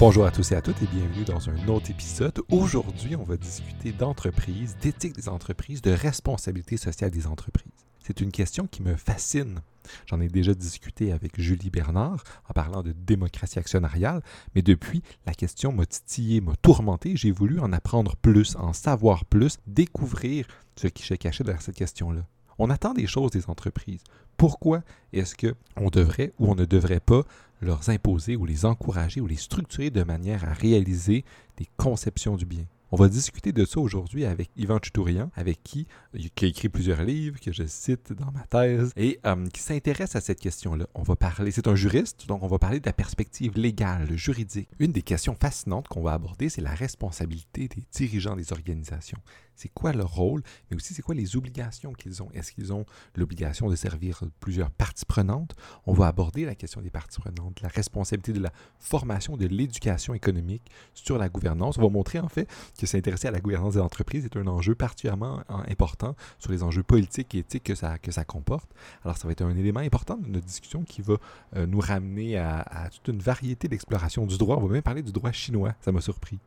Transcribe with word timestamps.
Bonjour 0.00 0.26
à 0.26 0.30
tous 0.30 0.52
et 0.52 0.54
à 0.54 0.62
toutes 0.62 0.80
et 0.80 0.86
bienvenue 0.86 1.24
dans 1.24 1.50
un 1.50 1.66
autre 1.66 1.90
épisode. 1.90 2.40
Aujourd'hui, 2.52 3.16
on 3.16 3.24
va 3.24 3.36
discuter 3.36 3.90
d'entreprise, 3.90 4.76
d'éthique 4.80 5.16
des 5.16 5.28
entreprises, 5.28 5.82
de 5.82 5.90
responsabilité 5.90 6.76
sociale 6.76 7.10
des 7.10 7.26
entreprises. 7.26 7.72
C'est 7.98 8.20
une 8.20 8.30
question 8.30 8.68
qui 8.68 8.84
me 8.84 8.94
fascine. 8.94 9.60
J'en 10.06 10.20
ai 10.20 10.28
déjà 10.28 10.54
discuté 10.54 11.10
avec 11.10 11.40
Julie 11.40 11.70
Bernard 11.70 12.22
en 12.48 12.52
parlant 12.52 12.84
de 12.84 12.92
démocratie 12.92 13.58
actionnariale, 13.58 14.22
mais 14.54 14.62
depuis, 14.62 15.02
la 15.26 15.34
question 15.34 15.72
m'a 15.72 15.84
titillé, 15.84 16.40
m'a 16.40 16.54
tourmenté. 16.62 17.16
J'ai 17.16 17.32
voulu 17.32 17.58
en 17.58 17.72
apprendre 17.72 18.14
plus, 18.14 18.54
en 18.54 18.72
savoir 18.72 19.24
plus, 19.24 19.58
découvrir 19.66 20.46
ce 20.76 20.86
qui 20.86 21.02
se 21.02 21.14
cachait 21.14 21.42
derrière 21.42 21.60
cette 21.60 21.74
question-là. 21.74 22.24
On 22.58 22.70
attend 22.70 22.92
des 22.92 23.06
choses 23.06 23.30
des 23.30 23.48
entreprises. 23.48 24.02
Pourquoi 24.36 24.82
est-ce 25.12 25.34
qu'on 25.36 25.90
devrait 25.90 26.32
ou 26.38 26.50
on 26.50 26.54
ne 26.54 26.64
devrait 26.64 27.00
pas 27.00 27.22
leur 27.60 27.88
imposer 27.88 28.36
ou 28.36 28.46
les 28.46 28.64
encourager 28.64 29.20
ou 29.20 29.26
les 29.26 29.36
structurer 29.36 29.90
de 29.90 30.02
manière 30.02 30.44
à 30.44 30.52
réaliser 30.52 31.24
des 31.56 31.68
conceptions 31.76 32.36
du 32.36 32.46
bien? 32.46 32.64
On 32.90 32.96
va 32.96 33.08
discuter 33.08 33.52
de 33.52 33.66
ça 33.66 33.80
aujourd'hui 33.80 34.24
avec 34.24 34.48
Yvan 34.56 34.78
Tutourian, 34.78 35.30
avec 35.36 35.62
qui, 35.62 35.86
qui 36.34 36.44
a 36.46 36.48
écrit 36.48 36.70
plusieurs 36.70 37.02
livres 37.02 37.38
que 37.38 37.52
je 37.52 37.64
cite 37.66 38.14
dans 38.14 38.32
ma 38.32 38.46
thèse 38.46 38.92
et 38.96 39.20
euh, 39.26 39.46
qui 39.48 39.60
s'intéresse 39.60 40.16
à 40.16 40.22
cette 40.22 40.40
question-là. 40.40 40.86
On 40.94 41.02
va 41.02 41.14
parler, 41.14 41.50
c'est 41.50 41.68
un 41.68 41.74
juriste, 41.74 42.26
donc 42.26 42.42
on 42.42 42.46
va 42.46 42.58
parler 42.58 42.80
de 42.80 42.86
la 42.86 42.94
perspective 42.94 43.58
légale, 43.58 44.16
juridique. 44.16 44.70
Une 44.78 44.92
des 44.92 45.02
questions 45.02 45.36
fascinantes 45.38 45.86
qu'on 45.88 46.00
va 46.00 46.14
aborder, 46.14 46.48
c'est 46.48 46.62
la 46.62 46.74
responsabilité 46.74 47.68
des 47.68 47.82
dirigeants 47.92 48.36
des 48.36 48.52
organisations 48.54 49.18
c'est 49.58 49.68
quoi 49.68 49.92
leur 49.92 50.14
rôle, 50.14 50.42
mais 50.70 50.76
aussi 50.76 50.94
c'est 50.94 51.02
quoi 51.02 51.16
les 51.16 51.36
obligations 51.36 51.92
qu'ils 51.92 52.22
ont? 52.22 52.30
Est-ce 52.32 52.52
qu'ils 52.52 52.72
ont 52.72 52.86
l'obligation 53.16 53.68
de 53.68 53.74
servir 53.74 54.22
plusieurs 54.38 54.70
parties 54.70 55.04
prenantes? 55.04 55.56
On 55.84 55.92
va 55.92 56.06
aborder 56.06 56.44
la 56.44 56.54
question 56.54 56.80
des 56.80 56.90
parties 56.90 57.20
prenantes, 57.20 57.60
la 57.60 57.68
responsabilité 57.68 58.32
de 58.32 58.40
la 58.40 58.52
formation, 58.78 59.36
de 59.36 59.46
l'éducation 59.46 60.14
économique 60.14 60.70
sur 60.94 61.18
la 61.18 61.28
gouvernance. 61.28 61.76
On 61.76 61.82
va 61.82 61.88
montrer 61.88 62.20
en 62.20 62.28
fait 62.28 62.48
que 62.78 62.86
s'intéresser 62.86 63.26
à 63.26 63.32
la 63.32 63.40
gouvernance 63.40 63.74
des 63.74 63.80
entreprises 63.80 64.24
est 64.24 64.36
un 64.36 64.46
enjeu 64.46 64.76
particulièrement 64.76 65.40
euh, 65.50 65.54
important 65.68 66.14
sur 66.38 66.52
les 66.52 66.62
enjeux 66.62 66.84
politiques 66.84 67.34
et 67.34 67.38
éthiques 67.38 67.64
que 67.64 67.74
ça, 67.74 68.24
comporte. 68.24 68.70
Alors 69.04 69.16
ça 69.16 69.26
va 69.26 69.32
être 69.32 69.42
un 69.42 69.56
élément 69.56 69.80
important 69.80 70.16
de 70.16 70.28
notre 70.28 70.46
discussion 70.46 70.84
qui 70.84 71.02
va 71.02 71.16
euh, 71.56 71.66
nous 71.66 71.80
ramener 71.80 72.36
à, 72.36 72.60
à 72.60 72.90
toute 72.90 73.08
une 73.08 73.20
variété 73.20 73.66
d'exploration 73.66 74.24
du 74.24 74.38
droit. 74.38 74.56
On 74.58 74.66
va 74.66 74.74
même 74.74 74.82
parler 74.82 75.02
du 75.02 75.10
droit 75.10 75.32
chinois, 75.32 75.74
ça 75.80 75.90
m'a 75.90 76.00
surpris. 76.00 76.38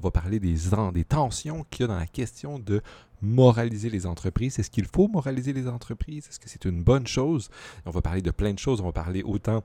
On 0.00 0.02
va 0.02 0.10
parler 0.10 0.40
des, 0.40 0.54
des 0.94 1.04
tensions 1.04 1.66
qu'il 1.68 1.82
y 1.82 1.84
a 1.84 1.88
dans 1.88 1.98
la 1.98 2.06
question 2.06 2.58
de 2.58 2.80
moraliser 3.20 3.90
les 3.90 4.06
entreprises. 4.06 4.58
Est-ce 4.58 4.70
qu'il 4.70 4.86
faut 4.86 5.08
moraliser 5.08 5.52
les 5.52 5.68
entreprises? 5.68 6.26
Est-ce 6.26 6.40
que 6.40 6.48
c'est 6.48 6.64
une 6.64 6.82
bonne 6.82 7.06
chose? 7.06 7.50
On 7.84 7.90
va 7.90 8.00
parler 8.00 8.22
de 8.22 8.30
plein 8.30 8.54
de 8.54 8.58
choses. 8.58 8.80
On 8.80 8.86
va 8.86 8.92
parler 8.92 9.22
autant 9.22 9.62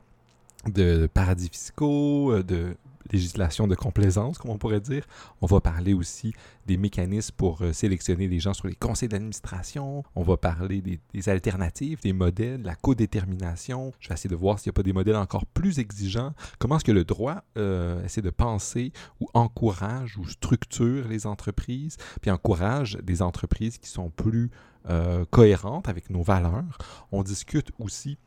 de 0.68 1.08
paradis 1.08 1.48
fiscaux, 1.48 2.34
euh, 2.34 2.44
de 2.44 2.76
législation 3.12 3.68
de 3.68 3.76
complaisance, 3.76 4.38
comme 4.38 4.52
on 4.52 4.58
pourrait 4.58 4.82
dire. 4.82 5.06
On 5.42 5.46
va 5.46 5.60
parler 5.60 5.94
aussi 5.94 6.34
des 6.66 6.78
mécanismes 6.78 7.34
pour 7.36 7.62
euh, 7.62 7.74
sélectionner 7.74 8.28
les 8.28 8.40
gens 8.40 8.54
sur 8.54 8.68
les 8.68 8.76
conseils 8.76 9.10
d'administration. 9.10 10.04
On 10.16 10.24
va 10.24 10.38
parler 10.38 10.82
des, 10.82 11.30
alternatives, 11.30 12.02
des 12.02 12.14
modèles, 12.14 12.62
la 12.64 12.76
codétermination. 12.76 13.94
Je 14.00 14.10
vais 14.10 14.16
essayer 14.16 14.30
de 14.30 14.36
voir 14.36 14.60
s'il 14.60 14.70
n'y 14.70 14.74
a 14.74 14.78
pas 14.78 14.84
des 14.84 14.94
modèles 14.94 15.16
encore 15.16 15.46
plus 15.46 15.80
exigeants. 15.80 16.34
Comment 16.60 16.78
est-ce 16.78 16.86
que 16.86 16.92
le 16.92 17.04
droit 17.04 17.44
euh, 17.58 18.04
essaie 18.04 18.22
de 18.22 18.30
penser 18.30 18.92
ou 19.20 19.28
encourage 19.34 20.18
ou 20.18 20.28
structure 20.28 21.08
les 21.08 21.28
entreprises, 21.28 21.98
puis 22.22 22.32
encourage 22.32 22.98
des 23.04 23.22
entreprises 23.22 23.78
qui 23.78 23.90
sont 23.90 24.10
plus 24.10 24.50
euh, 24.90 25.26
cohérentes 25.30 25.88
avec 25.88 26.10
nos 26.10 26.24
valeurs? 26.24 26.78
On 27.12 27.24
discute 27.24 27.72
aussi 27.80 28.18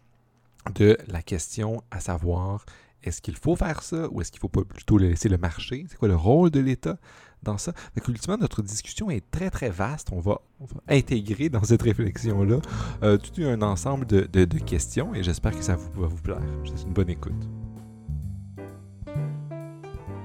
de 0.75 0.99
la 1.07 1.23
question 1.23 1.83
à 1.91 2.01
savoir 2.01 2.65
est-ce 3.03 3.23
qu'il 3.23 3.37
faut 3.37 3.57
faire 3.57 3.83
ça 3.83 4.09
ou 4.11 4.21
est-ce 4.21 4.33
qu'il 4.33 4.41
faut 4.41 4.49
pas 4.49 4.65
plutôt 4.65 4.99
laisser 4.99 5.29
le 5.29 5.39
marché? 5.39 5.87
C'est 5.89 5.97
quoi 5.97 6.09
le 6.09 6.17
rôle 6.17 6.51
de 6.51 6.61
l'État 6.61 6.99
dans 7.43 7.59
ça? 7.59 7.73
Donc, 7.97 8.09
ultimement, 8.09 8.39
notre 8.39 8.63
discussion 8.63 9.11
est 9.11 9.31
très, 9.31 9.51
très 9.51 9.71
vaste. 9.71 10.09
On 10.13 10.21
va, 10.21 10.41
intégrer 10.89 11.49
dans 11.49 11.63
cette 11.63 11.83
réflexion-là 11.83 12.59
euh, 13.03 13.17
tout 13.17 13.43
un 13.43 13.63
ensemble 13.63 14.07
de, 14.07 14.59
questions 14.59 15.15
et 15.15 15.23
j'espère 15.23 15.53
que 15.57 15.63
ça 15.63 15.77
va 15.77 16.07
vous 16.07 16.23
plaire. 16.23 16.43
C'est 16.65 16.83
une 16.83 16.93
bonne 16.93 17.11
écoute. 17.11 17.49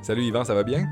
Salut 0.02 0.24
Yvan, 0.24 0.44
ça 0.44 0.56
va 0.56 0.64
bien? 0.64 0.88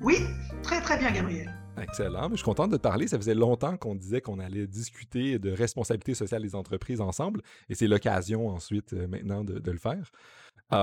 Oui, 0.00 0.16
très 0.62 0.80
très 0.80 0.98
bien 0.98 1.10
Gabriel. 1.10 1.52
Excellent. 1.82 2.28
je 2.30 2.36
suis 2.36 2.44
content 2.44 2.68
de 2.68 2.76
te 2.76 2.82
parler. 2.82 3.08
Ça 3.08 3.18
faisait 3.18 3.34
longtemps 3.34 3.76
qu'on 3.76 3.94
disait 3.94 4.20
qu'on 4.20 4.38
allait 4.38 4.66
discuter 4.66 5.38
de 5.38 5.50
responsabilité 5.50 6.14
sociale 6.14 6.42
des 6.42 6.54
entreprises 6.54 7.00
ensemble 7.00 7.42
et 7.68 7.74
c'est 7.74 7.88
l'occasion 7.88 8.48
ensuite 8.48 8.92
euh, 8.92 9.08
maintenant 9.08 9.42
de, 9.44 9.70
le 9.70 9.78
faire 9.78 10.10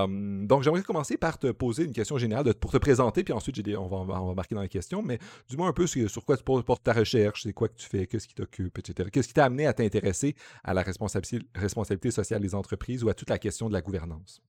donc, 0.08 0.62
j'aimerais 0.62 0.82
commencer 0.82 1.16
par 1.16 1.38
te 1.38 1.50
poser 1.50 1.84
une 1.84 1.92
question 1.92 2.18
générale 2.18 2.54
pour 2.54 2.70
te 2.70 2.78
présenter, 2.78 3.24
puis 3.24 3.32
ensuite, 3.32 3.60
on, 3.76 4.04
va, 4.04 4.20
on 4.20 4.34
marquer 4.34 4.54
dans 4.54 4.62
les 4.62 4.68
questions, 4.68 5.02
mais 5.02 5.18
dis-moi 5.48 5.68
un 5.68 5.72
peu 5.72 5.86
sur, 5.86 6.24
quoi 6.24 6.36
tu 6.36 6.44
portes 6.44 6.82
ta 6.82 6.92
recherche, 6.92 7.42
c'est 7.42 7.52
quoi 7.52 7.68
que 7.68 7.76
tu 7.76 7.86
fais, 7.86 8.06
qu'est-ce 8.06 8.28
qui 8.28 8.34
t'occupe, 8.34 8.78
etc. 8.78 9.08
Qu'est-ce 9.12 9.28
qui 9.28 9.34
t'a 9.34 9.44
amené 9.44 9.66
à 9.66 9.72
t'intéresser 9.72 10.34
à 10.64 10.74
la 10.74 10.82
responsabilité, 10.82 12.10
sociale 12.10 12.40
des 12.40 12.54
entreprises 12.54 13.04
ou 13.04 13.08
à 13.08 13.14
toute 13.14 13.30
la 13.30 13.38
question 13.38 13.68
de 13.68 13.72
la 13.72 13.80
gouvernance? 13.80 14.42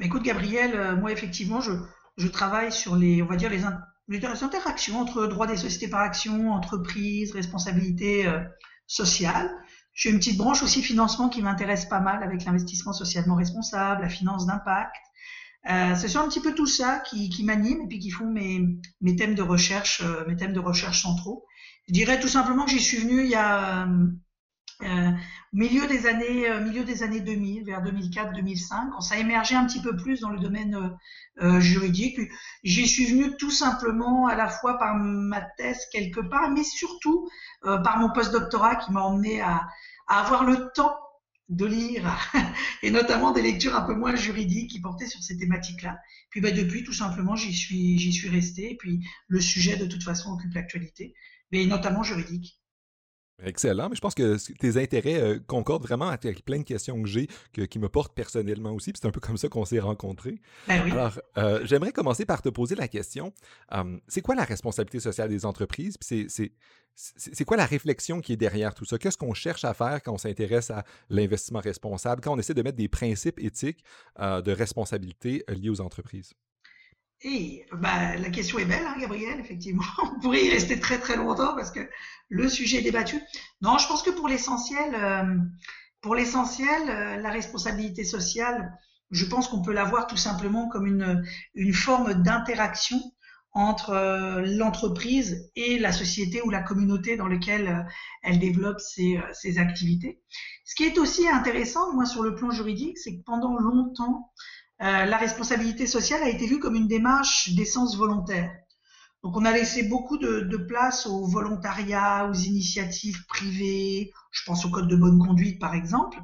Écoute, 0.00 0.22
Gabriel, 0.22 0.72
euh, 0.74 0.96
moi, 0.96 1.12
effectivement, 1.12 1.60
je, 1.60 2.28
travaille 2.28 2.72
sur 2.72 2.96
les, 2.96 3.22
on 3.22 3.26
va 3.26 3.36
dire, 3.36 3.50
les, 3.50 3.64
interactions 4.42 5.00
entre 5.00 5.26
droit 5.26 5.46
des 5.46 5.56
sociétés 5.56 5.88
par 5.88 6.00
action, 6.00 6.52
entreprise, 6.52 7.32
responsabilité 7.32 8.26
euh, 8.26 8.40
sociale. 8.86 9.50
J'ai 9.94 10.10
une 10.10 10.18
petite 10.18 10.38
branche 10.38 10.62
aussi 10.62 10.82
financement 10.82 11.28
qui 11.28 11.42
m'intéresse 11.42 11.86
pas 11.86 12.00
mal 12.00 12.22
avec 12.22 12.44
l'investissement 12.44 12.92
socialement 12.92 13.34
responsable, 13.34 14.02
la 14.02 14.08
finance 14.08 14.46
d'impact. 14.46 14.94
Euh, 15.68 15.94
c'est 15.94 16.08
sur 16.08 16.22
un 16.22 16.28
petit 16.28 16.40
peu 16.40 16.54
tout 16.54 16.66
ça 16.66 17.00
qui, 17.00 17.28
qui 17.28 17.44
m'anime 17.44 17.82
et 17.82 17.86
puis 17.86 17.98
qui 17.98 18.10
font 18.10 18.30
mes, 18.30 18.66
mes 19.02 19.16
thèmes 19.16 19.34
de 19.34 19.42
recherche, 19.42 20.00
euh, 20.02 20.24
mes 20.26 20.36
thèmes 20.36 20.54
de 20.54 20.60
recherche 20.60 21.02
centraux. 21.02 21.44
Je 21.86 21.92
dirais 21.92 22.18
tout 22.18 22.28
simplement 22.28 22.64
que 22.64 22.70
j'y 22.70 22.80
suis 22.80 22.98
venu 22.98 23.24
il 23.24 23.30
y 23.30 23.34
a 23.34 23.86
euh, 24.82 25.10
milieu 25.52 25.86
des 25.86 26.06
années 26.06 26.48
euh, 26.48 26.60
milieu 26.60 26.84
des 26.84 27.02
années 27.02 27.20
2000 27.20 27.64
vers 27.64 27.82
2004 27.82 28.32
2005 28.32 28.90
quand 28.92 29.00
ça 29.00 29.16
a 29.16 29.18
émergé 29.18 29.54
un 29.54 29.66
petit 29.66 29.82
peu 29.82 29.96
plus 29.96 30.20
dans 30.20 30.30
le 30.30 30.38
domaine 30.38 30.74
euh, 30.74 31.44
euh, 31.44 31.60
juridique 31.60 32.18
j'y 32.64 32.86
suis 32.86 33.06
venu 33.06 33.36
tout 33.36 33.50
simplement 33.50 34.26
à 34.26 34.34
la 34.34 34.48
fois 34.48 34.78
par 34.78 34.94
ma 34.96 35.42
thèse 35.58 35.86
quelque 35.92 36.20
part 36.20 36.50
mais 36.50 36.64
surtout 36.64 37.28
par 37.62 37.98
mon 37.98 38.10
postdoctorat 38.10 38.76
qui 38.76 38.92
m'a 38.92 39.02
emmené 39.02 39.40
à, 39.40 39.66
à 40.06 40.20
avoir 40.20 40.44
le 40.44 40.70
temps 40.74 40.96
de 41.50 41.66
lire 41.66 42.32
et 42.82 42.90
notamment 42.90 43.32
des 43.32 43.42
lectures 43.42 43.74
un 43.74 43.82
peu 43.82 43.94
moins 43.94 44.14
juridiques 44.14 44.70
qui 44.70 44.80
portaient 44.80 45.08
sur 45.08 45.22
ces 45.22 45.36
thématiques-là. 45.36 45.98
Puis 46.30 46.40
bah, 46.40 46.52
depuis, 46.52 46.84
tout 46.84 46.92
simplement, 46.92 47.34
j'y 47.34 47.52
suis, 47.52 47.98
j'y 47.98 48.12
suis 48.12 48.76
puis 48.78 49.04
le 49.26 49.40
sujet, 49.40 49.76
de 49.76 49.86
toute 49.86 50.04
façon, 50.04 50.32
occupe 50.32 50.54
l'actualité, 50.54 51.12
mais 51.50 51.66
notamment 51.66 52.04
juridique. 52.04 52.59
Excellent, 53.44 53.88
mais 53.88 53.96
je 53.96 54.00
pense 54.00 54.14
que 54.14 54.36
tes 54.58 54.76
intérêts 54.76 55.20
euh, 55.20 55.38
concordent 55.46 55.82
vraiment 55.82 56.08
avec 56.08 56.44
plein 56.44 56.58
de 56.58 56.64
questions 56.64 57.00
que 57.02 57.08
j'ai 57.08 57.28
qui 57.68 57.78
me 57.78 57.88
portent 57.88 58.14
personnellement 58.14 58.72
aussi. 58.72 58.92
C'est 58.94 59.06
un 59.06 59.10
peu 59.10 59.20
comme 59.20 59.36
ça 59.36 59.48
qu'on 59.48 59.64
s'est 59.64 59.80
rencontrés. 59.80 60.40
Ben 60.68 60.90
Alors, 60.90 61.20
euh, 61.38 61.60
j'aimerais 61.64 61.92
commencer 61.92 62.26
par 62.26 62.42
te 62.42 62.48
poser 62.48 62.74
la 62.74 62.88
question 62.88 63.32
c'est 64.08 64.22
quoi 64.22 64.34
la 64.34 64.44
responsabilité 64.44 65.00
sociale 65.00 65.28
des 65.28 65.44
entreprises? 65.44 65.96
C'est 66.94 67.44
quoi 67.44 67.56
la 67.56 67.66
réflexion 67.66 68.20
qui 68.20 68.32
est 68.32 68.36
derrière 68.36 68.74
tout 68.74 68.84
ça? 68.84 68.98
Qu'est-ce 68.98 69.16
qu'on 69.16 69.34
cherche 69.34 69.64
à 69.64 69.74
faire 69.74 70.02
quand 70.02 70.12
on 70.12 70.18
s'intéresse 70.18 70.70
à 70.70 70.84
l'investissement 71.08 71.60
responsable, 71.60 72.20
quand 72.20 72.34
on 72.34 72.38
essaie 72.38 72.54
de 72.54 72.62
mettre 72.62 72.76
des 72.76 72.88
principes 72.88 73.40
éthiques 73.40 73.84
euh, 74.18 74.42
de 74.42 74.52
responsabilité 74.52 75.44
liés 75.48 75.70
aux 75.70 75.80
entreprises? 75.80 76.34
Et 77.22 77.66
bah, 77.72 78.16
la 78.16 78.30
question 78.30 78.58
est 78.58 78.64
belle, 78.64 78.86
hein, 78.86 78.96
Gabriel, 78.98 79.38
effectivement. 79.40 79.84
On 80.02 80.20
pourrait 80.20 80.44
y 80.44 80.50
rester 80.50 80.80
très 80.80 80.98
très 80.98 81.16
longtemps 81.16 81.54
parce 81.54 81.70
que 81.70 81.80
le 82.28 82.48
sujet 82.48 82.78
est 82.78 82.82
débattu. 82.82 83.20
Non, 83.60 83.76
je 83.78 83.86
pense 83.86 84.02
que 84.02 84.10
pour 84.10 84.26
l'essentiel, 84.26 84.94
euh, 84.94 85.36
pour 86.00 86.14
l'essentiel, 86.14 86.88
euh, 86.88 87.16
la 87.16 87.30
responsabilité 87.30 88.04
sociale, 88.04 88.72
je 89.10 89.26
pense 89.26 89.48
qu'on 89.48 89.60
peut 89.60 89.72
la 89.72 89.84
voir 89.84 90.06
tout 90.06 90.16
simplement 90.16 90.68
comme 90.68 90.86
une, 90.86 91.22
une 91.54 91.74
forme 91.74 92.14
d'interaction 92.22 92.98
entre 93.52 93.90
euh, 93.90 94.42
l'entreprise 94.56 95.50
et 95.56 95.78
la 95.78 95.92
société 95.92 96.40
ou 96.42 96.48
la 96.50 96.62
communauté 96.62 97.16
dans 97.16 97.26
laquelle 97.26 97.86
elle 98.22 98.38
développe 98.38 98.80
ses, 98.80 99.20
ses 99.32 99.58
activités. 99.58 100.22
Ce 100.64 100.74
qui 100.74 100.84
est 100.84 100.98
aussi 100.98 101.28
intéressant, 101.28 101.92
moi, 101.92 102.06
sur 102.06 102.22
le 102.22 102.34
plan 102.34 102.50
juridique, 102.50 102.96
c'est 102.96 103.16
que 103.16 103.22
pendant 103.24 103.58
longtemps, 103.58 104.30
euh, 104.82 105.04
la 105.04 105.18
responsabilité 105.18 105.86
sociale 105.86 106.22
a 106.22 106.30
été 106.30 106.46
vue 106.46 106.58
comme 106.58 106.74
une 106.74 106.88
démarche 106.88 107.50
d'essence 107.50 107.96
volontaire. 107.96 108.50
Donc 109.22 109.36
on 109.36 109.44
a 109.44 109.52
laissé 109.52 109.82
beaucoup 109.82 110.16
de, 110.16 110.56
place 110.56 111.06
au 111.06 111.26
volontariat, 111.26 112.26
aux 112.30 112.34
initiatives 112.34 113.26
privées, 113.26 114.10
je 114.30 114.42
pense 114.46 114.64
au 114.64 114.70
code 114.70 114.88
de 114.88 114.96
bonne 114.96 115.18
conduite 115.18 115.60
par 115.60 115.74
exemple. 115.74 116.18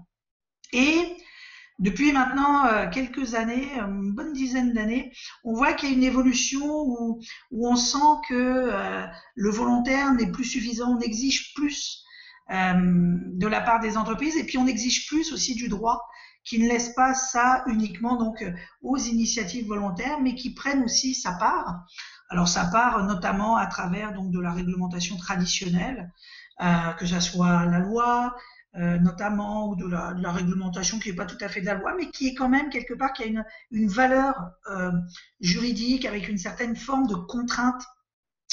Et 0.72 1.16
depuis 1.78 2.12
maintenant 2.12 2.64
euh, 2.64 2.88
quelques 2.88 3.34
années, 3.34 3.78
une 3.78 4.14
bonne 4.14 4.32
dizaine 4.32 4.72
d'années, 4.72 5.12
on 5.44 5.52
voit 5.52 5.74
qu'il 5.74 5.90
y 5.90 5.92
a 5.92 5.94
une 5.94 6.02
évolution 6.02 6.64
où, 6.66 7.20
on 7.52 7.76
sent 7.76 7.98
que 8.26 8.34
euh, 8.34 9.04
le 9.34 9.50
volontaire 9.50 10.14
n'est 10.14 10.32
plus 10.32 10.46
suffisant, 10.46 10.96
on 10.96 11.00
exige 11.00 11.52
plus 11.54 12.02
de 12.48 13.46
la 13.48 13.60
part 13.60 13.80
des 13.80 13.96
entreprises 13.96 14.36
et 14.36 14.44
puis 14.44 14.56
on 14.56 14.68
exige 14.68 15.08
plus 15.08 15.32
aussi 15.32 15.56
du 15.56 15.68
droit 15.68 16.00
qui 16.46 16.58
ne 16.58 16.68
laisse 16.68 16.90
pas 16.94 17.12
ça 17.12 17.62
uniquement 17.66 18.16
donc 18.16 18.44
aux 18.80 18.96
initiatives 18.96 19.66
volontaires, 19.66 20.20
mais 20.20 20.34
qui 20.34 20.54
prennent 20.54 20.84
aussi 20.84 21.14
sa 21.14 21.32
part. 21.32 21.84
Alors 22.30 22.48
sa 22.48 22.64
part 22.66 23.04
notamment 23.04 23.56
à 23.56 23.66
travers 23.66 24.14
donc 24.14 24.30
de 24.30 24.40
la 24.40 24.52
réglementation 24.52 25.16
traditionnelle, 25.16 26.10
euh, 26.62 26.92
que 26.94 27.04
ce 27.04 27.20
soit 27.20 27.66
la 27.66 27.80
loi, 27.80 28.34
euh, 28.78 28.98
notamment, 28.98 29.68
ou 29.68 29.76
de 29.76 29.86
la, 29.86 30.32
réglementation 30.32 30.98
qui 30.98 31.08
n'est 31.08 31.16
pas 31.16 31.24
tout 31.24 31.38
à 31.40 31.48
fait 31.48 31.60
de 31.62 31.66
la 31.66 31.74
loi, 31.74 31.94
mais 31.96 32.10
qui 32.10 32.28
est 32.28 32.34
quand 32.34 32.48
même 32.48 32.68
quelque 32.68 32.92
part 32.92 33.12
qui 33.14 33.22
a 33.22 33.26
une, 33.26 33.44
une 33.70 33.88
valeur 33.88 34.50
euh, 34.70 34.90
juridique 35.40 36.04
avec 36.04 36.28
une 36.28 36.36
certaine 36.36 36.76
forme 36.76 37.06
de 37.06 37.14
contrainte 37.14 37.82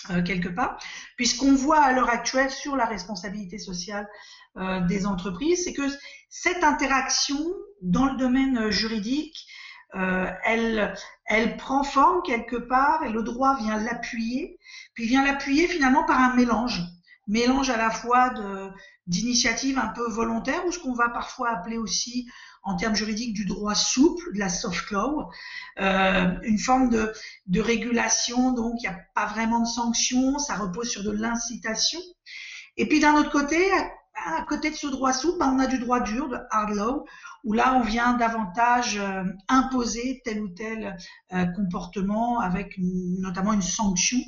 euh, 0.09 0.21
quelque 0.21 0.49
part, 0.49 0.77
puisqu'on 1.17 1.55
voit 1.55 1.81
à 1.81 1.93
l'heure 1.93 2.09
actuelle 2.09 2.49
sur 2.49 2.75
la 2.75 2.85
responsabilité 2.85 3.57
sociale 3.57 4.07
euh, 4.57 4.81
des 4.81 5.05
entreprises, 5.05 5.63
c'est 5.63 5.73
que 5.73 5.87
cette 6.29 6.63
interaction 6.63 7.39
dans 7.81 8.05
le 8.05 8.17
domaine 8.17 8.69
juridique, 8.69 9.47
euh, 9.95 10.27
elle, 10.43 10.95
elle 11.25 11.57
prend 11.57 11.83
forme 11.83 12.21
quelque 12.23 12.55
part 12.55 13.03
et 13.03 13.09
le 13.09 13.23
droit 13.23 13.57
vient 13.57 13.77
l'appuyer, 13.77 14.59
puis 14.93 15.05
vient 15.05 15.23
l'appuyer 15.23 15.67
finalement 15.67 16.03
par 16.03 16.19
un 16.19 16.35
mélange, 16.35 16.81
mélange 17.27 17.69
à 17.69 17.77
la 17.77 17.91
fois 17.91 18.29
de 18.31 18.69
d'initiatives 19.05 19.77
un 19.77 19.89
peu 19.89 20.09
volontaires 20.09 20.65
ou 20.65 20.71
ce 20.71 20.79
qu'on 20.79 20.93
va 20.93 21.09
parfois 21.09 21.49
appeler 21.49 21.77
aussi 21.77 22.25
en 22.63 22.77
termes 22.77 22.95
juridiques 22.95 23.33
du 23.33 23.45
droit 23.45 23.75
souple, 23.75 24.33
de 24.33 24.39
la 24.39 24.47
soft 24.47 24.89
law, 24.91 25.29
euh, 25.79 26.31
une 26.43 26.57
forme 26.57 26.89
de, 26.89 27.13
de 27.47 27.59
régulation, 27.59 28.53
donc 28.53 28.75
il 28.77 28.89
n'y 28.89 28.95
a 28.95 28.99
pas 29.13 29.25
vraiment 29.25 29.59
de 29.59 29.67
sanctions, 29.67 30.39
ça 30.39 30.55
repose 30.55 30.89
sur 30.89 31.03
de 31.03 31.11
l'incitation. 31.11 31.99
Et 32.77 32.87
puis 32.87 33.01
d'un 33.01 33.15
autre 33.15 33.31
côté, 33.31 33.69
à, 34.15 34.43
côté 34.43 34.69
de 34.69 34.75
ce 34.75 34.87
droit 34.87 35.13
souple, 35.13 35.39
ben, 35.39 35.53
on 35.55 35.59
a 35.59 35.67
du 35.67 35.79
droit 35.79 35.99
dur, 35.99 36.29
de 36.29 36.37
hard 36.51 36.75
law, 36.75 37.05
où 37.43 37.53
là 37.53 37.75
on 37.75 37.81
vient 37.81 38.13
davantage 38.13 38.97
euh, 38.97 39.23
imposer 39.47 40.21
tel 40.23 40.41
ou 40.41 40.49
tel 40.49 40.95
euh, 41.33 41.45
comportement 41.55 42.39
avec 42.39 42.75
notamment 42.77 43.53
une 43.53 43.61
sanction 43.61 44.19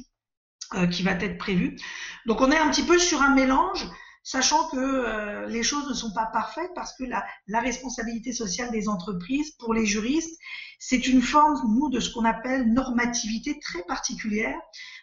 euh, 0.73 0.87
qui 0.87 1.03
va 1.03 1.11
être 1.11 1.37
prévue. 1.37 1.77
Donc 2.25 2.41
on 2.41 2.51
est 2.51 2.57
un 2.57 2.69
petit 2.69 2.83
peu 2.83 2.97
sur 2.97 3.21
un 3.21 3.33
mélange 3.35 3.87
sachant 4.25 4.67
que 4.69 4.77
euh, 4.77 5.45
les 5.45 5.61
choses 5.61 5.87
ne 5.87 5.93
sont 5.93 6.11
pas 6.11 6.25
parfaites 6.25 6.71
parce 6.73 6.97
que 6.97 7.03
la, 7.03 7.23
la, 7.47 7.59
responsabilité 7.61 8.33
sociale 8.33 8.71
des 8.71 8.89
entreprises, 8.89 9.51
pour 9.51 9.73
les 9.73 9.85
juristes, 9.85 10.37
c'est 10.79 11.07
une 11.07 11.21
forme, 11.21 11.61
nous, 11.75 11.89
de 11.89 11.99
ce 11.99 12.11
qu'on 12.11 12.25
appelle 12.25 12.73
normativité 12.73 13.59
très 13.59 13.83
particulière, 13.83 14.59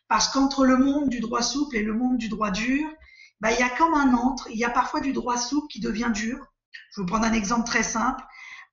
parce 0.09 0.29
qu'entre 0.29 0.67
le 0.67 0.77
monde 0.77 1.09
du 1.09 1.21
droit 1.21 1.43
souple 1.43 1.77
et 1.77 1.83
le 1.83 1.95
monde 1.95 2.19
du 2.19 2.29
droit 2.29 2.51
dur, 2.51 2.85
bah, 3.43 3.51
il 3.51 3.59
y 3.59 3.63
a 3.63 3.71
comme 3.71 3.93
un 3.95 4.15
entre, 4.15 4.49
il 4.53 4.57
y 4.57 4.65
a 4.65 4.71
parfois 4.71 5.01
du 5.01 5.13
droit 5.13 5.37
souple 5.37 5.67
qui 5.67 5.81
devient 5.81 6.13
dur. 6.15 6.39
Je 6.93 7.01
vais 7.01 7.03
vous 7.03 7.07
prendre 7.07 7.25
un 7.25 7.33
exemple 7.33 7.67
très 7.67 7.83
simple. 7.83 8.23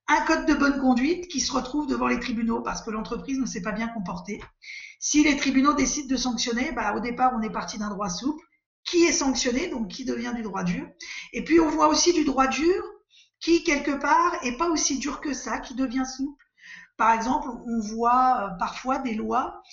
Un 0.07 0.21
code 0.21 0.45
de 0.45 0.53
bonne 0.53 0.79
conduite 0.79 1.27
qui 1.27 1.39
se 1.39 1.51
retrouve 1.51 1.87
devant 1.87 2.05
les 2.05 2.19
tribunaux 2.19 2.61
parce 2.61 2.83
que 2.83 2.91
l'entreprise 2.91 3.39
ne 3.39 3.47
s'est 3.47 3.63
pas 3.63 3.71
bien 3.71 3.87
comportée. 3.87 4.39
Si 4.99 5.23
les 5.23 5.37
tribunaux 5.37 5.73
décident 5.73 6.07
de 6.07 6.15
sanctionner, 6.15 6.71
bah, 6.71 6.93
au 6.95 6.99
départ, 6.99 7.31
on 7.35 7.41
est 7.41 7.49
parti 7.49 7.79
d'un 7.79 7.89
droit 7.89 8.11
souple 8.11 8.43
qui 8.83 9.05
est 9.05 9.11
sanctionné, 9.11 9.69
donc 9.69 9.87
qui 9.87 10.05
devient 10.05 10.33
du 10.35 10.43
droit 10.43 10.63
dur? 10.63 10.87
Et 11.33 11.43
puis 11.43 11.59
on 11.59 11.69
voit 11.69 11.87
aussi 11.87 12.13
du 12.13 12.23
droit 12.23 12.45
dur 12.45 12.83
qui, 13.39 13.63
quelque 13.63 13.99
part, 13.99 14.35
est 14.43 14.57
pas 14.57 14.69
aussi 14.69 14.99
dur 14.99 15.19
que 15.19 15.33
ça, 15.33 15.57
qui 15.57 15.73
devient 15.73 16.05
souple. 16.05 16.45
Par 16.95 17.13
exemple, 17.13 17.47
on 17.65 17.79
voit 17.79 18.43
euh, 18.43 18.57
parfois 18.59 18.99
des 18.99 19.15
lois 19.15 19.63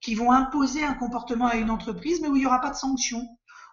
qui 0.00 0.14
vont 0.14 0.32
imposer 0.32 0.82
un 0.82 0.94
comportement 0.94 1.46
à 1.46 1.56
une 1.56 1.70
entreprise, 1.70 2.22
mais 2.22 2.28
où 2.28 2.36
il 2.36 2.40
n'y 2.40 2.46
aura 2.46 2.62
pas 2.62 2.70
de 2.70 2.76
sanction. 2.76 3.26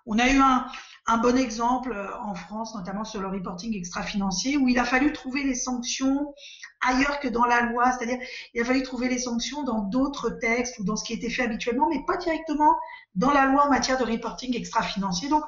On 0.06 0.20
a 0.20 0.30
eu 0.30 0.38
un, 0.38 1.18
bon 1.18 1.38
exemple 1.38 1.94
euh, 1.94 2.08
en 2.20 2.36
France, 2.36 2.76
notamment 2.76 3.06
sur 3.06 3.22
le 3.22 3.28
reporting 3.28 3.76
extra-financier, 3.76 4.58
où 4.58 4.68
il 4.68 4.78
a 4.78 4.84
fallu 4.84 5.14
trouver 5.14 5.44
les 5.44 5.56
sanctions 5.56 6.34
ailleurs 6.82 7.20
que 7.20 7.30
dans 7.30 7.46
la 7.46 7.62
loi, 7.62 7.92
c'est-à-dire 7.92 8.20
il 8.54 8.62
a 8.62 8.66
fallu 8.66 8.84
trouver 8.84 9.08
les 9.08 9.20
sanctions 9.20 9.64
dans 9.64 9.80
d'autres 9.80 10.30
textes 10.30 10.80
ou 10.80 10.84
dans 10.84 10.98
ce 10.98 11.06
qui 11.06 11.14
était 11.14 11.30
fait 11.30 11.44
habituellement, 11.44 11.88
mais 11.90 12.04
pas 12.06 12.18
directement 12.18 12.76
dans 13.16 13.32
la 13.32 13.46
loi 13.46 13.66
en 13.66 13.70
matière 13.70 13.98
de 13.98 14.04
reporting 14.04 14.56
extra-financier. 14.56 15.30
Donc, 15.30 15.44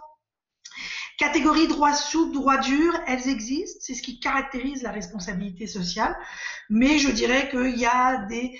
catégorie 1.17 1.67
droit 1.67 1.93
souple, 1.93 2.33
droit 2.33 2.57
dur, 2.57 2.93
elles 3.07 3.27
existent, 3.27 3.79
c'est 3.81 3.93
ce 3.93 4.01
qui 4.01 4.19
caractérise 4.19 4.83
la 4.83 4.91
responsabilité 4.91 5.67
sociale, 5.67 6.17
mais 6.69 6.97
je 6.97 7.09
dirais 7.09 7.49
qu'il 7.49 7.77
y 7.77 7.85
a 7.85 8.25
des 8.25 8.57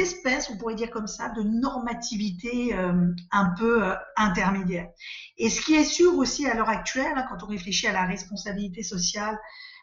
espèces, 0.00 0.50
on 0.50 0.56
pourrait 0.56 0.74
dire 0.74 0.90
comme 0.90 1.06
ça, 1.06 1.28
de 1.30 1.42
normativité 1.42 2.74
euh, 2.74 3.12
un 3.30 3.54
peu 3.58 3.84
euh, 3.84 3.94
intermédiaire. 4.16 4.88
Et 5.38 5.50
ce 5.50 5.60
qui 5.60 5.74
est 5.74 5.84
sûr 5.84 6.16
aussi 6.16 6.46
à 6.46 6.54
l'heure 6.54 6.68
actuelle, 6.68 7.12
hein, 7.16 7.24
quand 7.28 7.42
on 7.44 7.48
réfléchit 7.48 7.86
à 7.86 7.92
la 7.92 8.04
responsabilité 8.04 8.82
sociale, 8.82 9.38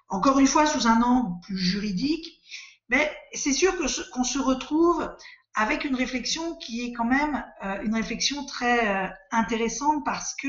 encore 0.07 0.39
une 0.39 0.47
fois 0.47 0.65
sous 0.65 0.87
un 0.87 1.01
angle 1.01 1.39
plus 1.41 1.57
juridique, 1.57 2.41
mais 2.89 3.11
c'est 3.33 3.53
sûr 3.53 3.77
que 3.77 4.11
qu'on 4.11 4.23
se 4.23 4.39
retrouve 4.39 5.07
avec 5.55 5.83
une 5.83 5.95
réflexion 5.95 6.55
qui 6.55 6.85
est 6.85 6.93
quand 6.93 7.05
même 7.05 7.43
euh, 7.63 7.81
une 7.83 7.93
réflexion 7.93 8.45
très 8.45 8.87
euh, 8.87 9.07
intéressante 9.31 10.03
parce 10.05 10.35
que 10.35 10.47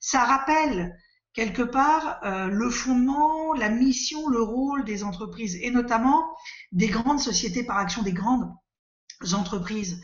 ça 0.00 0.24
rappelle 0.24 0.96
quelque 1.32 1.62
part 1.62 2.20
euh, 2.24 2.46
le 2.46 2.70
fondement, 2.70 3.52
la 3.52 3.68
mission, 3.68 4.28
le 4.28 4.42
rôle 4.42 4.84
des 4.84 5.04
entreprises 5.04 5.56
et 5.60 5.70
notamment 5.70 6.24
des 6.72 6.88
grandes 6.88 7.20
sociétés 7.20 7.64
par 7.64 7.78
action, 7.78 8.02
des 8.02 8.12
grandes 8.12 8.50
entreprises. 9.32 10.00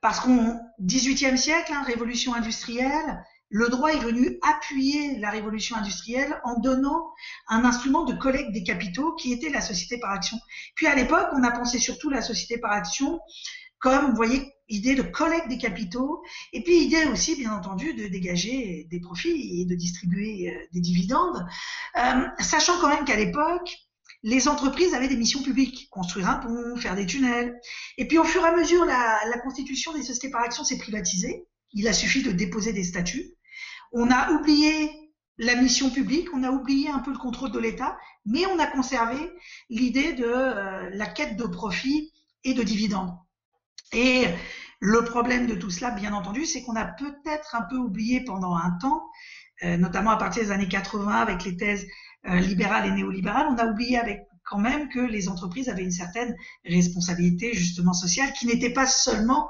Parce 0.00 0.20
qu'au 0.20 0.54
XVIIIe 0.80 1.38
siècle, 1.38 1.72
hein, 1.74 1.82
révolution 1.82 2.34
industrielle, 2.34 3.22
le 3.50 3.68
droit 3.68 3.90
est 3.90 3.98
venu 3.98 4.38
appuyer 4.42 5.18
la 5.18 5.30
révolution 5.30 5.76
industrielle 5.76 6.40
en 6.44 6.58
donnant 6.60 7.10
un 7.48 7.64
instrument 7.64 8.04
de 8.04 8.14
collecte 8.14 8.52
des 8.52 8.62
capitaux 8.62 9.14
qui 9.16 9.32
était 9.32 9.50
la 9.50 9.60
société 9.60 9.98
par 9.98 10.12
action. 10.12 10.38
Puis 10.76 10.86
à 10.86 10.94
l'époque, 10.94 11.26
on 11.32 11.42
a 11.42 11.50
pensé 11.50 11.78
surtout 11.78 12.10
la 12.10 12.22
société 12.22 12.58
par 12.58 12.70
action 12.70 13.20
comme, 13.80 14.10
vous 14.10 14.16
voyez, 14.16 14.52
idée 14.68 14.94
de 14.94 15.02
collecte 15.02 15.48
des 15.48 15.58
capitaux, 15.58 16.22
et 16.52 16.62
puis 16.62 16.84
idée 16.84 17.04
aussi, 17.06 17.34
bien 17.34 17.52
entendu, 17.52 17.94
de 17.94 18.06
dégager 18.06 18.86
des 18.90 19.00
profits 19.00 19.60
et 19.60 19.64
de 19.64 19.74
distribuer 19.74 20.50
euh, 20.50 20.66
des 20.72 20.80
dividendes, 20.80 21.44
euh, 21.96 22.26
sachant 22.38 22.78
quand 22.80 22.88
même 22.88 23.04
qu'à 23.04 23.16
l'époque, 23.16 23.74
les 24.22 24.48
entreprises 24.48 24.94
avaient 24.94 25.08
des 25.08 25.16
missions 25.16 25.42
publiques, 25.42 25.88
construire 25.90 26.28
un 26.28 26.36
pont, 26.36 26.76
faire 26.76 26.94
des 26.94 27.06
tunnels. 27.06 27.58
Et 27.96 28.06
puis 28.06 28.18
au 28.18 28.24
fur 28.24 28.44
et 28.44 28.48
à 28.48 28.56
mesure, 28.56 28.84
la, 28.84 29.18
la 29.28 29.38
constitution 29.38 29.92
des 29.92 30.02
sociétés 30.02 30.30
par 30.30 30.42
action 30.42 30.64
s'est 30.64 30.78
privatisée. 30.78 31.46
Il 31.72 31.88
a 31.88 31.92
suffi 31.92 32.22
de 32.22 32.32
déposer 32.32 32.72
des 32.72 32.84
statuts. 32.84 33.34
On 33.92 34.10
a 34.10 34.32
oublié 34.32 34.90
la 35.38 35.56
mission 35.56 35.90
publique, 35.90 36.28
on 36.34 36.42
a 36.42 36.50
oublié 36.50 36.90
un 36.90 36.98
peu 36.98 37.12
le 37.12 37.18
contrôle 37.18 37.50
de 37.50 37.58
l'État, 37.58 37.96
mais 38.26 38.44
on 38.46 38.58
a 38.58 38.66
conservé 38.66 39.16
l'idée 39.70 40.12
de 40.12 40.26
euh, 40.26 40.90
la 40.92 41.06
quête 41.06 41.36
de 41.36 41.44
profit 41.44 42.12
et 42.44 42.52
de 42.52 42.62
dividendes. 42.62 43.16
Et 43.92 44.26
le 44.80 45.02
problème 45.02 45.46
de 45.46 45.54
tout 45.54 45.70
cela, 45.70 45.90
bien 45.90 46.12
entendu, 46.12 46.44
c'est 46.44 46.62
qu'on 46.62 46.76
a 46.76 46.84
peut-être 46.84 47.54
un 47.54 47.62
peu 47.62 47.76
oublié 47.76 48.22
pendant 48.22 48.54
un 48.54 48.72
temps, 48.80 49.02
euh, 49.62 49.78
notamment 49.78 50.10
à 50.10 50.16
partir 50.16 50.42
des 50.42 50.50
années 50.50 50.68
80 50.68 51.10
avec 51.10 51.44
les 51.44 51.56
thèses 51.56 51.86
euh, 52.28 52.38
libérales 52.38 52.86
et 52.86 52.90
néolibérales, 52.90 53.48
on 53.50 53.58
a 53.58 53.66
oublié 53.66 53.98
avec 53.98 54.26
quand 54.44 54.58
même 54.58 54.88
que 54.88 55.00
les 55.00 55.28
entreprises 55.28 55.68
avaient 55.68 55.84
une 55.84 55.90
certaine 55.90 56.36
responsabilité 56.64 57.54
justement 57.54 57.92
sociale 57.92 58.32
qui 58.32 58.46
n'était 58.46 58.72
pas 58.72 58.86
seulement 58.86 59.48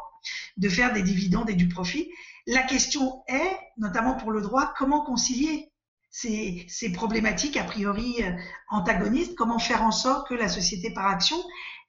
de 0.57 0.69
faire 0.69 0.93
des 0.93 1.03
dividendes 1.03 1.51
et 1.51 1.55
du 1.55 1.69
profit. 1.69 2.11
La 2.47 2.63
question 2.63 3.23
est, 3.29 3.57
notamment 3.77 4.15
pour 4.15 4.31
le 4.31 4.43
droit, 4.43 4.73
comment 4.77 5.05
concilier 5.05 5.71
ces, 6.11 6.67
ces 6.69 6.93
problématiques 6.93 7.57
a 7.57 7.65
priori 7.65 8.17
euh, 8.23 8.33
antagonistes, 8.69 9.35
comment 9.37 9.59
faire 9.59 9.83
en 9.83 9.93
sorte 9.93 10.29
que 10.29 10.35
la 10.35 10.49
société 10.49 10.93
par 10.93 11.07
action 11.07 11.37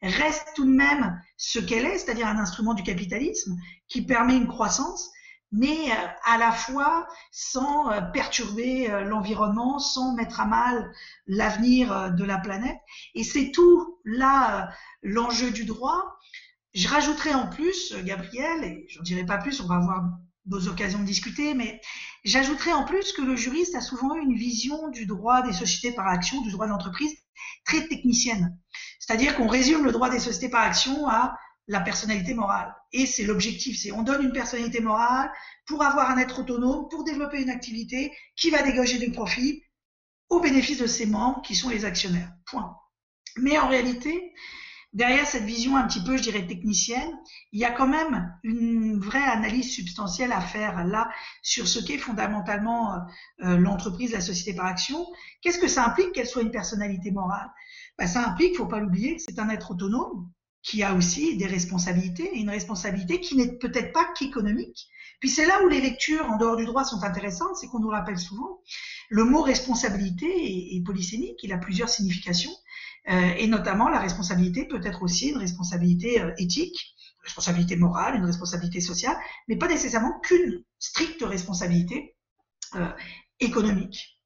reste 0.02 0.48
tout 0.56 0.66
de 0.66 0.72
même 0.72 1.22
ce 1.38 1.60
qu'elle 1.60 1.86
est, 1.86 1.98
c'est-à-dire 1.98 2.28
un 2.28 2.38
instrument 2.38 2.74
du 2.74 2.84
capitalisme 2.84 3.56
qui 3.88 4.02
permet 4.02 4.38
une 4.38 4.48
croissance, 4.48 5.12
mais 5.52 5.92
euh, 5.92 6.08
à 6.26 6.38
la 6.38 6.52
fois 6.52 7.08
sans 7.32 7.92
euh, 7.92 8.02
perturber 8.02 8.90
euh, 8.90 9.04
l'environnement, 9.04 9.80
sans 9.80 10.14
mettre 10.16 10.40
à 10.40 10.46
mal 10.46 10.92
l'avenir 11.28 12.12
de 12.14 12.24
la 12.24 12.38
planète. 12.38 12.78
Et 13.16 13.24
c'est 13.24 13.52
tout 13.52 14.00
là 14.06 14.70
l'enjeu 15.04 15.52
du 15.52 15.66
droit. 15.66 16.18
Je 16.74 16.88
rajouterai 16.88 17.34
en 17.34 17.48
plus, 17.48 17.94
Gabriel, 18.04 18.64
et 18.64 18.86
j'en 18.90 19.04
dirai 19.04 19.26
pas 19.26 19.38
plus, 19.38 19.60
on 19.60 19.68
va 19.68 19.76
avoir 19.76 20.04
nos 20.46 20.68
occasions 20.68 21.00
de 21.00 21.06
discuter, 21.06 21.54
mais 21.54 21.82
j'ajouterai 22.24 22.74
en 22.74 22.86
plus 22.86 23.12
que 23.12 23.22
le 23.22 23.36
juriste 23.36 23.76
a 23.76 23.82
souvent 23.82 24.16
une 24.16 24.36
vision 24.36 24.90
du 24.90 25.06
droit 25.06 25.42
des 25.42 25.54
sociétés 25.54 25.94
par 25.94 26.08
action, 26.08 26.42
du 26.42 26.52
droit 26.52 26.68
d'entreprise 26.68 27.14
très 27.66 27.88
technicienne. 27.88 28.58
C'est-à-dire 29.00 29.36
qu'on 29.36 29.48
résume 29.48 29.84
le 29.84 29.92
droit 29.92 30.10
des 30.10 30.20
sociétés 30.20 30.50
par 30.50 30.64
action 30.64 31.08
à 31.08 31.36
la 31.68 31.80
personnalité 31.80 32.34
morale. 32.34 32.76
Et 32.92 33.06
c'est 33.06 33.24
l'objectif, 33.24 33.80
c'est 33.80 33.92
on 33.92 34.04
donne 34.04 34.24
une 34.24 34.34
personnalité 34.34 34.82
morale 34.82 35.32
pour 35.66 35.84
avoir 35.84 36.10
un 36.10 36.18
être 36.18 36.40
autonome, 36.40 36.88
pour 36.90 37.04
développer 37.04 37.42
une 37.42 37.50
activité 37.50 38.12
qui 38.36 38.50
va 38.50 38.62
dégager 38.62 38.98
du 38.98 39.12
profit 39.12 39.64
au 40.30 40.40
bénéfice 40.40 40.80
de 40.80 40.88
ses 40.88 41.06
membres 41.06 41.42
qui 41.42 41.56
sont 41.56 41.70
les 41.70 41.86
actionnaires. 41.86 42.32
Point. 42.46 42.76
Mais 43.38 43.58
en 43.58 43.68
réalité, 43.68 44.34
derrière 44.94 45.26
cette 45.26 45.44
vision 45.44 45.78
un 45.78 45.88
petit 45.88 46.04
peu, 46.04 46.18
je 46.18 46.24
dirais, 46.24 46.46
technicienne, 46.46 47.18
il 47.52 47.60
y 47.60 47.66
a 47.66 47.72
quand 47.72 47.88
même 47.88 48.34
une 48.44 49.00
vraie 49.00 49.24
analyse 49.24 49.74
substantielle 49.74 50.32
à 50.32 50.42
faire 50.42 50.86
là 50.86 51.10
sur 51.42 51.68
ce 51.68 51.80
qu'est 51.80 51.98
fondamentalement 51.98 52.96
euh, 53.44 53.58
l'entreprise, 53.58 54.12
la 54.12 54.22
société 54.22 54.54
par 54.54 54.66
action. 54.66 55.06
Qu'est-ce 55.42 55.60
que 55.60 55.68
ça 55.68 55.86
implique 55.86 56.12
qu'elle 56.12 56.28
soit 56.28 56.42
une 56.42 56.52
personnalité 56.52 57.12
morale? 57.12 57.50
Bah, 57.98 58.08
ça 58.08 58.28
implique, 58.28 58.58
faut 58.58 58.66
pas 58.66 58.80
l'oublier, 58.80 59.16
que 59.16 59.22
c'est 59.22 59.40
un 59.40 59.50
être 59.50 59.72
autonome 59.72 60.30
qui 60.64 60.84
a 60.84 60.94
aussi 60.94 61.38
des 61.38 61.48
responsabilités, 61.48 62.30
et 62.36 62.40
une 62.40 62.50
responsabilité 62.50 63.20
qui 63.20 63.36
n'est 63.36 63.58
peut-être 63.58 63.92
pas 63.94 64.06
qu'économique. 64.18 64.88
Puis 65.20 65.30
c'est 65.30 65.46
là 65.46 65.64
où 65.64 65.68
les 65.68 65.82
lectures 65.82 66.26
en 66.30 66.38
dehors 66.38 66.56
du 66.56 66.66
droit 66.66 66.84
sont 66.84 67.04
intéressantes, 67.04 67.56
c'est 67.56 67.68
qu'on 67.68 67.80
nous 67.80 67.90
rappelle 67.90 68.18
souvent, 68.18 68.62
le 69.10 69.24
mot 69.24 69.42
responsabilité 69.42 70.76
est, 70.76 70.84
polysémique, 70.84 71.38
il 71.44 71.54
a 71.54 71.58
plusieurs 71.58 71.90
significations, 71.90 72.52
euh, 73.10 73.34
et 73.38 73.48
notamment 73.48 73.90
la 73.90 74.00
responsabilité 74.00 74.66
peut 74.66 74.82
être 74.84 75.04
aussi 75.04 75.30
une 75.30 75.38
responsabilité 75.38 76.22
euh, 76.22 76.32
éthique, 76.38 76.96
une 77.18 77.24
responsabilité 77.24 77.76
morale, 77.76 78.16
une 78.16 78.26
responsabilité 78.26 78.82
sociale, 78.82 79.16
mais 79.48 79.58
pas 79.58 79.68
nécessairement 79.68 80.20
qu'une 80.22 80.64
stricte 80.80 81.24
responsabilité 81.24 82.16
euh, 82.76 82.90
économique. 83.40 84.21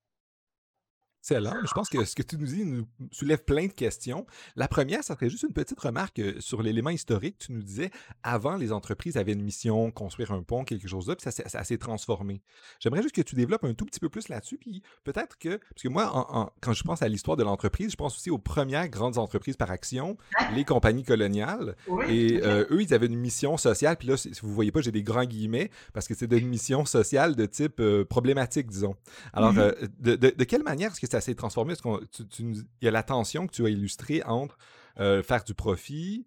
Excellent. 1.26 1.56
Je 1.66 1.74
pense 1.74 1.90
que 1.90 2.06
ce 2.06 2.14
que 2.14 2.22
tu 2.22 2.38
nous 2.38 2.46
dis 2.46 2.66
nous 2.66 2.86
soulève 3.12 3.44
plein 3.44 3.66
de 3.66 3.72
questions. 3.72 4.28
La 4.56 4.68
première, 4.68 5.04
ça 5.04 5.16
serait 5.16 5.28
juste 5.30 5.42
une 5.42 5.54
petite 5.54 5.80
remarque 5.80 6.20
euh, 6.20 6.40
sur 6.40 6.62
l'élément 6.62 6.92
historique. 6.92 7.40
Tu 7.40 7.52
nous 7.52 7.64
disais, 7.64 7.90
avant, 8.22 8.58
les 8.58 8.72
entreprises 8.72 9.18
avaient 9.18 9.34
une 9.34 9.42
mission, 9.42 9.90
construire 9.90 10.32
un 10.34 10.44
pont, 10.44 10.64
quelque 10.64 10.88
chose 10.88 11.08
là, 11.08 11.16
puis 11.16 11.28
ça, 11.32 11.64
s'est 11.64 11.78
transformé. 11.80 12.44
J'aimerais 12.80 13.02
juste 13.02 13.16
que 13.16 13.24
tu 13.24 13.34
développes 13.34 13.64
un 13.64 13.74
tout 13.74 13.86
petit 13.86 14.00
peu 14.00 14.08
plus 14.08 14.30
là-dessus, 14.30 14.60
puis 14.60 14.84
peut-être 15.04 15.40
que, 15.40 15.58
parce 15.58 15.82
que 15.82 15.88
moi, 15.88 16.52
quand 16.62 16.74
je 16.74 16.84
pense 16.84 17.02
à 17.02 17.08
l'histoire 17.08 17.38
de 17.38 17.44
l'entreprise, 17.44 17.90
je 17.90 17.96
pense 17.96 18.16
aussi 18.16 18.30
aux 18.30 18.38
premières 18.38 18.88
grandes 18.90 19.18
entreprises 19.18 19.58
par 19.58 19.72
action, 19.72 20.18
les 20.54 20.64
compagnies 20.64 21.04
coloniales. 21.04 21.76
et 22.08 22.40
euh, 22.44 22.68
eux, 22.70 22.84
ils 22.84 22.94
avaient 22.94 23.08
une 23.08 23.18
mission 23.18 23.58
sociale, 23.58 23.98
puis 23.98 24.10
là, 24.10 24.18
si 24.18 24.32
vous 24.44 24.54
voyez 24.54 24.72
pas, 24.72 24.82
j'ai 24.82 24.92
des 24.92 25.04
grands 25.04 25.26
guillemets, 25.26 25.72
parce 25.92 26.08
que 26.08 26.14
c'est 26.14 26.32
une 26.32 26.50
mission 26.50 26.86
sociale 26.86 27.36
de 27.36 27.48
type 27.48 27.80
euh, 27.80 28.06
problématique, 28.06 28.68
disons. 28.68 28.96
Alors, 29.34 29.54
mm-hmm. 29.54 29.90
de, 30.02 30.16
de, 30.16 30.44
quelle 30.44 30.64
manière 30.64 30.92
est-ce 30.92 31.02
que 31.02 31.08
ça 31.08 31.15
s'est 31.22 31.36
transformé? 31.36 31.74
Est-ce 31.74 31.82
qu'on, 31.82 32.00
il 32.40 32.66
y 32.82 32.88
a 32.88 32.92
la 32.92 33.04
tension 33.04 33.48
que 33.48 33.54
tu 33.54 33.66
as 33.66 33.70
illustrée 33.70 34.24
entre 34.24 34.58
euh, 34.98 35.22
faire 35.22 35.44
du 35.44 35.54
profit 35.54 36.26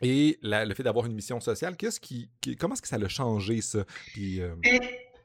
et 0.00 0.38
le 0.42 0.74
fait 0.74 0.82
d'avoir 0.84 1.06
une 1.06 1.14
mission 1.14 1.40
sociale. 1.40 1.76
Qu'est-ce 1.76 1.98
qui, 1.98 2.30
comment 2.58 2.74
est-ce 2.74 2.82
que 2.82 2.88
ça 2.88 2.96
a 2.96 3.08
changé, 3.08 3.60
ça? 3.60 3.84
Euh, 4.18 4.54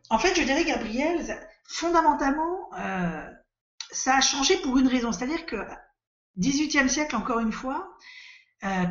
en 0.10 0.18
fait, 0.18 0.36
je 0.36 0.44
dirais, 0.44 0.66
Gabriel, 0.66 1.20
fondamentalement, 1.68 2.70
euh, 2.80 3.28
ça 3.92 4.18
a 4.18 4.22
changé 4.22 4.58
pour 4.58 4.78
une 4.80 4.88
raison. 4.88 5.12
C'est-à-dire 5.12 5.46
que 5.46 5.58
18e 6.40 6.88
siècle, 6.88 7.16
encore 7.16 7.40
une 7.40 7.52
fois, 7.52 7.96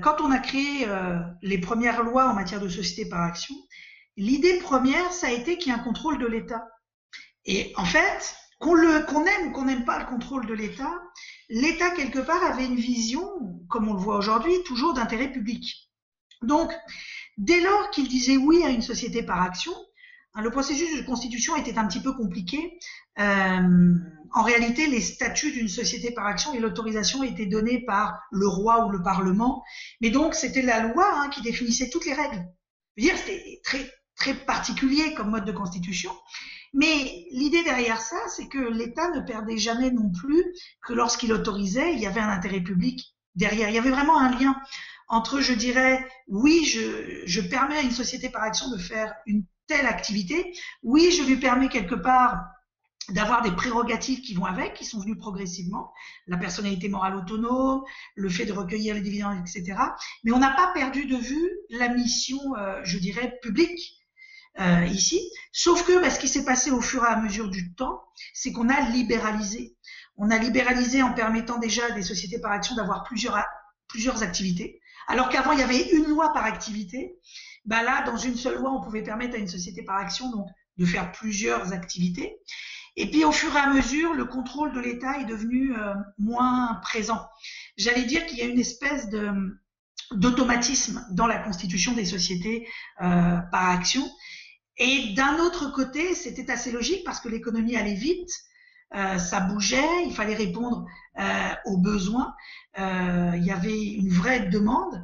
quand 0.02 0.20
on 0.20 0.30
a 0.30 0.38
créé 0.38 0.86
les 1.42 1.58
premières 1.58 2.04
lois 2.04 2.30
en 2.30 2.34
matière 2.34 2.60
de 2.60 2.68
société 2.68 3.08
par 3.08 3.22
action, 3.22 3.54
l'idée 4.16 4.58
première, 4.58 5.12
ça 5.12 5.26
a 5.26 5.30
été 5.30 5.58
qu'il 5.58 5.72
y 5.72 5.74
ait 5.74 5.78
un 5.78 5.82
contrôle 5.82 6.18
de 6.18 6.26
l'État. 6.26 6.64
Et 7.44 7.72
en 7.76 7.84
fait, 7.84 8.36
qu'on 8.58 8.76
aime 8.76 9.48
ou 9.48 9.50
qu'on 9.52 9.64
n'aime 9.64 9.84
pas 9.84 9.98
le 9.98 10.06
contrôle 10.06 10.46
de 10.46 10.54
l'État, 10.54 10.92
l'État 11.48 11.90
quelque 11.90 12.18
part 12.18 12.42
avait 12.42 12.64
une 12.64 12.76
vision, 12.76 13.28
comme 13.68 13.88
on 13.88 13.94
le 13.94 14.00
voit 14.00 14.16
aujourd'hui, 14.16 14.52
toujours 14.64 14.94
d'intérêt 14.94 15.30
public. 15.30 15.90
Donc, 16.42 16.72
dès 17.36 17.60
lors 17.60 17.90
qu'il 17.90 18.08
disait 18.08 18.36
oui 18.36 18.62
à 18.64 18.70
une 18.70 18.82
société 18.82 19.22
par 19.22 19.42
action, 19.42 19.72
hein, 20.34 20.42
le 20.42 20.50
processus 20.50 20.96
de 20.96 21.06
constitution 21.06 21.56
était 21.56 21.78
un 21.78 21.86
petit 21.86 22.00
peu 22.00 22.14
compliqué. 22.14 22.78
Euh, 23.18 23.94
en 24.32 24.42
réalité, 24.42 24.86
les 24.86 25.00
statuts 25.00 25.52
d'une 25.52 25.68
société 25.68 26.10
par 26.10 26.26
action 26.26 26.52
et 26.54 26.58
l'autorisation 26.58 27.22
étaient 27.22 27.46
donnés 27.46 27.84
par 27.84 28.18
le 28.30 28.48
roi 28.48 28.86
ou 28.86 28.90
le 28.90 29.02
parlement, 29.02 29.62
mais 30.00 30.10
donc 30.10 30.34
c'était 30.34 30.62
la 30.62 30.80
loi 30.80 31.06
hein, 31.14 31.28
qui 31.30 31.42
définissait 31.42 31.90
toutes 31.90 32.06
les 32.06 32.14
règles. 32.14 32.44
C'était 32.98 33.60
très 33.62 33.90
très 34.16 34.34
particulier 34.34 35.14
comme 35.14 35.30
mode 35.30 35.44
de 35.44 35.52
constitution. 35.52 36.10
Mais 36.76 37.26
l'idée 37.30 37.64
derrière 37.64 38.00
ça, 38.00 38.18
c'est 38.28 38.48
que 38.48 38.58
l'État 38.58 39.10
ne 39.10 39.20
perdait 39.20 39.56
jamais 39.56 39.90
non 39.90 40.10
plus 40.10 40.44
que 40.86 40.92
lorsqu'il 40.92 41.32
autorisait, 41.32 41.94
il 41.94 42.00
y 42.00 42.06
avait 42.06 42.20
un 42.20 42.28
intérêt 42.28 42.60
public 42.60 43.16
derrière. 43.34 43.70
Il 43.70 43.74
y 43.74 43.78
avait 43.78 43.90
vraiment 43.90 44.18
un 44.18 44.30
lien 44.38 44.54
entre, 45.08 45.40
je 45.40 45.54
dirais, 45.54 46.06
oui, 46.28 46.64
je, 46.66 47.40
permets 47.40 47.78
à 47.78 47.80
une 47.80 47.90
société 47.90 48.28
par 48.28 48.42
action 48.42 48.70
de 48.70 48.76
faire 48.76 49.14
une 49.24 49.44
telle 49.66 49.86
activité, 49.86 50.54
oui, 50.82 51.10
je 51.10 51.22
lui 51.22 51.36
permets 51.36 51.68
quelque 51.68 51.94
part 51.94 52.44
d'avoir 53.08 53.40
des 53.40 53.52
prérogatives 53.52 54.20
qui 54.20 54.34
vont 54.34 54.44
avec, 54.44 54.74
qui 54.74 54.84
sont 54.84 55.00
venues 55.00 55.16
progressivement, 55.16 55.92
la 56.26 56.36
personnalité 56.36 56.88
morale 56.88 57.16
autonome, 57.16 57.84
le 58.16 58.28
fait 58.28 58.44
de 58.44 58.52
recueillir 58.52 58.94
les 58.94 59.00
dividendes, 59.00 59.38
etc. 59.38 59.78
Mais 60.24 60.32
on 60.32 60.38
n'a 60.38 60.50
pas 60.50 60.72
perdu 60.74 61.06
de 61.06 61.16
vue 61.16 61.50
la 61.70 61.88
mission, 61.88 62.38
euh, 62.58 62.80
je 62.84 62.98
dirais, 62.98 63.38
publique 63.42 63.96
euh, 64.60 64.84
ici. 64.86 65.20
Sauf 65.52 65.84
que 65.86 66.00
bah, 66.00 66.10
ce 66.10 66.18
qui 66.18 66.28
s'est 66.28 66.44
passé 66.44 66.70
au 66.70 66.80
fur 66.80 67.04
et 67.04 67.08
à 67.08 67.16
mesure 67.16 67.48
du 67.48 67.74
temps, 67.74 68.02
c'est 68.32 68.52
qu'on 68.52 68.68
a 68.68 68.80
libéralisé. 68.90 69.76
On 70.16 70.30
a 70.30 70.38
libéralisé 70.38 71.02
en 71.02 71.12
permettant 71.12 71.58
déjà 71.58 71.86
à 71.86 71.90
des 71.90 72.02
sociétés 72.02 72.40
par 72.40 72.52
action 72.52 72.74
d'avoir 72.74 73.04
plusieurs, 73.04 73.42
plusieurs 73.88 74.22
activités. 74.22 74.80
Alors 75.08 75.28
qu'avant, 75.28 75.52
il 75.52 75.60
y 75.60 75.62
avait 75.62 75.90
une 75.90 76.06
loi 76.06 76.32
par 76.32 76.44
activité. 76.44 77.18
Bah 77.64 77.82
là, 77.82 78.02
dans 78.02 78.16
une 78.16 78.36
seule 78.36 78.56
loi, 78.58 78.72
on 78.72 78.82
pouvait 78.82 79.02
permettre 79.02 79.34
à 79.34 79.38
une 79.38 79.48
société 79.48 79.82
par 79.82 79.96
action 79.96 80.30
donc, 80.30 80.48
de 80.78 80.86
faire 80.86 81.12
plusieurs 81.12 81.72
activités. 81.72 82.38
Et 82.96 83.10
puis, 83.10 83.24
au 83.24 83.32
fur 83.32 83.54
et 83.54 83.60
à 83.60 83.72
mesure, 83.72 84.14
le 84.14 84.24
contrôle 84.24 84.72
de 84.72 84.80
l'État 84.80 85.18
est 85.20 85.26
devenu 85.26 85.76
euh, 85.76 85.94
moins 86.18 86.80
présent. 86.82 87.28
J'allais 87.76 88.04
dire 88.04 88.24
qu'il 88.26 88.38
y 88.38 88.42
a 88.42 88.46
une 88.46 88.58
espèce 88.58 89.08
d'automatisme 90.12 91.04
dans 91.10 91.26
la 91.26 91.38
constitution 91.38 91.92
des 91.92 92.06
sociétés 92.06 92.66
euh, 93.02 93.38
par 93.52 93.68
action 93.68 94.08
et 94.78 95.14
d'un 95.14 95.38
autre 95.38 95.72
côté, 95.72 96.14
c'était 96.14 96.50
assez 96.50 96.70
logique 96.70 97.02
parce 97.04 97.20
que 97.20 97.28
l'économie 97.28 97.76
allait 97.76 97.94
vite, 97.94 98.30
euh, 98.94 99.18
ça 99.18 99.40
bougeait, 99.40 100.04
il 100.04 100.14
fallait 100.14 100.34
répondre 100.34 100.86
euh, 101.18 101.54
aux 101.64 101.78
besoins, 101.78 102.34
euh, 102.78 103.32
il 103.36 103.44
y 103.44 103.50
avait 103.50 103.92
une 103.92 104.10
vraie 104.10 104.48
demande. 104.48 105.02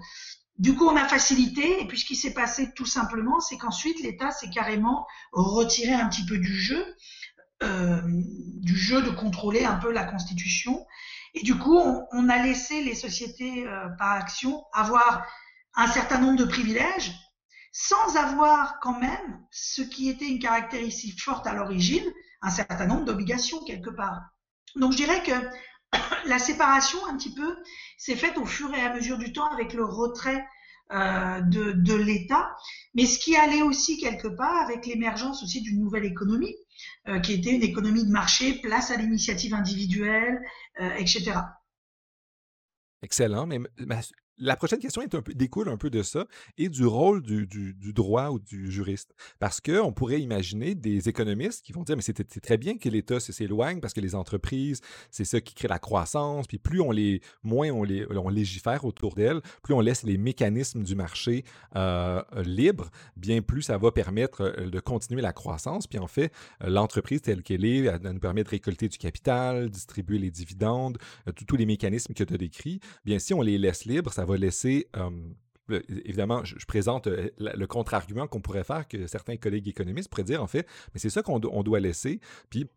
Du 0.58 0.76
coup, 0.76 0.84
on 0.84 0.96
a 0.96 1.08
facilité, 1.08 1.80
et 1.80 1.86
puis 1.86 1.98
ce 1.98 2.04
qui 2.04 2.14
s'est 2.14 2.34
passé 2.34 2.72
tout 2.74 2.86
simplement, 2.86 3.40
c'est 3.40 3.56
qu'ensuite 3.56 4.00
l'État 4.02 4.30
s'est 4.30 4.50
carrément 4.50 5.06
retiré 5.32 5.92
un 5.92 6.08
petit 6.08 6.26
peu 6.26 6.36
du 6.36 6.54
jeu, 6.54 6.84
euh, 7.62 8.02
du 8.06 8.76
jeu 8.76 9.02
de 9.02 9.10
contrôler 9.10 9.64
un 9.64 9.76
peu 9.76 9.90
la 9.90 10.04
Constitution. 10.04 10.86
Et 11.34 11.42
du 11.42 11.56
coup, 11.56 11.78
on, 11.78 12.06
on 12.12 12.28
a 12.28 12.42
laissé 12.42 12.82
les 12.82 12.94
sociétés 12.94 13.64
par 13.98 14.12
action 14.12 14.62
avoir 14.74 15.26
un 15.74 15.86
certain 15.86 16.18
nombre 16.18 16.36
de 16.36 16.44
privilèges 16.44 17.14
sans 17.72 18.16
avoir 18.16 18.78
quand 18.80 19.00
même 19.00 19.44
ce 19.50 19.82
qui 19.82 20.08
était 20.08 20.28
une 20.28 20.38
caractéristique 20.38 21.20
forte 21.20 21.46
à 21.46 21.54
l'origine, 21.54 22.04
un 22.42 22.50
certain 22.50 22.86
nombre 22.86 23.06
d'obligations 23.06 23.64
quelque 23.64 23.90
part. 23.90 24.20
Donc 24.76 24.92
je 24.92 24.98
dirais 24.98 25.22
que 25.22 25.98
la 26.28 26.38
séparation 26.38 27.04
un 27.06 27.16
petit 27.16 27.34
peu 27.34 27.56
s'est 27.96 28.16
faite 28.16 28.36
au 28.38 28.44
fur 28.44 28.72
et 28.74 28.82
à 28.82 28.94
mesure 28.94 29.18
du 29.18 29.32
temps 29.32 29.50
avec 29.50 29.72
le 29.72 29.84
retrait 29.84 30.44
euh, 30.92 31.40
de, 31.40 31.94
l'État, 31.94 32.54
mais 32.94 33.06
ce 33.06 33.18
qui 33.18 33.34
allait 33.34 33.62
aussi 33.62 33.98
quelque 33.98 34.28
part 34.28 34.56
avec 34.58 34.84
l'émergence 34.84 35.42
aussi 35.42 35.62
d'une 35.62 35.80
nouvelle 35.80 36.04
économie, 36.04 36.54
euh, 37.08 37.18
qui 37.20 37.32
était 37.32 37.54
une 37.54 37.62
économie 37.62 38.04
de 38.04 38.10
marché, 38.10 38.60
place 38.60 38.90
à 38.90 38.96
l'initiative 38.96 39.54
individuelle, 39.54 40.42
euh, 40.80 40.94
etc. 40.96 41.32
Excellent, 43.00 43.46
la 44.38 44.56
prochaine 44.56 44.78
question 44.78 45.02
découle 45.34 45.68
un 45.68 45.76
peu 45.76 45.90
de 45.90 46.02
ça 46.02 46.26
et 46.58 46.68
du 46.68 46.84
rôle 46.84 47.22
du, 47.22 47.46
droit 47.92 48.30
ou 48.30 48.38
du 48.38 48.70
juriste. 48.70 49.14
Parce 49.38 49.60
qu'on 49.60 49.92
pourrait 49.92 50.20
imaginer 50.20 50.74
des 50.74 51.08
économistes 51.08 51.64
qui 51.64 51.72
vont 51.72 51.82
dire, 51.82 51.96
mais 51.96 52.02
c'est 52.02 52.40
très 52.40 52.56
bien 52.56 52.78
que 52.78 52.88
l'État 52.88 53.20
s'éloigne 53.20 53.80
parce 53.80 53.92
que 53.92 54.00
les 54.00 54.14
entreprises, 54.14 54.80
c'est 55.10 55.24
ça 55.24 55.40
qui 55.40 55.54
crée 55.54 55.68
la 55.68 55.78
croissance. 55.78 56.46
Puis 56.46 56.58
plus 56.58 56.80
on 56.80 56.90
les, 56.90 57.20
moins 57.42 57.70
on, 57.70 57.84
les, 57.84 58.06
on 58.10 58.28
légifère 58.28 58.84
autour 58.84 59.14
d'elles, 59.14 59.40
plus 59.62 59.74
on 59.74 59.80
laisse 59.80 60.02
les 60.02 60.18
mécanismes 60.18 60.82
du 60.82 60.94
marché 60.94 61.44
euh, 61.76 62.22
libres, 62.44 62.90
bien 63.16 63.42
plus 63.42 63.62
ça 63.62 63.78
va 63.78 63.92
permettre 63.92 64.42
euh, 64.42 64.70
de 64.70 64.80
continuer 64.80 65.22
la 65.22 65.32
croissance. 65.32 65.86
Puis 65.86 65.98
en 65.98 66.06
fait, 66.06 66.32
euh, 66.62 66.68
l'entreprise 66.68 67.22
telle 67.22 67.42
qu'elle 67.42 67.64
est, 67.64 67.84
elle, 67.84 68.00
nous 68.02 68.20
permet 68.20 68.44
de 68.44 68.48
récolter 68.48 68.88
du 68.88 68.98
capital, 68.98 69.70
distribuer 69.70 70.18
les 70.18 70.30
dividendes, 70.30 70.98
tous 71.46 71.56
les 71.56 71.66
mécanismes 71.66 72.14
que 72.14 72.24
tu 72.24 72.34
as 72.34 72.38
décrits. 72.38 72.80
Bien, 73.04 73.18
si 73.18 73.34
on 73.34 73.42
les 73.42 73.58
laisse 73.58 73.84
libres, 73.84 74.12
ça 74.12 74.21
va 74.24 74.36
laisser 74.36 74.88
évidemment, 76.04 76.44
je, 76.44 76.66
présente 76.66 77.06
le 77.06 77.66
contre-argument 77.66 78.26
qu'on 78.26 78.40
pourrait 78.40 78.64
faire, 78.64 78.86
que 78.88 79.06
certains 79.06 79.36
collègues 79.36 79.68
économistes 79.68 80.10
pourraient 80.10 80.24
dire, 80.24 80.42
en 80.42 80.46
fait, 80.46 80.66
mais 80.92 81.00
c'est 81.00 81.10
ça 81.10 81.22
qu'on 81.22 81.38
doit 81.38 81.80
laisser. 81.80 82.20
Puis 82.50 82.68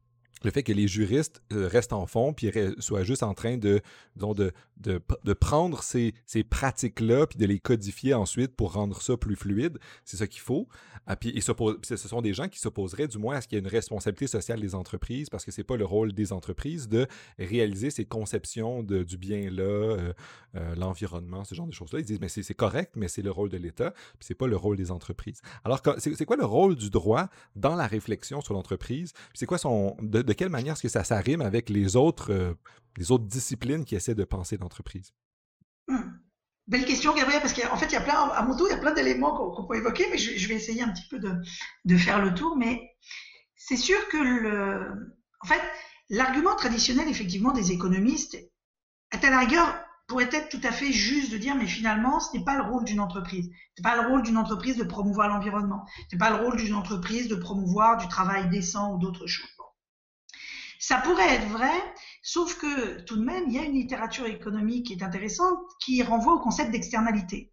le 0.43 0.51
fait 0.51 0.63
que 0.63 0.73
les 0.73 0.87
juristes 0.87 1.41
restent 1.49 1.93
en 1.93 2.05
fond 2.05 2.33
puis 2.33 2.51
soient 2.79 3.03
juste 3.03 3.23
en 3.23 3.33
train 3.33 3.57
de, 3.57 3.81
de, 4.15 4.53
de, 4.77 5.33
prendre 5.33 5.81
ces, 5.81 6.13
ces 6.25 6.43
pratiques-là 6.43 7.25
puis 7.27 7.39
de 7.39 7.45
les 7.45 7.59
codifier 7.59 8.13
ensuite 8.13 8.55
pour 8.55 8.73
rendre 8.73 9.01
ça 9.01 9.17
plus 9.17 9.35
fluide, 9.35 9.79
c'est 10.03 10.17
ça 10.17 10.27
qu'il 10.27 10.41
faut. 10.41 10.67
Ah, 11.07 11.15
puis, 11.15 11.39
ce 11.41 11.95
sont 11.95 12.21
des 12.21 12.33
gens 12.33 12.47
qui 12.47 12.59
s'opposeraient 12.59 13.07
du 13.07 13.17
moins 13.17 13.35
à 13.35 13.41
ce 13.41 13.47
qu'il 13.47 13.57
y 13.57 13.59
ait 13.59 13.63
une 13.63 13.69
responsabilité 13.69 14.27
sociale 14.27 14.59
des 14.59 14.73
entreprises 14.73 15.29
parce 15.29 15.45
que 15.45 15.51
c'est 15.51 15.63
pas 15.63 15.77
le 15.77 15.85
rôle 15.85 16.13
des 16.13 16.33
entreprises 16.33 16.87
de 16.89 17.07
réaliser 17.37 17.91
ces 17.91 18.05
conceptions 18.05 18.81
de, 18.81 19.03
du 19.03 19.17
bien-là, 19.17 19.63
euh, 19.63 20.13
euh, 20.55 20.75
l'environnement, 20.75 21.43
ce 21.43 21.53
genre 21.53 21.67
de 21.67 21.73
choses-là. 21.73 21.99
Ils 21.99 22.05
disent, 22.05 22.19
mais 22.19 22.29
c'est 22.29 22.53
correct, 22.53 22.93
mais 22.95 23.07
c'est 23.07 23.21
le 23.21 23.31
rôle 23.31 23.49
de 23.49 23.57
l'État 23.57 23.91
puis 23.91 24.25
c'est 24.27 24.35
pas 24.35 24.47
le 24.47 24.55
rôle 24.55 24.77
des 24.77 24.91
entreprises. 24.91 25.41
Alors, 25.63 25.81
c'est 25.97 26.25
quoi 26.25 26.37
le 26.37 26.45
rôle 26.45 26.75
du 26.75 26.89
droit 26.89 27.29
dans 27.55 27.75
la 27.75 27.87
réflexion 27.87 28.41
sur 28.41 28.53
l'entreprise? 28.53 29.13
C'est 29.33 29.45
quoi 29.45 29.57
son... 29.57 29.95
de 30.25 30.33
quelle 30.33 30.49
manière 30.49 30.73
est-ce 30.73 30.81
que 30.81 30.89
ça 30.89 31.03
s'arrime 31.03 31.41
avec 31.41 31.69
les 31.69 31.95
autres, 31.95 32.31
euh, 32.31 32.53
les 32.97 33.11
autres 33.11 33.25
disciplines 33.25 33.85
qui 33.85 33.95
essaient 33.95 34.15
de 34.15 34.23
penser 34.23 34.57
l'entreprise? 34.57 35.13
Hmm. 35.87 36.11
Belle 36.67 36.85
question, 36.85 37.13
Gabriel, 37.13 37.41
parce 37.41 37.53
qu'en 37.53 37.77
fait, 37.77 37.85
il 37.87 37.93
y 37.93 37.97
a 37.97 38.01
plein, 38.01 38.15
à 38.15 38.41
mon 38.43 38.57
tour, 38.57 38.67
il 38.67 38.71
y 38.71 38.73
a 38.73 38.79
plein 38.79 38.93
d'éléments 38.93 39.35
qu'on 39.35 39.67
peut 39.67 39.77
évoquer, 39.77 40.07
mais 40.09 40.17
je, 40.17 40.47
vais 40.47 40.55
essayer 40.55 40.81
un 40.81 40.89
petit 40.89 41.07
peu 41.09 41.19
de, 41.19 41.97
faire 41.97 42.23
le 42.23 42.33
tour. 42.33 42.57
Mais 42.57 42.95
c'est 43.55 43.77
sûr 43.77 44.07
que 44.09 44.91
en 45.41 45.47
fait, 45.47 45.61
l'argument 46.09 46.55
traditionnel, 46.55 47.07
effectivement, 47.07 47.51
des 47.51 47.71
économistes, 47.71 48.37
à 49.11 49.29
la 49.29 49.39
rigueur, 49.39 49.85
pourrait 50.07 50.29
être 50.31 50.49
tout 50.49 50.61
à 50.63 50.71
fait 50.71 50.91
juste 50.91 51.31
de 51.31 51.37
dire, 51.37 51.55
mais 51.55 51.65
finalement, 51.65 52.19
ce 52.19 52.37
n'est 52.37 52.43
pas 52.43 52.55
le 52.55 52.63
rôle 52.63 52.83
d'une 52.83 52.99
entreprise. 52.99 53.45
Ce 53.45 53.81
n'est 53.81 53.83
pas 53.83 54.01
le 54.01 54.07
rôle 54.07 54.21
d'une 54.21 54.37
entreprise 54.37 54.77
de 54.77 54.83
promouvoir 54.83 55.29
l'environnement. 55.29 55.85
Ce 56.09 56.15
n'est 56.15 56.19
pas 56.19 56.29
le 56.29 56.43
rôle 56.43 56.57
d'une 56.57 56.75
entreprise 56.75 57.27
de 57.27 57.35
promouvoir 57.35 57.97
du 57.97 58.07
travail 58.07 58.49
décent 58.49 58.93
ou 58.93 58.99
d'autres 58.99 59.27
choses. 59.27 59.54
Ça 60.79 60.97
pourrait 60.97 61.35
être 61.35 61.47
vrai, 61.47 61.73
sauf 62.21 62.57
que 62.57 63.01
tout 63.01 63.17
de 63.17 63.23
même, 63.23 63.45
il 63.47 63.53
y 63.53 63.59
a 63.59 63.63
une 63.63 63.73
littérature 63.73 64.25
économique 64.25 64.87
qui 64.87 64.93
est 64.93 65.03
intéressante 65.03 65.59
qui 65.83 66.01
renvoie 66.03 66.33
au 66.33 66.39
concept 66.39 66.71
d'externalité. 66.71 67.51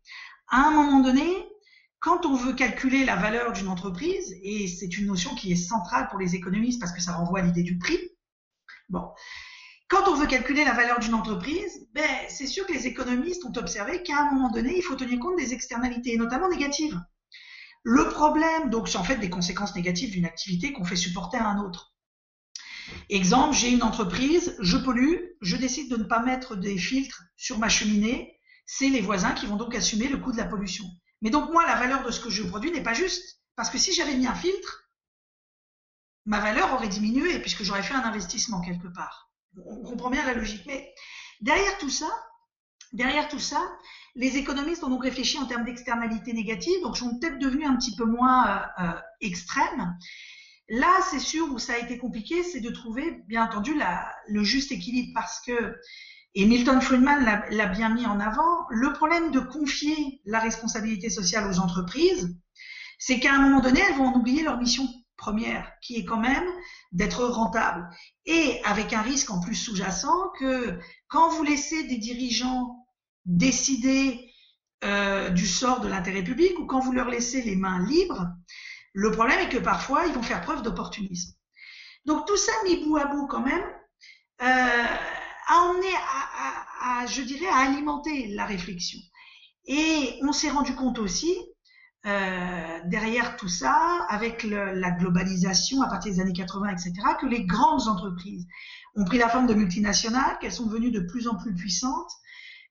À 0.49 0.67
un 0.67 0.71
moment 0.71 1.01
donné, 1.01 1.49
quand 2.01 2.27
on 2.27 2.35
veut 2.35 2.53
calculer 2.53 3.05
la 3.05 3.17
valeur 3.17 3.53
d'une 3.53 3.69
entreprise, 3.69 4.35
et 4.43 4.67
c'est 4.67 4.99
une 4.99 5.07
notion 5.07 5.35
qui 5.35 5.53
est 5.53 5.57
centrale 5.57 6.09
pour 6.09 6.19
les 6.19 6.35
économistes 6.35 6.81
parce 6.81 6.93
que 6.93 7.01
ça 7.01 7.13
renvoie 7.13 7.41
à 7.41 7.43
l'idée 7.43 7.63
du 7.63 7.79
prix, 7.79 7.99
bon, 8.89 9.09
quand 9.89 10.09
on 10.09 10.15
veut 10.15 10.27
calculer 10.27 10.65
la 10.65 10.73
valeur 10.73 10.99
d'une 11.01 11.15
entreprise, 11.15 11.87
ben, 11.93 12.03
c'est 12.29 12.47
sûr 12.47 12.67
que 12.67 12.73
les 12.73 12.87
économistes 12.87 13.45
ont 13.45 13.53
observé 13.57 14.03
qu'à 14.03 14.23
un 14.23 14.33
moment 14.33 14.51
donné, 14.51 14.75
il 14.77 14.83
faut 14.83 14.97
tenir 14.97 15.19
compte 15.21 15.37
des 15.37 15.53
externalités, 15.53 16.17
notamment 16.17 16.49
négatives. 16.49 16.99
Le 17.85 18.09
problème, 18.09 18.71
donc, 18.71 18.89
c'est 18.89 18.97
en 18.97 19.05
fait 19.05 19.17
des 19.17 19.29
conséquences 19.29 19.75
négatives 19.75 20.13
d'une 20.13 20.25
activité 20.25 20.73
qu'on 20.73 20.85
fait 20.85 20.97
supporter 20.97 21.37
à 21.37 21.47
un 21.47 21.59
autre. 21.63 21.92
Exemple, 23.09 23.55
j'ai 23.57 23.71
une 23.71 23.83
entreprise, 23.83 24.57
je 24.61 24.77
pollue, 24.77 25.17
je 25.41 25.57
décide 25.57 25.91
de 25.91 25.97
ne 25.97 26.05
pas 26.05 26.21
mettre 26.21 26.57
des 26.57 26.79
filtres 26.79 27.23
sur 27.37 27.59
ma 27.59 27.69
cheminée, 27.69 28.39
c'est 28.67 28.89
les 28.89 29.01
voisins 29.01 29.33
qui 29.33 29.47
vont 29.47 29.57
donc 29.57 29.75
assumer 29.75 30.09
le 30.09 30.19
coût 30.19 30.33
de 30.33 30.39
la 30.39 30.47
pollution. 30.47 30.85
Mais 31.21 31.31
donc 31.31 31.51
moi, 31.53 31.67
la 31.67 31.77
valeur 31.77 32.05
de 32.05 32.11
ce 32.11 32.21
que 32.21 32.31
je 32.31 32.43
produis 32.43 32.73
n'est 32.73 32.83
pas 32.83 32.95
juste, 32.95 33.41
parce 33.57 33.71
que 33.71 33.79
si 33.79 33.93
j'avais 33.93 34.17
mis 34.17 34.27
un 34.27 34.35
filtre, 34.35 34.91
ma 36.25 36.41
valeur 36.41 36.73
aurait 36.73 36.89
diminué 36.89 37.39
puisque 37.41 37.65
j'aurais 37.65 37.83
fait 37.83 37.95
un 37.95 38.05
investissement 38.05 38.61
quelque 38.61 38.89
part 38.89 39.33
on 39.67 39.83
comprend 39.83 40.11
bien 40.11 40.25
la 40.25 40.35
logique. 40.35 40.65
Mais 40.67 40.93
derrière 41.41 41.79
tout 41.79 41.91
ça, 41.91 42.11
derrière 42.93 43.29
tout 43.29 43.39
ça, 43.39 43.61
les 44.15 44.37
économistes 44.37 44.85
ont 44.85 44.91
donc 44.91 45.03
réfléchi 45.03 45.39
en 45.39 45.47
termes 45.47 45.65
d'externalités 45.65 46.33
négatives, 46.33 46.83
donc 46.83 46.97
sont 46.97 47.19
peut-être 47.19 47.39
devenus 47.39 47.67
un 47.67 47.77
petit 47.77 47.97
peu 47.97 48.05
moins 48.05 48.47
euh, 48.47 48.85
euh, 48.85 49.01
extrêmes. 49.21 49.97
Là, 50.69 51.01
c'est 51.11 51.19
sûr 51.19 51.51
où 51.53 51.59
ça 51.59 51.75
a 51.75 51.79
été 51.79 51.99
compliqué, 51.99 52.43
c'est 52.43 52.61
de 52.61 52.71
trouver, 52.71 53.23
bien 53.29 53.45
entendu, 53.45 53.75
le 54.29 54.45
juste 54.45 54.73
équilibre 54.73 55.11
parce 55.15 55.41
que, 55.41 55.77
et 56.35 56.47
Milton 56.47 56.81
Friedman 56.81 57.45
l'a 57.51 57.67
bien 57.67 57.91
mis 57.91 58.07
en 58.07 58.19
avant, 58.21 58.67
le 58.71 58.93
problème 58.93 59.31
de 59.33 59.41
confier 59.41 60.21
la 60.25 60.39
responsabilité 60.39 61.11
sociale 61.11 61.51
aux 61.51 61.59
entreprises, 61.59 62.35
c'est 62.99 63.21
qu'à 63.21 63.35
un 63.35 63.39
moment 63.39 63.61
donné, 63.61 63.81
elles 63.81 63.97
vont 63.97 64.07
en 64.07 64.19
oublier 64.19 64.43
leur 64.43 64.59
mission 64.59 64.89
première, 65.17 65.73
qui 65.83 65.97
est 65.97 66.05
quand 66.05 66.21
même 66.21 66.47
d'être 66.93 67.25
rentable. 67.25 67.89
Et 68.27 68.61
avec 68.65 68.93
un 68.93 69.03
risque 69.03 69.31
en 69.31 69.41
plus 69.41 69.55
sous-jacent 69.55 70.31
que 70.39 70.79
quand 71.09 71.31
vous 71.31 71.43
laissez 71.43 71.85
des 71.85 71.99
dirigeants 71.99 72.87
décider 73.25 74.33
euh, 74.85 75.31
du 75.31 75.47
sort 75.47 75.81
de 75.81 75.89
l'intérêt 75.89 76.25
public 76.25 76.59
ou 76.59 76.67
quand 76.67 76.81
vous 76.81 76.93
leur 76.93 77.09
laissez 77.09 77.43
les 77.43 77.57
mains 77.57 77.87
libres, 77.87 78.27
le 78.93 79.11
problème 79.11 79.41
est 79.41 79.49
que 79.49 79.59
parfois 79.59 80.07
ils 80.07 80.15
vont 80.15 80.23
faire 80.23 80.43
preuve 80.43 80.63
d'opportunisme. 80.63 81.35
Donc 82.05 82.27
tout 82.27 82.37
ça 82.37 82.53
mis 82.65 82.85
bout 82.85 82.97
à 82.97 83.07
bout 83.07 83.27
quand 83.27 83.43
même 83.43 83.65
euh, 84.43 84.85
a 85.49 85.59
emmené 85.61 85.89
à, 86.81 87.07
je 87.07 87.23
dirais, 87.23 87.47
à 87.47 87.59
alimenter 87.59 88.29
la 88.29 88.45
réflexion. 88.45 88.99
Et 89.67 90.19
on 90.23 90.33
s'est 90.33 90.51
rendu 90.51 90.75
compte 90.75 90.99
aussi 90.99 91.37
euh, 92.07 92.81
derrière 92.87 93.37
tout 93.37 93.49
ça, 93.49 94.05
avec 94.09 94.43
le, 94.43 94.73
la 94.73 94.91
globalisation 94.91 95.83
à 95.83 95.89
partir 95.89 96.13
des 96.13 96.21
années 96.21 96.33
80, 96.33 96.71
etc., 96.71 96.93
que 97.21 97.27
les 97.27 97.45
grandes 97.45 97.87
entreprises 97.87 98.47
ont 98.97 99.05
pris 99.05 99.19
la 99.19 99.29
forme 99.29 99.47
de 99.47 99.55
multinationales, 99.55 100.39
qu'elles 100.41 100.53
sont 100.53 100.67
devenues 100.67 100.91
de 100.91 101.01
plus 101.01 101.29
en 101.29 101.37
plus 101.37 101.55
puissantes, 101.55 102.11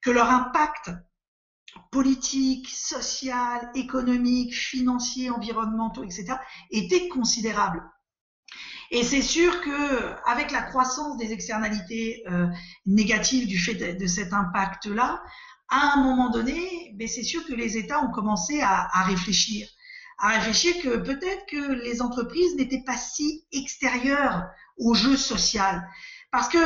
que 0.02 0.12
leur 0.12 0.30
impact 0.30 0.92
politique, 1.92 2.68
social, 2.70 3.72
économique, 3.76 4.54
financier, 4.56 5.30
environnementaux, 5.30 6.04
etc., 6.04 6.36
était 6.72 7.08
considérable. 7.08 7.84
Et 8.92 9.04
c'est 9.04 9.22
sûr 9.22 9.62
que 9.62 10.30
avec 10.30 10.52
la 10.52 10.62
croissance 10.62 11.18
des 11.18 11.32
externalités 11.32 12.24
euh, 12.30 12.48
négatives 12.86 13.48
du 13.48 13.58
fait 13.58 13.76
de, 13.76 13.98
de 13.98 14.08
cet 14.08 14.34
impact-là, 14.34 15.24
à 15.70 15.94
un 15.94 16.04
moment 16.04 16.30
donné, 16.30 16.94
ben 16.96 17.08
c'est 17.08 17.24
sûr 17.24 17.46
que 17.46 17.54
les 17.54 17.78
États 17.78 18.04
ont 18.04 18.12
commencé 18.12 18.62
à, 18.62 18.90
à 18.92 19.04
réfléchir, 19.04 19.68
à 20.20 20.32
réfléchir 20.32 20.74
que 20.84 20.98
peut-être 20.98 21.46
que 21.48 21.72
les 21.84 22.02
entreprises 22.02 22.56
n'étaient 22.56 22.84
pas 22.86 22.98
si 22.98 23.46
extérieures 23.54 24.50
au 24.78 24.94
jeu 24.94 25.16
social. 25.16 25.88
Parce 26.30 26.50
que 26.50 26.58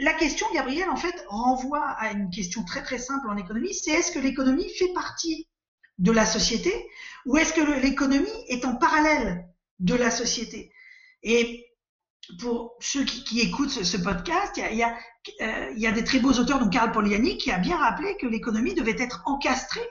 la 0.00 0.14
question, 0.14 0.46
Gabriel, 0.54 0.88
en 0.88 0.96
fait, 0.96 1.24
renvoie 1.28 1.86
à 1.86 2.12
une 2.12 2.30
question 2.30 2.64
très 2.64 2.82
très 2.82 2.98
simple 2.98 3.28
en 3.28 3.36
économie, 3.36 3.74
c'est 3.74 3.90
est-ce 3.90 4.12
que 4.12 4.18
l'économie 4.18 4.68
fait 4.78 4.92
partie 4.94 5.48
de 5.98 6.10
la 6.10 6.24
société 6.24 6.72
ou 7.26 7.36
est-ce 7.36 7.52
que 7.52 7.80
l'économie 7.80 8.26
est 8.48 8.64
en 8.64 8.76
parallèle 8.76 9.46
de 9.78 9.94
la 9.94 10.10
société? 10.10 10.72
Et 11.22 11.66
pour 12.38 12.76
ceux 12.80 13.04
qui, 13.04 13.40
écoutent 13.40 13.70
ce, 13.70 13.96
podcast, 13.98 14.56
il 14.56 14.76
y, 14.76 14.82
a, 14.82 14.96
euh, 15.42 15.72
il, 15.74 15.80
y 15.80 15.86
a, 15.86 15.92
des 15.92 16.04
très 16.04 16.18
beaux 16.18 16.32
auteurs, 16.32 16.60
dont 16.60 16.70
Karl 16.70 16.92
Poliani, 16.92 17.36
qui 17.36 17.50
a 17.50 17.58
bien 17.58 17.76
rappelé 17.76 18.16
que 18.16 18.26
l'économie 18.26 18.74
devait 18.74 18.96
être 18.98 19.22
encastrée 19.26 19.86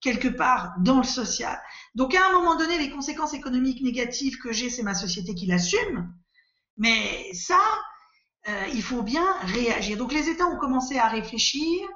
quelque 0.00 0.28
part 0.28 0.72
dans 0.78 0.98
le 0.98 1.04
social. 1.04 1.60
Donc 1.94 2.14
à 2.14 2.26
un 2.28 2.32
moment 2.32 2.56
donné, 2.56 2.78
les 2.78 2.90
conséquences 2.90 3.34
économiques 3.34 3.82
négatives 3.82 4.38
que 4.38 4.52
j'ai, 4.52 4.70
c'est 4.70 4.82
ma 4.82 4.94
société 4.94 5.34
qui 5.34 5.46
l'assume. 5.46 6.14
Mais 6.78 7.34
ça, 7.34 7.60
euh, 8.48 8.66
il 8.72 8.82
faut 8.82 9.02
bien 9.02 9.26
réagir. 9.42 9.98
Donc 9.98 10.12
les 10.12 10.28
États 10.28 10.46
ont 10.46 10.58
commencé 10.58 10.98
à 10.98 11.08
réfléchir. 11.08 11.86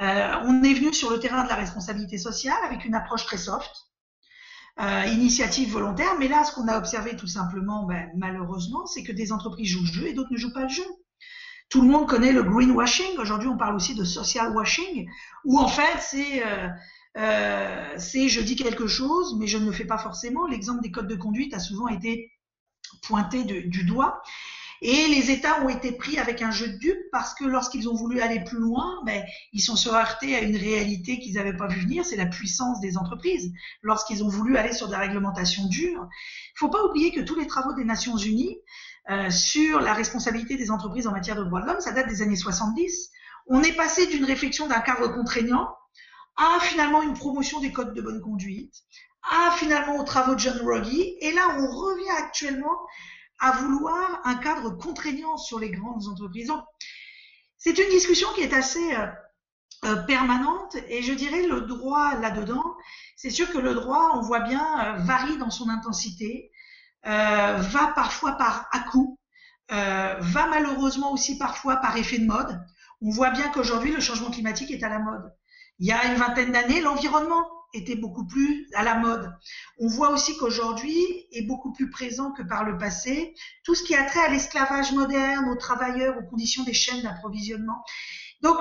Euh, 0.00 0.34
on 0.44 0.62
est 0.62 0.74
venu 0.74 0.94
sur 0.94 1.10
le 1.10 1.18
terrain 1.18 1.44
de 1.44 1.48
la 1.48 1.56
responsabilité 1.56 2.16
sociale 2.16 2.58
avec 2.64 2.84
une 2.84 2.94
approche 2.94 3.26
très 3.26 3.36
soft 3.36 3.70
euh, 4.80 5.04
initiative 5.06 5.72
volontaire. 5.72 6.16
Mais 6.18 6.28
là, 6.28 6.44
ce 6.44 6.52
qu'on 6.52 6.68
a 6.68 6.78
observé 6.78 7.16
tout 7.16 7.26
simplement, 7.26 7.84
ben, 7.84 8.08
malheureusement, 8.16 8.86
c'est 8.86 9.02
que 9.02 9.12
des 9.12 9.32
entreprises 9.32 9.68
jouent 9.68 9.80
le 9.80 9.92
jeu 9.92 10.06
et 10.06 10.12
d'autres 10.12 10.32
ne 10.32 10.38
jouent 10.38 10.52
pas 10.52 10.62
le 10.62 10.68
jeu. 10.68 10.86
Tout 11.68 11.82
le 11.82 11.88
monde 11.88 12.08
connaît 12.08 12.32
le 12.32 12.42
greenwashing. 12.42 13.18
Aujourd'hui, 13.18 13.48
on 13.48 13.56
parle 13.56 13.74
aussi 13.76 13.94
de 13.94 14.04
social 14.04 14.52
washing, 14.52 15.08
où 15.44 15.58
en 15.58 15.68
fait, 15.68 16.00
c'est 16.00 16.42
je 18.28 18.40
dis 18.40 18.56
quelque 18.56 18.88
chose, 18.88 19.36
mais 19.38 19.46
je 19.46 19.58
ne 19.58 19.66
le 19.66 19.72
fais 19.72 19.84
pas 19.84 19.98
forcément. 19.98 20.46
L'exemple 20.46 20.82
des 20.82 20.90
codes 20.90 21.06
de 21.06 21.14
conduite 21.14 21.54
a 21.54 21.60
souvent 21.60 21.86
été 21.86 22.32
pointé 23.02 23.44
du 23.44 23.84
doigt. 23.84 24.20
Et 24.82 25.08
les 25.08 25.30
États 25.30 25.62
ont 25.62 25.68
été 25.68 25.92
pris 25.92 26.18
avec 26.18 26.40
un 26.40 26.50
jeu 26.50 26.68
de 26.68 26.78
dupes 26.78 27.10
parce 27.12 27.34
que 27.34 27.44
lorsqu'ils 27.44 27.88
ont 27.88 27.94
voulu 27.94 28.20
aller 28.20 28.40
plus 28.40 28.58
loin, 28.58 29.02
ben, 29.04 29.22
ils 29.52 29.60
sont 29.60 29.76
se 29.76 29.90
heurtés 29.90 30.34
à 30.34 30.40
une 30.40 30.56
réalité 30.56 31.18
qu'ils 31.18 31.34
n'avaient 31.34 31.56
pas 31.56 31.66
vu 31.66 31.80
venir, 31.80 32.04
c'est 32.04 32.16
la 32.16 32.26
puissance 32.26 32.80
des 32.80 32.96
entreprises. 32.96 33.52
Lorsqu'ils 33.82 34.24
ont 34.24 34.28
voulu 34.28 34.56
aller 34.56 34.72
sur 34.72 34.88
des 34.88 34.96
réglementations 34.96 35.66
dures, 35.66 36.08
il 36.54 36.58
faut 36.58 36.70
pas 36.70 36.82
oublier 36.84 37.12
que 37.12 37.20
tous 37.20 37.34
les 37.34 37.46
travaux 37.46 37.74
des 37.74 37.84
Nations 37.84 38.16
Unies 38.16 38.56
euh, 39.10 39.30
sur 39.30 39.80
la 39.80 39.92
responsabilité 39.92 40.56
des 40.56 40.70
entreprises 40.70 41.06
en 41.06 41.12
matière 41.12 41.36
de 41.36 41.44
droits 41.44 41.60
de 41.60 41.66
l'homme, 41.66 41.80
ça 41.80 41.92
date 41.92 42.08
des 42.08 42.22
années 42.22 42.36
70. 42.36 43.10
On 43.48 43.62
est 43.62 43.72
passé 43.72 44.06
d'une 44.06 44.24
réflexion 44.24 44.66
d'un 44.66 44.80
cadre 44.80 45.08
contraignant 45.08 45.68
à 46.36 46.58
finalement 46.60 47.02
une 47.02 47.14
promotion 47.14 47.60
des 47.60 47.72
codes 47.72 47.92
de 47.92 48.00
bonne 48.00 48.20
conduite, 48.20 48.74
à 49.22 49.50
finalement 49.52 49.96
aux 49.98 50.04
travaux 50.04 50.34
de 50.34 50.40
John 50.40 50.58
Ruggie, 50.62 51.16
et 51.20 51.32
là 51.32 51.56
on 51.58 51.66
revient 51.66 52.10
actuellement 52.18 52.78
à 53.40 53.52
vouloir 53.52 54.20
un 54.24 54.36
cadre 54.36 54.70
contraignant 54.70 55.36
sur 55.36 55.58
les 55.58 55.70
grandes 55.70 56.06
entreprises. 56.08 56.52
C'est 57.56 57.78
une 57.78 57.90
discussion 57.90 58.28
qui 58.34 58.42
est 58.42 58.52
assez 58.52 58.94
euh, 58.94 59.06
euh, 59.86 59.96
permanente 60.02 60.76
et 60.88 61.02
je 61.02 61.12
dirais 61.12 61.46
le 61.46 61.62
droit 61.62 62.14
là-dedans, 62.16 62.64
c'est 63.16 63.30
sûr 63.30 63.50
que 63.50 63.58
le 63.58 63.74
droit, 63.74 64.12
on 64.14 64.20
voit 64.20 64.40
bien, 64.40 64.64
euh, 64.84 64.96
varie 64.98 65.38
dans 65.38 65.50
son 65.50 65.68
intensité, 65.68 66.52
va 67.02 67.92
parfois 67.94 68.32
par 68.32 68.68
à-coup, 68.72 69.18
va 69.70 70.46
malheureusement 70.48 71.12
aussi 71.12 71.38
parfois 71.38 71.76
par 71.76 71.96
effet 71.96 72.18
de 72.18 72.26
mode. 72.26 72.60
On 73.00 73.10
voit 73.10 73.30
bien 73.30 73.48
qu'aujourd'hui, 73.48 73.90
le 73.90 74.00
changement 74.00 74.30
climatique 74.30 74.70
est 74.70 74.84
à 74.84 74.90
la 74.90 74.98
mode. 74.98 75.32
Il 75.78 75.86
y 75.86 75.92
a 75.92 76.04
une 76.12 76.16
vingtaine 76.16 76.52
d'années, 76.52 76.82
l'environnement 76.82 77.48
était 77.72 77.96
beaucoup 77.96 78.26
plus 78.26 78.68
à 78.74 78.82
la 78.82 78.96
mode. 78.96 79.32
On 79.78 79.88
voit 79.88 80.10
aussi 80.10 80.36
qu'aujourd'hui 80.36 81.28
est 81.32 81.46
beaucoup 81.46 81.72
plus 81.72 81.90
présent 81.90 82.32
que 82.32 82.42
par 82.42 82.64
le 82.64 82.78
passé 82.78 83.34
tout 83.64 83.74
ce 83.74 83.82
qui 83.82 83.94
a 83.94 84.04
trait 84.04 84.20
à 84.20 84.28
l'esclavage 84.28 84.92
moderne, 84.92 85.48
aux 85.48 85.56
travailleurs, 85.56 86.18
aux 86.18 86.28
conditions 86.28 86.64
des 86.64 86.74
chaînes 86.74 87.02
d'approvisionnement. 87.02 87.84
Donc, 88.42 88.56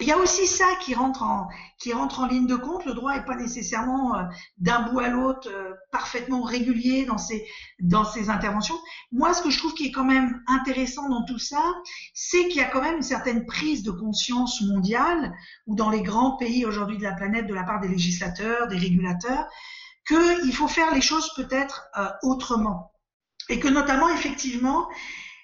il 0.00 0.06
y 0.06 0.12
a 0.12 0.16
aussi 0.16 0.46
ça 0.46 0.66
qui 0.82 0.94
rentre 0.94 1.22
en, 1.22 1.48
qui 1.78 1.92
rentre 1.92 2.20
en 2.20 2.26
ligne 2.26 2.46
de 2.46 2.56
compte. 2.56 2.86
Le 2.86 2.94
droit 2.94 3.14
n'est 3.14 3.24
pas 3.24 3.36
nécessairement 3.36 4.16
euh, 4.16 4.22
d'un 4.58 4.88
bout 4.88 5.00
à 5.00 5.08
l'autre 5.08 5.48
euh, 5.50 5.72
parfaitement 5.92 6.42
régulier 6.42 7.04
dans 7.04 7.18
ses, 7.18 8.30
interventions. 8.30 8.78
Moi, 9.12 9.34
ce 9.34 9.42
que 9.42 9.50
je 9.50 9.58
trouve 9.58 9.74
qui 9.74 9.86
est 9.86 9.92
quand 9.92 10.04
même 10.04 10.42
intéressant 10.46 11.08
dans 11.08 11.24
tout 11.24 11.38
ça, 11.38 11.62
c'est 12.14 12.48
qu'il 12.48 12.56
y 12.56 12.64
a 12.64 12.70
quand 12.70 12.80
même 12.80 12.96
une 12.96 13.02
certaine 13.02 13.44
prise 13.44 13.82
de 13.82 13.90
conscience 13.90 14.62
mondiale, 14.62 15.34
ou 15.66 15.74
dans 15.74 15.90
les 15.90 16.02
grands 16.02 16.36
pays 16.36 16.64
aujourd'hui 16.64 16.96
de 16.96 17.02
la 17.02 17.12
planète, 17.12 17.46
de 17.46 17.54
la 17.54 17.64
part 17.64 17.80
des 17.80 17.88
législateurs, 17.88 18.68
des 18.68 18.78
régulateurs, 18.78 19.46
qu'il 20.06 20.54
faut 20.54 20.68
faire 20.68 20.94
les 20.94 21.02
choses 21.02 21.30
peut-être 21.36 21.88
euh, 21.98 22.08
autrement. 22.22 22.92
Et 23.50 23.60
que 23.60 23.68
notamment, 23.68 24.08
effectivement, 24.08 24.88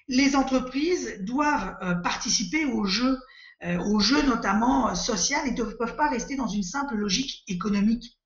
les 0.07 0.35
entreprises 0.35 1.17
doivent 1.21 1.75
participer 2.01 2.65
au 2.65 2.85
jeu 2.85 3.17
au 3.63 3.99
jeu 3.99 4.21
notamment 4.23 4.89
euh, 4.89 4.93
social 4.93 5.47
et 5.47 5.51
ne 5.51 5.63
peuvent 5.63 5.95
pas 5.95 6.09
rester 6.09 6.35
dans 6.35 6.47
une 6.47 6.63
simple 6.63 6.95
logique 6.95 7.43
économique 7.47 8.17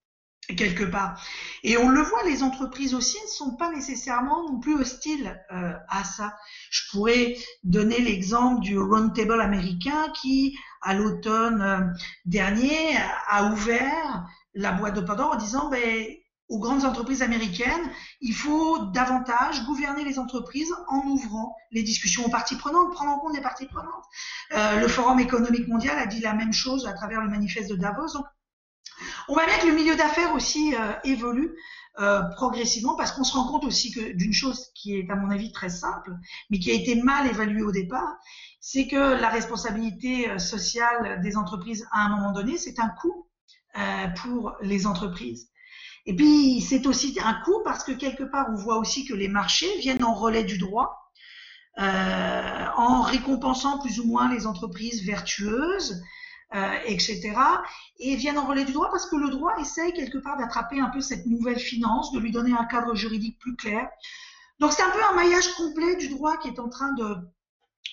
quelque 0.57 0.83
part. 0.83 1.21
Et 1.63 1.77
on 1.77 1.89
le 1.89 2.01
voit, 2.01 2.23
les 2.23 2.43
entreprises 2.43 2.93
aussi 2.93 3.17
ne 3.23 3.29
sont 3.29 3.55
pas 3.55 3.71
nécessairement 3.71 4.49
non 4.49 4.59
plus 4.59 4.75
hostiles 4.75 5.39
euh, 5.53 5.73
à 5.87 6.03
ça. 6.03 6.35
Je 6.69 6.81
pourrais 6.91 7.35
donner 7.63 8.01
l'exemple 8.01 8.61
du 8.61 8.77
Roundtable 8.77 9.39
américain 9.39 10.11
qui, 10.21 10.57
à 10.81 10.93
l'automne 10.93 11.95
dernier, 12.25 12.97
a 13.29 13.51
ouvert 13.51 14.25
la 14.53 14.73
boîte 14.73 14.95
de 14.95 15.01
Pandore 15.01 15.35
en 15.35 15.37
disant 15.37 15.69
ben, 15.69 16.05
aux 16.51 16.59
grandes 16.59 16.83
entreprises 16.83 17.21
américaines, 17.21 17.89
il 18.19 18.33
faut 18.33 18.85
davantage 18.87 19.63
gouverner 19.65 20.03
les 20.03 20.19
entreprises 20.19 20.71
en 20.89 20.97
ouvrant 21.07 21.55
les 21.71 21.81
discussions 21.81 22.25
aux 22.25 22.29
parties 22.29 22.57
prenantes, 22.57 22.91
prendre 22.91 23.11
en 23.11 23.19
compte 23.19 23.33
les 23.33 23.41
parties 23.41 23.67
prenantes. 23.67 24.03
Euh, 24.51 24.81
le 24.81 24.87
Forum 24.89 25.21
économique 25.21 25.69
mondial 25.69 25.97
a 25.97 26.05
dit 26.05 26.19
la 26.19 26.33
même 26.33 26.51
chose 26.51 26.85
à 26.87 26.93
travers 26.93 27.21
le 27.21 27.29
manifeste 27.29 27.69
de 27.69 27.77
Davos. 27.77 28.13
Donc, 28.13 28.25
on 29.29 29.35
va 29.35 29.45
bien 29.45 29.57
que 29.59 29.67
le 29.67 29.73
milieu 29.73 29.95
d'affaires 29.95 30.35
aussi 30.35 30.75
euh, 30.75 30.91
évolue 31.05 31.55
euh, 31.99 32.21
progressivement 32.35 32.97
parce 32.97 33.13
qu'on 33.13 33.23
se 33.23 33.33
rend 33.33 33.47
compte 33.47 33.63
aussi 33.63 33.93
que 33.93 34.11
d'une 34.11 34.33
chose 34.33 34.71
qui 34.75 34.97
est 34.97 35.09
à 35.09 35.15
mon 35.15 35.29
avis 35.29 35.53
très 35.53 35.69
simple, 35.69 36.17
mais 36.49 36.59
qui 36.59 36.69
a 36.69 36.73
été 36.73 36.95
mal 36.95 37.27
évaluée 37.27 37.63
au 37.63 37.71
départ, 37.71 38.17
c'est 38.59 38.87
que 38.87 38.97
la 38.97 39.29
responsabilité 39.29 40.37
sociale 40.37 41.21
des 41.23 41.37
entreprises 41.37 41.87
à 41.93 42.01
un 42.01 42.09
moment 42.09 42.33
donné, 42.33 42.57
c'est 42.57 42.77
un 42.79 42.89
coût 42.89 43.25
pour 44.21 44.53
les 44.61 44.85
entreprises. 44.85 45.50
Et 46.05 46.15
puis, 46.15 46.61
c'est 46.61 46.87
aussi 46.87 47.17
un 47.23 47.33
coût 47.45 47.61
parce 47.63 47.83
que 47.83 47.91
quelque 47.91 48.23
part, 48.23 48.47
on 48.51 48.55
voit 48.55 48.77
aussi 48.77 49.05
que 49.05 49.13
les 49.13 49.27
marchés 49.27 49.77
viennent 49.79 50.03
en 50.03 50.13
relais 50.13 50.43
du 50.43 50.57
droit, 50.57 51.11
euh, 51.79 52.65
en 52.75 53.01
récompensant 53.01 53.79
plus 53.79 53.99
ou 53.99 54.07
moins 54.07 54.33
les 54.33 54.47
entreprises 54.47 55.05
vertueuses, 55.05 56.01
euh, 56.55 56.73
etc. 56.85 57.33
Et 57.99 58.15
viennent 58.15 58.39
en 58.39 58.47
relais 58.47 58.65
du 58.65 58.73
droit 58.73 58.89
parce 58.89 59.05
que 59.09 59.15
le 59.15 59.29
droit 59.29 59.55
essaye 59.59 59.93
quelque 59.93 60.17
part 60.17 60.37
d'attraper 60.37 60.79
un 60.79 60.89
peu 60.89 61.01
cette 61.01 61.25
nouvelle 61.27 61.59
finance, 61.59 62.11
de 62.11 62.19
lui 62.19 62.31
donner 62.31 62.53
un 62.53 62.65
cadre 62.65 62.95
juridique 62.95 63.37
plus 63.39 63.55
clair. 63.55 63.87
Donc, 64.59 64.73
c'est 64.73 64.83
un 64.83 64.89
peu 64.89 64.99
un 65.11 65.15
maillage 65.15 65.53
complet 65.53 65.95
du 65.95 66.09
droit 66.09 66.37
qui 66.37 66.47
est 66.47 66.59
en 66.59 66.67
train 66.67 66.93
de, 66.93 67.15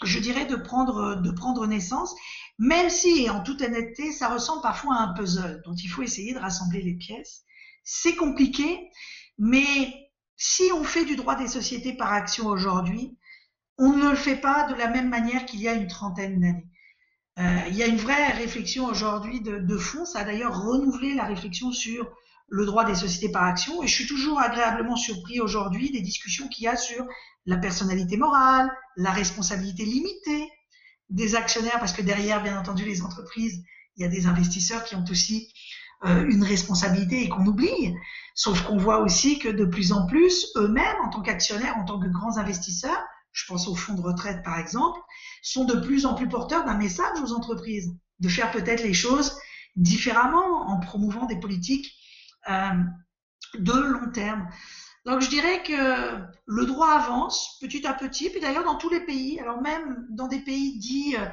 je 0.03 0.19
dirais, 0.19 0.47
de 0.47 0.57
prendre, 0.57 1.17
de 1.17 1.31
prendre 1.31 1.67
naissance, 1.67 2.15
même 2.59 2.91
si, 2.91 3.29
en 3.31 3.43
toute 3.43 3.63
honnêteté, 3.63 4.13
ça 4.13 4.29
ressemble 4.29 4.63
parfois 4.63 4.97
à 4.97 5.03
un 5.03 5.13
puzzle 5.13 5.63
dont 5.65 5.75
il 5.75 5.89
faut 5.89 6.03
essayer 6.03 6.33
de 6.35 6.39
rassembler 6.39 6.83
les 6.83 6.95
pièces 6.95 7.45
c'est 7.91 8.17
compliqué, 8.17 8.91
mais 9.39 10.11
si 10.37 10.65
on 10.75 10.85
fait 10.85 11.07
du 11.07 11.17
droit 11.17 11.37
des 11.37 11.49
sociétés 11.49 11.95
par 11.95 12.13
action 12.13 12.47
aujourd'hui, 12.47 13.17
on 13.79 13.95
ne 13.95 14.11
le 14.11 14.15
fait 14.15 14.37
pas 14.37 14.71
de 14.71 14.75
la 14.75 14.89
même 14.89 15.09
manière 15.09 15.47
qu'il 15.47 15.63
y 15.63 15.69
a 15.69 15.73
une 15.73 15.87
trentaine 15.87 16.39
d'années. 16.39 16.67
Euh, 17.39 17.69
il 17.69 17.77
y 17.77 17.83
a 17.83 17.87
une 17.87 17.97
vraie 17.97 18.33
réflexion 18.33 18.85
aujourd'hui 18.85 19.41
de, 19.41 19.79
fond. 19.79 20.05
Ça 20.05 20.19
a 20.19 20.25
d'ailleurs 20.25 20.61
renouvelé 20.61 21.15
la 21.15 21.25
réflexion 21.25 21.73
sur 21.73 22.07
le 22.49 22.67
droit 22.67 22.85
des 22.85 22.95
sociétés 22.95 23.33
par 23.33 23.45
action. 23.45 23.83
Et 23.83 23.87
je 23.87 23.95
suis 23.95 24.07
toujours 24.07 24.39
agréablement 24.39 24.97
surpris 24.97 25.41
aujourd'hui 25.41 25.91
des 25.91 26.03
discussions 26.03 26.47
qu'il 26.49 26.65
y 26.65 26.69
a 26.69 26.77
sur 26.77 27.07
la 27.47 27.57
personnalité 27.57 28.19
morale, 28.19 28.71
la 28.97 29.13
responsabilité 29.13 29.87
limitée 29.87 30.47
des 31.09 31.37
actionnaires, 31.37 31.79
parce 31.79 31.95
que 31.95 32.03
derrière, 32.03 32.43
bien 32.43 32.61
entendu, 32.61 32.85
les 32.85 33.01
entreprises, 33.01 33.63
il 33.97 34.03
y 34.03 34.05
a 34.05 34.09
des 34.09 34.27
investisseurs 34.27 34.85
qui 34.85 34.95
ont 34.95 35.05
aussi 35.11 35.51
euh, 36.05 36.25
une 36.29 36.45
responsabilité 36.45 37.25
et 37.25 37.29
qu'on 37.29 37.45
oublie. 37.45 37.93
Sauf 38.37 38.63
qu'on 38.63 38.77
voit 38.77 39.01
aussi 39.01 39.41
que 39.41 39.49
de 39.49 39.65
plus 39.65 39.91
en 39.91 40.07
plus, 40.07 40.47
eux-mêmes, 40.55 40.97
en 41.05 41.11
tant 41.11 41.23
qu'actionnaires, 41.23 41.77
en 41.77 41.85
tant 41.85 41.99
que 41.99 42.07
grands 42.07 42.39
investisseurs, 42.39 43.03
je 43.33 43.45
pense 43.49 43.67
aux 43.67 43.75
fonds 43.75 43.95
de 43.95 44.01
retraite 44.01 44.45
par 44.45 44.61
exemple, 44.61 45.01
sont 45.43 45.65
de 45.65 45.75
plus 45.75 46.07
en 46.07 46.15
plus 46.15 46.29
porteurs 46.29 46.65
d'un 46.65 46.77
message 46.77 47.21
aux 47.21 47.33
entreprises, 47.33 47.93
de 48.21 48.29
faire 48.29 48.53
peut-être 48.53 48.85
les 48.85 48.95
choses 48.95 49.37
différemment 49.75 50.69
en 50.69 50.79
promouvant 50.79 51.27
des 51.27 51.41
politiques 51.41 51.93
euh, 52.49 52.75
de 53.59 53.73
long 53.73 54.13
terme. 54.13 54.49
Donc 55.05 55.21
je 55.21 55.29
dirais 55.29 55.65
que 55.65 56.23
le 56.47 56.65
droit 56.65 56.93
avance 56.93 57.59
petit 57.61 57.85
à 57.89 57.93
petit, 57.93 58.31
puis 58.31 58.41
d'ailleurs 58.41 58.65
dans 58.65 58.77
tous 58.77 58.89
les 58.89 59.05
pays, 59.05 59.41
alors 59.41 59.61
même 59.63 60.07
dans 60.11 60.29
des 60.29 60.41
pays 60.41 60.79
dits 60.79 61.17
euh, 61.19 61.27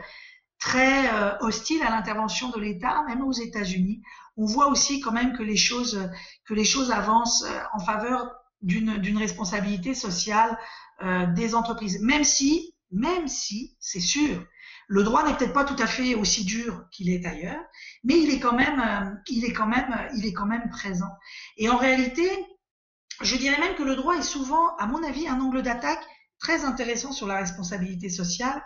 très 0.57 1.07
hostiles 1.41 1.83
à 1.83 1.91
l'intervention 1.91 2.49
de 2.49 2.59
l'État, 2.59 3.03
même 3.07 3.21
aux 3.21 3.33
États-Unis, 3.33 4.01
on 4.37 4.45
voit 4.45 4.67
aussi 4.67 4.99
quand 4.99 5.11
même 5.11 5.33
que 5.33 5.43
les 5.43 5.57
choses, 5.57 6.09
que 6.45 6.53
les 6.53 6.65
choses 6.65 6.91
avancent 6.91 7.43
euh, 7.43 7.59
en 7.73 7.79
faveur 7.79 8.31
d'une 8.61 9.17
responsabilité 9.17 9.93
sociale 9.93 10.57
euh, 11.03 11.27
des 11.33 11.53
entreprises. 11.53 11.99
Même 12.01 12.23
si, 12.23 12.73
même 12.91 13.27
si, 13.27 13.75
c'est 13.79 13.99
sûr, 13.99 14.43
le 14.87 15.03
droit 15.03 15.23
n'est 15.23 15.35
peut-être 15.35 15.53
pas 15.53 15.65
tout 15.65 15.81
à 15.81 15.87
fait 15.87 16.15
aussi 16.15 16.45
dur 16.45 16.85
qu'il 16.91 17.09
est 17.09 17.25
ailleurs, 17.25 17.63
mais 18.03 18.19
il 18.19 18.29
est 18.29 18.39
quand 18.39 18.53
même, 18.55 18.79
euh, 18.79 19.15
il 19.27 19.45
est 19.45 19.53
quand 19.53 19.67
même, 19.67 19.93
il 20.15 20.25
est 20.25 20.33
quand 20.33 20.45
même 20.45 20.69
présent. 20.69 21.11
Et 21.57 21.69
en 21.69 21.77
réalité, 21.77 22.27
je 23.21 23.35
dirais 23.35 23.59
même 23.59 23.75
que 23.75 23.83
le 23.83 23.95
droit 23.95 24.15
est 24.15 24.23
souvent, 24.23 24.75
à 24.77 24.87
mon 24.87 25.03
avis, 25.03 25.27
un 25.27 25.39
angle 25.39 25.61
d'attaque 25.61 26.03
très 26.39 26.65
intéressant 26.65 27.11
sur 27.11 27.27
la 27.27 27.37
responsabilité 27.37 28.09
sociale, 28.09 28.63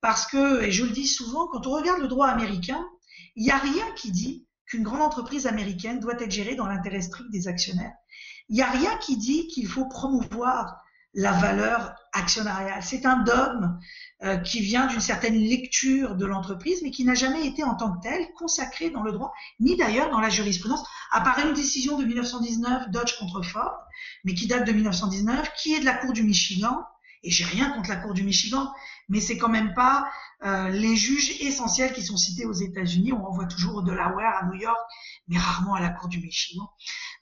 parce 0.00 0.26
que, 0.26 0.62
et 0.62 0.70
je 0.70 0.84
le 0.84 0.90
dis 0.90 1.06
souvent, 1.06 1.48
quand 1.48 1.66
on 1.66 1.72
regarde 1.72 2.00
le 2.00 2.08
droit 2.08 2.28
américain, 2.28 2.86
il 3.34 3.44
n'y 3.44 3.50
a 3.50 3.58
rien 3.58 3.84
qui 3.96 4.12
dit 4.12 4.47
qu'une 4.68 4.82
grande 4.82 5.02
entreprise 5.02 5.46
américaine 5.46 6.00
doit 6.00 6.20
être 6.20 6.30
gérée 6.30 6.54
dans 6.54 6.66
l'intérêt 6.66 7.00
strict 7.00 7.30
des 7.30 7.48
actionnaires. 7.48 7.94
Il 8.48 8.56
n'y 8.56 8.62
a 8.62 8.70
rien 8.70 8.96
qui 8.98 9.16
dit 9.16 9.46
qu'il 9.48 9.66
faut 9.66 9.86
promouvoir 9.86 10.82
la 11.14 11.32
valeur 11.32 11.94
actionnariale. 12.12 12.82
C'est 12.82 13.06
un 13.06 13.22
dogme 13.22 13.78
euh, 14.22 14.36
qui 14.36 14.60
vient 14.60 14.86
d'une 14.86 15.00
certaine 15.00 15.34
lecture 15.34 16.16
de 16.16 16.26
l'entreprise, 16.26 16.80
mais 16.82 16.90
qui 16.90 17.04
n'a 17.04 17.14
jamais 17.14 17.46
été 17.46 17.64
en 17.64 17.74
tant 17.74 17.92
que 17.92 18.02
tel 18.02 18.26
consacré 18.36 18.90
dans 18.90 19.02
le 19.02 19.12
droit, 19.12 19.32
ni 19.58 19.76
d'ailleurs 19.76 20.10
dans 20.10 20.20
la 20.20 20.28
jurisprudence, 20.28 20.86
à 21.10 21.20
part 21.20 21.38
une 21.40 21.54
décision 21.54 21.98
de 21.98 22.04
1919, 22.04 22.90
Dodge 22.90 23.18
contre 23.18 23.42
Ford, 23.42 23.78
mais 24.24 24.34
qui 24.34 24.46
date 24.46 24.66
de 24.66 24.72
1919, 24.72 25.52
qui 25.56 25.74
est 25.74 25.80
de 25.80 25.84
la 25.84 25.94
Cour 25.94 26.12
du 26.12 26.22
Michigan, 26.22 26.84
et 27.22 27.30
j'ai 27.30 27.44
rien 27.44 27.70
contre 27.70 27.88
la 27.88 27.96
Cour 27.96 28.14
du 28.14 28.22
Michigan, 28.22 28.72
mais 29.08 29.20
c'est 29.20 29.38
quand 29.38 29.48
même 29.48 29.74
pas 29.74 30.08
euh, 30.44 30.68
les 30.68 30.96
juges 30.96 31.40
essentiels 31.40 31.92
qui 31.92 32.02
sont 32.02 32.16
cités 32.16 32.46
aux 32.46 32.52
États-Unis. 32.52 33.12
On 33.12 33.30
voit 33.30 33.46
toujours 33.46 33.76
au 33.76 33.82
Delaware, 33.82 34.36
à 34.40 34.46
New 34.46 34.54
York, 34.54 34.78
mais 35.28 35.38
rarement 35.38 35.74
à 35.74 35.80
la 35.80 35.90
Cour 35.90 36.08
du 36.08 36.20
Michigan. 36.20 36.68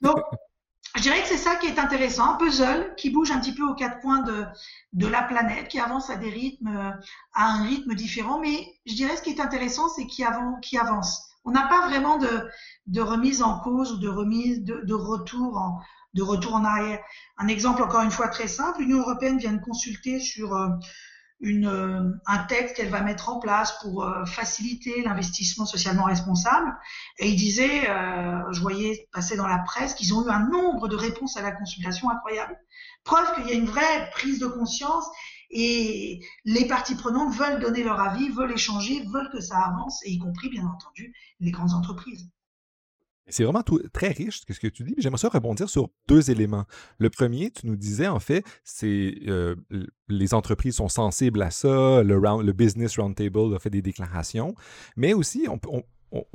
Donc, 0.01 0.17
je 0.95 1.01
dirais 1.01 1.21
que 1.21 1.27
c'est 1.27 1.37
ça 1.37 1.55
qui 1.55 1.67
est 1.67 1.79
intéressant, 1.79 2.33
un 2.33 2.37
puzzle 2.37 2.93
qui 2.97 3.09
bouge 3.09 3.31
un 3.31 3.39
petit 3.39 3.53
peu 3.53 3.63
aux 3.63 3.75
quatre 3.75 3.99
coins 4.01 4.21
de, 4.21 4.45
de 4.93 5.07
la 5.07 5.23
planète, 5.23 5.67
qui 5.67 5.79
avance 5.79 6.09
à 6.09 6.15
des 6.15 6.29
rythmes, 6.29 6.95
à 7.33 7.45
un 7.45 7.63
rythme 7.63 7.93
différent. 7.93 8.39
Mais 8.39 8.67
je 8.85 8.95
dirais 8.95 9.15
ce 9.15 9.21
qui 9.21 9.31
est 9.31 9.39
intéressant, 9.41 9.89
c'est 9.89 10.07
qu'il 10.07 10.25
qui 10.61 10.77
avance. 10.77 11.23
On 11.45 11.51
n'a 11.51 11.67
pas 11.67 11.87
vraiment 11.87 12.17
de, 12.17 12.49
de 12.87 13.01
remise 13.01 13.41
en 13.41 13.59
cause 13.59 13.93
ou 13.93 13.97
de 13.99 14.09
remise 14.09 14.63
de, 14.63 14.81
de 14.81 14.93
retour 14.93 15.57
en, 15.57 15.79
de 16.13 16.23
retour 16.23 16.55
en 16.55 16.65
arrière. 16.65 16.99
Un 17.37 17.47
exemple 17.47 17.83
encore 17.83 18.01
une 18.01 18.11
fois 18.11 18.27
très 18.27 18.47
simple, 18.47 18.81
l'Union 18.81 18.99
européenne 18.99 19.37
vient 19.37 19.53
de 19.53 19.63
consulter 19.63 20.19
sur 20.19 20.53
euh, 20.55 20.69
une, 21.39 21.67
euh, 21.67 22.11
un 22.25 22.37
texte 22.45 22.75
qu'elle 22.75 22.89
va 22.89 23.01
mettre 23.01 23.29
en 23.29 23.39
place 23.39 23.77
pour 23.81 24.03
euh, 24.03 24.25
faciliter 24.25 25.03
l'investissement 25.03 25.65
socialement 25.65 26.05
responsable. 26.05 26.75
Et 27.19 27.29
il 27.29 27.35
disait, 27.35 27.87
je 28.51 28.59
voyais 28.59 29.07
passer 29.11 29.35
dans 29.35 29.47
la 29.47 29.59
presse 29.59 29.93
qu'ils 29.93 30.13
ont 30.13 30.25
eu 30.25 30.29
un 30.29 30.47
nombre 30.49 30.87
de 30.87 30.95
réponses 30.95 31.37
à 31.37 31.41
la 31.41 31.51
consultation 31.51 32.09
incroyable. 32.09 32.57
Preuve 33.03 33.35
qu'il 33.35 33.47
y 33.47 33.51
a 33.51 33.55
une 33.55 33.65
vraie 33.65 34.09
prise 34.11 34.39
de 34.39 34.47
conscience 34.47 35.05
et 35.49 36.19
les 36.45 36.67
parties 36.67 36.95
prenantes 36.95 37.33
veulent 37.33 37.59
donner 37.59 37.83
leur 37.83 37.99
avis, 37.99 38.29
veulent 38.29 38.51
échanger, 38.51 39.03
veulent 39.11 39.29
que 39.31 39.39
ça 39.39 39.57
avance, 39.57 40.01
et 40.05 40.11
y 40.11 40.19
compris 40.19 40.49
bien 40.49 40.65
entendu 40.65 41.13
les 41.39 41.51
grandes 41.51 41.73
entreprises. 41.73 42.29
C'est 43.29 43.43
vraiment 43.43 43.63
très 43.93 44.09
riche 44.09 44.41
ce 44.49 44.59
que 44.59 44.67
tu 44.67 44.83
dis. 44.83 44.95
J'aimerais 44.97 45.19
ça 45.19 45.29
rebondir 45.29 45.69
sur 45.69 45.89
deux 46.07 46.31
éléments. 46.31 46.65
Le 46.97 47.09
premier, 47.09 47.51
tu 47.51 47.67
nous 47.67 47.75
disais, 47.75 48.07
en 48.07 48.19
fait, 48.19 48.43
c'est 48.63 49.15
euh, 49.27 49.55
les 50.07 50.33
entreprises 50.33 50.75
sont 50.75 50.87
sensibles 50.87 51.41
à 51.41 51.51
ça. 51.51 52.03
Le, 52.03 52.51
Business 52.53 52.97
Roundtable 52.97 53.55
a 53.55 53.59
fait 53.59 53.69
des 53.69 53.81
déclarations. 53.81 54.55
Mais 54.95 55.13
aussi, 55.13 55.47
on, 55.49 55.59
on, 55.69 55.83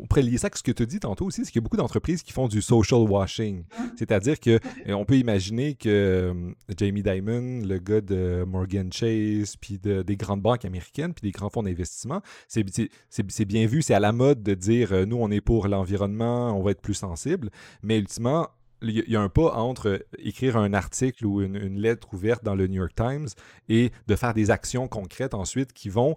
pourrait 0.09 0.23
lier 0.23 0.39
ça 0.39 0.47
avec 0.47 0.57
ce 0.57 0.63
que 0.63 0.73
tu 0.73 0.87
dis 0.87 1.01
tantôt 1.01 1.27
aussi, 1.27 1.45
c'est 1.45 1.51
qu'il 1.51 1.61
y 1.61 1.63
a 1.63 1.65
beaucoup 1.65 1.77
d'entreprises 1.77 2.23
qui 2.23 2.33
font 2.33 2.49
du 2.49 2.61
social 2.61 3.01
washing. 3.01 3.65
C'est-à-dire 3.97 4.39
que 4.39 4.59
euh, 4.89 4.93
on 4.93 5.05
peut 5.05 5.17
imaginer 5.17 5.75
que 5.75 5.89
euh, 5.89 6.53
Jamie 6.77 7.03
Dimon, 7.03 7.67
le 7.67 7.79
gars 7.79 8.01
de 8.01 8.45
Morgan 8.47 8.93
Chase, 8.93 9.57
puis 9.57 9.79
des 9.79 10.17
grandes 10.17 10.43
banques 10.43 10.65
américaines, 10.65 11.15
puis 11.15 11.29
des 11.29 11.33
grands 11.33 11.49
fonds 11.49 11.63
d'investissement, 11.63 12.21
c'est 12.49 13.45
bien 13.45 13.67
vu, 13.67 13.83
c'est 13.83 13.95
à 13.95 14.01
la 14.01 14.13
mode 14.13 14.43
de 14.43 14.55
dire 14.55 14.93
euh, 14.93 15.05
nous, 15.07 15.17
on 15.17 15.31
est 15.31 15.41
pour 15.41 15.69
l'environnement, 15.69 16.59
on 16.59 16.63
va 16.63 16.73
être 16.73 16.83
plus 16.83 16.95
sensible, 16.95 17.51
mais 17.83 17.99
ultimement, 17.99 18.49
il 18.83 19.05
y 19.09 19.15
a 19.15 19.21
un 19.21 19.29
pas 19.29 19.55
entre 19.55 20.05
écrire 20.19 20.57
un 20.57 20.75
article 20.75 21.25
ou 21.25 21.41
une, 21.41 21.79
lettre 21.79 22.13
ouverte 22.13 22.43
dans 22.43 22.57
le 22.57 22.67
New 22.67 22.81
York 22.81 22.95
Times 22.97 23.29
et 23.69 23.93
de 24.09 24.17
faire 24.17 24.35
des 24.35 24.51
actions 24.51 24.89
concrètes 24.89 25.35
ensuite 25.35 25.73
qui 25.73 25.89
vont 25.89 26.17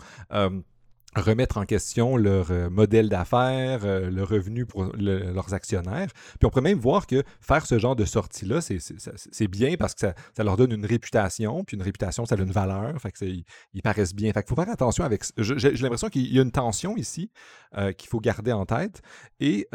remettre 1.15 1.57
en 1.57 1.65
question 1.65 2.17
leur 2.17 2.51
euh, 2.51 2.69
modèle 2.69 3.09
d'affaires, 3.09 3.85
euh, 3.85 4.09
le 4.09 4.23
revenu 4.23 4.65
pour 4.65 4.91
leurs 4.95 5.53
actionnaires. 5.53 6.07
Puis 6.39 6.45
on 6.45 6.49
pourrait 6.49 6.61
même 6.61 6.79
voir 6.79 7.07
que 7.07 7.23
faire 7.41 7.65
ce 7.65 7.79
genre 7.79 7.95
de 7.95 8.05
sortie-là, 8.05 8.61
c'est 8.61 9.47
bien 9.47 9.75
parce 9.77 9.93
que 9.93 10.07
ça, 10.35 10.43
leur 10.43 10.57
donne 10.57 10.71
une 10.71 10.85
réputation, 10.85 11.63
puis 11.63 11.77
une 11.77 11.83
réputation, 11.83 12.25
ça 12.25 12.35
a 12.35 12.37
une 12.37 12.51
valeur, 12.51 12.99
fait 13.01 13.11
que 13.11 13.25
ils, 13.25 13.81
paraissent 13.81 14.15
bien. 14.15 14.31
Fait 14.33 14.43
qu'il 14.43 14.49
faut 14.49 14.61
faire 14.61 14.71
attention 14.71 15.03
avec... 15.03 15.23
J'ai 15.37 15.71
l'impression 15.71 16.09
qu'il 16.09 16.33
y 16.33 16.39
a 16.39 16.41
une 16.41 16.51
tension 16.51 16.97
ici 16.97 17.31
euh, 17.77 17.91
qu'il 17.91 18.09
faut 18.09 18.19
garder 18.19 18.51
en 18.51 18.65
tête. 18.65 19.01
Et 19.39 19.67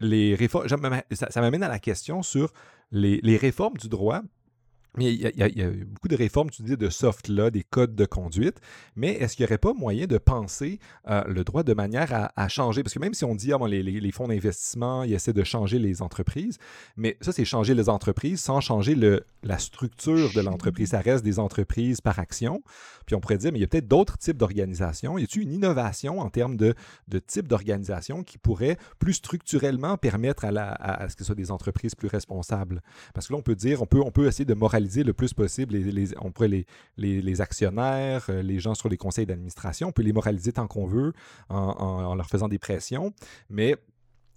les 0.00 0.34
réformes... 0.34 0.68
Ça, 0.68 1.40
m'amène 1.40 1.62
à 1.62 1.68
la 1.68 1.78
question 1.78 2.22
sur 2.22 2.52
les 2.90 3.36
réformes 3.36 3.76
du 3.76 3.88
droit 3.88 4.22
il 4.98 5.06
y, 5.06 5.62
a, 5.62 5.70
beaucoup 5.70 6.08
de 6.08 6.16
réformes, 6.16 6.50
tu 6.50 6.62
dis, 6.62 6.76
de 6.76 6.90
soft 6.90 7.28
law, 7.28 7.48
des 7.48 7.62
codes 7.62 7.94
de 7.94 8.04
conduite, 8.04 8.60
mais 8.94 9.12
est-ce 9.12 9.36
qu'il 9.36 9.44
n'y 9.44 9.48
aurait 9.48 9.56
pas 9.56 9.72
moyen 9.72 10.06
de 10.06 10.18
penser 10.18 10.80
euh, 11.08 11.24
le 11.26 11.44
droit 11.44 11.62
de 11.62 11.72
manière 11.72 12.30
à, 12.36 12.48
changer? 12.48 12.82
Parce 12.82 12.92
que 12.92 12.98
même 12.98 13.14
si 13.14 13.24
on 13.24 13.34
dit, 13.34 13.52
ah, 13.54 13.58
les, 13.66 14.12
fonds 14.12 14.28
d'investissement, 14.28 15.04
ils 15.04 15.14
essaient 15.14 15.32
de 15.32 15.44
changer 15.44 15.78
les 15.78 16.02
entreprises, 16.02 16.58
mais 16.98 17.16
ça, 17.22 17.32
c'est 17.32 17.46
changer 17.46 17.74
les 17.74 17.88
entreprises 17.88 18.40
sans 18.40 18.60
changer 18.60 18.94
le, 18.94 19.24
la 19.42 19.58
structure 19.58 20.30
de 20.34 20.40
l'entreprise. 20.42 20.90
Ça 20.90 21.00
reste 21.00 21.24
des 21.24 21.38
entreprises 21.38 22.02
par 22.02 22.18
action. 22.18 22.62
Puis 23.06 23.16
on 23.16 23.20
pourrait 23.20 23.38
dire, 23.38 23.50
mais 23.50 23.58
il 23.58 23.62
y 23.62 23.64
a 23.64 23.68
peut-être 23.68 23.88
d'autres 23.88 24.18
types 24.18 24.36
d'organisations. 24.36 25.16
Y 25.16 25.24
a-t-il 25.24 25.42
une 25.42 25.52
innovation 25.52 26.20
en 26.20 26.28
termes 26.28 26.58
de, 26.58 26.74
de 27.08 27.18
type 27.18 27.48
d'organisation 27.48 28.22
qui 28.22 28.36
pourrait 28.36 28.76
plus 28.98 29.14
structurellement 29.14 29.96
permettre 29.96 30.44
à, 30.44 31.08
ce 31.08 31.16
que 31.16 31.20
ce 31.20 31.26
soit 31.26 31.34
des 31.34 31.50
entreprises 31.50 31.94
plus 31.94 32.08
responsables? 32.08 32.82
Parce 33.14 33.28
que 33.28 33.32
là, 33.32 33.38
on 33.38 33.42
peut 33.42 33.54
dire, 33.54 33.80
on 33.80 33.86
peut, 33.86 34.00
on 34.00 34.10
peut 34.10 34.26
essayer 34.26 34.44
de 34.44 34.54
moraliser 34.54 34.81
le 34.82 35.12
plus 35.12 35.34
possible 35.34 35.76
on 36.20 36.30
pourrait 36.32 36.48
les, 36.48 36.66
les, 36.96 37.40
actionnaires, 37.40 38.26
euh, 38.28 38.42
les 38.42 38.60
gens 38.60 38.74
sur 38.74 38.88
les 38.88 38.96
conseils 38.96 39.26
d'administration, 39.26 39.88
on 39.88 39.92
peut 39.92 40.02
les 40.02 40.12
moraliser 40.12 40.52
tant 40.52 40.66
qu'on 40.66 40.86
veut 40.86 41.12
en, 41.48 42.14
leur 42.14 42.28
faisant 42.28 42.48
des 42.48 42.58
pressions. 42.58 43.12
Mais, 43.48 43.76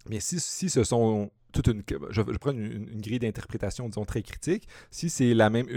mais 0.10 0.20
si, 0.20 0.40
si 0.40 0.70
ce 0.70 0.84
sont 0.84 1.32
toute 1.52 1.68
une. 1.68 1.84
Je, 2.10 2.22
prends 2.22 2.52
une, 2.52 3.02
grille 3.02 3.20
d'interprétation, 3.20 3.88
disons, 3.88 4.06
très 4.06 4.22
critique. 4.22 4.68
Si 4.92 5.10
c'est 5.10 5.34
la 5.34 5.50
même, 5.50 5.68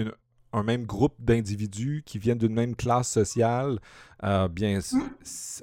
un 0.53 0.63
même 0.63 0.85
groupe 0.85 1.15
d'individus 1.19 2.03
qui 2.05 2.19
viennent 2.19 2.39
d'une 2.39 2.55
même 2.55 2.75
classe 2.75 3.11
sociale, 3.11 3.79
euh, 4.25 4.49
bien, 4.49 4.81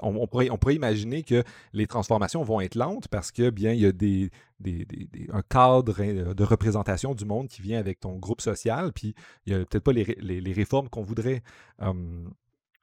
on, 0.02 0.28
pourrait, 0.28 0.76
imaginer 0.76 1.24
que 1.24 1.43
les 1.74 1.88
transformations 1.88 2.43
vont 2.43 2.62
être 2.62 2.76
lentes 2.76 3.08
parce 3.08 3.32
que, 3.32 3.50
bien, 3.50 3.74
il 3.74 3.80
y 3.82 3.86
a 3.86 3.91
des, 3.91 4.30
un 5.32 5.41
cadre 5.41 6.02
hein, 6.02 6.34
de 6.34 6.43
représentation 6.43 7.15
du 7.15 7.26
monde 7.26 7.48
qui 7.48 7.62
vient 7.62 7.80
avec 7.80 8.00
ton 8.00 8.17
groupe 8.17 8.41
social, 8.41 8.93
puis 8.93 9.15
il 9.45 9.56
n'y 9.56 9.62
a 9.62 9.65
peut-être 9.65 9.84
pas 9.84 9.93
les, 9.93 10.04
les, 10.04 10.54
réformes 10.54 10.89
qu'on 10.89 11.04
voudrait. 11.04 11.43
Hum, 11.80 12.34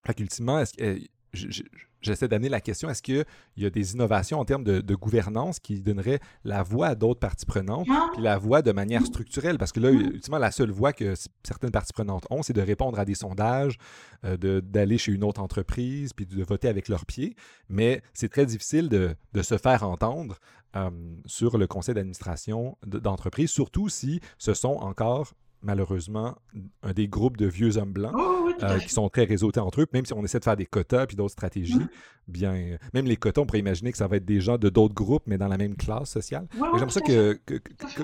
est-ce 0.08 0.72
que 0.74 0.98
j'essaie 1.32 2.28
d'amener 2.28 2.48
la 2.48 2.60
question, 2.60 2.90
est-ce 2.90 3.02
qu'il 3.02 3.24
y 3.56 3.66
a 3.66 3.70
des 3.70 3.94
innovations 3.94 4.38
en 4.38 4.44
termes 4.44 4.64
de, 4.64 4.94
gouvernance 4.94 5.58
qui 5.58 5.80
donneraient 5.80 6.20
la 6.44 6.62
voix 6.62 6.88
à 6.88 6.94
d'autres 6.94 7.20
parties 7.20 7.46
prenantes, 7.46 7.86
puis 8.12 8.22
la 8.22 8.38
voix 8.38 8.62
de 8.62 8.72
manière 8.72 9.04
structurelle? 9.06 9.58
Parce 9.58 9.72
que 9.72 9.80
là, 9.80 9.90
ultimement, 9.90 10.38
la 10.38 10.50
seule 10.50 10.70
voix 10.70 10.92
que 10.92 11.14
certaines 11.42 11.70
parties 11.70 11.92
prenantes 11.92 12.26
ont, 12.30 12.42
c'est 12.42 12.52
de 12.52 12.60
répondre 12.60 12.98
à 12.98 13.04
des 13.04 13.14
sondages, 13.14 13.78
euh, 14.24 14.60
d'aller 14.60 14.98
chez 14.98 15.12
une 15.12 15.24
autre 15.24 15.40
entreprise, 15.40 16.12
puis 16.12 16.26
de 16.26 16.44
voter 16.44 16.68
avec 16.68 16.88
leurs 16.88 17.06
pieds. 17.06 17.34
Mais 17.68 18.02
c'est 18.12 18.28
très 18.28 18.46
difficile 18.46 18.88
de, 18.88 19.16
se 19.42 19.58
faire 19.58 19.82
entendre 19.82 20.38
euh, 20.76 20.90
sur 21.26 21.58
le 21.58 21.66
conseil 21.66 21.94
d'administration 21.94 22.76
d'entreprise, 22.86 23.50
surtout 23.50 23.88
si 23.88 24.20
ce 24.38 24.54
sont 24.54 24.76
encore 24.76 25.32
malheureusement 25.62 26.36
un 26.82 26.92
des 26.92 27.08
groupes 27.08 27.36
de 27.36 27.46
vieux 27.46 27.76
hommes 27.76 27.92
blancs 27.92 28.14
oh, 28.16 28.50
euh, 28.62 28.78
qui 28.78 28.88
sont 28.88 29.08
très 29.08 29.24
réseautés 29.24 29.60
entre 29.60 29.82
eux. 29.82 29.86
Même 29.92 30.04
si 30.04 30.12
on 30.12 30.24
essaie 30.24 30.38
de 30.38 30.44
faire 30.44 30.56
des 30.56 30.66
quotas 30.66 31.06
puis 31.06 31.16
d'autres 31.16 31.32
stratégies, 31.32 31.74
mmh. 31.74 31.88
bien, 32.28 32.78
même 32.94 33.06
les 33.06 33.16
quotas, 33.16 33.40
on 33.40 33.46
pourrait 33.46 33.60
imaginer 33.60 33.92
que 33.92 33.98
ça 33.98 34.06
va 34.06 34.16
être 34.16 34.24
des 34.24 34.40
gens 34.40 34.58
de 34.58 34.68
d'autres 34.68 34.94
groupes, 34.94 35.24
mais 35.26 35.38
dans 35.38 35.48
la 35.48 35.56
même 35.58 35.76
classe 35.76 36.10
sociale. 36.10 36.46
J'aime 36.78 36.90
ça 36.90 37.00
que, 37.00 37.40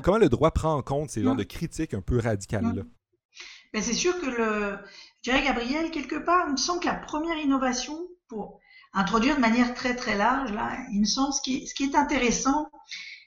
comment 0.02 0.18
le 0.18 0.28
droit 0.28 0.50
prend 0.50 0.74
en 0.74 0.82
compte 0.82 1.10
ces 1.10 1.22
genres 1.22 1.34
mmh. 1.34 1.38
de 1.38 1.44
critiques 1.44 1.94
un 1.94 2.02
peu 2.02 2.18
radicales-là. 2.18 2.82
Mmh. 2.82 2.90
Ben, 3.72 3.82
c'est 3.82 3.94
sûr 3.94 4.18
que 4.18 4.26
le, 4.26 4.78
je 5.22 5.30
dirais 5.30 5.44
Gabriel, 5.44 5.90
quelque 5.90 6.16
part, 6.16 6.46
il 6.48 6.52
me 6.52 6.56
semble 6.56 6.80
que 6.80 6.86
la 6.86 6.94
première 6.94 7.36
innovation 7.36 7.98
pour 8.28 8.60
introduire 8.94 9.36
de 9.36 9.40
manière 9.40 9.74
très 9.74 9.94
très 9.94 10.16
large, 10.16 10.52
là, 10.52 10.78
il 10.92 11.00
me 11.00 11.06
semble 11.06 11.32
ce 11.32 11.42
qui, 11.42 11.66
ce 11.66 11.74
qui 11.74 11.84
est 11.84 11.94
intéressant, 11.94 12.70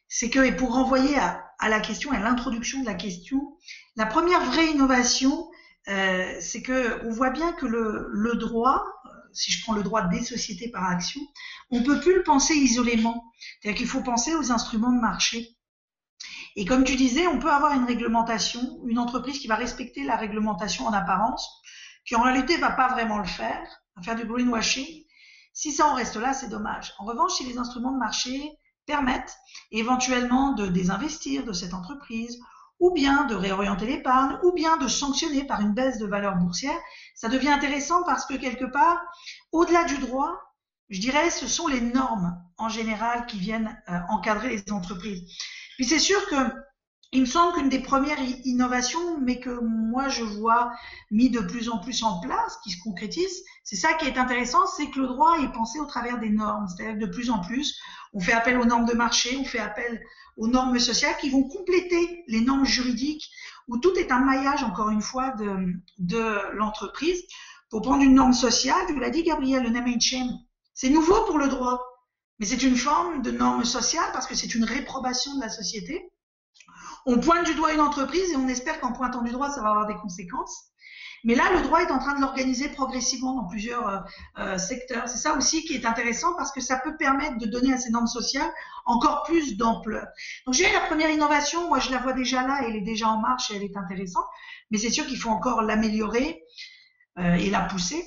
c'est 0.08 0.30
que, 0.30 0.40
et 0.40 0.52
pour 0.52 0.74
renvoyer 0.74 1.18
à, 1.18 1.51
à 1.62 1.70
la 1.70 1.80
question, 1.80 2.12
à 2.12 2.20
l'introduction 2.20 2.82
de 2.82 2.86
la 2.86 2.96
question, 2.96 3.56
la 3.96 4.08
première 4.08 4.44
vraie 4.46 4.72
innovation, 4.72 5.50
euh, 5.88 6.36
c'est 6.42 6.62
que 6.62 7.06
on 7.06 7.12
voit 7.12 7.30
bien 7.30 7.54
que 7.54 7.68
le, 7.68 8.08
le, 8.12 8.36
droit, 8.36 8.84
euh, 9.06 9.10
si 9.32 9.52
je 9.52 9.64
prends 9.64 9.74
le 9.74 9.84
droit 9.84 10.02
des 10.02 10.24
sociétés 10.24 10.70
par 10.70 10.86
action, 10.86 11.22
on 11.70 11.84
peut 11.84 12.00
plus 12.00 12.16
le 12.16 12.24
penser 12.24 12.56
isolément. 12.56 13.24
C'est-à-dire 13.62 13.78
qu'il 13.78 13.88
faut 13.88 14.02
penser 14.02 14.34
aux 14.36 14.52
instruments 14.52 14.92
de 14.92 15.00
marché. 15.00 15.56
Et 16.56 16.66
comme 16.66 16.84
tu 16.84 16.96
disais, 16.96 17.28
on 17.28 17.40
peut 17.40 17.52
avoir 17.52 17.74
une 17.74 17.86
réglementation, 17.86 18.82
une 18.88 19.00
entreprise 19.00 19.40
qui 19.40 19.48
va 19.48 19.56
respecter 19.56 20.04
la 20.04 20.18
réglementation 20.18 20.86
en 20.86 20.94
apparence, 20.94 21.48
qui 22.06 22.16
en 22.16 22.24
réalité 22.24 22.58
va 22.58 22.72
pas 22.72 22.90
vraiment 22.90 23.20
le 23.20 23.26
faire, 23.26 23.62
va 23.96 24.02
faire 24.02 24.16
du 24.16 24.26
greenwashing. 24.26 25.06
Si 25.54 25.72
ça 25.72 25.88
en 25.88 25.94
reste 25.94 26.16
là, 26.16 26.34
c'est 26.34 26.50
dommage. 26.50 26.94
En 26.98 27.06
revanche, 27.06 27.34
si 27.34 27.46
les 27.46 27.58
instruments 27.58 27.92
de 27.92 28.00
marché 28.00 28.58
permettent 28.86 29.38
éventuellement 29.72 30.54
de 30.54 30.68
désinvestir 30.68 31.46
de 31.46 31.54
cette 31.54 31.74
entreprise 31.74 32.40
ou 32.80 32.92
bien 32.92 33.26
de 33.26 33.36
réorienter 33.36 33.86
l'épargne, 33.86 34.40
ou 34.44 34.54
bien 34.54 34.78
de 34.78 34.88
sanctionner 34.88 35.44
par 35.44 35.62
une 35.62 35.74
baisse 35.74 36.00
de 36.00 36.08
valeur 36.08 36.36
boursière, 36.36 36.80
ça 37.16 37.30
devient 37.30 37.50
intéressant 37.50 38.04
parce 38.04 38.26
que 38.26 38.34
quelque 38.34 38.66
part, 38.66 39.00
au-delà 39.52 39.84
du 39.84 40.00
droit, 40.00 40.36
je 40.90 41.00
dirais, 41.00 41.30
ce 41.30 41.48
sont 41.48 41.68
les 41.68 41.80
normes 41.80 42.36
en 42.58 42.70
général 42.70 43.28
qui 43.28 43.38
viennent 43.38 43.80
euh, 43.88 44.00
encadrer 44.10 44.50
les 44.50 44.74
entreprises. 44.74 45.24
Puis 45.78 45.86
c'est 45.86 46.00
sûr 46.00 46.28
que 46.28 46.36
il 47.14 47.22
me 47.22 47.26
semble 47.26 47.54
qu'une 47.54 47.70
des 47.70 47.82
premières 47.82 48.20
innovations, 48.46 49.20
mais 49.20 49.40
que 49.40 49.50
moi 49.50 50.08
je 50.08 50.24
vois 50.24 50.72
mis 51.10 51.30
de 51.30 51.42
plus 51.42 51.68
en 51.68 51.80
plus 51.80 52.04
en 52.04 52.22
place, 52.22 52.58
qui 52.64 52.72
se 52.72 52.82
concrétise, 52.82 53.44
c'est 53.64 53.76
ça 53.76 53.94
qui 53.94 54.08
est 54.08 54.18
intéressant, 54.18 54.66
c'est 54.66 54.90
que 54.90 55.00
le 55.00 55.08
droit 55.08 55.38
est 55.40 55.52
pensé 55.52 55.80
au 55.80 55.86
travers 55.86 56.20
des 56.20 56.30
normes. 56.30 56.68
C'est-à-dire 56.68 56.96
que 56.96 57.06
de 57.06 57.12
plus 57.12 57.30
en 57.30 57.40
plus, 57.40 57.78
on 58.14 58.22
fait 58.22 58.32
appel 58.32 58.58
aux 58.58 58.66
normes 58.66 58.86
de 58.86 58.94
marché, 58.94 59.36
on 59.38 59.44
fait 59.44 59.60
appel 59.60 60.02
aux 60.38 60.48
normes 60.48 60.80
sociales 60.80 61.16
qui 61.20 61.30
vont 61.30 61.44
compléter 61.44 62.24
les 62.28 62.42
normes 62.42 62.66
juridiques, 62.66 63.30
où 63.68 63.78
tout 63.78 63.94
est 63.96 64.12
un 64.12 64.20
maillage, 64.20 64.64
encore 64.64 64.90
une 64.90 65.02
fois, 65.02 65.34
de, 66.00 66.56
l'entreprise. 66.56 67.22
Pour 67.70 67.82
prendre 67.82 68.04
une 68.04 68.16
norme 68.16 68.34
sociale, 68.34 68.86
tu 68.88 68.98
l'as 69.00 69.10
dit 69.10 69.24
Gabriel, 69.24 69.64
le 69.64 69.70
name 69.70 69.88
and 69.88 70.00
shame, 70.00 70.30
c'est 70.74 70.90
nouveau 70.90 71.26
pour 71.26 71.38
le 71.38 71.48
droit, 71.48 71.82
mais 72.40 72.46
c'est 72.46 72.64
une 72.64 72.76
forme 72.76 73.22
de 73.22 73.32
norme 73.32 73.66
sociale 73.66 74.10
parce 74.14 74.28
que 74.28 74.36
c'est 74.36 74.56
une 74.56 74.66
réprobation 74.66 75.36
de 75.36 75.42
la 75.42 75.50
société 75.50 76.11
on 77.06 77.20
pointe 77.20 77.46
du 77.46 77.56
doigt 77.56 77.74
une 77.74 77.82
entreprise 77.82 78.32
et 78.32 78.36
on 78.36 78.48
espère 78.48 78.80
qu'en 78.80 78.94
pointant 78.94 79.22
du 79.22 79.32
doigt, 79.32 79.50
ça 79.50 79.62
va 79.62 79.70
avoir 79.70 79.88
des 79.88 79.96
conséquences. 79.96 80.72
Mais 81.24 81.36
là, 81.36 81.52
le 81.54 81.62
droit 81.62 81.82
est 81.82 81.92
en 81.92 82.00
train 82.00 82.16
de 82.16 82.22
l'organiser 82.22 82.70
progressivement 82.70 83.36
dans 83.36 83.48
plusieurs 83.48 83.88
euh, 83.88 84.00
euh, 84.40 84.58
secteurs. 84.58 85.08
C'est 85.08 85.20
ça 85.20 85.38
aussi 85.38 85.64
qui 85.66 85.76
est 85.76 85.86
intéressant 85.86 86.34
parce 86.36 86.52
que 86.52 86.62
ça 86.62 86.78
peut 86.78 86.98
permettre 86.98 87.38
de 87.38 87.46
donner 87.46 87.74
à 87.74 87.78
ces 87.78 87.92
normes 87.92 88.08
sociales 88.08 88.52
encore 88.86 89.24
plus 89.24 89.56
d'ampleur. 89.56 90.08
Donc, 90.46 90.56
j'ai 90.56 90.72
la 90.72 90.82
première 90.82 91.12
innovation. 91.12 91.68
Moi, 91.68 91.80
je 91.80 91.92
la 91.92 92.00
vois 92.00 92.14
déjà 92.14 92.46
là. 92.48 92.62
Elle 92.66 92.76
est 92.76 92.82
déjà 92.82 93.08
en 93.08 93.20
marche 93.20 93.52
et 93.52 93.56
elle 93.56 93.64
est 93.64 93.78
intéressante. 93.78 94.26
Mais 94.72 94.80
c'est 94.80 94.90
sûr 94.90 95.06
qu'il 95.06 95.18
faut 95.18 95.30
encore 95.30 95.62
l'améliorer 95.62 96.42
euh, 97.20 97.36
et 97.36 97.52
la 97.52 97.62
pousser. 97.62 98.04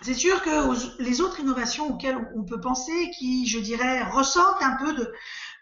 C'est 0.00 0.14
sûr 0.14 0.42
que 0.42 1.00
les 1.00 1.20
autres 1.20 1.38
innovations 1.38 1.94
auxquelles 1.94 2.18
on 2.34 2.42
peut 2.42 2.60
penser, 2.60 3.10
qui, 3.16 3.46
je 3.46 3.60
dirais, 3.60 4.02
ressortent 4.02 4.62
un 4.62 4.76
peu 4.76 4.94
de, 4.94 5.12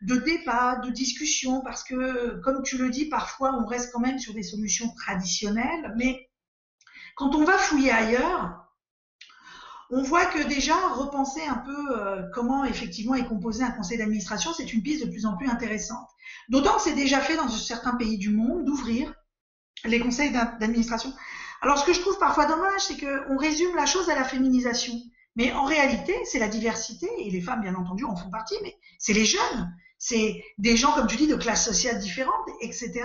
de 0.03 0.17
débat, 0.17 0.77
de 0.77 0.91
discussion, 0.91 1.61
parce 1.63 1.85
que, 1.85 2.41
comme 2.41 2.63
tu 2.63 2.79
le 2.79 2.91
dis, 2.91 3.07
parfois 3.07 3.55
on 3.55 3.67
reste 3.67 3.93
quand 3.93 4.01
même 4.01 4.19
sur 4.19 4.35
des 4.35 4.43
solutions 4.43 4.93
traditionnelles, 4.95 5.93
mais 5.97 6.31
quand 7.17 7.35
on 7.35 7.45
va 7.45 7.59
fouiller 7.59 7.91
ailleurs, 7.91 8.67
on 9.91 10.03
voit 10.03 10.27
que 10.27 10.43
déjà 10.47 10.77
repenser 10.95 11.43
un 11.45 11.59
peu 11.59 11.99
euh, 11.99 12.23
comment 12.33 12.65
effectivement 12.65 13.15
est 13.15 13.27
composé 13.27 13.65
un 13.65 13.73
conseil 13.73 13.99
d'administration, 13.99 14.53
c'est 14.53 14.73
une 14.73 14.83
piste 14.83 15.05
de 15.05 15.11
plus 15.11 15.27
en 15.27 15.37
plus 15.37 15.49
intéressante. 15.49 16.09
D'autant 16.49 16.77
que 16.77 16.83
c'est 16.83 16.95
déjà 16.95 17.21
fait 17.21 17.37
dans 17.37 17.49
certains 17.49 17.97
pays 17.97 18.17
du 18.17 18.31
monde 18.31 18.65
d'ouvrir 18.65 19.13
les 19.85 19.99
conseils 19.99 20.31
d'administration. 20.31 21.13
Alors 21.61 21.79
ce 21.79 21.85
que 21.85 21.93
je 21.93 22.01
trouve 22.01 22.19
parfois 22.19 22.47
dommage, 22.47 22.81
c'est 22.81 22.99
qu'on 22.99 23.37
résume 23.37 23.75
la 23.75 23.87
chose 23.87 24.09
à 24.09 24.15
la 24.15 24.25
féminisation. 24.25 24.95
Mais 25.37 25.53
en 25.53 25.65
réalité, 25.65 26.15
c'est 26.25 26.39
la 26.39 26.49
diversité, 26.49 27.09
et 27.19 27.31
les 27.31 27.41
femmes, 27.41 27.61
bien 27.61 27.75
entendu, 27.75 28.05
en 28.05 28.17
font 28.17 28.31
partie, 28.31 28.57
mais 28.63 28.77
c'est 28.99 29.13
les 29.13 29.25
jeunes, 29.25 29.73
c'est 30.03 30.43
des 30.57 30.79
gens, 30.79 30.93
comme 30.93 31.07
tu 31.07 31.17
dis, 31.17 31.27
de 31.27 31.37
classes 31.37 31.65
sociales 31.65 32.01
différentes, 32.01 32.49
etc. 32.63 33.03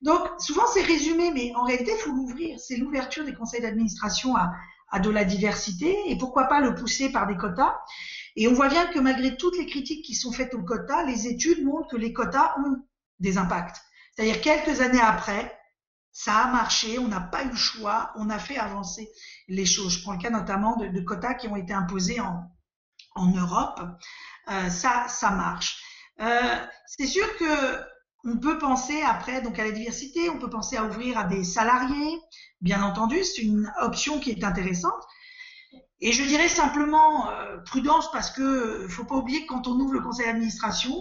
Donc, 0.00 0.20
souvent, 0.38 0.62
c'est 0.72 0.82
résumé, 0.82 1.32
mais 1.32 1.52
en 1.56 1.64
réalité, 1.64 1.90
il 1.92 1.98
faut 1.98 2.12
l'ouvrir. 2.12 2.58
C'est 2.60 2.76
l'ouverture 2.76 3.24
des 3.24 3.34
conseils 3.34 3.60
d'administration 3.60 4.36
à, 4.36 5.00
de 5.00 5.10
la 5.10 5.24
diversité, 5.24 5.98
et 6.06 6.16
pourquoi 6.16 6.44
pas 6.44 6.60
le 6.60 6.76
pousser 6.76 7.10
par 7.10 7.26
des 7.26 7.36
quotas. 7.36 7.76
Et 8.36 8.46
on 8.46 8.54
voit 8.54 8.68
bien 8.68 8.86
que 8.86 9.00
malgré 9.00 9.36
toutes 9.36 9.58
les 9.58 9.66
critiques 9.66 10.04
qui 10.04 10.14
sont 10.14 10.30
faites 10.30 10.54
aux 10.54 10.62
quotas, 10.62 11.04
les 11.04 11.26
études 11.26 11.64
montrent 11.64 11.88
que 11.88 11.96
les 11.96 12.12
quotas 12.12 12.54
ont 12.60 12.76
des 13.18 13.36
impacts. 13.36 13.82
C'est-à-dire 14.14 14.40
quelques 14.40 14.80
années 14.80 15.00
après, 15.00 15.58
ça 16.12 16.36
a 16.36 16.52
marché, 16.52 17.00
on 17.00 17.08
n'a 17.08 17.20
pas 17.20 17.42
eu 17.42 17.48
le 17.50 17.56
choix, 17.56 18.12
on 18.14 18.30
a 18.30 18.38
fait 18.38 18.56
avancer 18.56 19.10
les 19.48 19.66
choses. 19.66 19.98
Je 19.98 20.02
prends 20.02 20.12
le 20.12 20.18
cas 20.18 20.30
notamment 20.30 20.76
de, 20.76 21.00
quotas 21.00 21.34
qui 21.34 21.48
ont 21.48 21.56
été 21.56 21.72
imposés 21.72 22.20
en, 22.20 22.44
en 23.16 23.26
Europe. 23.32 23.80
Euh, 24.48 24.70
ça, 24.70 25.06
ça 25.08 25.30
marche. 25.30 25.89
Euh, 26.20 26.56
c'est 26.86 27.06
sûr 27.06 27.26
que 27.38 27.80
on 28.24 28.36
peut 28.36 28.58
penser 28.58 29.00
après 29.02 29.40
donc 29.40 29.58
à 29.58 29.64
la 29.64 29.70
diversité, 29.70 30.28
on 30.28 30.38
peut 30.38 30.50
penser 30.50 30.76
à 30.76 30.84
ouvrir 30.84 31.18
à 31.18 31.24
des 31.24 31.42
salariés, 31.42 32.18
bien 32.60 32.82
entendu, 32.82 33.24
c'est 33.24 33.42
une 33.42 33.72
option 33.80 34.20
qui 34.20 34.30
est 34.30 34.44
intéressante. 34.44 35.02
Et 36.02 36.12
je 36.12 36.24
dirais 36.24 36.48
simplement 36.48 37.30
euh, 37.30 37.58
prudence 37.66 38.10
parce 38.10 38.30
que 38.30 38.86
faut 38.88 39.04
pas 39.04 39.16
oublier 39.16 39.42
que 39.42 39.52
quand 39.52 39.66
on 39.68 39.72
ouvre 39.72 39.94
le 39.94 40.00
conseil 40.00 40.26
d'administration, 40.26 40.94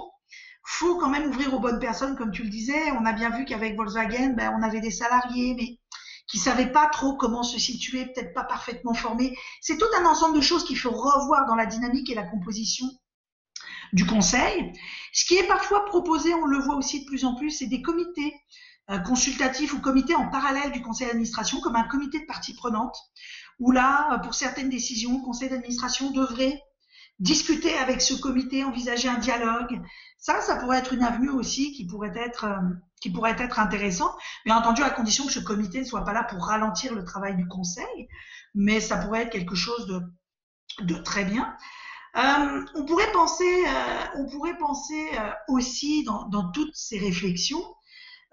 faut 0.63 0.97
quand 0.97 1.09
même 1.09 1.29
ouvrir 1.29 1.53
aux 1.53 1.59
bonnes 1.59 1.79
personnes, 1.79 2.15
comme 2.15 2.31
tu 2.31 2.43
le 2.43 2.49
disais. 2.49 2.91
On 2.91 3.05
a 3.05 3.13
bien 3.13 3.29
vu 3.29 3.45
qu'avec 3.45 3.75
Volkswagen, 3.75 4.33
ben, 4.35 4.53
on 4.57 4.61
avait 4.61 4.81
des 4.81 4.91
salariés, 4.91 5.55
mais 5.57 5.79
qui 6.27 6.37
savaient 6.37 6.71
pas 6.71 6.87
trop 6.87 7.15
comment 7.15 7.43
se 7.43 7.57
situer, 7.57 8.05
peut-être 8.05 8.33
pas 8.33 8.43
parfaitement 8.43 8.93
formés. 8.93 9.35
C'est 9.61 9.77
tout 9.77 9.87
un 9.99 10.05
ensemble 10.05 10.35
de 10.35 10.41
choses 10.41 10.63
qu'il 10.63 10.77
faut 10.77 10.91
revoir 10.91 11.47
dans 11.47 11.55
la 11.55 11.65
dynamique 11.65 12.09
et 12.09 12.15
la 12.15 12.23
composition 12.23 12.85
du 13.93 14.05
conseil. 14.05 14.73
Ce 15.13 15.25
qui 15.25 15.35
est 15.35 15.47
parfois 15.47 15.85
proposé, 15.85 16.33
on 16.33 16.45
le 16.45 16.59
voit 16.59 16.75
aussi 16.75 17.01
de 17.01 17.05
plus 17.05 17.25
en 17.25 17.35
plus, 17.35 17.51
c'est 17.51 17.67
des 17.67 17.81
comités 17.81 18.33
euh, 18.89 18.97
consultatifs 18.99 19.73
ou 19.73 19.81
comités 19.81 20.15
en 20.15 20.29
parallèle 20.29 20.71
du 20.71 20.81
conseil 20.81 21.07
d'administration, 21.07 21.61
comme 21.61 21.75
un 21.75 21.87
comité 21.87 22.19
de 22.19 22.25
parties 22.25 22.55
prenantes, 22.55 22.97
où 23.59 23.71
là, 23.71 24.13
euh, 24.13 24.17
pour 24.17 24.33
certaines 24.33 24.69
décisions, 24.69 25.19
le 25.19 25.23
conseil 25.23 25.49
d'administration 25.49 26.11
devrait 26.11 26.59
discuter 27.19 27.77
avec 27.77 28.01
ce 28.01 28.13
comité, 28.13 28.63
envisager 28.63 29.09
un 29.09 29.19
dialogue. 29.19 29.79
Ça, 30.17 30.41
ça 30.41 30.55
pourrait 30.55 30.79
être 30.79 30.93
une 30.93 31.03
avenue 31.03 31.29
aussi 31.29 31.73
qui 31.73 31.85
pourrait 31.85 32.13
être, 32.15 32.45
euh, 32.45 32.61
qui 33.01 33.11
pourrait 33.11 33.35
être 33.37 33.59
intéressant, 33.59 34.15
bien 34.45 34.57
entendu 34.57 34.81
à 34.81 34.89
condition 34.89 35.25
que 35.27 35.33
ce 35.33 35.39
comité 35.39 35.81
ne 35.81 35.85
soit 35.85 36.03
pas 36.03 36.13
là 36.13 36.23
pour 36.23 36.45
ralentir 36.45 36.95
le 36.95 37.03
travail 37.03 37.35
du 37.35 37.47
conseil, 37.47 38.07
mais 38.55 38.79
ça 38.79 38.97
pourrait 38.97 39.23
être 39.23 39.31
quelque 39.31 39.55
chose 39.55 39.85
de, 39.85 40.01
de 40.85 40.95
très 40.95 41.25
bien. 41.25 41.55
Euh, 42.15 42.65
on 42.75 42.85
pourrait 42.85 43.11
penser, 43.11 43.63
euh, 43.67 44.05
on 44.15 44.25
pourrait 44.29 44.57
penser 44.57 45.09
euh, 45.13 45.31
aussi 45.47 46.03
dans, 46.03 46.51
toutes 46.51 46.75
ces 46.75 46.97
réflexions, 46.97 47.63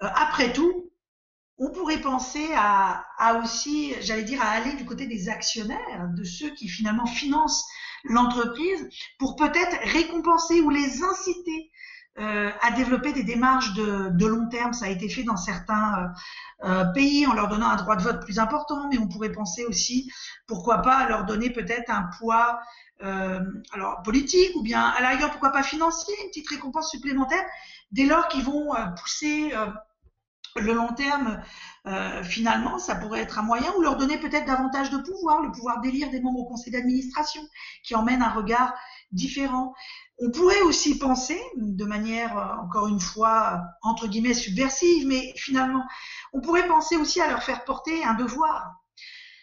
après 0.01 0.53
tout, 0.53 0.91
on 1.59 1.71
pourrait 1.71 2.01
penser 2.01 2.49
à, 2.55 3.05
à 3.19 3.39
aussi, 3.39 3.95
j'allais 4.01 4.25
dire, 4.25 4.43
à 4.43 4.49
aller 4.49 4.75
du 4.75 4.85
côté 4.85 5.07
des 5.07 5.29
actionnaires, 5.29 6.09
de 6.15 6.25
ceux 6.25 6.51
qui 6.51 6.69
finalement 6.69 7.07
financent 7.07 7.67
l'entreprise, 8.05 8.89
pour 9.19 9.37
peut-être 9.37 9.79
récompenser 9.93 10.61
ou 10.61 10.71
les 10.71 11.03
inciter 11.03 11.71
euh, 12.19 12.51
à 12.63 12.71
développer 12.71 13.13
des 13.13 13.25
démarches 13.25 13.75
de, 13.75 14.09
de, 14.11 14.27
long 14.27 14.49
terme. 14.49 14.73
Ça 14.73 14.87
a 14.87 14.89
été 14.89 15.09
fait 15.09 15.23
dans 15.23 15.37
certains 15.37 16.13
euh, 16.65 16.85
pays 16.87 17.27
en 17.27 17.35
leur 17.35 17.49
donnant 17.49 17.69
un 17.69 17.77
droit 17.77 17.97
de 17.97 18.03
vote 18.03 18.23
plus 18.23 18.39
important, 18.39 18.89
mais 18.91 18.99
on 18.99 19.09
pourrait 19.09 19.33
penser 19.33 19.65
aussi, 19.67 20.11
pourquoi 20.47 20.79
pas, 20.79 20.97
à 20.97 21.09
leur 21.09 21.25
donner 21.25 21.51
peut-être 21.51 21.91
un 21.91 22.09
poids 22.19 22.61
euh, 23.03 23.41
alors 23.73 24.01
politique 24.03 24.57
ou 24.57 24.63
bien 24.63 24.83
à 24.83 25.03
la 25.03 25.11
rigueur 25.11 25.31
pourquoi 25.31 25.51
pas 25.51 25.63
financier, 25.63 26.15
une 26.23 26.29
petite 26.29 26.49
récompense 26.49 26.91
supplémentaire 26.91 27.45
dès 27.93 28.07
lors 28.07 28.29
qu'ils 28.29 28.45
vont 28.45 28.75
euh, 28.75 28.87
pousser 29.03 29.53
euh, 29.55 29.67
le 30.57 30.73
long 30.73 30.93
terme, 30.95 31.43
euh, 31.87 32.23
finalement, 32.23 32.79
ça 32.79 32.95
pourrait 32.95 33.21
être 33.21 33.39
un 33.39 33.43
moyen 33.43 33.73
ou 33.77 33.83
leur 33.83 33.97
donner 33.97 34.19
peut-être 34.19 34.47
davantage 34.47 34.91
de 34.91 34.99
pouvoir, 34.99 35.43
le 35.43 35.53
pouvoir 35.53 35.81
d'élire 35.81 36.11
des 36.11 36.21
membres 36.21 36.41
au 36.41 36.45
conseil 36.47 36.73
d'administration 36.73 37.43
qui 37.83 37.95
emmène 37.95 38.23
un 38.23 38.31
regard 38.31 38.75
différent. 39.13 39.75
On 40.19 40.31
pourrait 40.31 40.63
aussi 40.63 40.99
penser, 40.99 41.41
de 41.57 41.85
manière, 41.85 42.39
euh, 42.39 42.65
encore 42.65 42.89
une 42.89 43.01
fois, 43.01 43.63
entre 43.83 44.07
guillemets, 44.07 44.35
subversive, 44.35 45.07
mais 45.07 45.35
finalement, 45.37 45.85
on 46.33 46.41
pourrait 46.41 46.67
penser 46.67 46.97
aussi 46.97 47.21
à 47.21 47.29
leur 47.29 47.43
faire 47.43 47.65
porter 47.65 48.03
un 48.05 48.15
devoir. 48.15 48.73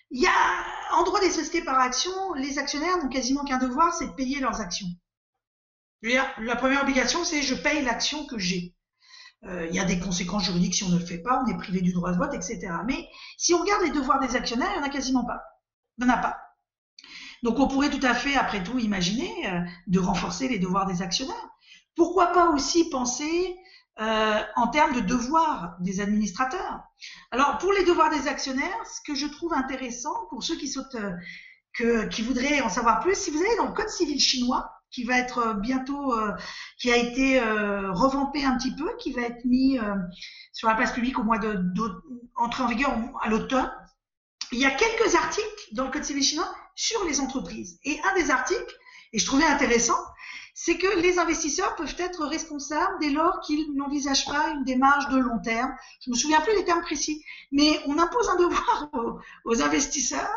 Il 0.09 0.21
y 0.21 0.27
a, 0.27 0.95
en 0.95 1.03
droit 1.03 1.19
des 1.19 1.29
sociétés 1.29 1.63
par 1.63 1.79
action, 1.79 2.11
les 2.35 2.57
actionnaires 2.59 2.97
n'ont 2.97 3.09
quasiment 3.09 3.43
qu'un 3.43 3.57
devoir, 3.57 3.93
c'est 3.93 4.07
de 4.07 4.13
payer 4.13 4.39
leurs 4.39 4.61
actions. 4.61 4.87
Dire, 6.03 6.25
la 6.39 6.55
première 6.55 6.81
obligation, 6.81 7.23
c'est 7.23 7.41
je 7.41 7.55
paye 7.55 7.83
l'action 7.83 8.25
que 8.25 8.37
j'ai. 8.37 8.75
Euh, 9.45 9.67
il 9.69 9.75
y 9.75 9.79
a 9.79 9.85
des 9.85 9.99
conséquences 9.99 10.43
juridiques 10.43 10.75
si 10.75 10.83
on 10.83 10.89
ne 10.89 10.99
le 10.99 11.05
fait 11.05 11.17
pas, 11.17 11.43
on 11.43 11.51
est 11.51 11.57
privé 11.57 11.81
du 11.81 11.93
droit 11.93 12.11
de 12.11 12.17
vote, 12.17 12.33
etc. 12.33 12.59
Mais 12.85 13.07
si 13.37 13.53
on 13.53 13.59
regarde 13.59 13.83
les 13.83 13.91
devoirs 13.91 14.19
des 14.19 14.35
actionnaires, 14.35 14.71
il 14.73 14.79
n'y 14.79 14.85
en 14.85 14.89
a 14.89 14.93
quasiment 14.93 15.25
pas. 15.25 15.41
Il 15.97 16.05
n'y 16.05 16.11
en 16.11 16.13
a 16.13 16.17
pas. 16.17 16.42
Donc 17.43 17.59
on 17.59 17.67
pourrait 17.67 17.89
tout 17.89 18.05
à 18.05 18.13
fait, 18.13 18.35
après 18.35 18.63
tout, 18.63 18.79
imaginer 18.79 19.31
euh, 19.47 19.59
de 19.87 19.99
renforcer 19.99 20.47
les 20.47 20.59
devoirs 20.59 20.85
des 20.85 21.01
actionnaires. 21.01 21.49
Pourquoi 21.95 22.27
pas 22.27 22.49
aussi 22.49 22.89
penser 22.89 23.55
euh, 23.99 24.39
en 24.55 24.67
termes 24.69 24.95
de 24.95 25.01
devoirs 25.01 25.75
des 25.81 25.99
administrateurs? 25.99 26.79
Alors 27.31 27.57
pour 27.57 27.73
les 27.73 27.83
devoirs 27.83 28.09
des 28.09 28.27
actionnaires, 28.27 28.85
ce 28.85 29.01
que 29.05 29.15
je 29.17 29.27
trouve 29.27 29.53
intéressant 29.53 30.25
pour 30.29 30.41
ceux 30.41 30.55
qui, 30.55 30.69
sautent, 30.69 30.95
euh, 30.95 31.11
que, 31.77 32.07
qui 32.07 32.21
voudraient 32.21 32.61
en 32.61 32.69
savoir 32.69 33.01
plus, 33.01 33.15
si 33.15 33.29
vous 33.29 33.39
allez 33.39 33.57
dans 33.57 33.67
le 33.67 33.73
code 33.73 33.89
civil 33.89 34.19
chinois, 34.19 34.71
qui 34.89 35.03
va 35.03 35.17
être 35.17 35.39
euh, 35.39 35.53
bientôt, 35.55 36.13
euh, 36.13 36.31
qui 36.77 36.91
a 36.91 36.95
été 36.95 37.41
euh, 37.41 37.91
revampé 37.91 38.45
un 38.45 38.57
petit 38.57 38.73
peu, 38.73 38.95
qui 38.97 39.11
va 39.11 39.23
être 39.23 39.43
mis 39.43 39.79
euh, 39.79 39.95
sur 40.53 40.69
la 40.69 40.75
place 40.75 40.93
publique 40.93 41.19
au 41.19 41.23
mois 41.23 41.39
de 41.39 41.59
entrer 42.35 42.63
en 42.63 42.67
vigueur 42.67 42.91
à 43.21 43.27
l'automne. 43.27 43.71
Il 44.51 44.59
y 44.59 44.65
a 44.65 44.71
quelques 44.71 45.15
articles 45.15 45.67
dans 45.73 45.85
le 45.85 45.91
code 45.91 46.03
civil 46.03 46.23
chinois 46.23 46.53
sur 46.75 47.03
les 47.05 47.19
entreprises. 47.19 47.79
Et 47.83 47.99
un 48.03 48.15
des 48.15 48.31
articles, 48.31 48.75
et 49.13 49.19
je 49.19 49.25
trouvais 49.25 49.45
intéressant, 49.45 49.97
c'est 50.53 50.77
que 50.77 50.99
les 50.99 51.17
investisseurs 51.17 51.75
peuvent 51.75 51.95
être 51.97 52.25
responsables 52.25 52.99
dès 52.99 53.09
lors 53.09 53.39
qu'ils 53.41 53.73
n'envisagent 53.75 54.25
pas 54.25 54.49
une 54.49 54.63
démarche 54.63 55.09
de 55.09 55.17
long 55.17 55.39
terme. 55.39 55.71
Je 56.05 56.11
me 56.11 56.15
souviens 56.15 56.41
plus 56.41 56.55
des 56.55 56.65
termes 56.65 56.81
précis, 56.81 57.23
mais 57.51 57.81
on 57.87 57.97
impose 57.97 58.29
un 58.29 58.37
devoir 58.37 58.89
aux, 59.45 59.61
investisseurs 59.61 60.29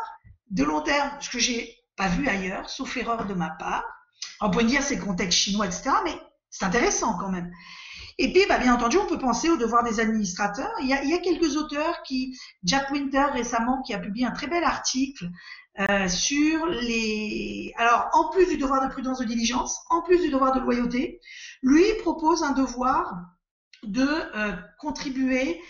de 0.49 0.63
long 0.63 0.81
terme, 0.81 1.11
ce 1.19 1.29
que 1.29 1.39
j'ai 1.39 1.75
pas 1.95 2.07
vu 2.07 2.27
ailleurs, 2.27 2.69
sauf 2.69 2.97
erreur 2.97 3.25
de 3.25 3.33
ma 3.33 3.51
part. 3.51 3.85
On 4.41 4.49
peut 4.49 4.63
dire 4.63 4.81
c'est 4.81 4.97
contexte 4.97 5.37
chinois, 5.37 5.65
etc., 5.65 5.91
mais 6.03 6.19
c'est 6.49 6.65
intéressant 6.65 7.17
quand 7.19 7.29
même. 7.29 7.51
Et 8.19 8.33
puis, 8.33 8.45
bah, 8.49 8.57
bien 8.57 8.73
entendu, 8.73 8.97
on 8.97 9.05
peut 9.05 9.19
penser 9.19 9.47
au 9.49 9.57
devoir 9.57 9.83
des 9.83 9.99
administrateurs. 9.99 10.71
Il 10.81 10.87
y 10.87 11.13
a 11.13 11.19
quelques 11.19 11.55
auteurs 11.55 12.01
qui, 12.01 12.35
Jack 12.63 12.89
Winter 12.89 13.25
récemment, 13.31 13.83
qui 13.83 13.93
a 13.93 13.99
publié 13.99 14.25
un 14.25 14.31
très 14.31 14.47
bel 14.47 14.63
article 14.63 15.29
euh, 15.79 16.07
sur 16.07 16.65
les. 16.67 17.73
Alors, 17.77 18.09
en 18.13 18.29
plus 18.29 18.47
du 18.47 18.57
devoir 18.57 18.85
de 18.87 18.91
prudence 18.91 19.19
de 19.19 19.25
diligence, 19.25 19.79
en 19.89 20.01
plus 20.01 20.21
du 20.21 20.29
devoir 20.29 20.55
de 20.55 20.59
loyauté, 20.59 21.19
lui 21.61 21.83
propose 22.01 22.43
un 22.43 22.51
devoir 22.51 23.13
de 23.83 24.01
euh, 24.01 24.55
contribuer 24.79 25.61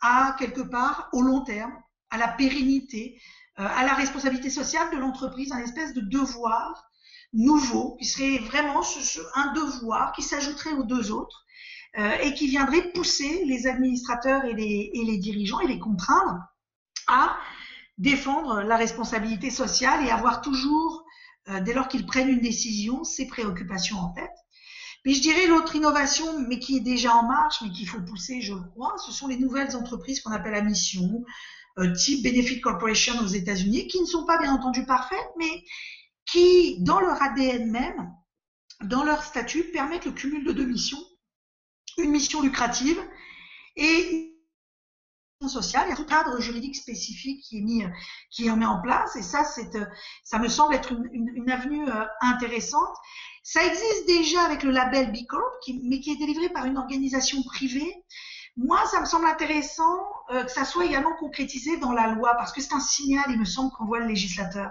à 0.00 0.36
quelque 0.38 0.60
part 0.60 1.08
au 1.12 1.22
long 1.22 1.42
terme, 1.42 1.72
à 2.10 2.18
la 2.18 2.28
pérennité, 2.28 3.20
euh, 3.58 3.66
à 3.66 3.84
la 3.84 3.94
responsabilité 3.94 4.50
sociale 4.50 4.90
de 4.92 4.98
l'entreprise, 4.98 5.52
un 5.52 5.58
espèce 5.58 5.94
de 5.94 6.00
devoir 6.00 6.84
nouveau 7.32 7.96
qui 7.96 8.04
serait 8.04 8.38
vraiment 8.38 8.82
un 9.34 9.52
devoir 9.52 10.12
qui 10.12 10.22
s'ajouterait 10.22 10.72
aux 10.72 10.84
deux 10.84 11.10
autres 11.10 11.44
euh, 11.98 12.12
et 12.22 12.34
qui 12.34 12.46
viendrait 12.46 12.92
pousser 12.92 13.44
les 13.44 13.66
administrateurs 13.66 14.44
et 14.44 14.54
les, 14.54 14.90
et 14.92 15.04
les 15.04 15.18
dirigeants 15.18 15.60
et 15.60 15.66
les 15.66 15.78
contraindre 15.78 16.38
à 17.08 17.36
défendre 17.98 18.60
la 18.62 18.76
responsabilité 18.76 19.50
sociale 19.50 20.04
et 20.04 20.10
avoir 20.10 20.42
toujours, 20.42 21.04
euh, 21.48 21.60
dès 21.60 21.72
lors 21.72 21.88
qu'ils 21.88 22.06
prennent 22.06 22.28
une 22.28 22.40
décision, 22.40 23.04
ces 23.04 23.26
préoccupations 23.26 23.98
en 23.98 24.10
tête. 24.10 24.34
Puis 25.02 25.14
je 25.14 25.22
dirais 25.22 25.46
l'autre 25.46 25.76
innovation, 25.76 26.40
mais 26.48 26.58
qui 26.58 26.78
est 26.78 26.80
déjà 26.80 27.14
en 27.14 27.26
marche, 27.26 27.62
mais 27.62 27.70
qu'il 27.70 27.88
faut 27.88 28.00
pousser, 28.02 28.40
je 28.40 28.54
crois, 28.54 28.94
ce 29.04 29.12
sont 29.12 29.28
les 29.28 29.38
nouvelles 29.38 29.76
entreprises 29.76 30.20
qu'on 30.20 30.32
appelle 30.32 30.54
à 30.54 30.62
mission, 30.62 31.24
euh, 31.78 31.94
type 31.94 32.24
Benefit 32.24 32.60
Corporation 32.60 33.18
aux 33.20 33.26
États-Unis, 33.26 33.86
qui 33.86 34.00
ne 34.00 34.06
sont 34.06 34.26
pas 34.26 34.38
bien 34.38 34.52
entendu 34.52 34.84
parfaites, 34.84 35.30
mais 35.38 35.64
qui, 36.26 36.82
dans 36.82 37.00
leur 37.00 37.22
ADN 37.22 37.70
même, 37.70 38.12
dans 38.82 39.04
leur 39.04 39.22
statut, 39.22 39.64
permettent 39.70 40.06
le 40.06 40.12
cumul 40.12 40.44
de 40.44 40.52
deux 40.52 40.66
missions. 40.66 41.02
Une 41.98 42.10
mission 42.10 42.42
lucrative 42.42 42.98
et 43.76 44.35
sociale. 45.46 45.84
Il 45.86 45.90
y 45.90 45.92
a 45.92 45.96
tout 45.96 46.06
cadre 46.06 46.40
juridique 46.40 46.76
spécifique 46.76 47.42
qui 47.42 47.58
est 47.58 47.62
mis, 47.62 47.84
qui 48.30 48.46
est 48.46 48.56
mis 48.56 48.64
en 48.64 48.80
place. 48.80 49.16
Et 49.16 49.22
ça, 49.22 49.44
c'est, 49.44 49.70
ça 50.24 50.38
me 50.38 50.48
semble 50.48 50.74
être 50.74 50.92
une, 50.92 51.50
avenue 51.50 51.88
euh, 51.88 52.04
intéressante. 52.22 52.96
Ça 53.42 53.64
existe 53.64 54.06
déjà 54.06 54.42
avec 54.42 54.62
le 54.62 54.70
label 54.70 55.12
B 55.12 55.26
Corp, 55.28 55.42
mais 55.84 56.00
qui 56.00 56.12
est 56.12 56.16
délivré 56.16 56.48
par 56.48 56.64
une 56.64 56.78
organisation 56.78 57.42
privée. 57.42 57.94
Moi, 58.56 58.78
ça 58.86 59.00
me 59.00 59.04
semble 59.04 59.26
intéressant 59.26 60.06
euh, 60.30 60.44
que 60.44 60.50
ça 60.50 60.64
soit 60.64 60.86
également 60.86 61.14
concrétisé 61.16 61.76
dans 61.76 61.92
la 61.92 62.08
loi, 62.08 62.34
parce 62.36 62.52
que 62.52 62.62
c'est 62.62 62.72
un 62.72 62.80
signal, 62.80 63.26
il 63.28 63.38
me 63.38 63.44
semble, 63.44 63.70
qu'on 63.72 63.84
voit 63.84 64.00
le 64.00 64.06
législateur, 64.06 64.70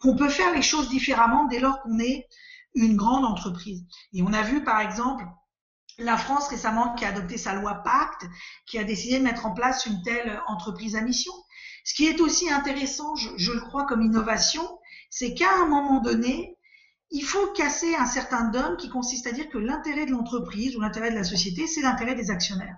qu'on 0.00 0.16
peut 0.16 0.30
faire 0.30 0.52
les 0.54 0.62
choses 0.62 0.88
différemment 0.88 1.44
dès 1.44 1.58
lors 1.58 1.82
qu'on 1.82 1.98
est 1.98 2.26
une 2.74 2.96
grande 2.96 3.26
entreprise. 3.26 3.84
Et 4.14 4.22
on 4.22 4.32
a 4.32 4.42
vu, 4.42 4.64
par 4.64 4.80
exemple, 4.80 5.24
la 5.98 6.16
France 6.16 6.48
récemment 6.48 6.94
qui 6.94 7.04
a 7.04 7.08
adopté 7.08 7.38
sa 7.38 7.54
loi 7.54 7.74
Pacte, 7.84 8.26
qui 8.66 8.78
a 8.78 8.84
décidé 8.84 9.18
de 9.18 9.24
mettre 9.24 9.46
en 9.46 9.54
place 9.54 9.86
une 9.86 10.02
telle 10.02 10.40
entreprise 10.46 10.96
à 10.96 11.00
mission. 11.00 11.32
Ce 11.84 11.94
qui 11.94 12.06
est 12.06 12.20
aussi 12.20 12.50
intéressant, 12.50 13.14
je, 13.14 13.52
le 13.52 13.60
crois, 13.60 13.86
comme 13.86 14.02
innovation, 14.02 14.78
c'est 15.08 15.34
qu'à 15.34 15.54
un 15.60 15.66
moment 15.66 16.00
donné, 16.00 16.58
il 17.10 17.22
faut 17.22 17.52
casser 17.52 17.94
un 17.94 18.06
certain 18.06 18.50
dogme 18.50 18.76
qui 18.76 18.90
consiste 18.90 19.26
à 19.26 19.32
dire 19.32 19.48
que 19.48 19.58
l'intérêt 19.58 20.06
de 20.06 20.10
l'entreprise 20.10 20.76
ou 20.76 20.80
l'intérêt 20.80 21.10
de 21.10 21.14
la 21.14 21.24
société, 21.24 21.66
c'est 21.66 21.82
l'intérêt 21.82 22.14
des 22.14 22.30
actionnaires. 22.30 22.76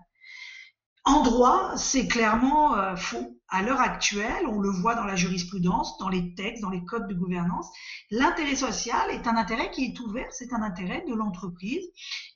En 1.08 1.22
droit, 1.22 1.72
c'est 1.76 2.06
clairement 2.06 2.76
euh, 2.76 2.94
faux. 2.94 3.34
À 3.48 3.62
l'heure 3.62 3.80
actuelle, 3.80 4.46
on 4.46 4.58
le 4.58 4.68
voit 4.68 4.94
dans 4.94 5.04
la 5.04 5.16
jurisprudence, 5.16 5.96
dans 5.96 6.10
les 6.10 6.34
textes, 6.34 6.60
dans 6.60 6.68
les 6.68 6.84
codes 6.84 7.08
de 7.08 7.14
gouvernance, 7.14 7.70
l'intérêt 8.10 8.56
social 8.56 9.10
est 9.10 9.26
un 9.26 9.38
intérêt 9.38 9.70
qui 9.70 9.86
est 9.86 9.98
ouvert, 10.00 10.28
c'est 10.32 10.52
un 10.52 10.60
intérêt 10.60 11.06
de 11.08 11.14
l'entreprise, 11.14 11.82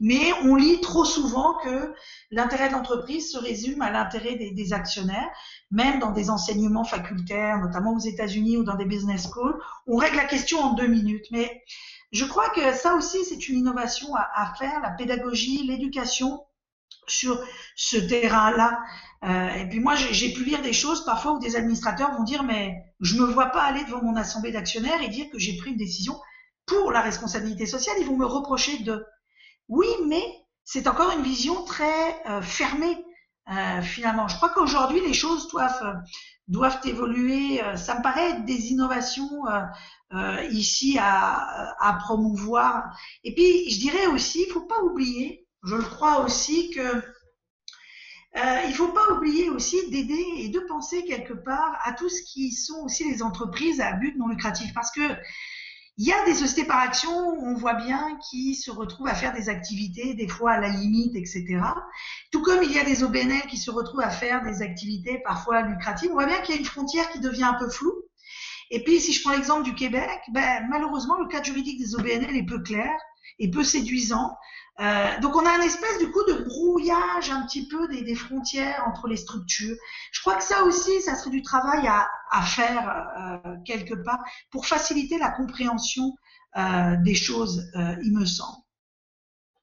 mais 0.01 0.33
on 0.45 0.55
lit 0.55 0.81
trop 0.81 1.05
souvent 1.05 1.59
que 1.63 1.93
l'intérêt 2.31 2.69
de 2.69 2.73
l'entreprise 2.73 3.31
se 3.31 3.37
résume 3.37 3.83
à 3.83 3.91
l'intérêt 3.91 4.37
des, 4.37 4.53
des, 4.53 4.73
actionnaires, 4.73 5.29
même 5.71 5.99
dans 5.99 6.13
des 6.13 6.31
enseignements 6.31 6.85
facultaires, 6.85 7.59
notamment 7.59 7.93
aux 7.93 7.99
États-Unis 7.99 8.57
ou 8.57 8.65
dans 8.65 8.77
des 8.77 8.87
business 8.87 9.29
schools, 9.29 9.61
on 9.87 9.97
règle 9.97 10.17
la 10.17 10.25
question 10.25 10.61
en 10.61 10.73
deux 10.73 10.87
minutes. 10.87 11.27
Mais 11.31 11.63
je 12.11 12.25
crois 12.25 12.49
que 12.49 12.73
ça 12.73 12.95
aussi, 12.95 13.23
c'est 13.27 13.51
une 13.51 13.59
innovation 13.59 14.15
à, 14.15 14.31
à 14.35 14.55
faire, 14.55 14.81
la 14.81 14.93
pédagogie, 14.93 15.67
l'éducation 15.67 16.41
sur 17.07 17.41
ce 17.77 17.97
terrain-là. 17.97 18.81
Euh, 19.25 19.51
et 19.55 19.69
puis 19.69 19.81
moi, 19.81 19.95
j'ai 19.95 20.33
pu 20.33 20.45
lire 20.45 20.63
des 20.63 20.73
choses 20.73 21.05
parfois 21.05 21.33
où 21.33 21.39
des 21.39 21.57
administrateurs 21.57 22.13
vont 22.17 22.25
dire, 22.25 22.43
mais 22.43 22.75
je 23.01 23.17
ne 23.17 23.23
me 23.23 23.33
vois 23.33 23.47
pas 23.47 23.63
aller 23.63 23.85
devant 23.85 24.03
mon 24.03 24.17
assemblée 24.17 24.53
d'actionnaires 24.53 25.01
et 25.03 25.09
dire 25.09 25.27
que 25.31 25.39
j'ai 25.39 25.57
pris 25.57 25.71
une 25.71 25.77
décision 25.77 26.21
pour 26.67 26.93
la 26.93 27.01
responsabilité 27.01 27.67
sociale. 27.67 27.97
Ils 28.01 28.07
vont 28.07 28.17
me 28.17 28.27
reprocher 28.27 28.79
de... 28.79 29.05
Oui, 29.69 29.87
mais 30.07 30.25
c'est 30.65 30.87
encore 30.87 31.13
une 31.13 31.23
vision 31.23 31.65
très 31.65 32.23
euh, 32.29 32.43
fermée, 32.43 33.05
euh, 33.51 33.83
finalement. 33.83 34.29
Je 34.29 34.37
crois 34.37 34.51
qu'aujourd'hui, 34.51 35.01
les 35.01 35.15
choses 35.15 35.49
doivent, 35.49 36.01
doivent 36.49 36.81
évoluer. 36.85 37.61
Ça 37.77 37.97
me 37.99 38.03
paraît 38.03 38.31
être 38.31 38.45
des 38.45 38.71
innovations 38.73 39.43
ici 40.51 40.99
à, 41.01 41.75
à 41.81 41.95
promouvoir. 41.95 42.97
Et 43.25 43.35
puis, 43.35 43.71
je 43.71 43.81
dirais 43.81 44.07
aussi, 44.09 44.45
il 44.47 44.53
faut 44.53 44.67
pas 44.67 44.81
oublier 44.83 45.42
je 45.65 45.77
le 45.77 45.83
crois 45.83 46.25
aussi 46.25 46.71
que 46.71 46.81
euh, 48.35 48.61
il 48.67 48.75
faut 48.75 48.89
pas 48.89 49.13
oublier 49.13 49.51
aussi 49.51 49.91
d'aider 49.91 50.25
et 50.39 50.49
de 50.49 50.61
penser 50.61 51.05
quelque 51.05 51.35
part 51.35 51.79
à 51.85 51.93
tout 51.93 52.09
ce 52.09 52.23
qui 52.23 52.51
sont 52.53 52.85
aussi 52.85 53.05
les 53.05 53.23
entreprises 53.23 53.81
à 53.81 53.93
but 53.93 54.17
non 54.17 54.29
lucratif 54.29 54.73
parce 54.75 54.91
que 54.91 55.03
il 55.99 56.07
y 56.07 56.13
a 56.13 56.25
des 56.25 56.35
sociétés 56.35 56.67
par 56.67 56.81
action, 56.81 57.13
on 57.13 57.55
voit 57.55 57.75
bien, 57.75 58.19
qui 58.31 58.55
se 58.55 58.71
retrouvent 58.71 59.09
à 59.09 59.15
faire 59.15 59.35
des 59.35 59.51
activités, 59.51 60.15
des 60.15 60.27
fois 60.27 60.53
à 60.53 60.61
la 60.61 60.71
limite, 60.71 61.15
etc. 61.15 61.61
Tout 62.31 62.41
comme 62.41 62.63
il 62.63 62.73
y 62.73 62.79
a 62.79 62.85
des 62.85 63.05
OBNL 63.05 63.43
qui 63.43 63.59
se 63.59 63.71
retrouvent 63.71 64.01
à 64.01 64.09
faire 64.09 64.43
des 64.43 64.63
activités 64.63 65.21
parfois 65.23 65.61
lucratives. 65.61 66.11
On 66.11 66.15
voit 66.15 66.27
bien 66.27 66.41
qu'il 66.41 66.55
y 66.55 66.59
a 66.59 66.61
une 66.61 66.67
frontière 66.67 67.11
qui 67.11 67.21
devient 67.21 67.45
un 67.45 67.55
peu 67.55 67.69
floue. 67.69 68.05
Et 68.71 68.83
puis, 68.83 69.01
si 69.01 69.13
je 69.13 69.23
prends 69.23 69.33
l'exemple 69.33 69.65
du 69.65 69.75
Québec, 69.75 70.19
ben, 70.33 70.67
malheureusement, 70.71 71.19
le 71.19 71.29
cadre 71.29 71.45
juridique 71.45 71.79
des 71.79 71.95
OBNL 71.95 72.35
est 72.35 72.47
peu 72.47 72.63
clair 72.63 72.91
et 73.39 73.51
peu 73.51 73.63
séduisant. 73.63 74.35
Euh, 74.81 75.21
donc 75.21 75.37
on 75.37 75.45
a 75.45 75.51
un 75.51 75.61
espèce 75.61 75.99
du 75.99 76.11
coup 76.11 76.25
de 76.25 76.45
brouillage 76.45 77.31
un 77.31 77.45
petit 77.47 77.69
peu 77.69 77.87
des, 77.89 78.15
frontières 78.15 78.83
entre 78.87 79.07
les 79.07 79.17
structures. 79.17 79.77
Je 80.13 80.21
crois 80.21 80.37
que 80.37 80.45
ça 80.45 80.65
aussi, 80.65 81.03
ça 81.03 81.15
serait 81.15 81.31
du 81.31 81.43
travail 81.43 81.87
à, 81.87 82.09
à 82.31 82.43
faire 82.43 82.89
euh, 83.19 83.57
quelque 83.67 83.95
part 83.95 84.21
pour 84.51 84.67
faciliter 84.67 85.19
la 85.19 85.31
compréhension 85.31 86.17
euh, 86.57 86.97
des 87.03 87.15
choses, 87.15 87.71
euh, 87.77 87.97
il 88.03 88.13
me 88.13 88.25
semble. 88.25 88.62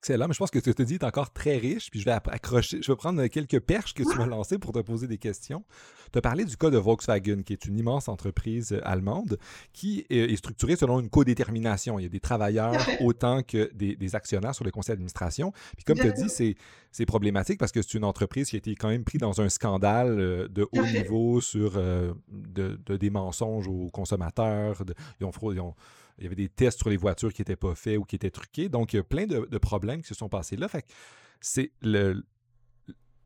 Excellent, 0.01 0.29
mais 0.29 0.33
je 0.33 0.39
pense 0.39 0.49
que 0.49 0.59
ce 0.59 0.63
que 0.63 0.69
tu 0.69 0.75
te 0.75 0.83
dis 0.83 0.93
est 0.93 1.03
encore 1.03 1.33
très 1.33 1.57
riche, 1.57 1.91
puis 1.91 1.99
je 1.99 2.05
vais 2.05 2.11
accrocher, 2.11 2.81
je 2.81 2.89
vais 2.89 2.95
prendre 2.95 3.25
quelques 3.27 3.59
perches 3.59 3.93
que 3.93 4.03
tu 4.03 4.17
m'as 4.17 4.27
lancées 4.27 4.57
pour 4.57 4.71
te 4.71 4.79
poser 4.79 5.07
des 5.07 5.17
questions. 5.17 5.65
Tu 6.13 6.17
as 6.17 6.21
parlé 6.21 6.45
du 6.45 6.55
cas 6.55 6.69
de 6.69 6.77
Volkswagen, 6.77 7.41
qui 7.43 7.51
est 7.51 7.65
une 7.65 7.77
immense 7.77 8.07
entreprise 8.07 8.71
euh, 8.71 8.79
allemande 8.87 9.37
qui 9.73 10.05
est 10.09 10.33
structurée 10.37 10.77
selon 10.77 11.01
une 11.01 11.09
codétermination. 11.09 11.99
Il 11.99 12.03
y 12.03 12.05
a 12.05 12.09
des 12.09 12.21
travailleurs 12.21 12.77
autant 13.01 13.43
que 13.43 13.69
des, 13.73 14.15
actionnaires 14.15 14.55
sur 14.55 14.63
le 14.63 14.71
conseil 14.71 14.93
d'administration. 14.93 15.51
Puis 15.75 15.83
comme 15.83 15.97
tu 15.97 16.07
as 16.07 16.11
dit, 16.11 16.55
c'est 16.91 17.05
problématique 17.05 17.59
parce 17.59 17.73
que 17.73 17.81
c'est 17.81 17.95
une 17.95 18.05
entreprise 18.05 18.49
qui 18.49 18.55
a 18.55 18.59
été 18.59 18.75
quand 18.75 18.87
même 18.87 19.03
prise 19.03 19.19
dans 19.19 19.41
un 19.41 19.49
scandale 19.49 20.17
euh, 20.17 20.47
de 20.47 20.65
haut 20.71 20.85
niveau 20.85 21.41
sur 21.41 21.73
euh, 21.75 22.13
de, 22.29 22.77
des 22.95 23.09
mensonges 23.09 23.67
aux 23.67 23.89
consommateurs. 23.89 24.81
ils 25.19 25.25
ont, 25.25 25.31
ils 25.51 25.59
ont 25.59 25.75
il 26.19 26.23
y 26.23 26.25
avait 26.27 26.35
des 26.35 26.49
tests 26.49 26.79
sur 26.79 26.89
les 26.89 26.97
voitures 26.97 27.33
qui 27.33 27.41
n'étaient 27.41 27.55
pas 27.55 27.75
faits 27.75 27.97
ou 27.97 28.03
qui 28.03 28.15
étaient 28.15 28.31
truqués. 28.31 28.69
Donc, 28.69 28.93
il 28.93 28.97
y 28.97 28.99
a 28.99 29.03
plein 29.03 29.25
de, 29.25 29.57
problèmes 29.57 30.01
qui 30.01 30.07
se 30.07 30.15
sont 30.15 30.29
passés 30.29 30.55
là. 30.55 30.67
C'est 31.41 31.71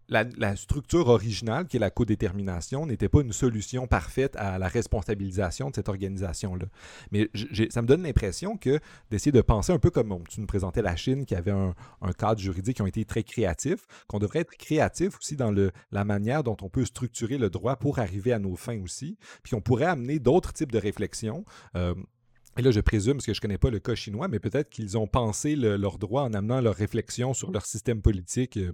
la, 0.09 0.55
structure 0.55 1.07
originale, 1.07 1.67
qui 1.67 1.77
est 1.77 1.79
la 1.79 1.89
codétermination, 1.89 2.85
n'était 2.85 3.09
pas 3.09 3.21
une 3.21 3.33
solution 3.33 3.87
parfaite 3.87 4.35
à 4.35 4.59
la 4.59 4.67
responsabilisation 4.67 5.69
de 5.69 5.75
cette 5.75 5.89
organisation-là. 5.89 6.65
Mais 7.11 7.29
ça 7.69 7.81
me 7.81 7.87
donne 7.87 8.03
l'impression 8.03 8.57
que 8.57 8.79
d'essayer 9.09 9.31
de 9.31 9.41
penser 9.41 9.71
un 9.71 9.79
peu 9.79 9.89
comme 9.89 10.23
tu 10.29 10.39
nous 10.39 10.47
présentais 10.47 10.81
la 10.81 10.95
Chine, 10.95 11.25
qui 11.25 11.35
avait 11.35 11.51
un, 11.51 11.73
cadre 12.17 12.39
juridique 12.39 12.75
qui 12.75 12.81
ont 12.81 12.87
été 12.87 13.05
très 13.05 13.23
créatif, 13.23 13.87
qu'on 14.07 14.19
devrait 14.19 14.39
être 14.39 14.55
créatif 14.55 15.17
aussi 15.17 15.35
dans 15.35 15.53
la 15.91 16.05
manière 16.05 16.43
dont 16.43 16.57
on 16.61 16.69
peut 16.69 16.85
structurer 16.85 17.37
le 17.37 17.49
droit 17.49 17.75
pour 17.77 17.99
arriver 17.99 18.33
à 18.33 18.39
nos 18.39 18.55
fins 18.55 18.81
aussi, 18.81 19.17
puis 19.41 19.55
on 19.55 19.61
pourrait 19.61 19.85
amener 19.85 20.19
d'autres 20.19 20.53
types 20.53 20.71
de 20.71 20.79
réflexions. 20.79 21.43
Euh, 21.75 21.95
et 22.57 22.61
là, 22.61 22.71
je 22.71 22.79
présume, 22.79 23.13
parce 23.13 23.25
que 23.25 23.33
je 23.33 23.39
ne 23.39 23.41
connais 23.41 23.57
pas 23.57 23.71
le 23.71 23.79
cas 23.79 23.95
chinois, 23.95 24.27
mais 24.27 24.39
peut-être 24.39 24.69
qu'ils 24.69 24.97
ont 24.97 25.07
pensé 25.07 25.55
leur 25.55 25.97
droit 25.97 26.23
en 26.23 26.33
amenant 26.33 26.61
leur 26.61 26.75
réflexion 26.75 27.33
sur 27.33 27.51
leur 27.51 27.65
système 27.65 28.01
politique 28.01 28.57
euh, 28.57 28.73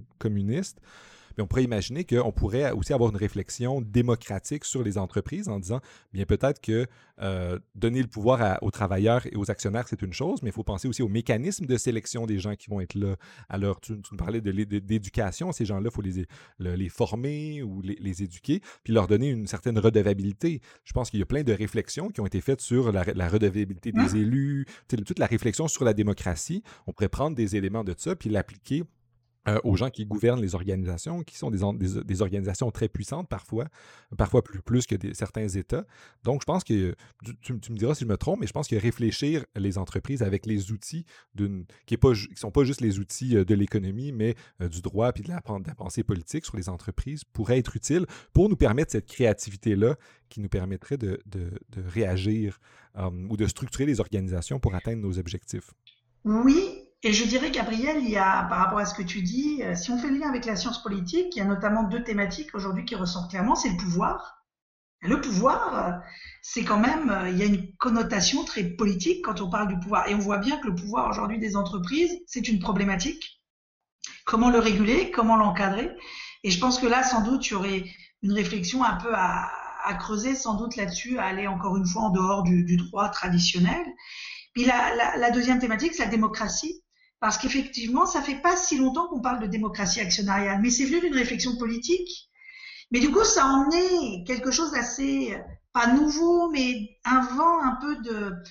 on 1.41 1.47
pourrait 1.47 1.63
imaginer 1.63 2.03
qu'on 2.03 2.31
pourrait 2.31 2.71
aussi 2.71 2.93
avoir 2.93 3.09
une 3.09 3.17
réflexion 3.17 3.81
démocratique 3.81 4.65
sur 4.65 4.83
les 4.83 4.97
entreprises 4.97 5.49
en 5.49 5.59
disant, 5.59 5.79
bien 6.13 6.25
peut-être 6.25 6.61
que 6.61 6.85
euh, 7.21 7.59
donner 7.75 8.01
le 8.01 8.07
pouvoir 8.07 8.57
aux 8.61 8.71
travailleurs 8.71 9.25
et 9.27 9.35
aux 9.35 9.51
actionnaires, 9.51 9.87
c'est 9.87 10.01
une 10.01 10.13
chose, 10.13 10.41
mais 10.41 10.49
il 10.49 10.53
faut 10.53 10.63
penser 10.63 10.87
aussi 10.87 11.01
aux 11.01 11.09
mécanismes 11.09 11.65
de 11.65 11.77
sélection 11.77 12.25
des 12.25 12.39
gens 12.39 12.55
qui 12.55 12.69
vont 12.69 12.79
être 12.79 12.95
là. 12.95 13.15
Alors, 13.49 13.81
tu, 13.81 13.99
tu 14.01 14.09
nous 14.11 14.17
parlais 14.17 14.41
d'éducation, 14.41 15.51
ces 15.51 15.65
gens-là, 15.65 15.89
il 15.91 15.93
faut 15.93 16.01
les, 16.01 16.25
les 16.59 16.89
former 16.89 17.61
ou 17.63 17.81
les, 17.81 18.23
éduquer, 18.23 18.61
puis 18.83 18.93
leur 18.93 19.07
donner 19.07 19.29
une 19.29 19.47
certaine 19.47 19.77
redevabilité. 19.79 20.61
Je 20.83 20.93
pense 20.93 21.09
qu'il 21.09 21.19
y 21.19 21.23
a 21.23 21.25
plein 21.25 21.43
de 21.43 21.53
réflexions 21.53 22.09
qui 22.09 22.21
ont 22.21 22.25
été 22.25 22.41
faites 22.41 22.61
sur 22.61 22.91
la, 22.91 23.03
redevabilité 23.29 23.91
des 23.91 24.15
élus, 24.15 24.65
toute 24.87 25.19
la 25.19 25.25
réflexion 25.25 25.67
sur 25.67 25.83
la 25.83 25.93
démocratie. 25.93 26.63
On 26.87 26.93
pourrait 26.93 27.09
prendre 27.09 27.35
des 27.35 27.55
éléments 27.55 27.83
de 27.83 27.93
ça, 27.97 28.15
puis 28.15 28.29
l'appliquer 28.29 28.83
euh, 29.50 29.60
aux 29.64 29.76
gens 29.76 29.89
qui 29.89 30.06
gouvernent 30.06 30.41
les 30.41 30.56
organisations, 30.56 31.24
qui 31.24 31.38
sont 31.38 31.50
des, 31.50 31.60
des, 32.04 32.22
organisations 32.22 32.70
très 32.72 32.88
puissantes 32.88 33.28
parfois, 33.28 33.66
parfois 34.18 34.43
plus, 34.43 34.62
plus 34.62 34.86
que 34.86 34.95
certains 35.14 35.47
États. 35.47 35.86
Donc, 36.24 36.41
je 36.41 36.45
pense 36.45 36.64
que, 36.64 36.95
tu, 37.41 37.54
me 37.54 37.78
diras 37.78 37.95
si 37.95 38.04
je 38.04 38.10
me 38.10 38.18
trompe, 38.18 38.39
mais 38.41 38.47
je 38.47 38.54
pense 38.54 38.68
que 38.68 38.76
réfléchir 38.76 39.45
les 39.56 39.78
entreprises 39.78 40.22
avec 40.22 40.45
les 40.45 40.72
outils 40.72 41.06
qui 41.86 41.97
ne 42.02 42.14
sont 42.36 42.52
pas 42.52 42.64
juste 42.64 42.82
les 42.82 43.00
outils 43.00 43.38
euh, 43.38 43.45
de 43.45 43.56
l'économie, 43.56 44.12
mais 44.12 44.36
euh, 44.62 44.70
du 44.70 44.82
droit 44.82 45.12
et 45.16 45.22
de 45.22 45.30
la, 45.30 45.41
pensée 45.41 46.04
politique 46.04 46.45
sur 46.45 46.58
les 46.58 46.70
entreprises 46.70 47.24
pourrait 47.24 47.60
être 47.60 47.76
utile 47.76 48.06
pour 48.34 48.50
nous 48.50 48.56
permettre 48.56 48.91
cette 48.91 49.08
créativité-là 49.08 49.95
qui 50.30 50.41
nous 50.41 50.50
permettrait 50.50 50.97
de, 50.97 51.20
de 51.26 51.52
réagir 51.88 52.60
ou 53.30 53.38
de 53.38 53.47
structurer 53.47 53.86
les 53.86 54.00
organisations 54.00 54.60
pour 54.60 54.76
atteindre 54.76 55.02
nos 55.02 55.18
objectifs. 55.18 55.72
Oui, 56.26 56.78
et 57.02 57.14
je 57.14 57.24
dirais, 57.24 57.50
Gabriel, 57.50 58.04
il 58.04 58.10
y 58.10 58.18
a, 58.18 58.43
par 58.50 58.58
rapport 58.58 58.80
à 58.80 58.86
ce 58.86 58.93
que 58.93 59.04
tu 59.04 59.22
dis, 59.22 59.64
euh, 59.64 59.74
si 59.74 59.89
on 59.89 59.97
fait 59.97 60.10
le 60.10 60.18
lien 60.18 60.28
avec 60.28 60.45
la 60.45 60.58
science 60.58 60.84
politique, 60.84 61.34
il 61.34 61.39
y 61.39 61.41
a 61.41 61.45
notamment 61.45 61.84
deux 61.84 62.04
thématiques 62.04 62.54
aujourd'hui 62.54 62.84
qui 62.84 62.95
ressortent 62.95 63.30
clairement, 63.30 63.56
c'est 63.56 63.70
le 63.70 63.78
pouvoir. 63.78 64.43
Le 65.02 65.22
pouvoir, 65.22 65.76
euh, 65.78 65.91
c'est 66.41 66.66
quand 66.66 66.78
même, 66.78 67.10
euh, 67.10 67.30
il 67.30 67.38
y 67.38 67.43
a 67.43 67.45
une 67.45 67.74
connotation 67.78 68.43
très 68.43 68.66
politique 68.66 69.24
quand 69.24 69.39
on 69.39 69.50
parle 69.50 69.70
du 69.70 69.80
pouvoir. 69.80 70.10
Et 70.10 70.16
on 70.16 70.20
voit 70.20 70.39
bien 70.39 70.58
que 70.58 70.68
le 70.68 70.76
pouvoir 70.76 71.10
aujourd'hui 71.10 71.39
des 71.39 71.56
entreprises, 71.56 72.20
c'est 72.28 72.50
une 72.50 72.60
problématique. 72.60 73.41
Comment 74.26 74.50
le 74.50 74.60
réguler, 74.60 75.10
comment 75.10 75.38
l'encadrer 75.38 75.95
Et 76.43 76.52
je 76.52 76.60
pense 76.60 76.80
que 76.80 76.88
là, 76.88 77.04
sans 77.04 77.22
doute, 77.22 77.47
il 77.47 77.54
y 77.54 77.56
aurait 77.56 77.86
une 78.24 78.34
réflexion 78.34 78.84
un 78.84 78.97
peu 78.97 79.14
à, 79.16 79.50
creuser, 80.00 80.36
sans 80.36 80.56
doute 80.56 80.76
là-dessus, 80.76 81.18
à 81.18 81.26
aller 81.26 81.47
encore 81.47 81.78
une 81.78 81.88
fois 81.88 82.04
en 82.04 82.10
dehors 82.10 82.43
du, 82.43 82.78
droit 82.78 83.08
traditionnel. 83.10 83.86
Puis 84.54 84.66
la 84.66 85.32
deuxième 85.32 85.60
thématique, 85.60 85.93
c'est 85.93 86.04
la 86.04 86.10
démocratie. 86.10 86.84
Parce 87.20 87.38
qu'effectivement, 87.38 88.05
ça 88.05 88.22
fait 88.22 88.41
pas 88.41 88.55
si 88.55 88.78
longtemps 88.78 89.07
qu'on 89.07 89.22
parle 89.22 89.41
de 89.41 89.47
démocratie 89.47 89.99
actionnariale, 89.99 90.59
mais 90.61 90.70
c'est 90.70 90.86
venu 90.86 91.01
d'une 91.01 91.15
réflexion 91.15 91.57
politique. 91.57 92.30
Mais 92.91 92.99
du 92.99 93.11
coup, 93.11 93.24
ça 93.24 93.45
a 93.45 93.47
emmené 93.47 94.24
quelque 94.26 94.51
chose 94.51 94.72
d'assez, 94.72 95.38
pas 95.74 95.88
nouveau, 95.88 96.49
mais 96.49 96.97
un 97.05 97.22
vent 97.22 97.61
un 97.61 97.78
peu 97.82 97.97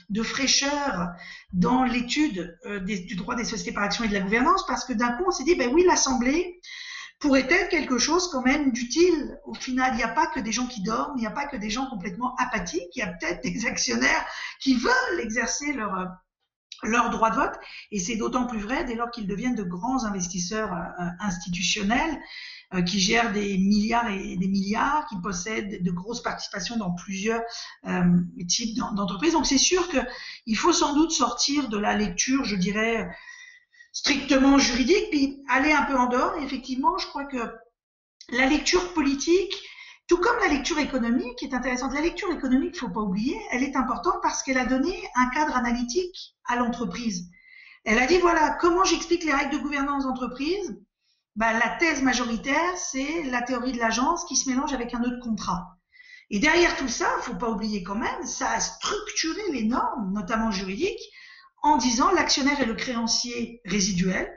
de, 0.09 0.23
fraîcheur 0.23 1.09
dans 1.53 1.85
l'étude 1.85 2.59
euh, 2.67 2.79
du 2.81 3.17
droit 3.17 3.35
des 3.35 3.45
sociétés 3.45 3.73
par 3.73 3.85
action 3.85 4.05
et 4.05 4.09
de 4.09 4.15
la 4.15 4.21
gouvernance, 4.21 4.65
parce 4.67 4.85
que 4.85 4.93
d'un 4.93 5.13
coup, 5.13 5.25
on 5.27 5.31
s'est 5.31 5.45
dit, 5.45 5.55
ben 5.55 5.71
oui, 5.73 5.85
l'Assemblée, 5.85 6.61
pourrait 7.19 7.47
être 7.51 7.69
quelque 7.69 7.99
chose 7.99 8.31
quand 8.31 8.43
même 8.43 8.71
d'utile. 8.73 9.39
Au 9.45 9.55
final, 9.55 9.91
il 9.95 9.97
n'y 9.97 10.05
a 10.05 10.09
pas 10.09 10.27
que 10.29 10.41
des 10.41 10.53
gens 10.53 10.67
qui 10.67 10.83
dorment, 10.83 11.15
il 11.17 11.21
n'y 11.21 11.27
a 11.27 11.33
pas 11.33 11.47
que 11.47 11.57
des 11.57 11.71
gens 11.71 11.87
complètement 11.87 12.35
apathiques, 12.37 12.95
il 12.95 13.01
y 13.01 13.03
a 13.03 13.09
peut-être 13.09 13.43
des 13.43 13.67
actionnaires 13.67 14.25
qui 14.61 14.75
veulent 14.75 15.21
exercer 15.21 15.73
leur, 15.73 16.09
leur 16.83 17.11
droit 17.11 17.31
de 17.31 17.37
vote. 17.37 17.55
Et 17.91 17.99
c'est 17.99 18.17
d'autant 18.17 18.47
plus 18.47 18.61
vrai 18.61 18.85
dès 18.85 18.95
lors 18.95 19.11
qu'ils 19.11 19.27
deviennent 19.27 19.55
de 19.55 19.63
grands 19.63 20.05
investisseurs 20.05 20.73
euh, 20.73 21.07
institutionnels 21.21 22.21
euh, 22.75 22.83
qui 22.83 23.01
gèrent 23.01 23.33
des 23.33 23.59
milliards 23.59 24.09
et 24.11 24.37
des 24.37 24.49
milliards, 24.49 25.07
qui 25.09 25.21
possèdent 25.21 25.83
de 25.83 25.91
grosses 25.91 26.23
participations 26.23 26.77
dans 26.77 26.93
plusieurs 26.93 27.43
euh, 27.87 28.03
types 28.47 28.77
d'entreprises. 28.77 29.33
Donc 29.33 29.47
c'est 29.47 29.59
sûr 29.59 29.89
qu'il 29.89 30.57
faut 30.57 30.73
sans 30.73 30.95
doute 30.95 31.11
sortir 31.11 31.69
de 31.69 31.79
la 31.79 31.97
lecture, 31.97 32.45
je 32.45 32.57
dirais, 32.57 33.09
strictement 33.93 34.59
juridique, 34.59 35.11
puis 35.11 35.43
aller 35.49 35.73
un 35.73 35.83
peu 35.83 35.97
en 35.97 36.07
dehors. 36.07 36.37
Effectivement, 36.43 36.99
je 36.99 37.07
crois 37.07 37.25
que 37.25 37.39
la 38.31 38.47
lecture 38.47 38.93
politique, 38.93 39.55
tout 40.09 40.17
comme 40.17 40.39
la 40.41 40.49
lecture 40.49 40.79
économique 40.79 41.43
est 41.43 41.55
intéressante. 41.55 41.93
La 41.93 42.01
lecture 42.01 42.33
économique, 42.33 42.75
il 42.75 42.79
faut 42.79 42.89
pas 42.89 43.03
oublier, 43.03 43.39
elle 43.53 43.63
est 43.63 43.77
importante 43.77 44.21
parce 44.23 44.43
qu'elle 44.43 44.59
a 44.59 44.65
donné 44.65 44.95
un 45.15 45.29
cadre 45.29 45.55
analytique 45.55 46.35
à 46.47 46.57
l'entreprise. 46.57 47.31
Elle 47.85 47.99
a 47.99 48.07
dit, 48.07 48.19
voilà, 48.19 48.57
comment 48.61 48.85
j'explique 48.85 49.25
les 49.25 49.35
règles 49.35 49.53
de 49.53 49.63
gouvernance 49.63 50.05
d'entreprise? 50.05 50.79
Bah, 51.37 51.53
la 51.53 51.77
thèse 51.77 52.03
majoritaire, 52.03 52.77
c'est 52.77 53.23
la 53.25 53.43
théorie 53.43 53.73
de 53.73 53.79
l'agence 53.79 54.25
qui 54.25 54.37
se 54.37 54.49
mélange 54.49 54.73
avec 54.73 54.95
un 54.95 55.03
autre 55.03 55.21
contrat. 55.23 55.79
Et 56.31 56.39
derrière 56.41 56.77
tout 56.77 56.89
ça, 56.89 57.09
il 57.19 57.23
faut 57.25 57.37
pas 57.37 57.51
oublier 57.51 57.83
quand 57.83 57.95
même, 57.95 58.27
ça 58.27 58.51
a 58.51 58.61
structuré 58.61 59.43
les 59.53 59.65
normes, 59.65 60.13
notamment 60.13 60.51
juridiques, 60.51 61.01
en 61.63 61.77
disant 61.77 62.11
l'actionnaire 62.13 62.61
est 62.61 62.67
le 62.67 62.75
créancier 62.75 63.61
résiduel. 63.65 64.31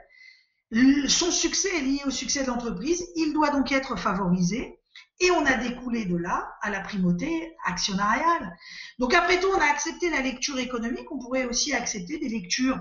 Son 1.08 1.30
succès 1.30 1.68
est 1.76 1.82
lié 1.82 2.00
au 2.06 2.10
succès 2.10 2.42
de 2.42 2.48
l'entreprise. 2.48 3.06
Il 3.16 3.32
doit 3.32 3.50
donc 3.50 3.72
être 3.72 3.96
favorisé. 3.98 4.78
Et 5.20 5.30
on 5.30 5.44
a 5.46 5.54
découlé 5.54 6.04
de 6.04 6.16
là 6.16 6.52
à 6.62 6.70
la 6.70 6.80
primauté 6.80 7.54
actionnariale. 7.64 8.56
Donc 8.98 9.14
après 9.14 9.38
tout, 9.38 9.48
on 9.54 9.60
a 9.60 9.66
accepté 9.66 10.10
la 10.10 10.20
lecture 10.20 10.58
économique. 10.58 11.10
On 11.12 11.18
pourrait 11.18 11.44
aussi 11.44 11.72
accepter 11.72 12.18
des 12.18 12.28
lectures 12.28 12.80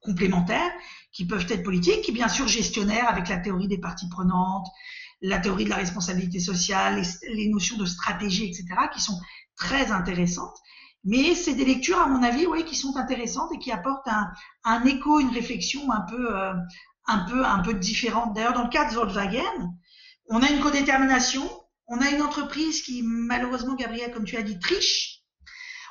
complémentaires 0.00 0.72
qui 1.12 1.26
peuvent 1.26 1.46
être 1.48 1.62
politiques, 1.62 2.02
qui 2.02 2.12
bien 2.12 2.28
sûr 2.28 2.48
gestionnaires 2.48 3.08
avec 3.08 3.28
la 3.28 3.38
théorie 3.38 3.68
des 3.68 3.78
parties 3.78 4.08
prenantes, 4.08 4.66
la 5.20 5.38
théorie 5.38 5.64
de 5.64 5.70
la 5.70 5.76
responsabilité 5.76 6.40
sociale, 6.40 7.02
les, 7.28 7.48
notions 7.48 7.76
de 7.76 7.86
stratégie, 7.86 8.44
etc., 8.44 8.66
qui 8.92 9.00
sont 9.00 9.18
très 9.56 9.92
intéressantes. 9.92 10.56
Mais 11.04 11.34
c'est 11.34 11.54
des 11.54 11.64
lectures, 11.64 11.98
à 11.98 12.06
mon 12.06 12.22
avis, 12.22 12.46
oui, 12.46 12.64
qui 12.64 12.76
sont 12.76 12.96
intéressantes 12.96 13.52
et 13.52 13.58
qui 13.58 13.72
apportent 13.72 14.08
un, 14.64 14.84
écho, 14.84 15.20
une 15.20 15.30
réflexion 15.30 15.90
un 15.90 16.02
peu, 16.02 16.36
euh, 16.36 16.54
un 17.06 17.18
peu, 17.20 17.44
un 17.44 17.58
peu 17.60 17.74
différente. 17.74 18.34
D'ailleurs, 18.34 18.52
dans 18.52 18.64
le 18.64 18.68
cas 18.68 18.88
de 18.88 18.94
Volkswagen, 18.94 19.72
on 20.28 20.42
a 20.42 20.50
une 20.50 20.60
codétermination, 20.60 21.48
on 21.86 22.00
a 22.00 22.10
une 22.10 22.22
entreprise 22.22 22.82
qui, 22.82 23.02
malheureusement, 23.04 23.74
Gabriel, 23.74 24.12
comme 24.12 24.24
tu 24.24 24.36
as 24.36 24.42
dit, 24.42 24.58
triche 24.58 25.22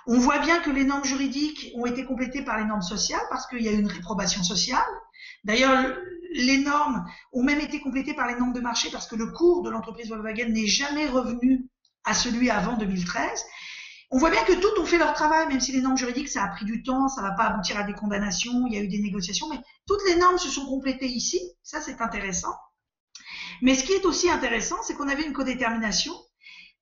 on 0.08 0.18
voit 0.18 0.40
bien 0.40 0.60
que 0.60 0.72
les 0.72 0.84
normes 0.84 1.06
juridiques 1.06 1.72
ont 1.76 1.86
été 1.86 2.06
complétées 2.06 2.44
par 2.44 2.58
les 2.58 2.66
normes 2.66 2.82
sociales 2.82 3.22
parce 3.30 3.46
qu'il 3.48 3.62
y 3.62 3.68
a 3.68 3.72
eu 3.72 3.80
une 3.80 3.88
réprobation 3.88 4.44
sociale. 4.44 4.82
D'ailleurs, 5.44 5.96
les 6.34 6.58
normes 6.58 7.06
ont 7.34 7.44
même 7.44 7.60
été 7.60 7.80
complétées 7.82 8.14
par 8.14 8.28
les 8.28 8.36
normes 8.36 8.54
de 8.54 8.62
marché 8.62 8.90
parce 8.92 9.08
que 9.08 9.16
le 9.16 9.28
cours 9.28 9.62
de 9.64 9.70
l'entreprise 9.70 10.10
Volkswagen 10.10 10.50
n'est 10.50 10.68
jamais 10.68 11.08
revenu 11.08 11.68
à 12.04 12.14
celui 12.14 12.50
avant 12.50 12.78
2013. 12.78 13.44
On 14.10 14.18
voit 14.18 14.32
bien 14.32 14.44
que 14.44 14.54
toutes 14.54 14.78
ont 14.80 14.86
fait 14.86 14.98
leur 14.98 15.14
travail, 15.14 15.48
même 15.48 15.62
si 15.62 15.72
les 15.72 15.82
normes 15.82 15.98
juridiques, 15.98 16.30
ça 16.30 16.44
a 16.44 16.48
pris 16.50 16.66
du 16.66 16.84
temps, 16.84 17.08
ça 17.08 17.22
ne 17.22 17.28
va 17.28 17.34
pas 17.34 17.44
aboutir 17.44 17.78
à 17.78 17.84
des 17.84 17.94
condamnations, 17.94 18.66
il 18.68 18.74
y 18.74 18.78
a 18.78 18.82
eu 18.82 18.88
des 18.88 19.00
négociations, 19.00 19.48
mais 19.50 19.60
toutes 19.88 20.02
les 20.08 20.16
normes 20.16 20.38
se 20.38 20.50
sont 20.50 20.66
complétées 20.66 21.08
ici. 21.08 21.40
Ça, 21.64 21.80
c'est 21.80 22.02
intéressant. 22.02 22.54
Mais 23.62 23.76
ce 23.76 23.84
qui 23.84 23.94
est 23.94 24.06
aussi 24.06 24.30
intéressant, 24.30 24.78
c'est 24.84 24.96
qu'on 24.96 25.10
avait 25.10 25.26
une 25.26 25.34
codétermination 25.34 26.14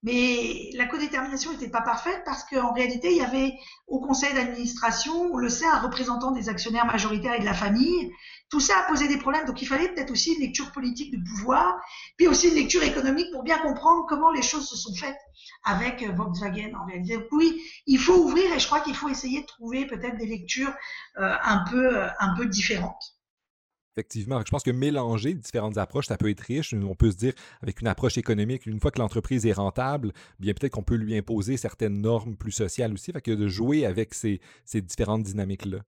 mais 0.01 0.69
la 0.75 0.85
codétermination 0.85 1.51
n'était 1.51 1.69
pas 1.69 1.81
parfaite 1.81 2.21
parce 2.23 2.45
qu'en 2.45 2.71
réalité, 2.71 3.11
il 3.11 3.17
y 3.17 3.21
avait 3.21 3.53
au 3.87 3.99
conseil 3.99 4.33
d'administration, 4.33 5.29
on 5.33 5.37
le 5.37 5.49
sait, 5.49 5.65
un 5.65 5.79
représentant 5.79 6.31
des 6.31 6.47
actionnaires 6.47 6.85
majoritaires 6.85 7.33
et 7.33 7.39
de 7.39 7.45
la 7.45 7.53
famille. 7.53 8.09
Tout 8.49 8.61
ça 8.61 8.79
a 8.79 8.83
posé 8.83 9.09
des 9.09 9.17
problèmes. 9.17 9.45
Donc, 9.45 9.61
il 9.61 9.67
fallait 9.67 9.89
peut-être 9.89 10.11
aussi 10.11 10.33
une 10.33 10.39
lecture 10.39 10.71
politique 10.71 11.11
de 11.11 11.21
pouvoir, 11.29 11.75
puis 12.17 12.27
aussi 12.27 12.47
une 12.47 12.55
lecture 12.55 12.81
économique 12.81 13.27
pour 13.33 13.43
bien 13.43 13.59
comprendre 13.59 14.05
comment 14.07 14.31
les 14.31 14.41
choses 14.41 14.69
se 14.69 14.77
sont 14.77 14.95
faites 14.95 15.19
avec 15.65 16.01
Volkswagen 16.15 16.71
en 16.81 16.85
réalité. 16.85 17.17
Donc, 17.17 17.27
oui, 17.33 17.61
il 17.85 17.99
faut 17.99 18.15
ouvrir 18.15 18.53
et 18.53 18.59
je 18.59 18.67
crois 18.67 18.79
qu'il 18.79 18.95
faut 18.95 19.09
essayer 19.09 19.41
de 19.41 19.47
trouver 19.47 19.85
peut-être 19.85 20.17
des 20.17 20.27
lectures 20.27 20.73
euh, 21.17 21.35
un 21.43 21.65
peu, 21.69 21.97
euh, 21.97 22.07
un 22.19 22.35
peu 22.35 22.45
différentes. 22.45 23.18
Effectivement, 23.99 24.39
je 24.39 24.49
pense 24.49 24.63
que 24.63 24.71
mélanger 24.71 25.33
différentes 25.33 25.77
approches, 25.77 26.07
ça 26.07 26.15
peut 26.15 26.29
être 26.29 26.39
riche. 26.39 26.73
On 26.73 26.95
peut 26.95 27.11
se 27.11 27.17
dire, 27.17 27.33
avec 27.61 27.81
une 27.81 27.87
approche 27.87 28.17
économique, 28.17 28.65
une 28.65 28.79
fois 28.79 28.91
que 28.91 28.99
l'entreprise 28.99 29.45
est 29.45 29.51
rentable, 29.51 30.13
bien 30.39 30.53
peut-être 30.53 30.71
qu'on 30.71 30.83
peut 30.83 30.95
lui 30.95 31.17
imposer 31.17 31.57
certaines 31.57 31.99
normes 31.99 32.37
plus 32.37 32.53
sociales 32.53 32.93
aussi. 32.93 33.11
Fait 33.11 33.21
que 33.21 33.31
de 33.31 33.47
jouer 33.49 33.85
avec 33.85 34.13
ces, 34.13 34.39
ces 34.63 34.81
différentes 34.81 35.23
dynamiques-là 35.23 35.79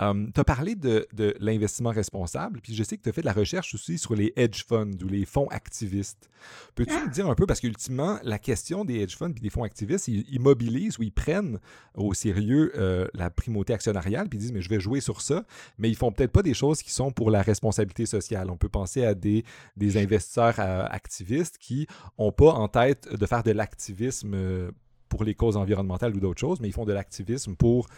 tu 0.00 0.40
as 0.40 0.44
parlé 0.44 0.74
de, 0.74 1.06
l'investissement 1.40 1.90
responsable, 1.90 2.60
puis 2.60 2.74
je 2.74 2.82
sais 2.82 2.96
que 2.96 3.02
tu 3.02 3.08
as 3.10 3.12
fait 3.12 3.20
de 3.20 3.26
la 3.26 3.32
recherche 3.32 3.74
aussi 3.74 3.98
sur 3.98 4.14
les 4.14 4.32
hedge 4.36 4.64
funds 4.66 4.96
ou 5.02 5.08
les 5.08 5.26
fonds 5.26 5.48
activistes. 5.48 6.30
Peux-tu 6.74 6.94
me 6.94 7.10
dire 7.10 7.28
un 7.28 7.34
peu, 7.34 7.46
parce 7.46 7.60
qu'ultimement, 7.60 8.18
la 8.22 8.38
question 8.38 8.84
des 8.84 9.00
hedge 9.00 9.16
funds 9.16 9.34
et 9.36 9.40
des 9.40 9.50
fonds 9.50 9.62
activistes, 9.62 10.08
ils, 10.08 10.40
mobilisent 10.40 10.98
ou 10.98 11.02
ils 11.02 11.12
prennent 11.12 11.58
au 11.94 12.14
sérieux 12.14 12.72
euh, 12.76 13.06
la 13.12 13.30
primauté 13.30 13.74
actionnariale, 13.74 14.28
puis 14.28 14.38
ils 14.38 14.42
disent, 14.42 14.52
mais 14.52 14.62
je 14.62 14.70
vais 14.70 14.80
jouer 14.80 15.00
sur 15.00 15.20
ça, 15.20 15.44
mais 15.78 15.90
ils 15.90 15.96
font 15.96 16.12
peut-être 16.12 16.32
pas 16.32 16.42
des 16.42 16.54
choses 16.54 16.80
qui 16.82 16.92
sont 16.92 17.10
pour 17.10 17.30
la 17.30 17.42
responsabilité 17.50 18.06
sociale. 18.06 18.50
On 18.50 18.56
peut 18.56 18.68
penser 18.68 19.04
à 19.04 19.14
des, 19.14 19.44
des 19.76 19.96
investisseurs 19.96 20.54
euh, 20.58 20.84
activistes 20.88 21.58
qui 21.58 21.86
n'ont 22.18 22.32
pas 22.32 22.52
en 22.52 22.68
tête 22.68 23.12
de 23.12 23.26
faire 23.26 23.42
de 23.42 23.52
l'activisme 23.52 24.32
euh, 24.34 24.70
pour 25.08 25.24
les 25.24 25.34
causes 25.34 25.56
environnementales 25.56 26.14
ou 26.14 26.20
d'autres 26.20 26.40
choses, 26.40 26.60
mais 26.60 26.68
ils 26.68 26.74
font 26.74 26.84
de 26.84 26.92
l'activisme 26.92 27.56
pour 27.56 27.88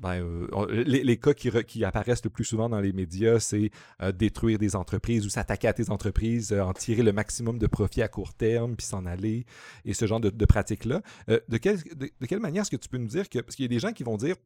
ben, 0.00 0.22
euh, 0.22 0.82
les, 0.84 1.16
cas 1.18 1.34
qui, 1.34 1.84
apparaissent 1.84 2.24
le 2.24 2.30
plus 2.30 2.44
souvent 2.44 2.70
dans 2.70 2.80
les 2.80 2.92
médias, 2.92 3.38
c'est 3.38 3.70
euh, 4.02 4.12
détruire 4.12 4.58
des 4.58 4.74
entreprises 4.74 5.26
ou 5.26 5.28
s'attaquer 5.28 5.68
à 5.68 5.74
tes 5.74 5.90
entreprises, 5.90 6.52
euh, 6.52 6.62
en 6.62 6.72
tirer 6.72 7.02
le 7.02 7.12
maximum 7.12 7.58
de 7.58 7.66
profit 7.66 8.00
à 8.00 8.08
court 8.08 8.32
terme, 8.32 8.76
puis 8.76 8.86
s'en 8.86 9.04
aller, 9.04 9.44
et 9.84 9.92
ce 9.92 10.06
genre 10.06 10.20
de, 10.20 10.30
pratiques-là. 10.46 11.02
de, 11.28 11.40
de, 11.48 12.26
quelle 12.26 12.40
manière 12.40 12.62
est-ce 12.62 12.70
que 12.70 12.76
tu 12.76 12.88
peux 12.88 12.96
nous 12.96 13.08
dire 13.08 13.28
que, 13.28 13.40
parce 13.40 13.56
qu'il 13.56 13.64
y 13.64 13.68
a 13.68 13.68
des 13.68 13.78
gens 13.78 13.92
qui 13.92 14.02
vont 14.02 14.16
dire, 14.16 14.36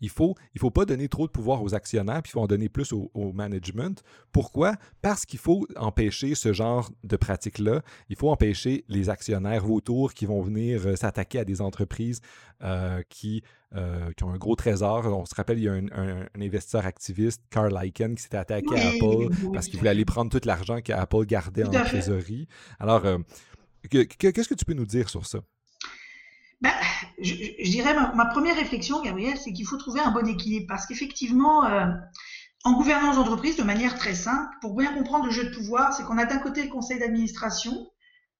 il 0.00 0.10
faut, 0.10 0.34
il 0.54 0.60
faut 0.60 0.70
pas 0.70 0.84
donner 0.84 1.08
trop 1.08 1.26
de 1.26 1.32
pouvoir 1.32 1.62
aux 1.62 1.74
actionnaires, 1.74 2.22
puis 2.22 2.30
il 2.30 2.32
faut 2.32 2.40
en 2.40 2.46
donner 2.46 2.68
plus 2.68 2.92
au, 2.92 3.10
management. 3.32 4.02
Pourquoi? 4.32 4.74
Parce 5.02 5.26
qu'il 5.26 5.38
faut 5.38 5.66
empêcher 5.76 6.34
ce 6.34 6.52
genre 6.52 6.90
de 7.04 7.16
pratique-là. 7.16 7.82
Il 8.08 8.16
faut 8.16 8.30
empêcher 8.30 8.84
les 8.88 9.10
actionnaires 9.10 9.70
autour 9.70 10.14
qui 10.14 10.26
vont 10.26 10.40
venir 10.40 10.86
euh, 10.86 10.96
s'attaquer 10.96 11.40
à 11.40 11.44
des 11.44 11.60
entreprises 11.60 12.20
euh, 12.62 13.02
qui, 13.08 13.42
euh, 13.74 14.10
qui, 14.16 14.24
ont 14.24 14.30
un 14.30 14.38
gros 14.38 14.56
trésor. 14.56 15.06
On 15.06 15.24
se 15.24 15.34
rappelle, 15.34 15.58
il 15.58 15.64
y 15.64 15.68
a 15.68 15.72
un, 15.72 16.26
investisseur 16.40 16.86
activiste, 16.86 17.42
Carl 17.50 17.76
Icahn, 17.84 18.14
qui 18.14 18.22
s'était 18.22 18.38
attaqué 18.38 18.74
à 18.76 18.88
Apple 18.88 19.52
parce 19.52 19.68
qu'il 19.68 19.78
voulait 19.78 19.90
aller 19.90 20.04
prendre 20.04 20.30
tout 20.30 20.46
l'argent 20.46 20.80
qu'Apple 20.80 21.26
gardait 21.26 21.64
en 21.64 21.70
trésorerie. 21.70 22.48
Alors, 22.78 23.04
qu'est-ce 23.90 24.48
que 24.48 24.54
tu 24.54 24.64
peux 24.64 24.74
nous 24.74 24.86
dire 24.86 25.08
sur 25.08 25.26
ça? 25.26 25.40
Ben, 26.60 26.72
je, 27.20 27.34
dirais 27.70 27.94
ma, 27.94 28.26
première 28.26 28.56
réflexion, 28.56 29.00
Gabriel, 29.02 29.38
c'est 29.38 29.52
qu'il 29.52 29.66
faut 29.66 29.76
trouver 29.76 30.00
un 30.00 30.10
bon 30.10 30.26
équilibre 30.26 30.66
parce 30.68 30.86
qu'effectivement, 30.86 31.64
euh, 31.66 31.86
en 32.64 32.72
gouvernance 32.72 33.16
d'entreprise, 33.16 33.56
de 33.56 33.62
manière 33.62 33.96
très 33.96 34.14
simple, 34.14 34.52
pour 34.60 34.74
bien 34.76 34.92
comprendre 34.92 35.26
le 35.26 35.30
jeu 35.30 35.44
de 35.44 35.54
pouvoir, 35.54 35.92
c'est 35.92 36.02
qu'on 36.02 36.18
a 36.18 36.24
d'un 36.24 36.38
côté 36.38 36.64
le 36.64 36.68
conseil 36.68 36.98
d'administration, 36.98 37.90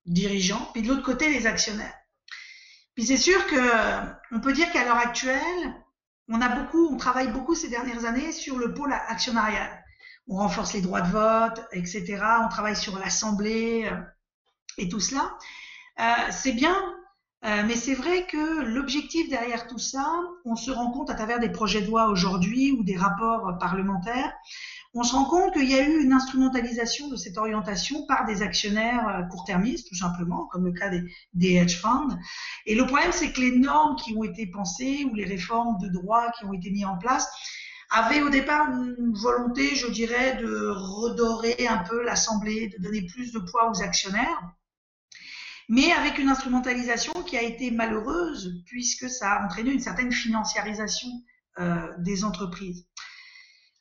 dirigeant, 0.07 0.69
puis 0.73 0.83
de 0.83 0.89
l'autre 0.89 1.05
côté 1.05 1.33
les 1.33 1.47
actionnaires. 1.47 1.95
Puis 2.95 3.07
c'est 3.07 3.17
sûr 3.17 3.47
que 3.47 3.57
on 4.33 4.41
peut 4.41 4.53
dire 4.53 4.73
qu'à 4.73 4.85
l'heure 4.85 4.97
actuelle, 4.97 5.75
on 6.29 6.41
a 6.41 6.49
beaucoup, 6.49 6.89
on 6.93 6.97
travaille 6.97 7.29
beaucoup 7.29 7.55
ces 7.55 7.69
dernières 7.69 8.05
années 8.05 8.33
sur 8.33 8.59
le 8.59 8.75
pôle 8.75 8.93
actionnarial. 8.93 9.85
On 10.27 10.37
renforce 10.37 10.75
les 10.75 10.83
droits 10.83 11.01
de 11.01 11.11
vote, 11.11 11.65
etc. 11.73 12.21
On 12.45 12.49
travaille 12.49 12.77
sur 12.77 12.99
l'assemblée 12.99 13.89
euh, 13.91 13.97
et 14.77 14.89
tout 14.89 15.01
cela. 15.01 15.39
Euh, 16.01 16.31
c'est 16.31 16.53
bien 16.53 16.77
euh, 17.45 17.63
mais 17.67 17.77
c'est 17.77 17.95
vrai 17.95 18.27
que 18.27 18.63
l'objectif 18.63 19.29
derrière 19.29 19.69
tout 19.69 19.79
ça, 19.79 20.05
on 20.45 20.57
se 20.57 20.73
rend 20.73 20.91
compte 20.91 21.09
à 21.09 21.15
travers 21.15 21.39
des 21.39 21.51
projets 21.51 21.83
de 21.83 21.87
loi 21.87 22.09
aujourd'hui 22.09 22.73
ou 22.73 22.83
des 22.83 22.97
rapports 22.97 23.57
parlementaires, 23.61 24.33
on 24.95 25.05
se 25.05 25.15
rend 25.15 25.27
compte 25.27 25.53
qu'il 25.53 25.71
y 25.71 25.75
a 25.75 25.87
eu 25.87 26.03
une 26.03 26.13
instrumentalisation 26.13 27.09
de 27.09 27.15
cette 27.15 27.39
orientation 27.39 28.07
par 28.07 28.27
des 28.27 28.43
actionnaires 28.43 29.07
euh, 29.09 29.23
court-termistes, 29.31 29.89
tout 29.89 29.95
simplement, 29.95 30.47
comme 30.47 30.65
le 30.65 30.73
cas 30.73 30.89
des, 30.89 31.03
des 31.35 31.55
hedge 31.55 31.81
funds. 31.81 32.19
Et 32.67 32.75
le 32.75 32.87
problème, 32.87 33.13
c'est 33.13 33.31
que 33.31 33.41
les 33.41 33.57
normes 33.57 33.95
qui 33.97 34.17
ont 34.17 34.25
été 34.25 34.47
pensées 34.47 35.07
ou 35.09 35.15
les 35.15 35.25
réformes 35.25 35.79
de 35.79 35.89
droit 35.89 36.33
qui 36.33 36.45
ont 36.45 36.53
été 36.53 36.71
mises 36.71 36.87
en 36.87 36.99
place 36.99 37.29
avaient 37.91 38.23
au 38.23 38.31
départ 38.31 38.69
une 38.71 39.15
volonté, 39.15 39.77
je 39.77 39.89
dirais, 39.91 40.37
de 40.37 40.69
redorer 40.75 41.69
un 41.69 41.79
peu 41.85 42.03
l'Assemblée, 42.03 42.69
de 42.77 42.83
donner 42.83 43.07
plus 43.07 43.33
de 43.33 43.39
poids 43.39 43.71
aux 43.71 43.83
actionnaires 43.83 44.43
mais 45.69 45.93
avec 45.93 46.19
une 46.19 46.29
instrumentalisation 46.29 47.13
qui 47.25 47.37
a 47.37 47.43
été 47.43 47.71
malheureuse 47.71 48.63
puisque 48.67 49.09
ça 49.09 49.33
a 49.33 49.45
entraîné 49.45 49.71
une 49.71 49.81
certaine 49.81 50.13
financiarisation 50.13 51.09
euh, 51.59 51.93
des 51.99 52.25
entreprises. 52.25 52.87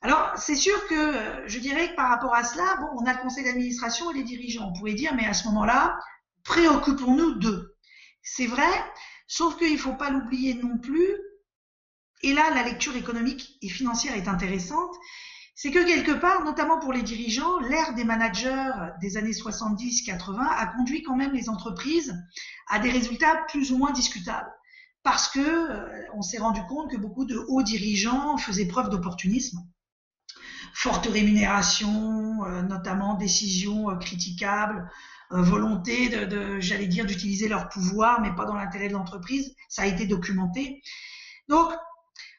Alors, 0.02 0.34
c'est 0.38 0.56
sûr 0.56 0.88
que 0.88 1.44
je 1.48 1.60
dirais 1.60 1.92
que 1.92 1.96
par 1.96 2.10
rapport 2.10 2.36
à 2.36 2.44
cela, 2.44 2.78
bon, 2.80 2.88
on 3.02 3.06
a 3.06 3.14
le 3.14 3.20
conseil 3.20 3.44
d'administration 3.44 4.12
et 4.12 4.16
les 4.16 4.24
dirigeants. 4.24 4.70
On 4.70 4.74
pourrait 4.78 4.94
dire, 4.94 5.14
mais 5.16 5.26
à 5.26 5.34
ce 5.34 5.48
moment-là, 5.48 5.98
préoccupons-nous 6.44 7.36
d'eux. 7.36 7.76
C'est 8.22 8.46
vrai, 8.46 8.70
sauf 9.28 9.58
qu'il 9.58 9.74
ne 9.74 9.78
faut 9.78 9.96
pas 9.96 10.10
l'oublier 10.10 10.54
non 10.56 10.78
plus. 10.78 11.08
Et 12.22 12.34
là, 12.34 12.50
la 12.54 12.64
lecture 12.64 12.96
économique 12.96 13.58
et 13.62 13.70
financière 13.70 14.16
est 14.16 14.28
intéressante. 14.28 14.96
C'est 15.58 15.72
que 15.72 15.86
quelque 15.86 16.12
part, 16.12 16.46
notamment 16.46 16.80
pour 16.80 16.94
les 16.94 17.02
dirigeants, 17.02 17.60
l'ère 17.60 17.94
des 17.96 18.06
managers 18.06 18.72
des 19.02 19.18
années 19.18 19.32
70-80 19.32 20.38
a 20.40 20.68
conduit 20.68 21.04
quand 21.04 21.18
même 21.18 21.34
les 21.34 21.50
entreprises 21.50 22.16
à 22.70 22.80
des 22.80 22.92
résultats 22.92 23.44
plus 23.50 23.74
ou 23.74 23.78
moins 23.78 23.92
discutables 23.92 24.54
parce 25.04 25.30
que 25.30 25.40
euh, 25.40 26.06
on 26.14 26.22
s'est 26.22 26.38
rendu 26.38 26.62
compte 26.68 26.92
que 26.92 26.98
beaucoup 26.98 27.26
de 27.26 27.38
hauts 27.48 27.64
dirigeants 27.64 28.38
faisaient 28.38 28.68
preuve 28.68 28.90
d'opportunisme 28.90 29.60
forte 30.78 31.08
rémunération, 31.08 32.44
euh, 32.46 32.62
notamment 32.62 33.16
décisions 33.16 33.90
euh, 33.90 33.96
critiquables, 33.96 34.90
euh, 35.32 35.42
volonté 35.42 36.10
de, 36.10 36.60
j'allais 36.60 36.86
dire, 36.86 37.06
d'utiliser 37.06 37.48
leur 37.48 37.68
pouvoir, 37.70 38.22
mais 38.22 38.34
pas 38.36 38.46
dans 38.46 38.54
l'intérêt 38.54 38.88
de 38.88 38.94
l'entreprise. 38.94 39.56
Ça 39.70 39.82
a 39.82 39.86
été 39.88 40.06
documenté. 40.06 40.82
Donc, 41.48 41.74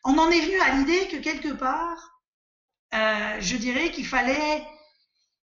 on 0.04 0.16
en 0.18 0.30
est 0.30 0.40
venu 0.40 0.60
à 0.60 0.76
l'idée 0.76 1.08
que 1.08 1.16
quelque 1.16 1.52
part, 1.52 2.17
je 2.92 3.56
dirais 3.56 3.90
qu'il 3.90 4.06
fallait 4.06 4.64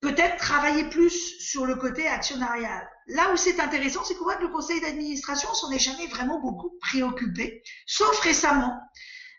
peut-être 0.01 0.37
travailler 0.37 0.85
plus 0.85 1.39
sur 1.41 1.67
le 1.67 1.77
côté 1.77 2.07
actionnarial. 2.07 2.89
Là 3.09 3.33
où 3.33 3.37
c'est 3.37 3.61
intéressant, 3.61 4.05
c'est 4.05 4.15
qu'on 4.15 4.25
voit 4.25 4.37
que 4.37 4.43
le 4.43 4.53
conseil 4.53 4.81
d'administration 4.81 5.53
s'en 5.55 5.71
est 5.73 5.79
jamais 5.79 6.07
vraiment 6.07 6.41
beaucoup 6.41 6.73
préoccupé, 6.81 7.63
sauf 7.87 8.19
récemment. 8.21 8.79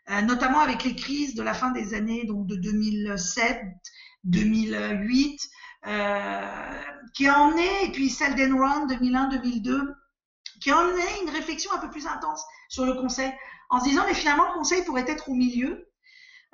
Euh, 0.09 0.21
notamment 0.21 0.59
avec 0.59 0.83
les 0.83 0.95
crises 0.95 1.35
de 1.35 1.43
la 1.43 1.53
fin 1.53 1.69
des 1.71 1.93
années 1.93 2.25
donc 2.25 2.47
de 2.47 2.55
2007, 2.55 3.61
2008, 4.23 5.39
euh, 5.85 6.81
qui 7.13 7.27
a 7.27 7.39
emmené, 7.39 7.85
et 7.85 7.91
puis 7.91 8.09
celle 8.09 8.35
d'Enron 8.35 8.87
2001-2002, 8.87 9.93
qui 10.61 10.71
a 10.71 10.77
emmené 10.79 11.03
une 11.23 11.29
réflexion 11.29 11.71
un 11.73 11.77
peu 11.77 11.89
plus 11.91 12.07
intense 12.07 12.43
sur 12.69 12.85
le 12.85 12.95
conseil, 12.95 13.31
en 13.69 13.79
se 13.79 13.85
disant, 13.85 14.03
mais 14.07 14.15
finalement, 14.15 14.47
le 14.47 14.53
conseil 14.53 14.83
pourrait 14.83 15.05
être 15.07 15.29
au 15.29 15.35
milieu. 15.35 15.88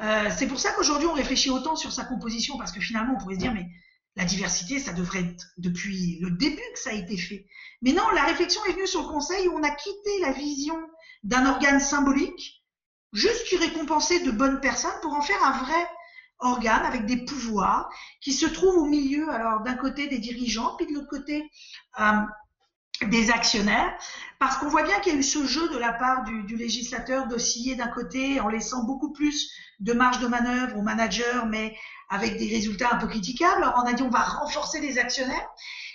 Euh, 0.01 0.29
c'est 0.37 0.47
pour 0.47 0.59
ça 0.59 0.71
qu'aujourd'hui, 0.71 1.07
on 1.07 1.13
réfléchit 1.13 1.49
autant 1.49 1.75
sur 1.75 1.93
sa 1.93 2.03
composition, 2.03 2.57
parce 2.57 2.71
que 2.71 2.81
finalement, 2.81 3.13
on 3.15 3.19
pourrait 3.19 3.35
se 3.35 3.39
dire, 3.39 3.53
mais 3.53 3.67
la 4.15 4.25
diversité, 4.25 4.79
ça 4.79 4.93
devrait 4.93 5.21
être 5.21 5.45
depuis 5.57 6.19
le 6.21 6.31
début 6.31 6.61
que 6.73 6.79
ça 6.79 6.91
a 6.91 6.93
été 6.93 7.17
fait. 7.17 7.45
Mais 7.81 7.91
non, 7.91 8.09
la 8.13 8.23
réflexion 8.23 8.63
est 8.65 8.73
venue 8.73 8.87
sur 8.87 9.01
le 9.01 9.07
conseil 9.07 9.47
où 9.47 9.57
on 9.57 9.63
a 9.63 9.71
quitté 9.71 10.19
la 10.21 10.31
vision 10.31 10.77
d'un 11.23 11.45
organe 11.45 11.79
symbolique 11.79 12.63
juste 13.13 13.45
qui 13.45 13.57
récompensait 13.57 14.21
de 14.21 14.31
bonnes 14.31 14.59
personnes 14.59 14.99
pour 15.01 15.13
en 15.13 15.21
faire 15.21 15.41
un 15.43 15.63
vrai 15.63 15.87
organe 16.39 16.85
avec 16.85 17.05
des 17.05 17.23
pouvoirs 17.25 17.89
qui 18.21 18.33
se 18.33 18.45
trouvent 18.45 18.77
au 18.77 18.85
milieu, 18.85 19.29
alors 19.29 19.61
d'un 19.61 19.75
côté 19.75 20.07
des 20.07 20.19
dirigeants, 20.19 20.75
puis 20.75 20.85
de 20.85 20.93
l'autre 20.93 21.09
côté 21.09 21.49
euh, 21.99 22.13
des 23.03 23.29
actionnaires, 23.29 23.93
parce 24.39 24.57
qu'on 24.57 24.67
voit 24.67 24.83
bien 24.83 24.99
qu'il 24.99 25.13
y 25.13 25.15
a 25.15 25.19
eu 25.19 25.23
ce 25.23 25.45
jeu 25.45 25.69
de 25.69 25.77
la 25.77 25.93
part 25.93 26.23
du, 26.23 26.43
du 26.43 26.55
législateur 26.55 27.27
d'osciller 27.27 27.75
d'un 27.75 27.87
côté 27.87 28.39
en 28.39 28.47
laissant 28.47 28.83
beaucoup 28.83 29.11
plus 29.11 29.51
de 29.79 29.93
marge 29.93 30.19
de 30.19 30.27
manœuvre 30.27 30.77
aux 30.77 30.81
managers, 30.81 31.41
mais 31.47 31.75
avec 32.09 32.37
des 32.37 32.47
résultats 32.47 32.89
un 32.93 32.97
peu 32.97 33.07
critiquables. 33.07 33.63
Alors 33.63 33.81
on 33.83 33.87
a 33.87 33.93
dit 33.93 34.03
on 34.03 34.09
va 34.09 34.23
renforcer 34.23 34.79
les 34.79 34.97
actionnaires, 34.97 35.49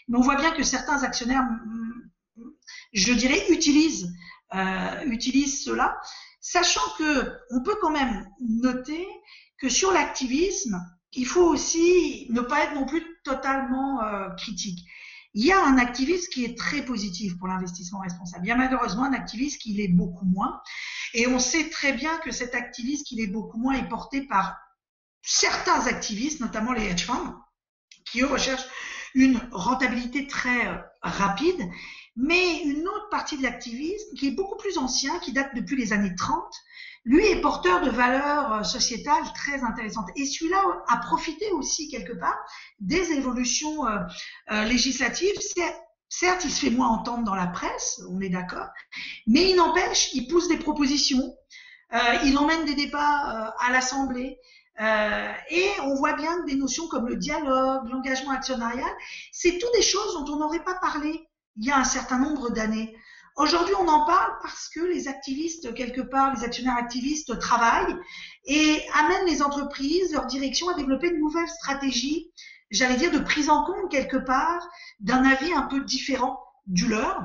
mais 0.08 0.18
on 0.18 0.22
voit 0.22 0.36
bien 0.36 0.50
que 0.50 0.62
certains 0.62 1.02
actionnaires, 1.02 1.46
je 2.92 3.12
dirais, 3.12 3.44
utilisent, 3.50 4.12
euh, 4.54 5.04
utilisent 5.06 5.64
cela 5.64 5.96
Sachant 6.40 6.80
que 6.98 7.32
on 7.50 7.62
peut 7.62 7.76
quand 7.80 7.90
même 7.90 8.26
noter 8.40 9.06
que 9.58 9.68
sur 9.68 9.92
l'activisme, 9.92 10.80
il 11.12 11.26
faut 11.26 11.44
aussi 11.44 12.26
ne 12.30 12.40
pas 12.40 12.64
être 12.64 12.74
non 12.74 12.86
plus 12.86 13.04
totalement 13.24 14.02
euh, 14.02 14.30
critique. 14.30 14.78
Il 15.34 15.44
y 15.44 15.52
a 15.52 15.64
un 15.64 15.78
activisme 15.78 16.28
qui 16.32 16.44
est 16.44 16.58
très 16.58 16.84
positif 16.84 17.38
pour 17.38 17.48
l'investissement 17.48 18.00
responsable. 18.00 18.44
Il 18.44 18.48
y 18.48 18.52
a 18.52 18.56
malheureusement 18.56 19.04
un 19.04 19.12
activisme 19.12 19.58
qui 19.58 19.74
l'est 19.74 19.88
beaucoup 19.88 20.26
moins. 20.26 20.60
Et 21.14 21.26
on 21.26 21.38
sait 21.38 21.70
très 21.70 21.92
bien 21.92 22.18
que 22.18 22.32
cet 22.32 22.54
activisme 22.54 23.04
qui 23.04 23.16
l'est 23.16 23.28
beaucoup 23.28 23.58
moins 23.58 23.74
est 23.74 23.88
porté 23.88 24.22
par 24.22 24.56
certains 25.22 25.86
activistes, 25.86 26.40
notamment 26.40 26.72
les 26.72 26.86
hedge 26.86 27.04
funds, 27.04 27.36
qui 28.10 28.22
eux 28.22 28.26
recherchent 28.26 28.66
une 29.14 29.40
rentabilité 29.52 30.26
très 30.26 30.66
euh, 30.66 30.78
rapide 31.02 31.60
mais 32.16 32.62
une 32.64 32.86
autre 32.86 33.08
partie 33.10 33.38
de 33.38 33.42
l'activisme, 33.42 34.14
qui 34.16 34.28
est 34.28 34.32
beaucoup 34.32 34.56
plus 34.56 34.78
ancien, 34.78 35.18
qui 35.20 35.32
date 35.32 35.54
depuis 35.54 35.76
les 35.76 35.92
années 35.92 36.14
30, 36.14 36.42
lui 37.04 37.26
est 37.26 37.40
porteur 37.40 37.80
de 37.80 37.90
valeurs 37.90 38.52
euh, 38.52 38.62
sociétales 38.62 39.24
très 39.34 39.62
intéressantes. 39.62 40.08
Et 40.16 40.26
celui-là 40.26 40.62
a 40.88 40.96
profité 40.98 41.50
aussi 41.52 41.88
quelque 41.88 42.12
part 42.12 42.38
des 42.78 43.12
évolutions 43.12 43.86
euh, 43.86 43.98
euh, 44.52 44.64
législatives. 44.64 45.34
Certes, 46.08 46.44
il 46.44 46.50
se 46.50 46.66
fait 46.66 46.70
moins 46.70 46.88
entendre 46.88 47.24
dans 47.24 47.36
la 47.36 47.46
presse, 47.46 48.02
on 48.10 48.20
est 48.20 48.30
d'accord, 48.30 48.66
mais 49.28 49.48
il 49.50 49.54
n'empêche, 49.54 50.12
il 50.12 50.26
pousse 50.26 50.48
des 50.48 50.56
propositions, 50.56 51.36
il 52.24 52.36
emmène 52.36 52.64
des 52.64 52.74
débats 52.74 53.54
à 53.60 53.70
l'Assemblée. 53.70 54.36
et 54.80 55.70
on 55.84 55.94
voit 55.94 56.14
bien 56.14 56.42
des 56.46 56.56
notions 56.56 56.88
comme 56.88 57.06
le 57.06 57.14
dialogue, 57.14 57.88
l'engagement 57.88 58.32
actionnarial, 58.32 58.90
c'est 59.30 59.58
toutes 59.58 59.72
des 59.72 59.82
choses 59.82 60.14
dont 60.14 60.32
on 60.32 60.38
n'aurait 60.40 60.64
pas 60.64 60.74
parlé 60.74 61.28
il 61.56 61.64
y 61.64 61.70
a 61.70 61.78
un 61.78 61.84
certain 61.84 62.18
nombre 62.18 62.50
d'années. 62.50 62.96
Aujourd'hui, 63.40 63.74
on 63.76 63.88
en 63.88 64.04
parle 64.04 64.34
parce 64.42 64.68
que 64.68 64.80
les 64.80 65.08
activistes, 65.08 65.72
quelque 65.72 66.02
part, 66.02 66.34
les 66.34 66.44
actionnaires 66.44 66.76
activistes 66.76 67.38
travaillent 67.38 67.96
et 68.44 68.82
amènent 68.92 69.24
les 69.24 69.40
entreprises, 69.40 70.12
leur 70.12 70.26
direction 70.26 70.68
à 70.68 70.74
développer 70.74 71.08
une 71.08 71.20
nouvelle 71.20 71.48
stratégie, 71.48 72.30
j'allais 72.70 72.98
dire, 72.98 73.10
de 73.10 73.18
prise 73.18 73.48
en 73.48 73.64
compte, 73.64 73.90
quelque 73.90 74.18
part, 74.18 74.68
d'un 75.00 75.24
avis 75.24 75.54
un 75.54 75.62
peu 75.62 75.80
différent 75.80 76.38
du 76.66 76.86
leur. 76.86 77.18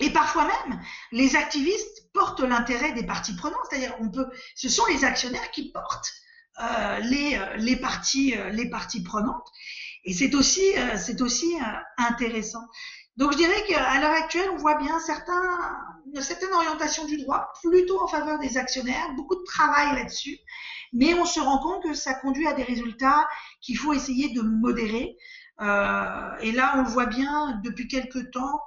Et 0.00 0.10
parfois 0.10 0.44
même, 0.44 0.82
les 1.12 1.34
activistes 1.34 2.10
portent 2.12 2.40
l'intérêt 2.40 2.92
des 2.92 3.06
parties 3.06 3.34
prenantes, 3.34 3.64
c'est-à-dire, 3.70 3.96
on 4.00 4.10
peut, 4.10 4.26
ce 4.54 4.68
sont 4.68 4.84
les 4.84 5.06
actionnaires 5.06 5.50
qui 5.50 5.72
portent 5.72 6.12
euh, 6.60 6.98
les, 6.98 7.36
euh, 7.36 7.56
les, 7.56 7.76
parties, 7.76 8.36
euh, 8.36 8.50
les 8.50 8.68
parties 8.68 9.02
prenantes. 9.02 9.48
Et 10.04 10.12
c'est 10.12 10.34
aussi, 10.34 10.62
c'est 10.96 11.20
aussi 11.20 11.56
intéressant. 11.98 12.64
Donc 13.18 13.32
je 13.32 13.36
dirais 13.36 13.64
qu'à 13.66 14.00
l'heure 14.00 14.12
actuelle, 14.12 14.48
on 14.52 14.56
voit 14.56 14.76
bien 14.76 15.00
certains, 15.00 15.58
une 16.14 16.22
certaine 16.22 16.52
orientation 16.52 17.04
du 17.04 17.16
droit 17.16 17.52
plutôt 17.64 18.00
en 18.00 18.06
faveur 18.06 18.38
des 18.38 18.56
actionnaires, 18.56 19.12
beaucoup 19.16 19.34
de 19.34 19.42
travail 19.42 19.96
là-dessus, 19.96 20.38
mais 20.92 21.14
on 21.14 21.24
se 21.24 21.40
rend 21.40 21.58
compte 21.58 21.82
que 21.82 21.94
ça 21.94 22.14
conduit 22.14 22.46
à 22.46 22.52
des 22.52 22.62
résultats 22.62 23.26
qu'il 23.60 23.76
faut 23.76 23.92
essayer 23.92 24.32
de 24.32 24.40
modérer. 24.40 25.16
Euh, 25.60 26.30
et 26.42 26.52
là, 26.52 26.74
on 26.76 26.82
le 26.82 26.88
voit 26.88 27.06
bien 27.06 27.60
depuis 27.64 27.88
quelques 27.88 28.30
temps. 28.30 28.60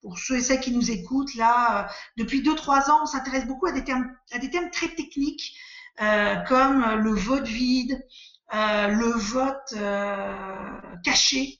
Pour 0.00 0.18
ceux 0.18 0.36
et 0.36 0.40
celles 0.40 0.60
qui 0.60 0.72
nous 0.72 0.90
écoutent, 0.90 1.34
là, 1.34 1.84
euh, 1.84 1.92
depuis 2.16 2.40
deux 2.40 2.54
trois 2.54 2.90
ans, 2.90 3.00
on 3.02 3.06
s'intéresse 3.06 3.46
beaucoup 3.46 3.66
à 3.66 3.72
des 3.72 3.84
termes, 3.84 4.10
à 4.32 4.38
des 4.38 4.48
thèmes 4.48 4.70
très 4.70 4.88
techniques, 4.88 5.54
euh, 6.00 6.36
comme 6.48 6.82
le 7.02 7.14
vote 7.14 7.46
vide, 7.46 8.02
euh, 8.54 8.86
le 8.88 9.10
vote 9.10 9.74
euh, 9.76 10.80
caché. 11.04 11.59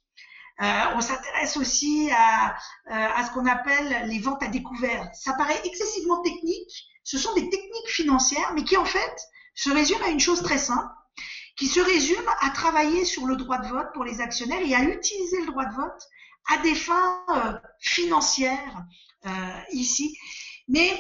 Euh, 0.60 0.82
on 0.94 1.00
s'intéresse 1.00 1.56
aussi 1.56 2.10
à, 2.12 2.50
euh, 2.50 3.08
à 3.16 3.24
ce 3.24 3.30
qu'on 3.32 3.46
appelle 3.46 4.08
les 4.08 4.18
ventes 4.18 4.42
à 4.42 4.48
découvert. 4.48 5.08
Ça 5.14 5.32
paraît 5.32 5.60
excessivement 5.64 6.20
technique. 6.22 6.86
Ce 7.02 7.16
sont 7.16 7.32
des 7.34 7.48
techniques 7.48 7.88
financières, 7.88 8.52
mais 8.54 8.64
qui 8.64 8.76
en 8.76 8.84
fait 8.84 9.16
se 9.54 9.70
résument 9.70 10.04
à 10.04 10.10
une 10.10 10.20
chose 10.20 10.42
très 10.42 10.58
simple, 10.58 10.92
qui 11.56 11.66
se 11.66 11.80
résume 11.80 12.28
à 12.40 12.50
travailler 12.50 13.06
sur 13.06 13.26
le 13.26 13.36
droit 13.36 13.58
de 13.58 13.68
vote 13.68 13.88
pour 13.94 14.04
les 14.04 14.20
actionnaires 14.20 14.60
et 14.60 14.74
à 14.74 14.82
utiliser 14.82 15.40
le 15.40 15.46
droit 15.46 15.64
de 15.64 15.74
vote 15.74 16.02
à 16.50 16.58
des 16.58 16.74
fins 16.74 17.24
euh, 17.30 17.52
financières 17.78 18.84
ici. 19.72 20.16
Mais 20.68 20.90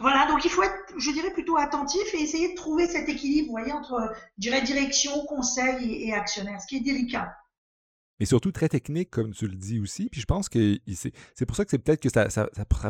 voilà, 0.00 0.26
donc 0.26 0.44
il 0.44 0.50
faut 0.50 0.64
être, 0.64 0.92
je 0.96 1.12
dirais, 1.12 1.32
plutôt 1.32 1.56
attentif 1.56 2.02
et 2.14 2.20
essayer 2.20 2.50
de 2.50 2.56
trouver 2.56 2.88
cet 2.88 3.08
équilibre, 3.08 3.46
vous 3.46 3.52
voyez, 3.52 3.72
entre, 3.72 4.12
je 4.38 4.50
direction, 4.50 5.24
conseil 5.26 5.84
et, 5.84 6.08
et 6.08 6.14
actionnaire, 6.14 6.60
ce 6.60 6.66
qui 6.66 6.78
est 6.78 6.80
délicat 6.80 7.32
mais 8.20 8.26
surtout 8.26 8.52
très 8.52 8.68
technique, 8.68 9.10
comme 9.10 9.32
tu 9.32 9.46
le 9.46 9.56
dis 9.56 9.80
aussi. 9.80 10.08
Puis 10.10 10.20
je 10.20 10.26
pense 10.26 10.48
que 10.48 10.78
c'est 11.34 11.46
pour 11.46 11.56
ça 11.56 11.64
que 11.64 11.70
c'est 11.70 11.78
peut-être 11.78 12.00
que 12.00 12.08
ça, 12.08 12.28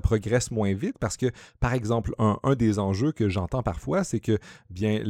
progresse 0.03 0.51
moins 0.51 0.75
vite, 0.75 0.99
parce 0.99 1.17
que, 1.17 1.31
par 1.61 1.75
exemple, 1.75 2.15
un 2.19 2.55
des 2.55 2.79
enjeux 2.79 3.13
que 3.13 3.29
j'entends 3.29 3.63
parfois, 3.63 4.05
c'est 4.05 4.21
que, 4.21 4.39
bien, 4.71 5.03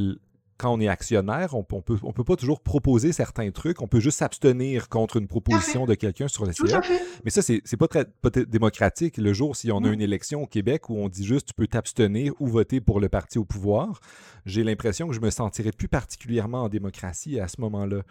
quand 0.57 0.72
on 0.72 0.80
est 0.80 0.88
actionnaire, 0.88 1.55
on, 1.55 1.66
on 1.72 1.82
peut, 1.82 1.98
on 2.02 2.12
peut 2.12 2.24
pas 2.24 2.36
toujours 2.36 2.61
proposer 2.61 3.12
certains 3.12 3.50
trucs. 3.50 3.82
On 3.82 3.88
peut 3.88 4.00
juste 4.00 4.18
s'abstenir 4.18 4.88
contre 4.88 5.16
une 5.16 5.26
proposition 5.26 5.86
de 5.86 5.94
quelqu'un 5.94 6.28
sur 6.28 6.46
le 6.46 6.52
CA. 6.52 6.80
Mais 7.24 7.30
ça, 7.30 7.42
c'est, 7.42 7.61
c'est 7.64 7.76
pas 7.76 7.88
très 7.88 8.07
démocratique. 8.46 9.16
Le 9.16 9.32
jour, 9.32 9.57
si 9.57 9.72
on 9.72 9.82
a 9.84 9.88
une 9.88 10.00
élection 10.00 10.42
au 10.42 10.46
Québec 10.46 10.88
où 10.90 10.98
on 10.98 11.09
dit 11.09 11.24
juste 11.24 11.48
tu 11.48 11.55
peux 11.55 11.66
t'abstenir 11.66 12.32
ou 12.38 12.46
voter 12.46 12.80
pour 12.80 13.00
le 13.00 13.09
parti 13.09 13.38
au 13.38 13.44
pouvoir, 13.44 14.00
j'ai 14.46 14.62
l'impression 14.62 15.09
que 15.09 15.14
je 15.14 15.20
me 15.20 15.30
sentirais 15.30 15.72
plus 15.72 15.88
particulièrement 15.88 16.64
en 16.64 16.68
démocratie 16.68 17.40
à 17.40 17.48
ce 17.48 17.61
moment-là. 17.61 18.02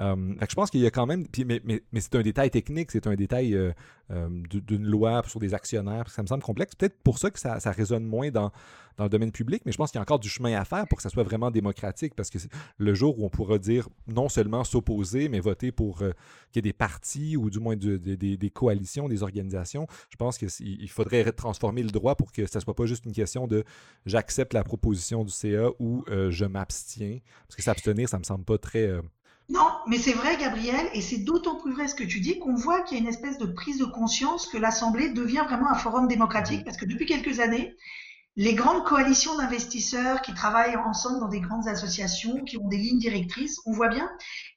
Euh, 0.00 0.34
je 0.48 0.54
pense 0.54 0.70
qu'il 0.70 0.80
y 0.80 0.86
a 0.86 0.90
quand 0.90 1.06
même. 1.06 1.26
mais, 1.44 1.60
mais, 1.64 1.82
mais 1.92 2.00
c'est 2.00 2.14
un 2.14 2.22
détail 2.22 2.50
technique, 2.50 2.90
c'est 2.92 3.06
un 3.06 3.14
détail 3.14 3.54
euh, 3.54 3.72
euh, 4.10 4.28
d'une 4.28 4.84
loi 4.84 5.22
sur 5.26 5.40
des 5.40 5.54
actionnaires. 5.54 6.10
Ça 6.10 6.22
me 6.22 6.26
semble 6.26 6.42
complexe. 6.42 6.74
Peut-être 6.74 6.98
pour 7.02 7.18
ça 7.18 7.30
que 7.30 7.38
ça, 7.38 7.58
résonne 7.70 8.04
moins 8.04 8.30
dans, 8.30 8.50
dans 8.96 9.04
le 9.04 9.10
domaine 9.10 9.32
public, 9.32 9.62
mais 9.64 9.72
je 9.72 9.76
pense 9.76 9.90
qu'il 9.90 9.98
y 9.98 10.00
a 10.00 10.02
encore 10.02 10.18
du 10.18 10.28
chemin 10.28 10.58
à 10.60 10.64
faire 10.64 10.86
pour 10.88 10.96
que 10.96 11.02
ça 11.02 11.10
soit 11.10 11.22
vraiment 11.22 11.50
démocratique 11.50 12.14
parce 12.14 12.28
que 12.28 12.38
le 12.76 12.94
jour 12.94 13.18
où 13.18 13.24
on 13.24 13.30
pourra 13.30 13.58
dire 13.58 13.88
non 14.08 14.28
seulement 14.28 14.64
s'opposer, 14.64 15.28
mais 15.28 15.40
voter 15.40 15.72
pour 15.72 16.02
euh, 16.02 16.12
qu'il 16.50 16.64
y 16.64 16.68
ait 16.68 16.70
des 16.70 16.76
partis 16.76 17.36
ou 17.36 17.50
du 17.50 17.60
moins 17.60 17.76
des 17.76 18.50
coalitions, 18.52 19.08
des 19.08 19.22
organisations, 19.22 19.86
je 20.08 20.16
pense 20.16 20.38
qu'il 20.38 20.90
faudrait 20.90 21.30
transformer 21.32 21.82
le 21.82 21.90
droit 21.90 22.16
pour 22.16 22.32
que 22.32 22.46
ça 22.46 22.60
soit 22.60 22.74
pas 22.74 22.86
juste 22.86 23.04
une 23.04 23.12
question 23.12 23.46
de 23.46 23.64
j'accepte 24.06 24.54
la 24.54 24.64
proposition 24.64 25.24
du 25.24 25.30
CA 25.30 25.68
ou 25.78 26.04
euh, 26.08 26.30
je 26.30 26.44
m'abstiens. 26.44 27.20
Parce 27.46 27.56
que 27.56 27.62
s'abstenir, 27.62 28.08
ça 28.08 28.18
me 28.18 28.24
semble 28.24 28.44
pas 28.44 28.58
très. 28.58 28.90
Euh, 29.50 29.54
non, 29.54 29.68
mais 29.86 29.98
c'est 29.98 30.12
vrai, 30.12 30.36
Gabriel, 30.36 30.88
et 30.94 31.00
c'est 31.00 31.18
d'autant 31.18 31.56
plus 31.56 31.72
vrai 31.72 31.88
ce 31.88 31.94
que 31.94 32.04
tu 32.04 32.20
dis 32.20 32.38
qu'on 32.38 32.54
voit 32.54 32.82
qu'il 32.82 32.98
y 32.98 33.00
a 33.00 33.02
une 33.02 33.08
espèce 33.08 33.38
de 33.38 33.46
prise 33.46 33.78
de 33.78 33.84
conscience 33.84 34.46
que 34.46 34.58
l'Assemblée 34.58 35.10
devient 35.10 35.44
vraiment 35.46 35.70
un 35.70 35.74
forum 35.74 36.08
démocratique, 36.08 36.64
parce 36.64 36.76
que 36.76 36.86
depuis 36.86 37.06
quelques 37.06 37.40
années, 37.40 37.74
les 38.36 38.54
grandes 38.54 38.84
coalitions 38.84 39.36
d'investisseurs 39.36 40.22
qui 40.22 40.32
travaillent 40.34 40.76
ensemble 40.76 41.18
dans 41.18 41.28
des 41.28 41.40
grandes 41.40 41.66
associations, 41.66 42.44
qui 42.44 42.56
ont 42.58 42.68
des 42.68 42.78
lignes 42.78 43.00
directrices, 43.00 43.60
on 43.66 43.72
voit 43.72 43.88
bien, 43.88 44.08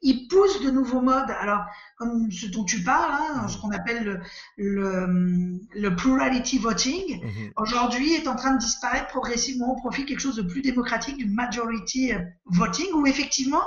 ils 0.03 0.27
poussent 0.27 0.61
de 0.61 0.69
nouveaux 0.69 1.01
modes. 1.01 1.31
Alors, 1.41 1.65
comme 1.97 2.31
ce 2.31 2.45
dont 2.45 2.63
tu 2.63 2.83
parles, 2.83 3.11
hein, 3.13 3.47
ce 3.47 3.57
qu'on 3.57 3.71
appelle 3.71 4.21
le, 4.57 5.59
le, 5.73 5.95
plurality 5.95 6.59
voting, 6.59 7.23
mhm. 7.23 7.51
aujourd'hui 7.57 8.13
est 8.13 8.27
en 8.27 8.35
train 8.35 8.53
de 8.53 8.59
disparaître 8.59 9.07
progressivement 9.07 9.73
au 9.73 9.75
profit 9.75 10.03
de 10.03 10.09
quelque 10.09 10.21
chose 10.21 10.35
de 10.35 10.43
plus 10.43 10.61
démocratique, 10.61 11.17
du 11.17 11.25
majority 11.25 12.11
voting, 12.45 12.93
où 12.93 13.07
effectivement, 13.07 13.65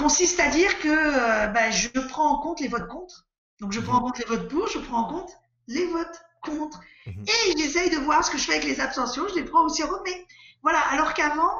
consiste 0.00 0.40
à 0.40 0.48
dire 0.48 0.78
que 0.80 0.88
euh, 0.88 1.46
bah, 1.48 1.70
je 1.70 1.88
prends 2.08 2.28
en 2.30 2.38
compte 2.38 2.60
les 2.60 2.68
votes 2.68 2.88
contre. 2.88 3.26
Donc 3.60 3.72
je 3.72 3.80
prends 3.80 3.98
en 3.98 4.00
mhm. 4.00 4.06
compte 4.06 4.18
les 4.18 4.24
votes 4.24 4.48
pour, 4.48 4.66
je 4.68 4.78
prends 4.78 5.00
en 5.00 5.04
compte 5.04 5.32
les 5.68 5.86
votes 5.86 6.20
contre. 6.42 6.80
Mhm. 7.06 7.24
Et 7.26 7.58
j'essaye 7.58 7.90
de 7.90 7.98
voir 7.98 8.24
ce 8.24 8.30
que 8.30 8.38
je 8.38 8.44
fais 8.44 8.54
avec 8.54 8.64
les 8.64 8.80
abstentions, 8.80 9.28
je 9.28 9.34
les 9.34 9.44
prends 9.44 9.64
aussi. 9.64 9.82
Mais 10.04 10.26
voilà, 10.62 10.80
alors 10.90 11.14
qu'avant, 11.14 11.52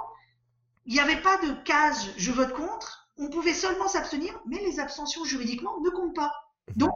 il 0.86 0.94
n'y 0.94 1.00
avait 1.00 1.20
pas 1.20 1.36
de 1.38 1.52
case 1.64 2.10
je 2.16 2.32
vote 2.32 2.52
contre, 2.54 3.08
on 3.18 3.28
pouvait 3.28 3.54
seulement 3.54 3.88
s'abstenir, 3.88 4.32
mais 4.46 4.58
les 4.60 4.80
abstentions 4.80 5.24
juridiquement 5.24 5.78
ne 5.80 5.90
comptent 5.90 6.16
pas. 6.16 6.32
Mhm. 6.68 6.74
Donc, 6.76 6.92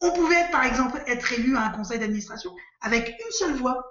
on 0.00 0.12
pouvait, 0.12 0.50
par 0.50 0.64
exemple, 0.64 1.02
être 1.06 1.32
élu 1.32 1.56
à 1.56 1.62
un 1.62 1.70
conseil 1.70 1.98
d'administration 1.98 2.54
avec 2.80 3.08
une 3.08 3.32
seule 3.32 3.54
voix 3.54 3.82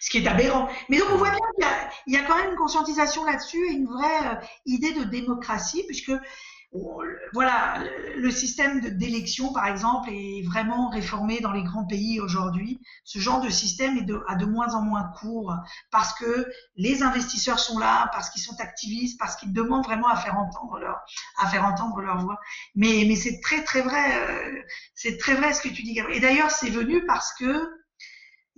ce 0.00 0.10
qui 0.10 0.18
est 0.18 0.26
aberrant. 0.26 0.68
Mais 0.88 0.98
donc 0.98 1.08
on 1.12 1.16
voit 1.16 1.30
bien 1.30 1.68
qu'il 2.04 2.14
y, 2.14 2.16
a 2.16 2.22
quand 2.22 2.36
même 2.36 2.50
une 2.50 2.56
conscientisation 2.56 3.24
là-dessus 3.24 3.64
et 3.66 3.72
une 3.72 3.86
vraie 3.86 4.26
euh, 4.26 4.46
idée 4.66 4.92
de 4.92 5.04
démocratie, 5.04 5.84
puisque 5.86 6.12
voilà, 7.32 7.82
le 8.16 8.30
système 8.30 8.80
d'élection, 8.80 9.52
par 9.52 9.66
exemple, 9.66 10.10
est 10.10 10.42
vraiment 10.44 10.90
réformé 10.90 11.40
dans 11.40 11.52
les 11.52 11.62
grands 11.62 11.86
pays 11.86 12.20
aujourd'hui. 12.20 12.80
Ce 13.04 13.18
genre 13.18 13.40
de 13.40 13.48
système 13.48 13.96
est 13.96 14.02
de, 14.02 14.22
a 14.28 14.34
de 14.34 14.44
moins 14.44 14.74
en 14.74 14.82
moins 14.82 15.10
cours 15.18 15.54
parce 15.90 16.12
que 16.14 16.46
les 16.76 17.02
investisseurs 17.02 17.58
sont 17.58 17.78
là, 17.78 18.10
parce 18.12 18.28
qu'ils 18.28 18.42
sont 18.42 18.60
activistes, 18.60 19.18
parce 19.18 19.36
qu'ils 19.36 19.52
demandent 19.52 19.84
vraiment 19.84 20.08
à 20.08 20.16
faire 20.16 20.36
entendre 20.36 20.78
leur, 20.78 21.00
à 21.38 21.48
faire 21.48 21.64
entendre 21.64 22.00
leur 22.00 22.18
voix. 22.18 22.38
Mais, 22.74 23.04
mais 23.06 23.16
c'est 23.16 23.40
très 23.40 23.64
très 23.64 23.80
vrai, 23.80 24.28
euh, 24.28 24.62
c'est 24.94 25.16
très 25.16 25.34
vrai 25.34 25.54
ce 25.54 25.62
que 25.62 25.68
tu 25.68 25.82
dis, 25.82 25.94
Gabriel. 25.94 26.18
Et 26.18 26.20
d'ailleurs, 26.20 26.50
c'est 26.50 26.70
venu 26.70 27.04
parce 27.06 27.32
que 27.34 27.77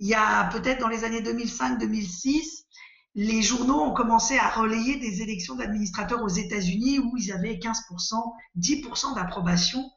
il 0.01 0.07
y 0.07 0.15
a 0.15 0.45
peut-être 0.45 0.79
dans 0.79 0.87
les 0.87 1.03
années 1.03 1.21
2005-2006, 1.21 2.65
les 3.13 3.43
journaux 3.43 3.81
ont 3.81 3.93
commencé 3.93 4.35
à 4.37 4.49
relayer 4.49 4.97
des 4.97 5.21
élections 5.21 5.55
d'administrateurs 5.55 6.23
aux 6.23 6.27
États-Unis 6.27 6.97
où 6.97 7.15
ils 7.17 7.31
avaient 7.31 7.53
15%, 7.53 8.15
10% 8.57 9.15
d'approbation. 9.15 9.87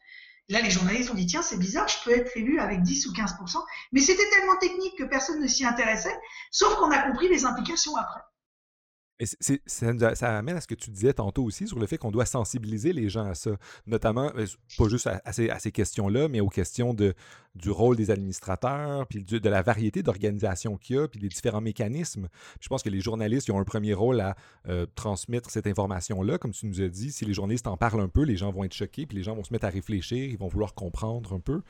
Là, 0.50 0.60
les 0.60 0.70
journalistes 0.70 1.10
ont 1.10 1.14
dit, 1.14 1.24
tiens, 1.24 1.40
c'est 1.40 1.58
bizarre, 1.58 1.88
je 1.88 1.96
peux 2.04 2.10
être 2.10 2.36
élu 2.36 2.60
avec 2.60 2.82
10 2.82 3.06
ou 3.06 3.12
15%. 3.12 3.64
Mais 3.92 4.00
c'était 4.00 4.28
tellement 4.28 4.58
technique 4.58 4.98
que 4.98 5.04
personne 5.04 5.40
ne 5.40 5.46
s'y 5.46 5.64
intéressait, 5.64 6.14
sauf 6.50 6.74
qu'on 6.76 6.90
a 6.90 6.98
compris 6.98 7.28
les 7.28 7.46
implications 7.46 7.96
après. 7.96 8.20
Et 9.20 9.26
ça, 9.26 10.36
amène 10.38 10.56
à 10.56 10.60
ce 10.60 10.66
que 10.66 10.74
tu 10.74 10.90
disais 10.90 11.12
tantôt 11.12 11.44
aussi 11.44 11.68
sur 11.68 11.78
le 11.78 11.86
fait 11.86 11.98
qu'on 11.98 12.10
doit 12.10 12.26
sensibiliser 12.26 12.92
les 12.92 13.08
gens 13.08 13.24
à 13.24 13.34
ça, 13.34 13.52
notamment, 13.86 14.32
euh, 14.34 14.46
pas 14.76 14.88
juste 14.88 15.06
à, 15.06 15.32
ces, 15.32 15.70
questions-là, 15.70 16.26
mais 16.26 16.40
aux 16.40 16.48
questions 16.48 16.94
de, 16.94 17.14
du 17.54 17.70
rôle 17.70 17.96
des 17.96 18.10
administrateurs, 18.10 19.06
puis 19.06 19.22
de, 19.22 19.48
la 19.48 19.62
variété 19.62 20.02
d'organisations 20.02 20.76
qu'il 20.76 20.96
y 20.96 20.98
a, 20.98 21.06
puis 21.06 21.20
des 21.20 21.28
différents 21.28 21.60
mécanismes. 21.60 22.28
je 22.60 22.68
pense 22.68 22.82
que 22.82 22.88
les 22.88 23.00
journalistes 23.00 23.46
ils 23.46 23.52
ont 23.52 23.60
un 23.60 23.64
premier 23.64 23.94
rôle 23.94 24.20
à 24.20 24.34
euh, 24.68 24.86
transmettre 24.96 25.50
cette 25.50 25.68
information-là. 25.68 26.38
Comme 26.38 26.52
tu 26.52 26.66
nous 26.66 26.80
as 26.80 26.88
dit, 26.88 27.12
si 27.12 27.24
les 27.24 27.34
journalistes 27.34 27.68
en 27.68 27.76
parlent 27.76 28.00
un 28.00 28.08
peu, 28.08 28.22
les 28.22 28.36
gens 28.36 28.50
vont 28.50 28.64
être 28.64 28.74
choqués, 28.74 29.06
puis 29.06 29.16
les 29.16 29.22
gens 29.22 29.36
vont 29.36 29.44
se 29.44 29.52
mettre 29.52 29.66
à 29.66 29.70
réfléchir, 29.70 30.24
ils 30.24 30.38
vont 30.38 30.48
vouloir 30.48 30.74
comprendre 30.74 31.32
un 31.34 31.40
peu. 31.40 31.62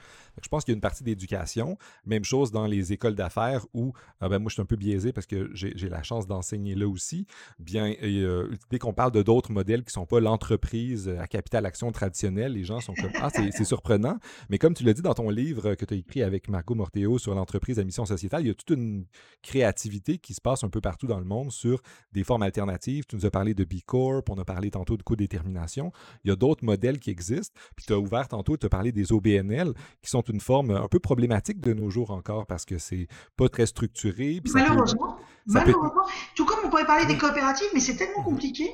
je 0.43 0.49
pense 0.49 0.65
qu'il 0.65 0.73
y 0.73 0.75
a 0.75 0.77
une 0.77 0.81
partie 0.81 1.05
d'éducation. 1.05 1.77
Même 2.07 2.25
chose 2.25 2.53
dans 2.53 2.67
les 2.67 2.95
écoles 2.95 3.15
d'affaires 3.15 3.67
où, 3.75 3.93
ah 4.21 4.31
ben 4.31 4.39
moi 4.39 4.49
je 4.49 4.55
suis 4.55 4.63
un 4.63 4.67
peu 4.67 4.77
biaisé 4.77 5.13
parce 5.13 5.27
que 5.27 5.51
j'ai 5.53 5.89
la 5.91 6.03
chance 6.03 6.27
d'enseigner 6.27 6.75
là 6.75 6.89
aussi. 6.89 7.27
Bien, 7.59 7.95
euh, 8.03 8.51
dès 8.71 8.79
qu'on 8.79 8.93
parle 8.93 9.13
de 9.13 9.23
d'autres 9.23 9.53
modèles 9.53 9.81
qui 9.81 9.89
ne 9.89 9.93
sont 9.93 10.07
pas 10.07 10.21
l'entreprise 10.21 11.09
à 11.09 11.27
capital 11.27 11.67
action 11.67 11.91
traditionnelle, 11.93 12.53
les 12.53 12.65
gens 12.65 12.81
sont 12.81 12.95
comme 12.95 13.13
Ah, 13.21 13.29
c'est 13.31 13.65
surprenant. 13.65 14.19
Mais 14.49 14.59
comme 14.59 14.75
tu 14.75 14.85
l'as 14.85 14.93
dit 14.93 15.03
dans 15.03 15.15
ton 15.15 15.31
livre, 15.31 15.75
que 15.75 15.85
tu 15.85 15.95
as 15.95 15.97
écrit 15.97 16.23
avec 16.23 16.49
Margot 16.49 16.75
Morteo 16.75 17.19
sur 17.19 17.35
l'entreprise 17.35 17.79
à 17.79 17.85
mission 17.85 18.05
sociétale, 18.05 18.43
il 18.43 18.49
y 18.49 18.51
a 18.51 18.55
toute 18.55 18.71
une 18.71 19.07
créativité 19.43 20.19
qui 20.19 20.35
se 20.35 20.41
passe 20.41 20.65
un 20.65 20.69
peu 20.69 20.81
partout 20.81 21.07
dans 21.07 21.19
le 21.19 21.25
monde 21.25 21.53
sur 21.53 21.81
des 22.13 22.25
formes 22.25 22.43
alternatives. 22.43 23.05
Tu 23.07 23.17
nous 23.17 23.27
as 23.27 23.31
parlé 23.31 23.55
de 23.55 23.65
B 23.65 23.81
Corp, 23.87 24.29
on 24.31 24.39
a 24.39 24.45
parlé 24.45 24.71
tantôt 24.71 24.97
de 24.97 25.03
co-détermination. 25.03 25.93
Il 26.25 26.29
y 26.29 26.33
a 26.33 26.37
d'autres 26.37 26.65
modèles 26.65 26.99
qui 26.99 27.11
existent. 27.11 27.55
Puis 27.77 27.87
tu 27.87 27.93
as 27.93 27.99
ouvert 27.99 28.29
tantôt, 28.29 28.57
tu 28.57 28.67
as 28.67 28.69
parlé 28.69 28.93
des 28.93 29.13
OBNL, 29.13 29.73
qui 30.03 30.11
sont 30.11 30.23
une 30.23 30.41
forme 30.41 30.71
un 30.71 30.89
peu 30.89 30.99
problématique 30.99 31.61
de 31.61 31.73
nos 31.73 31.91
jours 31.91 32.11
encore 32.11 32.47
parce 32.47 32.65
que 32.65 32.79
c'est 32.79 33.09
pas 33.37 33.49
très 33.49 33.67
structuré. 33.67 34.41
Malheureusement. 34.53 35.17
Malheureusement. 35.47 35.93
Tout 36.35 36.45
comme 36.47 36.59
on 36.65 36.71
pourrait 36.71 36.87
parler 36.87 37.07
des 37.07 37.19
coopératives, 37.25 37.69
mais 37.75 37.81
c'est 37.81 37.97
tellement 37.97 38.23
compliqué. 38.23 38.73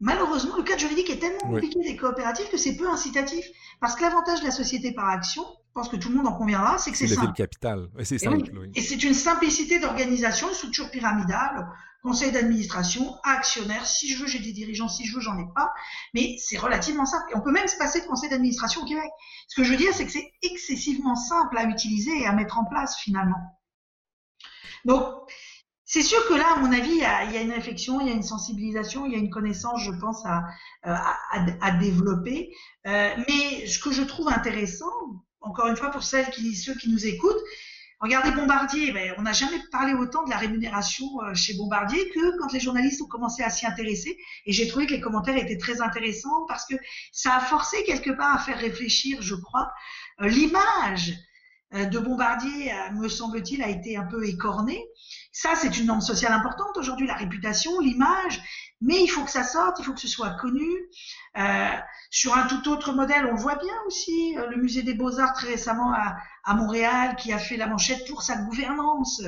Malheureusement, 0.00 0.56
le 0.56 0.62
cadre 0.62 0.80
juridique 0.80 1.10
est 1.10 1.18
tellement 1.18 1.40
compliqué 1.40 1.78
des 1.80 1.96
coopératives 1.96 2.48
que 2.48 2.56
c'est 2.56 2.76
peu 2.76 2.88
incitatif. 2.88 3.44
Parce 3.80 3.94
que 3.94 4.02
l'avantage 4.02 4.40
de 4.40 4.46
la 4.46 4.50
société 4.50 4.92
par 4.92 5.08
action, 5.08 5.42
je 5.42 5.72
pense 5.74 5.88
que 5.88 5.96
tout 5.96 6.08
le 6.08 6.16
monde 6.16 6.26
en 6.26 6.32
conviendra, 6.32 6.78
c'est 6.78 6.90
que 6.90 6.96
c'est 6.96 7.06
simple. 7.06 7.28
le 7.28 7.32
capital. 7.32 7.88
C'est 8.02 8.18
simple, 8.18 8.50
oui. 8.58 8.70
Et 8.74 8.80
c'est 8.80 9.02
une 9.02 9.14
simplicité 9.14 9.78
d'organisation, 9.78 10.48
une 10.48 10.54
structure 10.54 10.90
pyramidale, 10.90 11.68
conseil 12.02 12.32
d'administration, 12.32 13.14
actionnaire. 13.24 13.86
Si 13.86 14.08
je 14.08 14.22
veux, 14.22 14.26
j'ai 14.26 14.38
des 14.38 14.52
dirigeants. 14.52 14.88
Si 14.88 15.04
je 15.06 15.14
veux, 15.14 15.20
j'en 15.20 15.38
ai 15.38 15.46
pas. 15.54 15.70
Mais 16.14 16.36
c'est 16.38 16.56
relativement 16.56 17.04
simple. 17.04 17.26
Et 17.32 17.36
on 17.36 17.42
peut 17.42 17.52
même 17.52 17.68
se 17.68 17.76
passer 17.76 18.00
de 18.00 18.06
conseil 18.06 18.30
d'administration 18.30 18.80
au 18.80 18.86
Québec. 18.86 19.10
Ce 19.48 19.56
que 19.56 19.64
je 19.64 19.70
veux 19.70 19.76
dire, 19.76 19.92
c'est 19.92 20.06
que 20.06 20.12
c'est 20.12 20.32
excessivement 20.42 21.14
simple 21.14 21.58
à 21.58 21.64
utiliser 21.64 22.22
et 22.22 22.26
à 22.26 22.32
mettre 22.32 22.58
en 22.58 22.64
place 22.64 22.96
finalement. 22.96 23.60
Donc, 24.86 25.04
c'est 25.92 26.02
sûr 26.02 26.24
que 26.28 26.34
là, 26.34 26.52
à 26.54 26.60
mon 26.60 26.70
avis, 26.70 26.92
il 26.92 26.98
y, 26.98 27.04
a, 27.04 27.40
une 27.40 27.50
réflexion, 27.50 28.00
il 28.00 28.06
y 28.06 28.10
a 28.10 28.12
une 28.12 28.22
sensibilisation, 28.22 29.06
il 29.06 29.12
y 29.12 29.16
a 29.16 29.18
une 29.18 29.28
connaissance, 29.28 29.82
je 29.82 29.90
pense, 29.90 30.24
à, 30.24 30.44
à, 30.84 31.70
développer. 31.72 32.54
Euh, 32.86 33.12
mais 33.28 33.66
ce 33.66 33.80
que 33.80 33.90
je 33.90 34.02
trouve 34.02 34.28
intéressant, 34.28 34.86
encore 35.40 35.66
une 35.66 35.74
fois 35.74 35.90
pour 35.90 36.04
celles 36.04 36.30
qui, 36.30 36.54
ceux 36.54 36.76
qui 36.76 36.92
nous 36.92 37.06
écoutent, 37.06 37.42
regardez 37.98 38.30
Bombardier, 38.30 38.92
ben, 38.92 39.14
on 39.18 39.22
n'a 39.22 39.32
jamais 39.32 39.60
parlé 39.72 39.92
autant 39.94 40.22
de 40.22 40.30
la 40.30 40.36
rémunération 40.36 41.06
euh, 41.24 41.34
chez 41.34 41.54
Bombardier 41.54 42.08
que 42.10 42.38
quand 42.38 42.52
les 42.52 42.60
journalistes 42.60 43.02
ont 43.02 43.08
commencé 43.08 43.42
à 43.42 43.50
s'y 43.50 43.66
intéresser. 43.66 44.16
Et 44.46 44.52
j'ai 44.52 44.68
trouvé 44.68 44.86
que 44.86 44.92
les 44.92 45.00
commentaires 45.00 45.36
étaient 45.36 45.58
très 45.58 45.80
intéressants 45.80 46.46
parce 46.46 46.66
que 46.66 46.76
ça 47.10 47.34
a 47.34 47.40
forcé 47.40 47.82
quelque 47.82 48.10
part 48.10 48.36
à 48.36 48.38
faire 48.38 48.60
réfléchir, 48.60 49.22
je 49.22 49.34
crois, 49.34 49.68
euh, 50.20 50.28
l'image 50.28 51.10
euh, 51.10 51.29
de 51.72 51.98
Bombardier, 51.98 52.72
euh, 52.72 52.92
me 52.92 53.08
semble-t-il, 53.08 53.62
a 53.62 53.68
été 53.68 53.96
un 53.96 54.04
peu 54.04 54.26
écorné. 54.26 54.84
Ça, 55.32 55.50
c'est 55.54 55.78
une 55.78 55.86
norme 55.86 56.00
sociale 56.00 56.32
importante 56.32 56.76
aujourd'hui, 56.76 57.06
la 57.06 57.14
réputation, 57.14 57.78
l'image, 57.78 58.40
mais 58.80 59.00
il 59.02 59.06
faut 59.06 59.22
que 59.24 59.30
ça 59.30 59.44
sorte, 59.44 59.78
il 59.78 59.84
faut 59.84 59.92
que 59.92 60.00
ce 60.00 60.08
soit 60.08 60.30
connu. 60.30 60.68
Euh, 61.38 61.68
sur 62.10 62.36
un 62.36 62.46
tout 62.48 62.68
autre 62.68 62.92
modèle, 62.92 63.26
on 63.26 63.34
le 63.34 63.40
voit 63.40 63.54
bien 63.54 63.74
aussi, 63.86 64.34
le 64.34 64.56
musée 64.56 64.82
des 64.82 64.94
beaux-arts 64.94 65.32
très 65.34 65.48
récemment 65.48 65.92
à, 65.92 66.54
Montréal, 66.54 67.14
qui 67.14 67.32
a 67.32 67.38
fait 67.38 67.56
la 67.56 67.68
manchette 67.68 68.08
pour 68.08 68.22
sa 68.22 68.36
gouvernance. 68.38 69.22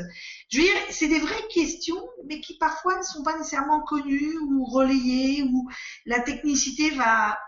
Je 0.49 0.59
veux 0.59 0.65
dire, 0.65 0.75
c'est 0.91 1.07
des 1.07 1.21
vraies 1.21 1.47
questions, 1.55 2.03
mais 2.27 2.41
qui 2.41 2.59
parfois 2.59 2.97
ne 2.99 3.03
sont 3.03 3.23
pas 3.23 3.39
nécessairement 3.39 3.81
connues 3.83 4.37
ou 4.39 4.65
relayées, 4.65 5.45
où 5.45 5.71
la 6.07 6.19
technicité 6.19 6.91
va, 6.91 7.39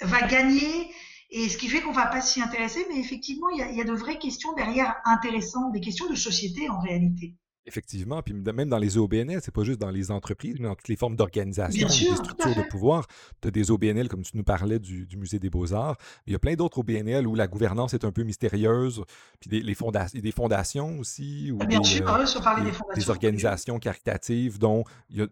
va 0.00 0.22
gagner 0.22 0.90
et 1.30 1.48
ce 1.48 1.58
qui 1.58 1.68
fait 1.68 1.82
qu'on 1.82 1.92
va 1.92 2.06
pas 2.06 2.20
s'y 2.20 2.40
intéresser, 2.40 2.86
mais 2.88 2.98
effectivement, 2.98 3.50
il 3.50 3.58
y, 3.58 3.62
a, 3.62 3.70
il 3.70 3.76
y 3.76 3.80
a 3.80 3.84
de 3.84 3.92
vraies 3.92 4.18
questions 4.18 4.52
derrière 4.54 4.96
intéressantes, 5.04 5.72
des 5.72 5.80
questions 5.80 6.08
de 6.08 6.14
société 6.14 6.68
en 6.70 6.80
réalité. 6.80 7.34
Effectivement, 7.68 8.22
puis 8.22 8.32
même 8.32 8.70
dans 8.70 8.78
les 8.78 8.96
OBNL, 8.96 9.40
c'est 9.42 9.52
pas 9.52 9.62
juste 9.62 9.78
dans 9.78 9.90
les 9.90 10.10
entreprises, 10.10 10.56
mais 10.58 10.68
dans 10.68 10.74
toutes 10.74 10.88
les 10.88 10.96
formes 10.96 11.16
d'organisation, 11.16 11.86
des 11.86 12.16
structures 12.16 12.54
de 12.56 12.62
pouvoir. 12.62 13.06
Tu 13.42 13.48
as 13.48 13.50
des 13.50 13.70
OBNL, 13.70 14.08
comme 14.08 14.22
tu 14.22 14.38
nous 14.38 14.42
parlais 14.42 14.78
du, 14.78 15.06
Musée 15.18 15.38
des 15.38 15.50
Beaux-Arts, 15.50 15.98
il 16.26 16.32
y 16.32 16.36
a 16.36 16.38
plein 16.38 16.54
d'autres 16.54 16.78
OBNL 16.78 17.26
où 17.26 17.34
la 17.34 17.46
gouvernance 17.46 17.92
est 17.92 18.06
un 18.06 18.10
peu 18.10 18.22
mystérieuse, 18.22 19.04
puis 19.38 19.50
des, 19.50 19.60
les 19.60 19.76
des 20.22 20.32
fondations 20.32 20.98
aussi, 20.98 21.52
ou 21.52 21.58
ah, 21.60 21.66
Bien 21.66 21.80
des, 21.80 21.84
sûr, 21.84 22.10
euh, 22.10 22.24
des, 22.24 22.72
fondations. 22.72 22.94
des, 22.94 23.10
organisations 23.10 23.78
caritatives 23.78 24.58
dont, 24.58 24.84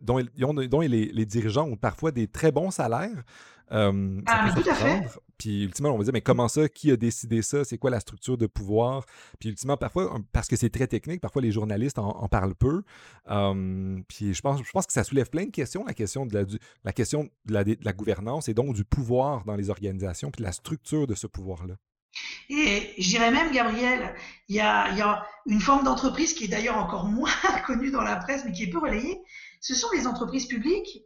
dont, 0.03 0.21
dont, 0.37 0.81
les, 0.81 0.89
les, 0.89 1.27
dirigeants 1.27 1.67
ont 1.67 1.77
parfois 1.77 2.11
des 2.11 2.27
très 2.27 2.53
bons 2.53 2.71
salaires, 2.71 3.25
Euh, 3.73 4.21
ah, 4.27 4.53
tout 4.55 4.69
à 4.69 4.75
fait. 4.75 5.03
Puis 5.39 5.65
ultimement, 5.65 5.91
on 5.91 5.99
va 5.99 6.05
dire, 6.05 6.13
mais 6.13 6.21
comment 6.21 6.49
ça? 6.49 6.69
Qui 6.69 6.91
a 6.91 6.97
décidé 6.97 7.43
ça? 7.43 7.65
C'est 7.65 7.79
quoi 7.79 7.91
la 7.91 8.01
structure 8.01 8.39
de 8.39 8.47
pouvoir? 8.47 9.05
Puis 9.39 9.51
ultimement, 9.51 9.77
parfois, 9.77 10.19
parce 10.33 10.49
que 10.49 10.57
c'est 10.57 10.71
très 10.71 10.87
technique, 10.87 11.21
parfois 11.21 11.43
les 11.43 11.53
journalistes 11.53 11.99
en, 11.99 12.29
parlent 12.29 12.55
peu. 12.55 12.83
puis 14.09 14.35
je 14.35 14.41
pense, 14.41 14.63
je 14.63 14.71
pense 14.71 14.87
que 14.87 14.93
ça 14.93 15.05
soulève 15.05 15.29
plein 15.29 15.45
de 15.45 15.51
questions, 15.51 15.85
la 15.85 15.95
question 15.95 16.27
de 16.27 16.35
la, 16.35 16.45
la 16.85 16.93
question 16.93 17.29
de 17.45 17.53
la, 17.53 17.65
de 17.65 17.77
la 17.83 17.93
gouvernance 17.93 18.49
et 18.49 18.55
donc 18.55 18.75
du 18.75 18.85
pouvoir 18.85 19.45
dans 19.45 19.57
les 19.57 19.69
organisations, 19.69 20.31
puis 20.31 20.41
de 20.41 20.47
la 20.47 20.53
structure 20.53 21.07
de 21.07 21.15
ce 21.15 21.27
pouvoir-là. 21.27 21.75
Et 22.49 22.95
je 22.99 23.09
dirais 23.09 23.31
même, 23.31 23.53
Gabriel, 23.53 24.15
il 24.49 24.57
y 24.57 24.61
a, 24.61 25.27
une 25.47 25.61
forme 25.61 25.85
d'entreprise 25.85 26.33
qui 26.33 26.45
est 26.45 26.49
d'ailleurs 26.49 26.77
encore 26.77 27.05
moins 27.09 27.31
connue 27.67 27.91
dans 27.91 28.03
la 28.03 28.17
presse, 28.17 28.45
mais 28.45 28.53
qui 28.53 28.65
est 28.65 28.71
peu 28.71 28.79
relayée. 28.79 29.21
Ce 29.61 29.75
sont 29.75 29.89
les 29.93 30.07
entreprises 30.07 30.47
publiques, 30.47 31.03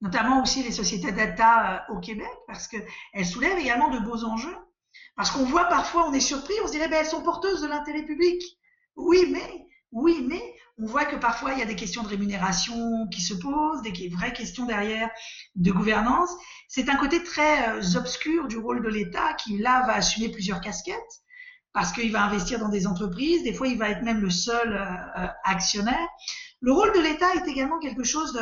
notamment 0.00 0.42
aussi 0.42 0.62
les 0.62 0.72
sociétés 0.72 1.12
data 1.12 1.84
euh, 1.90 1.94
au 1.94 2.00
Québec, 2.00 2.30
parce 2.46 2.68
qu'elles 2.68 3.26
soulèvent 3.26 3.58
également 3.58 3.90
de 3.90 3.98
beaux 3.98 4.24
enjeux. 4.24 4.56
Parce 5.14 5.30
qu'on 5.30 5.44
voit 5.44 5.64
parfois, 5.64 6.08
on 6.08 6.12
est 6.12 6.20
surpris, 6.20 6.54
on 6.62 6.66
se 6.66 6.72
dirait, 6.72 6.88
ben, 6.88 7.00
elles 7.00 7.06
sont 7.06 7.22
porteuses 7.22 7.62
de 7.62 7.66
l'intérêt 7.66 8.02
public. 8.02 8.42
Oui, 8.96 9.28
mais, 9.30 9.66
oui, 9.92 10.24
mais, 10.26 10.42
on 10.78 10.86
voit 10.86 11.06
que 11.06 11.16
parfois 11.16 11.52
il 11.52 11.58
y 11.58 11.62
a 11.62 11.66
des 11.66 11.76
questions 11.76 12.02
de 12.02 12.08
rémunération 12.08 13.06
qui 13.08 13.22
se 13.22 13.34
posent, 13.34 13.82
des 13.82 14.08
vraies 14.08 14.32
questions 14.32 14.66
derrière 14.66 15.10
de 15.54 15.72
gouvernance. 15.72 16.30
C'est 16.68 16.88
un 16.88 16.96
côté 16.96 17.22
très 17.22 17.70
euh, 17.70 17.98
obscur 17.98 18.46
du 18.46 18.58
rôle 18.58 18.82
de 18.82 18.88
l'État 18.88 19.34
qui 19.34 19.58
là 19.58 19.86
va 19.86 19.94
assumer 19.94 20.28
plusieurs 20.28 20.60
casquettes 20.60 21.22
parce 21.72 21.92
qu'il 21.92 22.10
va 22.10 22.24
investir 22.24 22.58
dans 22.58 22.68
des 22.68 22.86
entreprises, 22.86 23.42
des 23.42 23.52
fois 23.52 23.68
il 23.68 23.78
va 23.78 23.90
être 23.90 24.02
même 24.02 24.20
le 24.20 24.30
seul 24.30 24.72
euh, 24.74 25.26
actionnaire. 25.44 26.08
Le 26.60 26.72
rôle 26.72 26.92
de 26.92 27.00
l'État 27.00 27.34
est 27.34 27.46
également 27.48 27.78
quelque 27.78 28.04
chose 28.04 28.38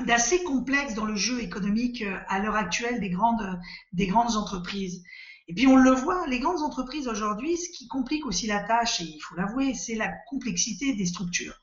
d'assez 0.00 0.42
complexe 0.42 0.94
dans 0.94 1.04
le 1.04 1.16
jeu 1.16 1.40
économique 1.40 2.04
à 2.28 2.40
l'heure 2.40 2.56
actuelle 2.56 3.00
des 3.00 3.10
grandes, 3.10 3.60
des 3.92 4.06
grandes 4.06 4.36
entreprises. 4.36 5.02
Et 5.46 5.54
puis 5.54 5.66
on 5.66 5.76
le 5.76 5.90
voit, 5.90 6.26
les 6.26 6.40
grandes 6.40 6.62
entreprises 6.62 7.06
aujourd'hui, 7.06 7.56
ce 7.56 7.68
qui 7.70 7.86
complique 7.86 8.26
aussi 8.26 8.46
la 8.46 8.60
tâche, 8.60 9.00
et 9.00 9.04
il 9.04 9.20
faut 9.20 9.34
l'avouer, 9.36 9.74
c'est 9.74 9.94
la 9.94 10.10
complexité 10.30 10.94
des 10.94 11.06
structures. 11.06 11.54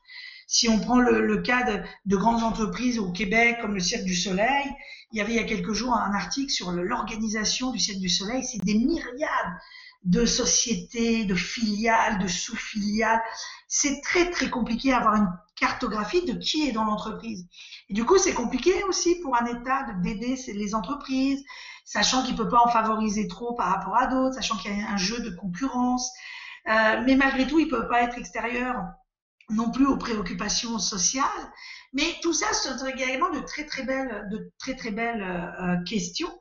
Si 0.46 0.68
on 0.68 0.78
prend 0.78 0.98
le, 0.98 1.40
cas 1.40 1.62
de, 1.64 1.82
de, 2.06 2.16
grandes 2.16 2.42
entreprises 2.42 2.98
au 2.98 3.10
Québec, 3.10 3.58
comme 3.60 3.74
le 3.74 3.80
Cirque 3.80 4.04
du 4.04 4.14
Soleil, 4.14 4.66
il 5.12 5.18
y 5.18 5.20
avait 5.20 5.32
il 5.32 5.36
y 5.36 5.40
a 5.40 5.44
quelques 5.44 5.72
jours 5.72 5.94
un 5.94 6.14
article 6.14 6.50
sur 6.50 6.72
l'organisation 6.72 7.70
du 7.70 7.78
Cirque 7.78 8.00
du 8.00 8.08
Soleil. 8.08 8.44
C'est 8.44 8.62
des 8.64 8.74
myriades 8.74 9.52
de 10.04 10.26
sociétés, 10.26 11.24
de 11.24 11.34
filiales, 11.34 12.18
de 12.18 12.28
sous-filiales. 12.28 13.22
C'est 13.68 14.00
très 14.02 14.30
très 14.30 14.50
compliqué 14.50 14.90
d'avoir 14.90 15.14
une 15.16 15.28
cartographie 15.62 16.24
de 16.24 16.32
qui 16.32 16.68
est 16.68 16.72
dans 16.72 16.84
l'entreprise. 16.84 17.46
Et 17.88 17.94
du 17.94 18.04
coup, 18.04 18.18
c'est 18.18 18.34
compliqué 18.34 18.82
aussi 18.88 19.20
pour 19.20 19.36
un 19.40 19.46
État 19.46 19.86
d'aider 20.02 20.34
les 20.48 20.74
entreprises, 20.74 21.40
sachant 21.84 22.24
qu'il 22.24 22.34
peut 22.34 22.48
pas 22.48 22.60
en 22.64 22.68
favoriser 22.68 23.28
trop 23.28 23.54
par 23.54 23.68
rapport 23.68 23.96
à 23.96 24.08
d'autres, 24.08 24.34
sachant 24.34 24.56
qu'il 24.56 24.76
y 24.76 24.82
a 24.82 24.90
un 24.90 24.96
jeu 24.96 25.20
de 25.20 25.30
concurrence. 25.30 26.10
Euh, 26.68 27.02
mais 27.06 27.14
malgré 27.14 27.46
tout, 27.46 27.60
il 27.60 27.68
peut 27.68 27.86
pas 27.86 28.02
être 28.02 28.18
extérieur 28.18 28.74
non 29.50 29.70
plus 29.70 29.86
aux 29.86 29.96
préoccupations 29.96 30.80
sociales. 30.80 31.44
Mais 31.92 32.16
tout 32.22 32.32
ça, 32.32 32.52
ce 32.52 32.76
sont 32.76 32.86
également 32.86 33.30
de 33.30 33.38
très 33.40 33.64
très 33.64 33.84
belles, 33.84 34.26
de 34.32 34.50
très 34.58 34.74
très 34.74 34.90
belles 34.90 35.22
euh, 35.22 35.76
questions 35.84 36.32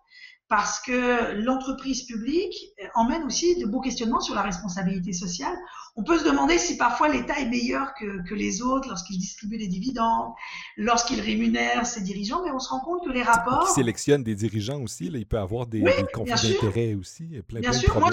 parce 0.52 0.82
que 0.82 1.32
l'entreprise 1.46 2.04
publique 2.04 2.74
emmène 2.94 3.24
aussi 3.24 3.56
de 3.56 3.66
beaux 3.66 3.80
questionnements 3.80 4.20
sur 4.20 4.36
la 4.36 4.42
responsabilité 4.42 5.14
sociale. 5.14 5.56
On 5.96 6.04
peut 6.04 6.20
se 6.20 6.26
demander 6.26 6.58
si 6.58 6.76
parfois 6.76 7.08
l'État 7.08 7.40
est 7.40 7.46
meilleur 7.46 7.94
que, 7.94 8.28
que 8.28 8.36
les 8.36 8.62
autres 8.62 8.90
lorsqu'il 8.90 9.18
distribue 9.18 9.58
des 9.58 9.68
dividendes, 9.68 10.34
lorsqu'il 10.76 11.22
rémunère 11.22 11.86
ses 11.86 12.02
dirigeants, 12.02 12.44
mais 12.44 12.52
on 12.52 12.60
se 12.60 12.68
rend 12.68 12.82
compte 12.82 13.06
que 13.06 13.12
les 13.12 13.24
rapports... 13.24 13.66
Il 13.70 13.76
sélectionne 13.76 14.26
des 14.26 14.36
dirigeants 14.36 14.82
aussi, 14.82 15.10
là, 15.10 15.20
il 15.20 15.26
peut 15.26 15.40
avoir 15.40 15.68
des, 15.68 15.86
conflits 16.14 16.56
d'intérêts 16.56 16.96
aussi. 16.96 17.30
Plein, 17.48 17.62
bien 17.62 17.72
sûr, 17.72 17.98
moi, 17.98 18.10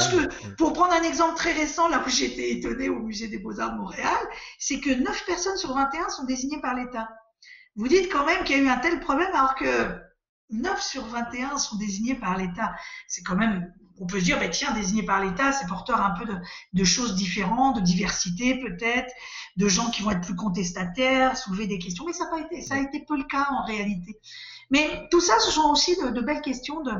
pour 0.58 0.72
prendre 0.74 0.92
un 0.92 1.02
exemple 1.02 1.34
très 1.34 1.52
récent, 1.52 1.88
là 1.88 2.04
où 2.06 2.08
j'ai 2.08 2.26
été 2.26 2.56
étonné 2.56 2.88
au 2.88 3.00
Musée 3.00 3.26
des 3.26 3.40
Beaux-Arts 3.40 3.72
de 3.72 3.78
Montréal, 3.78 4.16
c'est 4.60 4.78
que 4.78 4.90
9 4.90 5.26
personnes 5.26 5.56
sur 5.56 5.74
21 5.74 6.08
sont 6.10 6.24
désignées 6.24 6.60
par 6.60 6.76
l'État. 6.76 7.08
Vous 7.74 7.88
dites 7.88 8.12
quand 8.12 8.24
même 8.26 8.44
qu'il 8.44 8.58
y 8.58 8.60
a 8.60 8.62
eu 8.62 8.68
un 8.68 8.78
tel 8.78 9.00
problème 9.00 9.30
alors 9.32 9.56
que 9.56 10.06
9 10.50 10.80
sur 10.80 11.04
21 11.06 11.58
sont 11.58 11.76
désignés 11.76 12.14
par 12.14 12.36
l'État. 12.36 12.74
C'est 13.06 13.22
quand 13.22 13.36
même, 13.36 13.72
on 14.00 14.06
peut 14.06 14.20
se 14.20 14.24
dire, 14.24 14.38
bah, 14.38 14.48
tiens, 14.48 14.72
désigné 14.72 15.02
par 15.02 15.22
l'État, 15.22 15.52
c'est 15.52 15.66
porteur 15.66 16.00
un 16.00 16.10
peu 16.10 16.24
de, 16.72 16.84
choses 16.84 17.14
différentes, 17.14 17.76
de 17.76 17.80
diversité 17.80 18.60
peut-être, 18.60 19.12
de 19.56 19.68
gens 19.68 19.90
qui 19.90 20.02
vont 20.02 20.10
être 20.10 20.22
plus 20.22 20.36
contestataires, 20.36 21.36
soulever 21.36 21.66
des 21.66 21.78
questions, 21.78 22.04
mais 22.06 22.12
ça 22.12 22.24
n'a 22.24 22.30
pas 22.30 22.40
été, 22.40 22.62
ça 22.62 22.74
a 22.74 22.78
été 22.78 23.04
peu 23.06 23.16
le 23.16 23.24
cas 23.24 23.48
en 23.50 23.64
réalité. 23.64 24.18
Mais 24.70 25.08
tout 25.10 25.20
ça, 25.20 25.38
ce 25.40 25.50
sont 25.50 25.68
aussi 25.70 25.96
de, 25.96 26.20
belles 26.20 26.42
questions 26.42 26.82
de, 26.82 26.92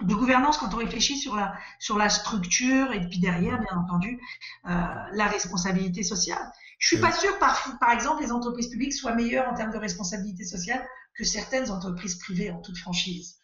de 0.00 0.14
gouvernance 0.14 0.58
quand 0.58 0.72
on 0.74 0.78
réfléchit 0.78 1.16
sur 1.16 1.36
la, 1.36 1.54
sur 1.78 1.98
la 1.98 2.08
structure 2.08 2.92
et 2.92 3.00
puis 3.08 3.18
derrière, 3.18 3.58
bien 3.58 3.76
entendu, 3.78 4.20
euh, 4.68 4.70
la 5.12 5.26
responsabilité 5.26 6.02
sociale. 6.02 6.52
Je 6.82 6.88
suis 6.88 6.98
pas 6.98 7.12
sûr, 7.12 7.38
par, 7.38 7.78
par 7.78 7.92
exemple, 7.92 8.24
les 8.24 8.32
entreprises 8.32 8.68
publiques 8.68 8.92
soient 8.92 9.14
meilleures 9.14 9.48
en 9.48 9.54
termes 9.54 9.70
de 9.70 9.78
responsabilité 9.78 10.44
sociale 10.44 10.84
que 11.14 11.22
certaines 11.22 11.70
entreprises 11.70 12.16
privées 12.16 12.50
en 12.50 12.60
toute 12.60 12.76
franchise. 12.76 13.36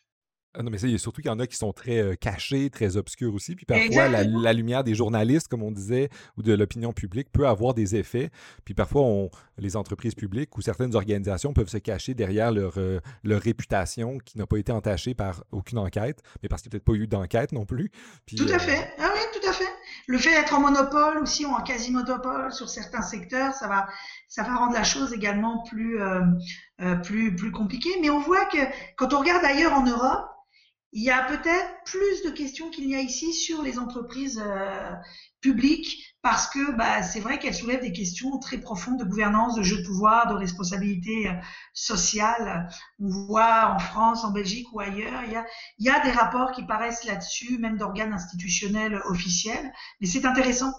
Ah 0.55 0.64
non, 0.64 0.72
mais 0.72 0.84
a 0.84 0.99
surtout 0.99 1.20
qu'il 1.20 1.30
y 1.30 1.32
en 1.32 1.39
a 1.39 1.47
qui 1.47 1.57
sont 1.57 1.72
très 1.72 1.99
euh, 1.99 2.14
cachés, 2.16 2.68
très 2.68 2.97
obscurs 2.97 3.32
aussi. 3.32 3.55
Puis 3.55 3.64
parfois, 3.64 4.09
la, 4.09 4.53
lumière 4.53 4.82
des 4.82 4.97
journalistes, 4.97 5.47
comme 5.47 5.62
on 5.62 5.70
disait, 5.70 6.09
ou 6.36 6.43
de 6.43 6.53
l'opinion 6.53 6.93
publique 6.93 7.30
peut 7.30 7.47
avoir 7.47 7.74
des 7.74 7.95
effets. 7.95 8.30
Puis 8.64 8.74
parfois, 8.74 9.03
on, 9.03 9.30
les 9.57 9.76
entreprises 9.76 10.16
publiques 10.16 10.59
ou 10.59 10.61
certaines 10.61 10.97
organisations 10.97 11.53
peuvent 11.53 11.68
se 11.68 11.78
cacher 11.78 12.14
derrière 12.14 12.51
leur, 12.51 12.72
euh, 12.78 12.99
leur 13.22 13.41
réputation 13.41 14.18
qui 14.18 14.36
n'a 14.36 14.49
pas 14.49 14.57
été 14.57 14.72
entachée 14.72 15.14
par 15.14 15.45
aucune 15.53 15.78
enquête, 15.78 16.22
mais 16.43 16.49
parce 16.49 16.62
qu'il 16.62 16.70
n'y 16.70 16.76
a 16.76 16.80
peut-être 16.80 16.97
pas 16.97 17.05
eu 17.05 17.07
d'enquête 17.07 17.53
non 17.53 17.64
plus. 17.64 17.93
tout 18.26 18.47
à 18.49 18.57
euh, 18.57 18.59
fait. 18.59 18.91
Ah 18.99 19.07
Le 20.09 20.18
fait 20.18 20.30
d'être 20.30 20.54
en 20.54 20.61
monopole 20.61 21.18
aussi 21.18 21.46
ou 21.46 21.50
en 21.50 21.62
quasi-monopole 21.62 22.52
sur 22.52 22.68
certains 22.68 23.02
secteurs, 23.02 23.54
ça 23.54 23.68
va, 23.68 23.86
ça 24.26 24.42
va 24.42 24.56
rendre 24.56 24.72
la 24.72 24.82
chose 24.82 25.12
également 25.12 25.62
plus, 25.64 26.00
plus, 27.04 27.36
plus 27.36 27.52
compliquée. 27.52 27.94
Mais 28.00 28.11
on 28.11 28.18
voit 28.18 28.46
que 28.46 28.59
quand 28.96 29.12
on 29.12 29.20
regarde 29.20 29.44
ailleurs 29.44 29.74
en 29.74 29.84
Europe, 29.84 30.28
il 30.92 31.02
y 31.02 31.11
a 31.11 31.22
peut-être 31.24 31.84
plus 31.84 32.22
de 32.22 32.30
questions 32.30 32.70
qu'il 32.70 32.86
n'y 32.86 32.96
a 32.96 33.00
ici 33.00 33.32
sur 33.32 33.62
les 33.62 33.78
entreprises 33.78 34.42
euh, 34.44 34.92
publiques 35.40 36.07
parce 36.22 36.48
que 36.48 36.72
bah, 36.72 37.02
c'est 37.02 37.20
vrai 37.20 37.38
qu'elles 37.38 37.54
soulèvent 37.54 37.80
des 37.80 37.92
questions 37.92 38.38
très 38.38 38.58
profondes 38.58 38.98
de 38.98 39.04
gouvernance, 39.04 39.54
de 39.54 39.62
jeu 39.62 39.78
de 39.78 39.86
pouvoir, 39.86 40.26
de 40.26 40.34
responsabilité 40.34 41.28
euh, 41.28 41.32
sociale. 41.72 42.68
On 42.98 43.08
voit 43.08 43.72
en 43.74 43.78
France, 43.78 44.24
en 44.24 44.32
Belgique 44.32 44.66
ou 44.72 44.80
ailleurs, 44.80 45.22
il 45.24 45.32
y 45.32 45.36
a, 45.36 45.46
il 45.78 45.86
y 45.86 45.90
a 45.90 46.00
des 46.00 46.10
rapports 46.10 46.52
qui 46.52 46.66
paraissent 46.66 47.04
là-dessus, 47.04 47.58
même 47.58 47.76
d'organes 47.76 48.12
institutionnels 48.12 49.00
officiels. 49.06 49.72
Mais 50.00 50.06
c'est 50.06 50.24
intéressant. 50.24 50.72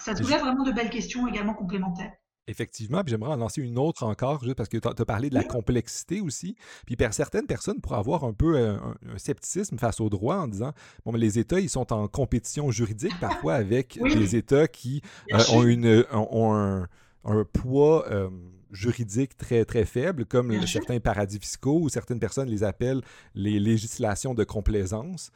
Ça 0.00 0.14
soulève 0.14 0.40
vraiment 0.40 0.64
de 0.64 0.72
belles 0.72 0.90
questions 0.90 1.26
également 1.26 1.54
complémentaires. 1.54 2.12
Effectivement, 2.48 3.02
puis 3.02 3.10
j'aimerais 3.10 3.32
en 3.32 3.36
lancer 3.36 3.60
une 3.60 3.78
autre 3.78 4.04
encore, 4.04 4.42
juste 4.42 4.56
parce 4.56 4.70
que 4.70 4.78
tu 4.78 4.88
as, 4.88 5.04
parlé 5.04 5.28
de 5.28 5.34
la 5.34 5.44
complexité 5.44 6.22
aussi. 6.22 6.56
Puis 6.86 6.96
certaines 7.10 7.46
personnes 7.46 7.78
pourraient 7.80 7.98
avoir 7.98 8.24
un 8.24 8.32
peu 8.32 8.56
euh, 8.56 8.76
un, 9.12 9.18
scepticisme 9.18 9.78
face 9.78 10.00
au 10.00 10.08
droit 10.08 10.36
en 10.36 10.48
disant 10.48 10.72
bon, 11.04 11.12
mais 11.12 11.18
les 11.18 11.38
États, 11.38 11.60
ils 11.60 11.68
sont 11.68 11.92
en 11.92 12.08
compétition 12.08 12.70
juridique 12.70 13.12
parfois 13.20 13.54
avec 13.54 14.00
des 14.02 14.34
États 14.34 14.66
qui 14.66 15.02
euh, 15.32 15.38
ont, 15.52 15.62
une, 15.62 16.06
ont 16.10 16.54
un, 16.54 16.88
un 17.24 17.44
poids. 17.44 18.08
Euh, 18.10 18.30
juridiques 18.72 19.36
très, 19.36 19.64
très 19.64 19.84
faibles, 19.84 20.24
comme 20.24 20.66
certains 20.66 21.00
paradis 21.00 21.38
fiscaux 21.38 21.80
ou 21.80 21.88
certaines 21.88 22.20
personnes 22.20 22.48
les 22.48 22.64
appellent 22.64 23.02
les 23.34 23.58
législations 23.58 24.34
de 24.34 24.44
complaisance. 24.44 25.30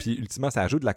puis 0.00 0.14
ultimement, 0.14 0.50
ça 0.50 0.62
ajoute 0.62 0.82
de 0.82 0.86
la, 0.86 0.94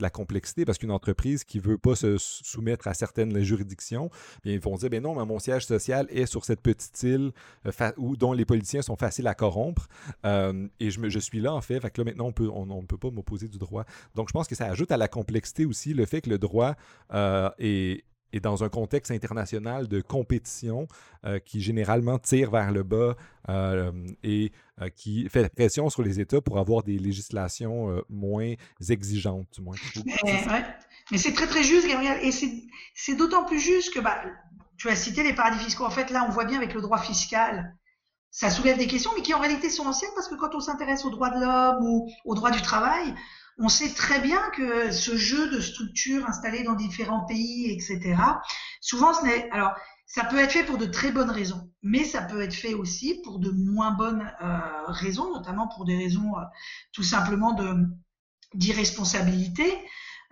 la, 0.00 0.10
complexité 0.10 0.64
parce 0.64 0.78
qu'une 0.78 0.90
entreprise 0.90 1.44
qui 1.44 1.58
ne 1.58 1.62
veut 1.62 1.78
pas 1.78 1.94
se 1.94 2.16
soumettre 2.18 2.88
à 2.88 2.94
certaines 2.94 3.40
juridictions, 3.40 4.10
bien, 4.44 4.54
ils 4.54 4.60
vont 4.60 4.76
dire, 4.76 4.90
ben 4.90 5.02
non, 5.02 5.14
mais 5.14 5.24
mon 5.24 5.38
siège 5.38 5.66
social 5.66 6.06
est 6.10 6.26
sur 6.26 6.44
cette 6.44 6.60
petite 6.60 7.02
île 7.02 7.32
euh, 7.66 7.92
où, 7.96 8.16
dont 8.16 8.32
les 8.32 8.44
politiciens 8.44 8.82
sont 8.82 8.96
faciles 8.96 9.26
à 9.26 9.34
corrompre. 9.34 9.88
Euh, 10.24 10.68
et 10.80 10.90
je, 10.90 11.00
me, 11.00 11.08
je 11.08 11.18
suis 11.18 11.40
là, 11.40 11.54
en 11.54 11.60
fait. 11.60 11.80
Fait 11.80 11.90
que 11.90 12.00
là, 12.00 12.04
maintenant, 12.04 12.26
on 12.26 12.32
peut, 12.32 12.48
on 12.48 12.66
ne 12.66 12.86
peut 12.86 12.98
pas 12.98 13.10
m'opposer 13.10 13.48
du 13.48 13.58
droit. 13.58 13.84
Donc, 14.14 14.28
je 14.28 14.32
pense 14.32 14.48
que 14.48 14.54
ça 14.54 14.66
ajoute 14.66 14.90
à 14.92 14.96
la 14.96 15.08
complexité 15.08 15.64
aussi 15.64 15.94
le 15.94 16.04
fait 16.06 16.20
que 16.20 16.30
le 16.30 16.38
droit 16.38 16.74
euh, 17.12 17.50
est, 17.58 18.04
et 18.32 18.40
dans 18.40 18.64
un 18.64 18.68
contexte 18.68 19.10
international 19.10 19.88
de 19.88 20.00
compétition 20.00 20.86
euh, 21.24 21.38
qui 21.38 21.60
généralement 21.60 22.18
tire 22.18 22.50
vers 22.50 22.70
le 22.70 22.82
bas 22.82 23.16
euh, 23.48 23.92
et 24.22 24.52
euh, 24.80 24.88
qui 24.90 25.28
fait 25.28 25.48
pression 25.54 25.88
sur 25.88 26.02
les 26.02 26.20
États 26.20 26.40
pour 26.40 26.58
avoir 26.58 26.82
des 26.82 26.98
législations 26.98 28.02
moins 28.08 28.54
exigeantes, 28.88 29.48
du 29.52 29.62
moins. 29.62 29.76
Mais, 31.10 31.16
c'est 31.16 31.32
très 31.32 31.46
très 31.46 31.62
juste, 31.62 31.88
Gabriel, 31.88 32.18
et 32.22 32.30
c'est 32.32 33.14
d'autant 33.14 33.44
plus 33.44 33.60
juste 33.60 33.94
que 33.94 34.00
bah, 34.00 34.22
tu 34.76 34.90
as 34.90 34.96
cité 34.96 35.22
les 35.22 35.32
paradis 35.32 35.58
fiscaux. 35.58 35.86
En 35.86 35.90
fait, 35.90 36.10
là, 36.10 36.26
on 36.28 36.30
voit 36.30 36.44
bien 36.44 36.58
avec 36.58 36.74
le 36.74 36.82
droit 36.82 36.98
fiscal, 36.98 37.74
ça 38.30 38.50
soulève 38.50 38.76
des 38.76 38.86
questions, 38.86 39.10
mais 39.16 39.22
qui 39.22 39.32
en 39.32 39.40
réalité 39.40 39.70
sont 39.70 39.86
anciennes 39.86 40.10
parce 40.14 40.28
que 40.28 40.34
quand 40.34 40.54
on 40.54 40.60
s'intéresse 40.60 41.04
aux 41.04 41.10
droits 41.10 41.30
de 41.30 41.40
l'homme 41.40 41.82
ou 41.82 42.10
aux 42.26 42.34
droits 42.34 42.50
du 42.50 42.60
travail, 42.60 43.14
on 43.58 43.68
sait 43.68 43.92
très 43.92 44.20
bien 44.20 44.40
que 44.50 44.92
ce 44.92 45.16
jeu 45.16 45.50
de 45.50 45.60
structures 45.60 46.26
installées 46.26 46.62
dans 46.62 46.74
différents 46.74 47.24
pays, 47.26 47.70
etc., 47.72 48.16
souvent 48.80 49.12
ce 49.12 49.24
n'est, 49.24 49.50
alors, 49.50 49.74
ça 50.06 50.24
peut 50.24 50.38
être 50.38 50.52
fait 50.52 50.64
pour 50.64 50.78
de 50.78 50.86
très 50.86 51.12
bonnes 51.12 51.30
raisons, 51.30 51.70
mais 51.82 52.02
ça 52.02 52.22
peut 52.22 52.40
être 52.40 52.54
fait 52.54 52.72
aussi 52.72 53.20
pour 53.22 53.38
de 53.38 53.50
moins 53.50 53.90
bonnes 53.90 54.32
euh, 54.42 54.58
raisons, 54.86 55.34
notamment 55.34 55.68
pour 55.68 55.84
des 55.84 55.96
raisons 55.96 56.36
euh, 56.36 56.42
tout 56.92 57.02
simplement 57.02 57.52
de 57.52 57.86
d'irresponsabilité 58.54 59.70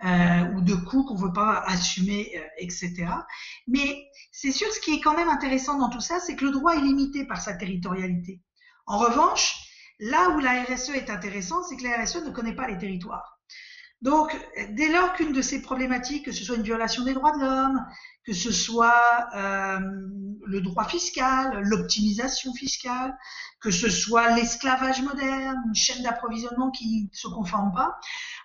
euh, 0.03 0.53
ou 0.55 0.61
de 0.61 0.73
coûts 0.73 1.03
qu'on 1.03 1.15
veut 1.15 1.33
pas 1.33 1.59
assumer, 1.67 2.33
etc. 2.57 3.05
Mais 3.67 4.07
c'est 4.31 4.51
sûr, 4.51 4.67
ce 4.71 4.79
qui 4.79 4.95
est 4.95 5.01
quand 5.01 5.15
même 5.15 5.29
intéressant 5.29 5.77
dans 5.77 5.89
tout 5.89 6.01
ça, 6.01 6.19
c'est 6.19 6.35
que 6.35 6.45
le 6.45 6.51
droit 6.51 6.75
est 6.75 6.81
limité 6.81 7.27
par 7.27 7.39
sa 7.39 7.53
territorialité. 7.53 8.41
En 8.87 8.97
revanche, 8.97 9.66
là 9.99 10.29
où 10.31 10.39
la 10.39 10.63
RSE 10.63 10.89
est 10.89 11.09
intéressante, 11.09 11.65
c'est 11.69 11.77
que 11.77 11.83
la 11.83 12.03
RSE 12.03 12.23
ne 12.25 12.31
connaît 12.31 12.55
pas 12.55 12.67
les 12.67 12.77
territoires. 12.77 13.37
Donc, 14.01 14.35
dès 14.71 14.89
lors 14.89 15.13
qu'une 15.13 15.33
de 15.33 15.41
ces 15.41 15.61
problématiques, 15.61 16.25
que 16.25 16.31
ce 16.31 16.43
soit 16.43 16.55
une 16.55 16.61
violation 16.61 17.03
des 17.03 17.15
droits 17.15 17.35
de 17.35 17.39
l'homme, 17.39 17.83
que 18.25 18.33
ce 18.33 18.51
soit 18.51 19.27
euh, 19.35 19.79
le 20.45 20.61
droit 20.61 20.85
fiscal, 20.85 21.61
l'optimisation 21.63 22.53
fiscale, 22.53 23.17
que 23.59 23.71
ce 23.71 23.89
soit 23.89 24.35
l'esclavage 24.35 25.01
moderne, 25.01 25.57
une 25.65 25.73
chaîne 25.73 26.03
d'approvisionnement 26.03 26.69
qui 26.69 27.09
ne 27.11 27.17
se 27.17 27.27
conforme 27.27 27.73
pas, 27.73 27.97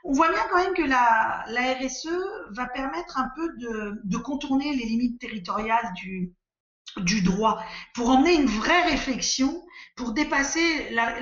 on 0.04 0.12
voit 0.12 0.30
bien 0.30 0.42
quand 0.50 0.56
même 0.56 0.74
que 0.74 0.82
la, 0.82 1.44
la 1.48 1.74
RSE 1.74 2.08
va 2.52 2.66
permettre 2.66 3.18
un 3.18 3.28
peu 3.36 3.48
de, 3.58 4.00
de 4.04 4.16
contourner 4.16 4.74
les 4.74 4.86
limites 4.86 5.20
territoriales 5.20 5.92
du, 5.96 6.32
du 6.98 7.22
droit, 7.22 7.64
pour 7.94 8.10
emmener 8.10 8.34
une 8.34 8.46
vraie 8.46 8.82
réflexion, 8.82 9.62
pour 9.96 10.12
dépasser, 10.12 10.90
la, 10.90 11.14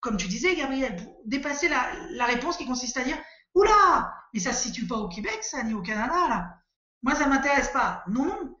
comme 0.00 0.16
tu 0.16 0.28
disais 0.28 0.56
Gabriel, 0.56 0.96
pour 0.96 1.20
dépasser 1.26 1.68
la, 1.68 1.90
la 2.10 2.26
réponse 2.26 2.56
qui 2.56 2.66
consiste 2.66 2.96
à 2.96 3.04
dire 3.04 3.18
Oula 3.54 4.12
Mais 4.34 4.40
ça 4.40 4.52
se 4.52 4.68
situe 4.68 4.86
pas 4.86 4.96
au 4.96 5.08
Québec, 5.08 5.38
ça, 5.42 5.62
ni 5.62 5.74
au 5.74 5.82
Canada, 5.82 6.28
là. 6.28 6.54
Moi, 7.02 7.14
ça 7.14 7.26
m'intéresse 7.26 7.68
pas. 7.68 8.02
Non, 8.08 8.24
non. 8.24 8.56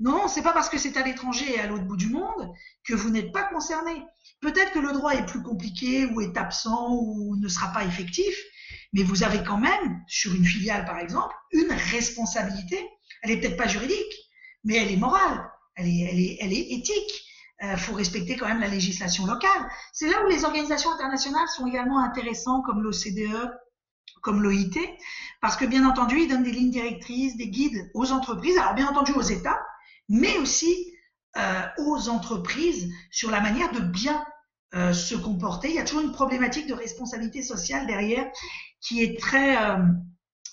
Non, 0.00 0.28
c'est 0.28 0.42
pas 0.42 0.52
parce 0.52 0.68
que 0.68 0.78
c'est 0.78 0.96
à 0.96 1.02
l'étranger 1.02 1.56
et 1.56 1.60
à 1.60 1.66
l'autre 1.66 1.84
bout 1.84 1.96
du 1.96 2.08
monde 2.08 2.52
que 2.84 2.94
vous 2.94 3.10
n'êtes 3.10 3.32
pas 3.32 3.44
concerné. 3.44 4.04
Peut-être 4.40 4.70
que 4.72 4.78
le 4.78 4.92
droit 4.92 5.12
est 5.12 5.26
plus 5.26 5.42
compliqué 5.42 6.06
ou 6.06 6.20
est 6.20 6.36
absent 6.36 6.92
ou 6.92 7.34
ne 7.36 7.48
sera 7.48 7.72
pas 7.72 7.84
effectif, 7.84 8.36
mais 8.92 9.02
vous 9.02 9.24
avez 9.24 9.42
quand 9.42 9.58
même, 9.58 10.02
sur 10.06 10.32
une 10.34 10.44
filiale 10.44 10.84
par 10.84 10.98
exemple, 10.98 11.34
une 11.50 11.72
responsabilité. 11.72 12.88
Elle 13.22 13.32
est 13.32 13.40
peut-être 13.40 13.56
pas 13.56 13.66
juridique, 13.66 14.14
mais 14.62 14.76
elle 14.76 14.92
est 14.92 14.96
morale, 14.96 15.47
elle 15.78 16.52
est, 16.52 16.72
éthique. 16.72 17.24
Il 17.60 17.68
euh, 17.68 17.76
faut 17.76 17.94
respecter 17.94 18.36
quand 18.36 18.46
même 18.46 18.60
la 18.60 18.68
législation 18.68 19.26
locale. 19.26 19.68
C'est 19.92 20.08
là 20.08 20.24
où 20.24 20.28
les 20.28 20.44
organisations 20.44 20.92
internationales 20.92 21.48
sont 21.48 21.66
également 21.66 21.98
intéressantes, 21.98 22.64
comme 22.64 22.82
l'OCDE, 22.82 23.50
comme 24.22 24.42
l'OIT, 24.42 24.78
parce 25.40 25.56
que 25.56 25.64
bien 25.64 25.88
entendu, 25.88 26.20
ils 26.20 26.28
donnent 26.28 26.44
des 26.44 26.52
lignes 26.52 26.70
directrices, 26.70 27.36
des 27.36 27.48
guides 27.48 27.90
aux 27.94 28.12
entreprises, 28.12 28.56
alors 28.58 28.74
bien 28.74 28.88
entendu 28.88 29.12
aux 29.12 29.22
États, 29.22 29.60
mais 30.08 30.38
aussi 30.38 30.92
euh, 31.36 31.62
aux 31.78 32.08
entreprises 32.08 32.92
sur 33.10 33.30
la 33.30 33.40
manière 33.40 33.72
de 33.72 33.80
bien 33.80 34.24
euh, 34.74 34.92
se 34.92 35.14
comporter. 35.14 35.68
Il 35.68 35.74
y 35.74 35.80
a 35.80 35.84
toujours 35.84 36.02
une 36.02 36.12
problématique 36.12 36.66
de 36.66 36.74
responsabilité 36.74 37.42
sociale 37.42 37.86
derrière 37.86 38.30
qui 38.80 39.02
est 39.02 39.18
très, 39.18 39.56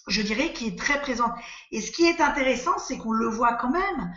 je 0.08 0.22
dirais, 0.24 0.52
qui 0.52 0.68
est 0.68 0.80
très 0.80 1.00
présente. 1.00 1.32
Et 1.72 1.80
ce 1.80 1.92
qui 1.92 2.06
est 2.06 2.20
intéressant, 2.20 2.78
c'est 2.80 2.98
qu'on 2.98 3.12
le 3.12 3.28
voit 3.28 3.54
quand 3.54 3.70
même 3.70 4.14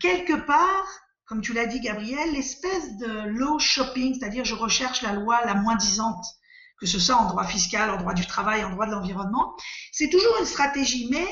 quelque 0.00 0.34
part, 0.46 0.86
comme 1.26 1.40
tu 1.40 1.52
l'as 1.52 1.66
dit, 1.66 1.80
Gabriel, 1.80 2.32
l'espèce 2.32 2.96
de 2.98 3.28
law 3.28 3.58
shopping, 3.58 4.18
c'est-à-dire 4.18 4.44
je 4.44 4.54
recherche 4.54 5.02
la 5.02 5.12
loi 5.12 5.44
la 5.44 5.54
moins 5.54 5.76
disante 5.76 6.24
que 6.82 6.88
ce 6.88 6.98
soit 6.98 7.14
en 7.14 7.28
droit 7.28 7.44
fiscal, 7.44 7.90
en 7.90 7.96
droit 7.96 8.12
du 8.12 8.26
travail, 8.26 8.64
en 8.64 8.70
droit 8.70 8.86
de 8.86 8.90
l'environnement. 8.90 9.54
C'est 9.92 10.10
toujours 10.10 10.36
une 10.40 10.44
stratégie, 10.44 11.06
mais, 11.12 11.28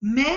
mais 0.00 0.36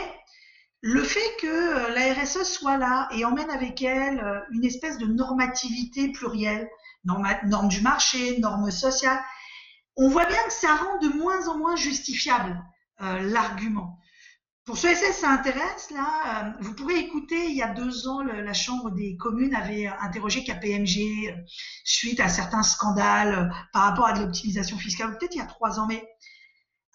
le 0.81 1.01
fait 1.01 1.35
que 1.41 1.47
euh, 1.47 1.89
la 1.89 2.13
RSE 2.13 2.43
soit 2.43 2.77
là 2.77 3.09
et 3.11 3.25
emmène 3.25 3.49
avec 3.49 3.81
elle 3.81 4.19
euh, 4.19 4.39
une 4.51 4.63
espèce 4.63 4.99
de 4.99 5.07
normativité 5.07 6.11
plurielle, 6.11 6.69
normes 7.03 7.67
du 7.67 7.81
marché, 7.81 8.37
normes 8.37 8.69
sociales, 8.69 9.19
on 9.95 10.07
voit 10.07 10.27
bien 10.27 10.43
que 10.45 10.53
ça 10.53 10.75
rend 10.75 10.99
de 10.99 11.07
moins 11.07 11.47
en 11.47 11.57
moins 11.57 11.75
justifiable 11.75 12.63
euh, 13.01 13.21
l'argument. 13.21 13.97
Pour 14.65 14.79
ceux 14.79 14.89
et 14.89 14.95
celles 14.95 15.13
ça 15.13 15.29
intéresse, 15.29 15.91
là, 15.91 16.47
euh, 16.47 16.51
vous 16.59 16.73
pourrez 16.73 16.97
écouter, 16.97 17.49
il 17.49 17.55
y 17.55 17.61
a 17.61 17.67
deux 17.67 18.07
ans, 18.07 18.23
la 18.23 18.53
Chambre 18.53 18.89
des 18.89 19.15
communes 19.15 19.53
avait 19.53 19.85
interrogé 19.85 20.43
KPMG 20.43 21.29
euh, 21.29 21.35
suite 21.83 22.19
à 22.19 22.29
certains 22.29 22.63
scandales 22.63 23.35
euh, 23.35 23.53
par 23.71 23.83
rapport 23.83 24.07
à 24.07 24.13
de 24.13 24.23
l'optimisation 24.23 24.77
fiscale, 24.79 25.15
peut-être 25.19 25.35
il 25.35 25.37
y 25.37 25.41
a 25.41 25.45
trois 25.45 25.79
ans, 25.79 25.85
mais 25.85 26.03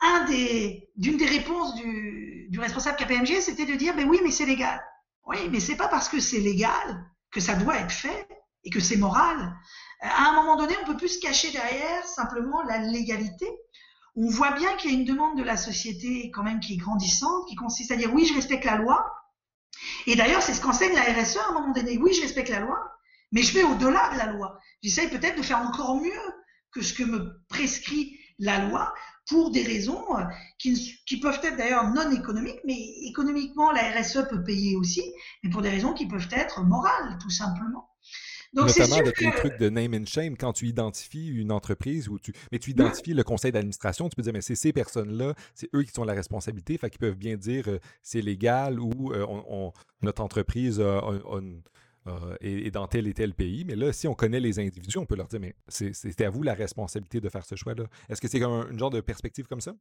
un 0.01 0.25
des, 0.25 0.91
d'une 0.97 1.17
des 1.17 1.27
réponses 1.27 1.77
du, 1.77 2.49
du 2.51 2.59
responsable 2.59 2.97
KPMG, 2.97 3.41
c'était 3.41 3.67
de 3.67 3.77
dire, 3.77 3.95
ben 3.95 4.09
oui, 4.09 4.19
mais 4.25 4.33
c'est 4.33 4.47
légal. 4.47 4.83
Oui, 5.27 5.49
mais 5.49 5.61
c'est 5.61 5.77
pas 5.77 5.87
parce 5.87 6.09
que 6.09 6.19
c'est 6.19 6.41
légal 6.41 7.07
que 7.31 7.39
ça 7.39 7.55
doit 7.55 7.77
être 7.77 7.93
fait 7.93 8.27
et 8.65 8.71
que 8.71 8.81
c'est 8.81 8.97
moral. 8.97 9.55
À 10.01 10.31
un 10.31 10.33
moment 10.33 10.57
donné, 10.57 10.75
on 10.83 10.87
peut 10.87 10.97
plus 10.97 11.21
se 11.21 11.21
cacher 11.21 11.53
derrière 11.53 12.05
simplement 12.05 12.63
la 12.63 12.79
légalité 12.79 13.47
on 14.23 14.29
voit 14.29 14.51
bien 14.53 14.77
qu'il 14.77 14.91
y 14.91 14.95
a 14.95 14.99
une 14.99 15.07
demande 15.07 15.39
de 15.39 15.43
la 15.43 15.57
société 15.57 16.31
quand 16.31 16.43
même 16.43 16.61
qui 16.61 16.75
est 16.75 16.77
grandissante, 16.77 17.49
qui 17.49 17.55
consiste 17.55 17.91
à 17.91 17.97
dire 17.97 18.13
oui, 18.13 18.27
je 18.27 18.35
respecte 18.35 18.67
la 18.67 18.77
loi. 18.77 19.11
Et 20.07 20.15
d'ailleurs, 20.15 20.43
c'est 20.43 20.53
ce 20.53 20.61
qu'enseigne 20.61 20.93
la 20.93 21.03
RSE 21.03 21.39
à 21.39 21.49
un 21.49 21.53
moment 21.55 21.73
donné. 21.73 21.97
Oui, 21.97 22.13
je 22.13 22.21
respecte 22.21 22.51
la 22.51 22.61
loi, 22.61 22.79
mais 23.33 23.43
je 23.43 23.55
vais 23.55 23.63
au-delà 23.63 24.11
de 24.13 24.19
la 24.19 24.27
loi. 24.27 24.59
J'essaye 24.83 25.09
peut-être 25.09 25.39
de 25.39 25.43
faire 25.43 25.59
encore 25.59 25.97
mieux 26.03 26.13
que 26.71 26.83
ce 26.83 26.93
que 26.93 27.03
me 27.03 27.43
prescrit 27.49 28.19
la 28.39 28.67
loi 28.67 28.93
pour 29.27 29.53
des 29.53 29.63
raisons 29.63 30.05
euh, 30.19 30.25
qui, 30.59 30.99
qui 31.07 31.19
peuvent 31.19 31.41
être 31.43 31.57
d'ailleurs 31.57 31.89
non 31.91 32.11
économiques, 32.11 32.61
mais 32.67 32.79
économiquement, 33.05 33.71
la 33.71 33.91
RSE 33.91 34.29
peut 34.29 34.45
payer 34.45 34.77
aussi, 34.77 35.03
mais 35.43 35.51
pour 35.51 35.63
des 35.63 35.71
raisons 35.71 35.95
qui 35.95 36.07
peuvent 36.07 36.29
être 36.33 36.63
morales, 36.63 37.17
tout 37.23 37.31
simplement. 37.31 37.90
Notamment 38.53 38.97
avec 38.97 39.21
les 39.21 39.31
trucs 39.31 39.59
de 39.59 39.69
name 39.69 39.95
and 39.95 40.07
shame, 40.07 40.37
quand 40.37 40.53
tu 40.53 40.67
identifies 40.67 41.29
une 41.29 41.53
entreprise 41.53 42.09
ou 42.09 42.19
tu. 42.19 42.33
Mais 42.51 42.59
tu 42.59 42.71
identifies 42.71 43.15
le 43.15 43.23
conseil 43.23 43.53
d'administration, 43.53 44.09
tu 44.09 44.17
peux 44.17 44.23
dire, 44.23 44.33
mais 44.33 44.41
c'est 44.41 44.57
ces 44.57 44.73
personnes-là, 44.73 45.35
c'est 45.55 45.69
eux 45.75 45.83
qui 45.85 45.99
ont 46.01 46.05
la 46.05 46.15
responsabilité, 46.15 46.77
fait 46.77 46.91
qu'ils 46.91 46.99
peuvent 46.99 47.17
bien 47.17 47.37
dire 47.37 47.69
euh, 47.69 47.79
c'est 48.03 48.23
légal 48.23 48.81
ou 48.81 49.13
euh, 49.13 49.25
on, 49.29 49.73
notre 50.03 50.23
entreprise 50.23 50.83
est, 52.41 52.71
dans 52.71 52.89
tel 52.89 53.07
et 53.07 53.15
tel 53.15 53.35
pays. 53.35 53.65
Mais 53.65 53.77
là, 53.77 53.93
si 53.93 54.09
on 54.09 54.15
connaît 54.15 54.41
les 54.41 54.59
individus, 54.59 54.99
on 54.99 55.07
peut 55.07 55.17
leur 55.17 55.29
dire, 55.29 55.41
mais 55.41 55.55
c'est 55.69 56.21
à 56.23 56.31
vous 56.31 56.43
la 56.43 56.55
responsabilité 56.55 57.21
de 57.21 57.29
faire 57.29 57.45
ce 57.45 57.55
choix-là. 57.55 57.85
Est-ce 58.09 58.21
que 58.21 58.29
c'est 58.29 58.41
comme 58.41 58.69
une 58.71 58.79
genre 58.79 58.91
de 58.91 59.01
perspective 59.01 59.47
comme 59.47 59.61
ça? 59.61 59.75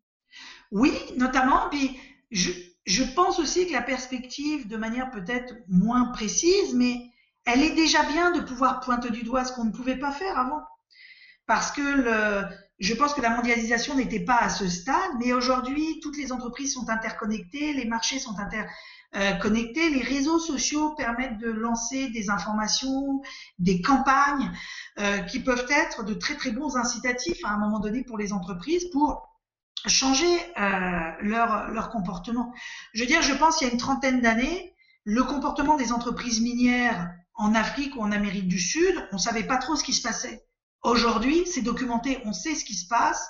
Oui, 0.71 0.91
notamment. 1.17 1.69
Puis 1.71 1.97
je, 2.29 2.51
je 2.85 3.03
pense 3.15 3.39
aussi 3.39 3.67
que 3.67 3.73
la 3.73 3.81
perspective, 3.81 4.67
de 4.67 4.77
manière 4.77 5.09
peut-être 5.09 5.55
moins 5.67 6.11
précise, 6.11 6.75
mais 6.75 7.09
elle 7.45 7.63
est 7.63 7.75
déjà 7.75 8.03
bien 8.03 8.31
de 8.31 8.41
pouvoir 8.41 8.79
pointer 8.79 9.09
du 9.09 9.23
doigt 9.23 9.45
ce 9.45 9.53
qu'on 9.53 9.65
ne 9.65 9.71
pouvait 9.71 9.97
pas 9.97 10.11
faire 10.11 10.37
avant. 10.37 10.61
Parce 11.47 11.71
que 11.71 11.81
je 12.77 12.93
pense 12.93 13.13
que 13.13 13.21
la 13.21 13.31
mondialisation 13.31 13.95
n'était 13.95 14.23
pas 14.23 14.37
à 14.37 14.49
ce 14.49 14.67
stade, 14.67 15.11
mais 15.19 15.33
aujourd'hui, 15.33 15.99
toutes 16.01 16.17
les 16.17 16.31
entreprises 16.31 16.73
sont 16.75 16.89
interconnectées, 16.89 17.73
les 17.73 17.85
marchés 17.85 18.19
sont 18.19 18.35
interconnectés, 18.37 19.89
les 19.89 20.03
réseaux 20.03 20.37
sociaux 20.37 20.93
permettent 20.95 21.39
de 21.39 21.49
lancer 21.49 22.09
des 22.09 22.29
informations, 22.29 23.21
des 23.57 23.81
campagnes 23.81 24.51
euh, 24.99 25.17
qui 25.19 25.39
peuvent 25.39 25.65
être 25.69 26.03
de 26.03 26.13
très 26.13 26.35
très 26.35 26.51
bons 26.51 26.77
incitatifs 26.77 27.43
à 27.43 27.49
un 27.49 27.57
moment 27.57 27.79
donné 27.79 28.03
pour 28.03 28.17
les 28.19 28.31
entreprises 28.31 28.85
pour 28.91 29.27
changer 29.87 30.27
euh, 30.59 31.11
leur, 31.21 31.69
leur 31.69 31.89
comportement. 31.89 32.53
Je 32.93 33.01
veux 33.01 33.07
dire, 33.07 33.21
je 33.21 33.33
pense 33.33 33.57
qu'il 33.57 33.67
y 33.67 33.69
a 33.71 33.73
une 33.73 33.79
trentaine 33.79 34.21
d'années, 34.21 34.75
le 35.03 35.23
comportement 35.23 35.77
des 35.77 35.91
entreprises 35.91 36.41
minières 36.41 37.11
en 37.39 37.55
Afrique 37.55 37.95
ou 37.95 38.01
en 38.01 38.11
Amérique 38.11 38.47
du 38.47 38.59
Sud, 38.59 39.07
on 39.13 39.17
savait 39.17 39.43
pas 39.43 39.57
trop 39.57 39.75
ce 39.75 39.83
qui 39.83 39.93
se 39.93 40.01
passait. 40.01 40.45
Aujourd'hui, 40.83 41.47
c'est 41.47 41.61
documenté, 41.61 42.19
on 42.25 42.33
sait 42.33 42.53
ce 42.53 42.65
qui 42.65 42.75
se 42.75 42.87
passe. 42.87 43.27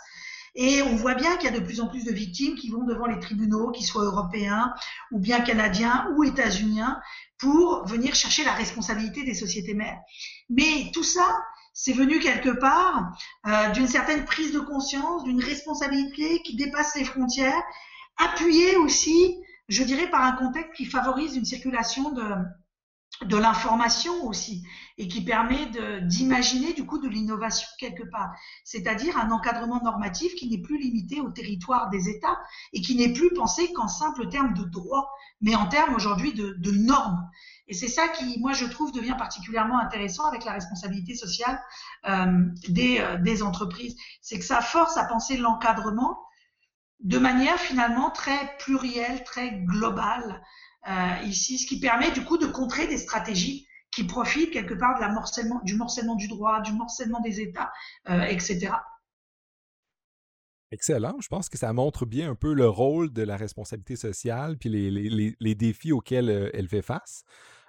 Et 0.55 0.81
on 0.81 0.95
voit 0.95 1.13
bien 1.13 1.37
qu'il 1.37 1.51
y 1.51 1.55
a 1.55 1.57
de 1.57 1.63
plus 1.63 1.79
en 1.79 1.87
plus 1.87 2.03
de 2.03 2.11
victimes 2.11 2.55
qui 2.55 2.69
vont 2.69 2.83
devant 2.83 3.05
les 3.05 3.19
tribunaux, 3.19 3.71
qu'ils 3.71 3.85
soient 3.85 4.03
européens 4.03 4.73
ou 5.11 5.19
bien 5.19 5.41
canadiens 5.41 6.09
ou 6.15 6.23
états-uniens, 6.23 6.99
pour 7.37 7.85
venir 7.85 8.15
chercher 8.15 8.43
la 8.43 8.53
responsabilité 8.53 9.23
des 9.23 9.35
sociétés 9.35 9.75
mères. 9.75 9.99
Mais 10.49 10.89
tout 10.91 11.03
ça, 11.03 11.37
c'est 11.71 11.93
venu 11.93 12.19
quelque 12.19 12.49
part 12.49 13.15
euh, 13.45 13.69
d'une 13.69 13.87
certaine 13.87 14.25
prise 14.25 14.51
de 14.51 14.59
conscience, 14.59 15.23
d'une 15.23 15.41
responsabilité 15.41 16.41
qui 16.41 16.55
dépasse 16.55 16.95
les 16.95 17.05
frontières, 17.05 17.61
appuyée 18.17 18.75
aussi, 18.75 19.37
je 19.67 19.83
dirais, 19.83 20.09
par 20.09 20.23
un 20.23 20.31
contexte 20.31 20.73
qui 20.73 20.85
favorise 20.85 21.35
une 21.35 21.45
circulation 21.45 22.11
de, 22.11 22.23
de 23.25 23.37
l'information 23.37 24.25
aussi 24.25 24.63
et 24.97 25.07
qui 25.07 25.23
permet 25.23 25.67
d'imaginer 26.03 26.73
du 26.73 26.85
coup 26.85 26.99
de 26.99 27.07
l'innovation 27.07 27.67
quelque 27.77 28.03
part, 28.03 28.31
c'est-à-dire 28.63 29.17
un 29.17 29.31
encadrement 29.31 29.81
normatif 29.83 30.35
qui 30.35 30.49
n'est 30.49 30.61
plus 30.61 30.77
limité 30.77 31.19
au 31.19 31.29
territoire 31.29 31.89
des 31.89 32.09
États 32.09 32.39
et 32.73 32.81
qui 32.81 32.95
n'est 32.95 33.13
plus 33.13 33.33
pensé 33.33 33.73
qu'en 33.73 33.87
simple 33.87 34.29
terme 34.29 34.53
de 34.53 34.63
droit, 34.63 35.09
mais 35.41 35.55
en 35.55 35.67
termes 35.67 35.95
aujourd'hui 35.95 36.33
de, 36.33 36.55
de, 36.59 36.71
normes. 36.71 37.29
Et 37.67 37.73
c'est 37.73 37.87
ça 37.87 38.07
qui, 38.07 38.39
moi, 38.39 38.53
je 38.53 38.65
trouve, 38.65 38.91
devient 38.91 39.15
particulièrement 39.17 39.79
intéressant 39.79 40.25
avec 40.25 40.43
la 40.45 40.53
responsabilité 40.53 41.15
sociale 41.15 41.61
euh, 42.07 42.45
des, 42.69 42.99
euh, 42.99 43.17
des 43.17 43.43
entreprises. 43.43 43.95
C'est 44.21 44.39
que 44.39 44.45
ça 44.45 44.61
force 44.61 44.97
à 44.97 45.05
penser 45.05 45.37
l'encadrement 45.37 46.19
de 47.01 47.17
manière 47.17 47.57
finalement 47.57 48.11
très 48.11 48.57
plurielle, 48.59 49.23
très 49.23 49.51
globale, 49.51 50.41
ici, 51.25 51.57
ce 51.57 51.67
qui 51.67 51.79
permet 51.79 52.11
du 52.11 52.23
coup 52.23 52.37
de 52.37 52.47
contrer 52.47 52.87
des 52.87 52.97
stratégies 52.97 53.67
qui 53.91 54.03
profitent 54.03 54.51
quelque 54.51 54.75
part 54.75 54.99
du 55.63 55.75
morcellement 55.75 56.15
du 56.15 56.27
droit, 56.27 56.61
du 56.61 56.73
morcellement 56.73 57.19
des 57.21 57.41
États, 57.41 57.71
etc. 58.07 58.71
Excellent. 60.71 61.15
Je 61.19 61.27
pense 61.27 61.49
que 61.49 61.57
ça 61.57 61.73
montre 61.73 62.05
bien 62.05 62.29
un 62.29 62.35
peu 62.35 62.53
le 62.53 62.69
rôle 62.69 63.11
de 63.11 63.23
la 63.23 63.37
responsabilité 63.37 63.95
sociale 63.95 64.57
puis 64.57 64.69
les, 64.69 65.55
défis 65.55 65.91
auxquels 65.91 66.51
elle 66.53 66.67
fait 66.67 66.83
face. 66.83 67.23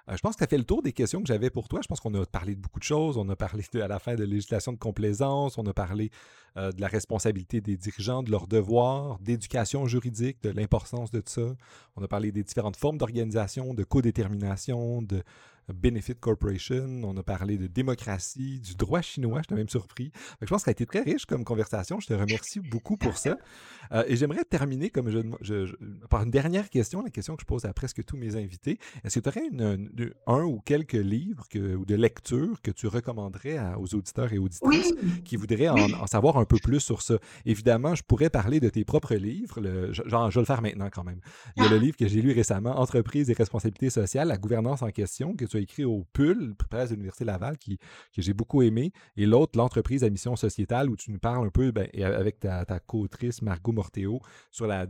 Euh, 0.09 0.15
je 0.15 0.21
pense 0.21 0.35
que 0.35 0.43
as 0.43 0.47
fait 0.47 0.57
le 0.57 0.63
tour 0.63 0.81
des 0.81 0.93
questions 0.93 1.21
que 1.21 1.27
j'avais 1.27 1.49
pour 1.49 1.67
toi. 1.67 1.79
Je 1.81 1.87
pense 1.87 1.99
qu'on 1.99 2.13
a 2.15 2.25
parlé 2.25 2.55
de 2.55 2.61
beaucoup 2.61 2.79
de 2.79 2.83
choses. 2.83 3.17
On 3.17 3.27
a 3.29 3.35
parlé 3.35 3.63
à 3.81 3.87
la 3.87 3.99
fin 3.99 4.15
de 4.15 4.23
législation 4.23 4.73
de 4.73 4.77
complaisance, 4.77 5.57
on 5.57 5.65
a 5.65 5.73
parlé 5.73 6.11
euh, 6.57 6.71
de 6.71 6.81
la 6.81 6.87
responsabilité 6.87 7.61
des 7.61 7.77
dirigeants, 7.77 8.23
de 8.23 8.31
leurs 8.31 8.47
devoirs, 8.47 9.19
d'éducation 9.19 9.85
juridique, 9.87 10.41
de 10.43 10.49
l'importance 10.49 11.11
de 11.11 11.21
tout 11.21 11.31
ça. 11.31 11.55
On 11.95 12.03
a 12.03 12.07
parlé 12.07 12.31
des 12.31 12.43
différentes 12.43 12.75
formes 12.75 12.97
d'organisation, 12.97 13.73
de 13.73 13.83
codétermination, 13.83 15.01
de 15.01 15.23
Benefit 15.73 16.15
Corporation, 16.15 17.01
on 17.03 17.15
a 17.17 17.23
parlé 17.23 17.57
de 17.57 17.67
démocratie, 17.67 18.59
du 18.59 18.75
droit 18.75 19.01
chinois, 19.01 19.41
j'étais 19.41 19.55
même 19.55 19.69
surpris. 19.69 20.11
je 20.41 20.47
pense 20.47 20.61
que 20.61 20.65
ça 20.65 20.71
a 20.71 20.73
été 20.73 20.85
très 20.85 21.01
riche 21.01 21.25
comme 21.25 21.43
conversation, 21.43 21.99
je 21.99 22.07
te 22.07 22.13
remercie 22.13 22.59
beaucoup 22.59 22.97
pour 22.97 23.17
ça. 23.17 23.37
Euh, 23.91 24.05
et 24.07 24.15
j'aimerais 24.15 24.45
terminer 24.45 24.89
comme 24.89 25.09
je, 25.41 25.75
par 26.07 26.23
une 26.23 26.31
dernière 26.31 26.69
question, 26.69 27.01
la 27.01 27.09
question 27.09 27.35
que 27.35 27.41
je 27.41 27.45
pose 27.45 27.65
à 27.65 27.73
presque 27.73 28.05
tous 28.05 28.15
mes 28.15 28.37
invités. 28.37 28.79
Est-ce 29.03 29.19
que 29.19 29.29
tu 29.29 29.37
aurais 29.37 29.47
une, 29.47 30.13
un 30.27 30.43
ou 30.43 30.61
quelques 30.61 30.93
livres 30.93 31.43
ou 31.55 31.83
de 31.83 31.95
lectures 31.95 32.61
que 32.61 32.71
tu 32.71 32.87
recommanderais 32.87 33.59
aux 33.77 33.93
auditeurs 33.93 34.31
et 34.31 34.37
auditrices 34.37 34.93
qui 35.25 35.35
voudraient 35.35 35.67
en, 35.67 36.07
savoir 36.07 36.37
un 36.37 36.40
peu 36.45 36.57
plus 36.57 36.79
sur 36.79 37.01
ça? 37.01 37.15
Évidemment, 37.45 37.95
je 37.95 38.03
pourrais 38.03 38.29
parler 38.29 38.59
de 38.59 38.69
tes 38.69 38.85
propres 38.85 39.15
livres, 39.15 39.59
le, 39.61 39.91
genre, 39.93 40.29
je 40.29 40.35
vais 40.35 40.41
le 40.41 40.45
faire 40.45 40.61
maintenant 40.61 40.89
quand 40.91 41.03
même. 41.03 41.19
Il 41.57 41.63
y 41.63 41.65
a 41.65 41.69
le 41.69 41.77
ah! 41.77 41.79
livre 41.79 41.97
que 41.97 42.07
j'ai 42.07 42.21
lu 42.21 42.31
récemment, 42.31 42.79
Entreprise 42.79 43.29
et 43.29 43.33
responsabilité 43.33 43.89
sociale, 43.89 44.27
la 44.27 44.37
gouvernance 44.37 44.81
en 44.81 44.89
question, 44.89 45.35
que 45.35 45.45
tu 45.45 45.57
as 45.57 45.59
écrit 45.59 45.85
au 45.85 46.05
PUL, 46.13 46.55
presse 46.69 46.89
de 46.89 46.95
l'Université 46.95 47.25
Laval, 47.25 47.57
qui, 47.57 47.77
que 48.15 48.21
j'ai 48.21 48.33
beaucoup 48.33 48.61
aimé. 48.61 48.91
Et 49.17 49.25
l'autre, 49.25 49.57
l'entreprise 49.57 50.03
à 50.03 50.09
mission 50.09 50.35
sociétale, 50.35 50.89
où 50.89 50.95
tu 50.95 51.11
nous 51.11 51.19
parles 51.19 51.45
un 51.45 51.49
peu, 51.49 51.71
ben, 51.71 51.87
avec 52.01 52.39
ta, 52.39 52.65
ta 52.65 52.79
co-autrice 52.79 53.41
Margot 53.41 53.71
Morteo, 53.71 54.21
sur 54.51 54.67
la, 54.67 54.87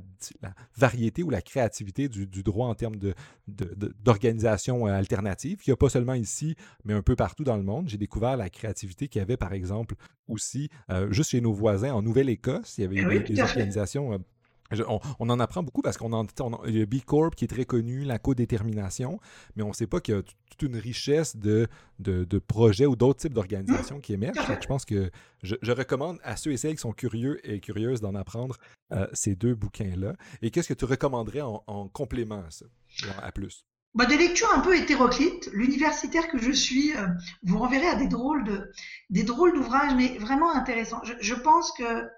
variété 0.78 1.24
ou 1.24 1.30
la 1.30 1.42
créativité 1.42 2.10
du, 2.10 2.44
droit 2.44 2.68
en 2.68 2.76
termes 2.76 2.96
d'organisation 3.48 4.86
de, 4.86 4.92
euh, 4.92 4.98
alternative, 4.98 5.60
qu'il 5.60 5.72
n'y 5.72 5.74
a 5.74 5.78
pas 5.78 5.90
seulement 5.90 6.14
ici, 6.14 6.56
mais 6.86 6.94
un 6.94 7.02
peu 7.02 7.16
partout 7.16 7.44
dans 7.44 7.58
le 7.58 7.64
monde. 7.64 7.90
J'ai 7.90 7.98
découvert 7.98 8.38
la 8.38 8.50
créativité 8.50 9.08
qu'il 9.08 9.20
y 9.20 9.22
avait, 9.22 9.38
par 9.38 9.54
exemple, 9.54 9.96
aussi, 10.28 10.70
euh, 10.90 11.12
juste 11.12 11.32
chez 11.32 11.41
nos 11.42 11.54
voisins 11.54 11.94
en 11.94 12.02
Nouvelle-Écosse. 12.02 12.78
Il 12.78 12.82
y 12.82 12.86
avait 12.86 13.20
ah 13.20 13.20
des, 13.28 13.42
organisations 13.42 14.14
euh, 14.14 14.18
on, 15.20 15.30
en 15.30 15.40
apprend 15.40 15.64
beaucoup 15.64 15.82
parce 15.82 15.98
qu'on 15.98 16.14
a, 16.14 16.26
il 16.68 16.78
y 16.78 16.82
a 16.82 16.86
B 16.86 17.02
Corp 17.06 17.36
qui 17.36 17.46
est 17.46 17.48
très 17.48 17.66
connu, 17.66 18.04
la 18.04 18.20
codétermination, 18.20 19.20
mais 19.56 19.64
on 19.64 19.70
ne 19.70 19.74
sait 19.74 19.88
pas 19.88 20.00
qu'il 20.00 20.16
y 20.16 20.18
a 20.18 20.22
toute 20.22 20.62
une 20.62 20.78
richesse 20.78 21.36
de, 21.36 21.68
de, 22.00 22.40
projets 22.40 22.86
ou 22.86 22.96
d'autres 22.96 23.20
types 23.20 23.34
d'organisations 23.34 24.00
qui 24.00 24.14
émergent. 24.14 24.40
je 24.62 24.68
pense 24.68 24.86
que 24.86 25.12
je, 25.44 25.72
recommande 25.72 26.20
à 26.24 26.38
ceux 26.38 26.52
et 26.52 26.58
celles 26.58 26.76
qui 26.76 26.82
sont 26.82 26.94
curieux 26.94 27.40
et 27.50 27.60
curieuses 27.60 28.02
d'en 28.02 28.16
apprendre 28.16 28.58
euh, 28.92 29.08
ces 29.14 29.36
deux 29.36 29.56
bouquins-là. 29.56 30.16
Et 30.42 30.52
qu'est-ce 30.52 30.70
que 30.70 30.74
tu 30.74 30.86
recommanderais 30.86 31.42
en, 31.42 31.90
complément 31.90 32.44
à 32.48 32.52
ça, 32.52 32.66
à 33.22 33.32
plus? 33.32 33.66
Bah, 33.94 34.06
des 34.06 34.18
lectures 34.18 34.52
un 34.56 34.62
peu 34.62 34.78
hétéroclites. 34.78 35.50
L'universitaire 35.52 36.30
que 36.30 36.38
je 36.38 36.52
suis 36.52 36.96
euh, 36.96 37.08
vous 37.44 37.60
renverrez 37.60 37.88
à 37.88 37.96
des 37.96 38.08
drôles 38.08 38.46
de 38.46 38.72
des 39.10 39.24
drôles 39.24 39.54
d'ouvrages, 39.54 39.94
mais 39.96 40.18
vraiment 40.18 40.54
intéressants. 40.54 41.02
je 41.20 41.36
pense 41.36 41.74
que 41.74 42.10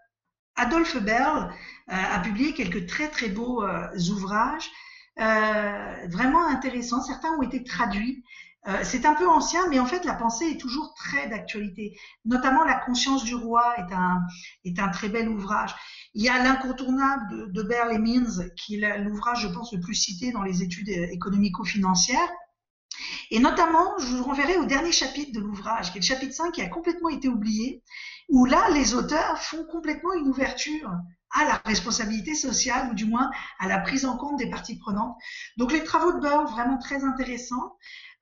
Adolphe 0.55 0.97
Berle 0.97 1.51
euh, 1.91 1.95
a 1.95 2.19
publié 2.19 2.53
quelques 2.53 2.86
très 2.86 3.09
très 3.09 3.28
beaux 3.30 3.63
euh, 3.63 3.88
ouvrages, 4.11 4.69
vraiment 5.17 6.45
intéressants. 6.47 7.01
Certains 7.01 7.32
ont 7.38 7.41
été 7.41 7.63
traduits. 7.63 8.24
c'est 8.84 9.05
un 9.05 9.15
peu 9.15 9.28
ancien, 9.28 9.67
mais 9.69 9.80
en 9.80 9.86
fait 9.86 10.05
la 10.05 10.13
pensée 10.13 10.45
est 10.45 10.59
toujours 10.59 10.93
très 10.95 11.28
d'actualité. 11.28 11.97
Notamment 12.26 12.63
La 12.63 12.76
conscience 12.76 13.24
du 13.24 13.36
roi 13.36 13.76
est 13.78 13.93
un, 13.93 14.21
est 14.63 14.80
un 14.80 14.89
très 14.89 15.09
bel 15.09 15.28
ouvrage. 15.30 15.76
Il 16.16 16.24
y 16.24 16.30
a 16.30 16.43
l'incontournable 16.43 17.51
de, 17.51 17.64
Berle 17.64 17.93
et 17.93 17.97
Means, 17.97 18.49
qui 18.55 18.76
est 18.76 18.99
l'ouvrage, 18.99 19.41
je 19.41 19.47
pense, 19.47 19.74
le 19.74 19.80
plus 19.80 19.95
cité 19.95 20.32
dans 20.32 20.43
les 20.43 20.61
études 20.61 20.89
économico-financières. 20.89 22.30
Et 23.32 23.39
notamment, 23.39 23.97
je 23.97 24.05
vous 24.05 24.24
renverrai 24.24 24.57
au 24.57 24.66
dernier 24.66 24.91
chapitre 24.91 25.32
de 25.32 25.39
l'ouvrage, 25.39 25.91
qui 25.91 25.97
est 25.97 26.01
le 26.01 26.05
chapitre 26.05 26.34
5, 26.34 26.51
qui 26.51 26.61
a 26.61 26.70
complètement 26.70 27.09
été 27.09 27.28
oublié, 27.28 27.82
où 28.30 28.45
là, 28.45 28.70
les 28.72 28.93
auteurs 28.93 29.39
font 29.39 29.66
complètement 29.66 30.14
une 30.14 30.28
ouverture 30.28 30.91
à 31.32 31.45
la 31.45 31.61
responsabilité 31.66 32.36
sociale, 32.36 32.91
ou 32.91 32.93
du 32.93 33.05
moins 33.05 33.32
à 33.59 33.68
la 33.68 33.80
prise 33.80 34.05
en 34.05 34.18
compte 34.18 34.38
des 34.38 34.49
parties 34.49 34.78
prenantes. 34.78 35.18
Donc 35.57 35.72
les 35.72 35.84
travaux 35.84 36.14
de 36.14 36.20
Burl, 36.20 36.45
vraiment 36.45 36.78
très 36.78 37.03
intéressants. 37.03 37.76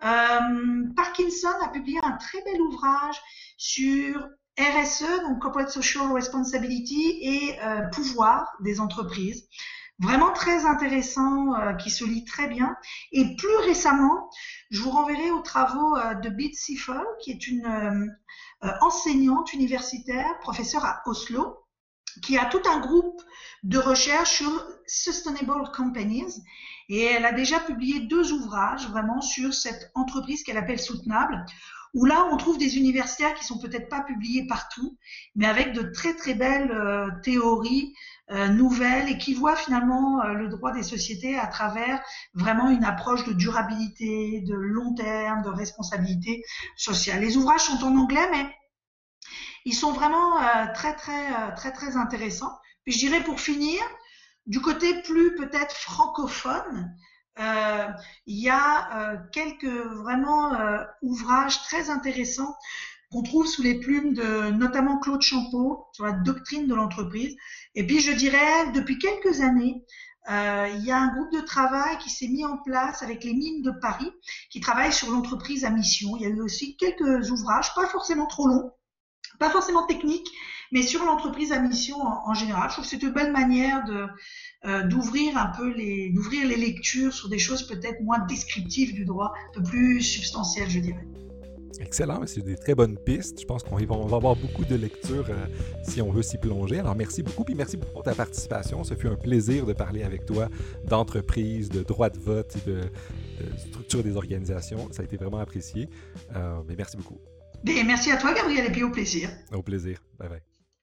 Euh, 0.04 0.88
Parkinson 0.96 1.52
a 1.62 1.68
publié 1.68 2.00
un 2.04 2.14
très 2.14 2.42
bel 2.44 2.60
ouvrage 2.62 3.22
sur 3.58 4.28
RSE, 4.60 5.22
donc 5.24 5.40
Corporate 5.40 5.70
Social 5.70 6.12
Responsibility, 6.12 7.20
et 7.22 7.60
euh, 7.64 7.88
pouvoir 7.90 8.54
des 8.62 8.80
entreprises. 8.80 9.48
Vraiment 10.00 10.32
très 10.32 10.66
intéressant, 10.66 11.54
euh, 11.56 11.74
qui 11.74 11.90
se 11.92 12.04
lit 12.04 12.26
très 12.26 12.48
bien. 12.48 12.76
Et 13.12 13.36
plus 13.36 13.56
récemment, 13.66 14.30
je 14.72 14.82
vous 14.82 14.90
renverrai 14.90 15.32
aux 15.32 15.42
travaux 15.42 15.96
de 16.22 16.30
Bitsy 16.30 16.76
Fall, 16.76 17.06
qui 17.22 17.32
est 17.32 17.48
une 17.48 17.66
euh, 18.64 18.70
enseignante 18.82 19.54
universitaire, 19.54 20.38
professeure 20.40 20.86
à 20.86 21.02
Oslo, 21.06 21.66
qui 22.22 22.38
a 22.38 22.46
tout 22.46 22.62
un 22.70 22.80
groupe 22.80 23.22
de 23.64 23.80
recherche 23.80 24.38
sur 24.38 24.68
Sustainable 24.86 25.72
Companies. 25.74 26.44
Et 26.90 27.04
elle 27.04 27.26
a 27.26 27.32
déjà 27.32 27.60
publié 27.60 28.02
deux 28.02 28.34
ouvrages 28.34 28.88
vraiment 28.90 29.22
sur 29.22 29.54
cette 29.54 29.92
entreprise 29.96 30.44
qu'elle 30.44 30.58
appelle 30.58 30.80
soutenable, 30.80 31.46
où 31.94 32.06
là, 32.06 32.28
on 32.32 32.38
trouve 32.38 32.58
des 32.58 32.78
universitaires 32.78 33.34
qui 33.34 33.46
sont 33.46 33.60
peut-être 33.60 33.90
pas 33.90 34.02
publiés 34.02 34.48
partout, 34.48 34.98
mais 35.36 35.46
avec 35.46 35.74
de 35.74 35.82
très 35.82 36.16
très 36.16 36.34
belles 36.34 36.72
euh, 36.72 37.10
théories 37.24 37.94
euh, 38.32 38.48
nouvelles 38.48 39.10
et 39.10 39.18
qui 39.18 39.34
voient 39.34 39.56
finalement 39.56 40.24
le 40.24 40.48
droit 40.48 40.72
des 40.72 40.84
sociétés 40.84 41.38
à 41.38 41.48
travers 41.48 42.02
vraiment 42.34 42.70
une 42.70 42.86
approche 42.86 43.26
de 43.26 43.34
durabilité, 43.34 44.42
de 44.42 44.56
long 44.56 44.94
terme, 44.94 45.42
de 45.42 45.50
responsabilité 45.50 46.44
sociale. 46.78 47.22
Les 47.22 47.36
ouvrages 47.38 47.62
sont 47.62 47.84
en 47.84 47.98
anglais, 47.98 48.30
mais 48.32 48.48
ils 49.66 49.76
sont 49.76 49.92
vraiment 49.92 50.42
euh, 50.42 50.66
très, 50.74 50.96
très, 50.96 51.34
euh, 51.34 51.56
très, 51.56 51.72
très 51.72 51.96
intéressants. 51.96 52.58
Puis 52.84 52.94
je 52.94 53.00
dirais 53.00 53.24
pour 53.24 53.40
finir, 53.40 53.80
du 54.48 54.60
côté 54.60 55.02
plus 55.04 55.36
peut-être 55.36 55.76
francophone, 55.76 56.96
euh, 57.40 57.88
il 58.26 58.40
y 58.40 58.50
a 58.50 59.18
quelques 59.32 59.66
vraiment 59.66 60.52
ouvrages 61.02 61.62
très 61.64 61.90
intéressants 61.90 62.56
qu'on 63.12 63.24
trouve 63.24 63.48
sous 63.48 63.62
les 63.62 63.80
plumes 63.80 64.14
de 64.14 64.52
notamment 64.52 65.00
Claude 65.00 65.22
Champeau 65.22 65.88
sur 65.94 66.06
la 66.06 66.14
doctrine 66.14 66.68
de 66.68 66.76
l'entreprise. 66.76 67.36
Et 67.76 67.86
puis 67.86 68.00
je 68.00 68.12
dirais, 68.12 68.72
depuis 68.74 68.98
quelques 69.00 69.42
années, 69.42 69.84
il 70.30 70.84
y 70.84 70.92
a 70.92 70.98
un 70.98 71.14
groupe 71.16 71.34
de 71.34 71.42
travail 71.42 71.98
qui 71.98 72.10
s'est 72.10 72.28
mis 72.28 72.46
en 72.46 72.58
place 72.58 73.02
avec 73.02 73.24
les 73.24 73.34
mines 73.34 73.62
de 73.64 73.72
Paris, 73.72 74.12
qui 74.50 74.60
travaille 74.62 74.94
sur 74.94 75.10
l'entreprise 75.12 75.66
à 75.66 75.70
mission. 75.72 76.16
Il 76.18 76.24
y 76.24 76.26
a 76.26 76.30
eu 76.30 76.42
aussi 76.42 76.78
quelques 76.78 77.32
ouvrages, 77.32 77.74
pas 77.76 77.88
forcément 77.88 78.28
trop 78.28 78.48
longs, 78.48 78.72
pas 79.40 79.50
forcément 79.50 79.86
technique, 79.88 80.28
mais 80.72 80.82
sur 80.82 81.04
l'entreprise 81.04 81.52
à 81.52 81.60
mission 81.60 81.98
en, 82.02 82.34
général. 82.34 82.70
Je 82.70 82.74
trouve 82.74 82.86
que 82.86 82.90
c'est 82.90 83.02
une 83.02 83.12
belle 83.12 83.32
manière 83.32 83.84
de 83.86 84.08
euh, 84.66 84.84
d'ouvrir 84.84 85.38
un 85.38 85.48
peu 85.48 85.72
les 85.74 86.10
d'ouvrir 86.12 86.48
les 86.48 86.58
lectures 86.58 87.14
sur 87.14 87.30
des 87.30 87.40
choses 87.40 87.68
peut-être 87.68 88.02
moins 88.02 88.20
descriptives 88.20 88.94
du 88.94 89.06
droit, 89.06 89.34
un 89.50 89.60
peu 89.60 89.64
plus 89.64 90.02
substantielles, 90.02 90.70
je 90.70 90.80
dirais. 90.80 91.06
Excellent, 91.80 92.22
c'est 92.28 92.42
des 92.42 92.56
très 92.56 92.76
bonnes 92.76 92.98
pistes. 92.98 93.42
Je 93.42 93.46
pense 93.46 93.64
qu'on 93.64 93.76
va, 93.76 94.16
avoir 94.16 94.36
beaucoup 94.36 94.66
de 94.66 94.76
lectures 94.76 95.26
euh, 95.30 95.46
si 95.84 96.02
on 96.02 96.12
veut 96.12 96.22
s'y 96.22 96.38
plonger. 96.38 96.80
Alors 96.80 96.96
merci 96.96 97.24
beaucoup, 97.24 97.44
puis 97.44 97.56
merci 97.56 97.78
pour 97.78 98.04
ta 98.04 98.14
participation. 98.14 98.84
Ce 98.84 98.94
fut 98.94 99.08
un 99.08 99.16
plaisir 99.16 99.66
de 99.66 99.74
parler 99.74 100.04
avec 100.04 100.26
toi 100.26 100.48
d'entreprise, 100.86 101.70
de 101.70 101.82
droit 101.82 102.10
de 102.10 102.20
vote 102.20 102.56
de, 102.68 102.82
structure 103.58 104.04
des 104.04 104.16
organisations. 104.16 104.90
Ça 104.92 105.02
a 105.02 105.06
été 105.06 105.18
vraiment 105.18 105.40
apprécié. 105.40 105.90
Euh, 106.36 106.62
mais 106.68 106.76
merci 106.76 106.98
beaucoup. 106.98 107.18
Ben, 107.64 107.86
merci 107.86 108.12
à 108.12 108.18
toi, 108.18 108.34
Gabriel, 108.34 108.66
et 108.66 108.72
puis 108.72 108.84
au 108.84 108.92
plaisir. 108.92 109.30
Au 109.52 109.62
plaisir. 109.62 109.98
Bye 110.20 110.30
bye. 110.30 110.51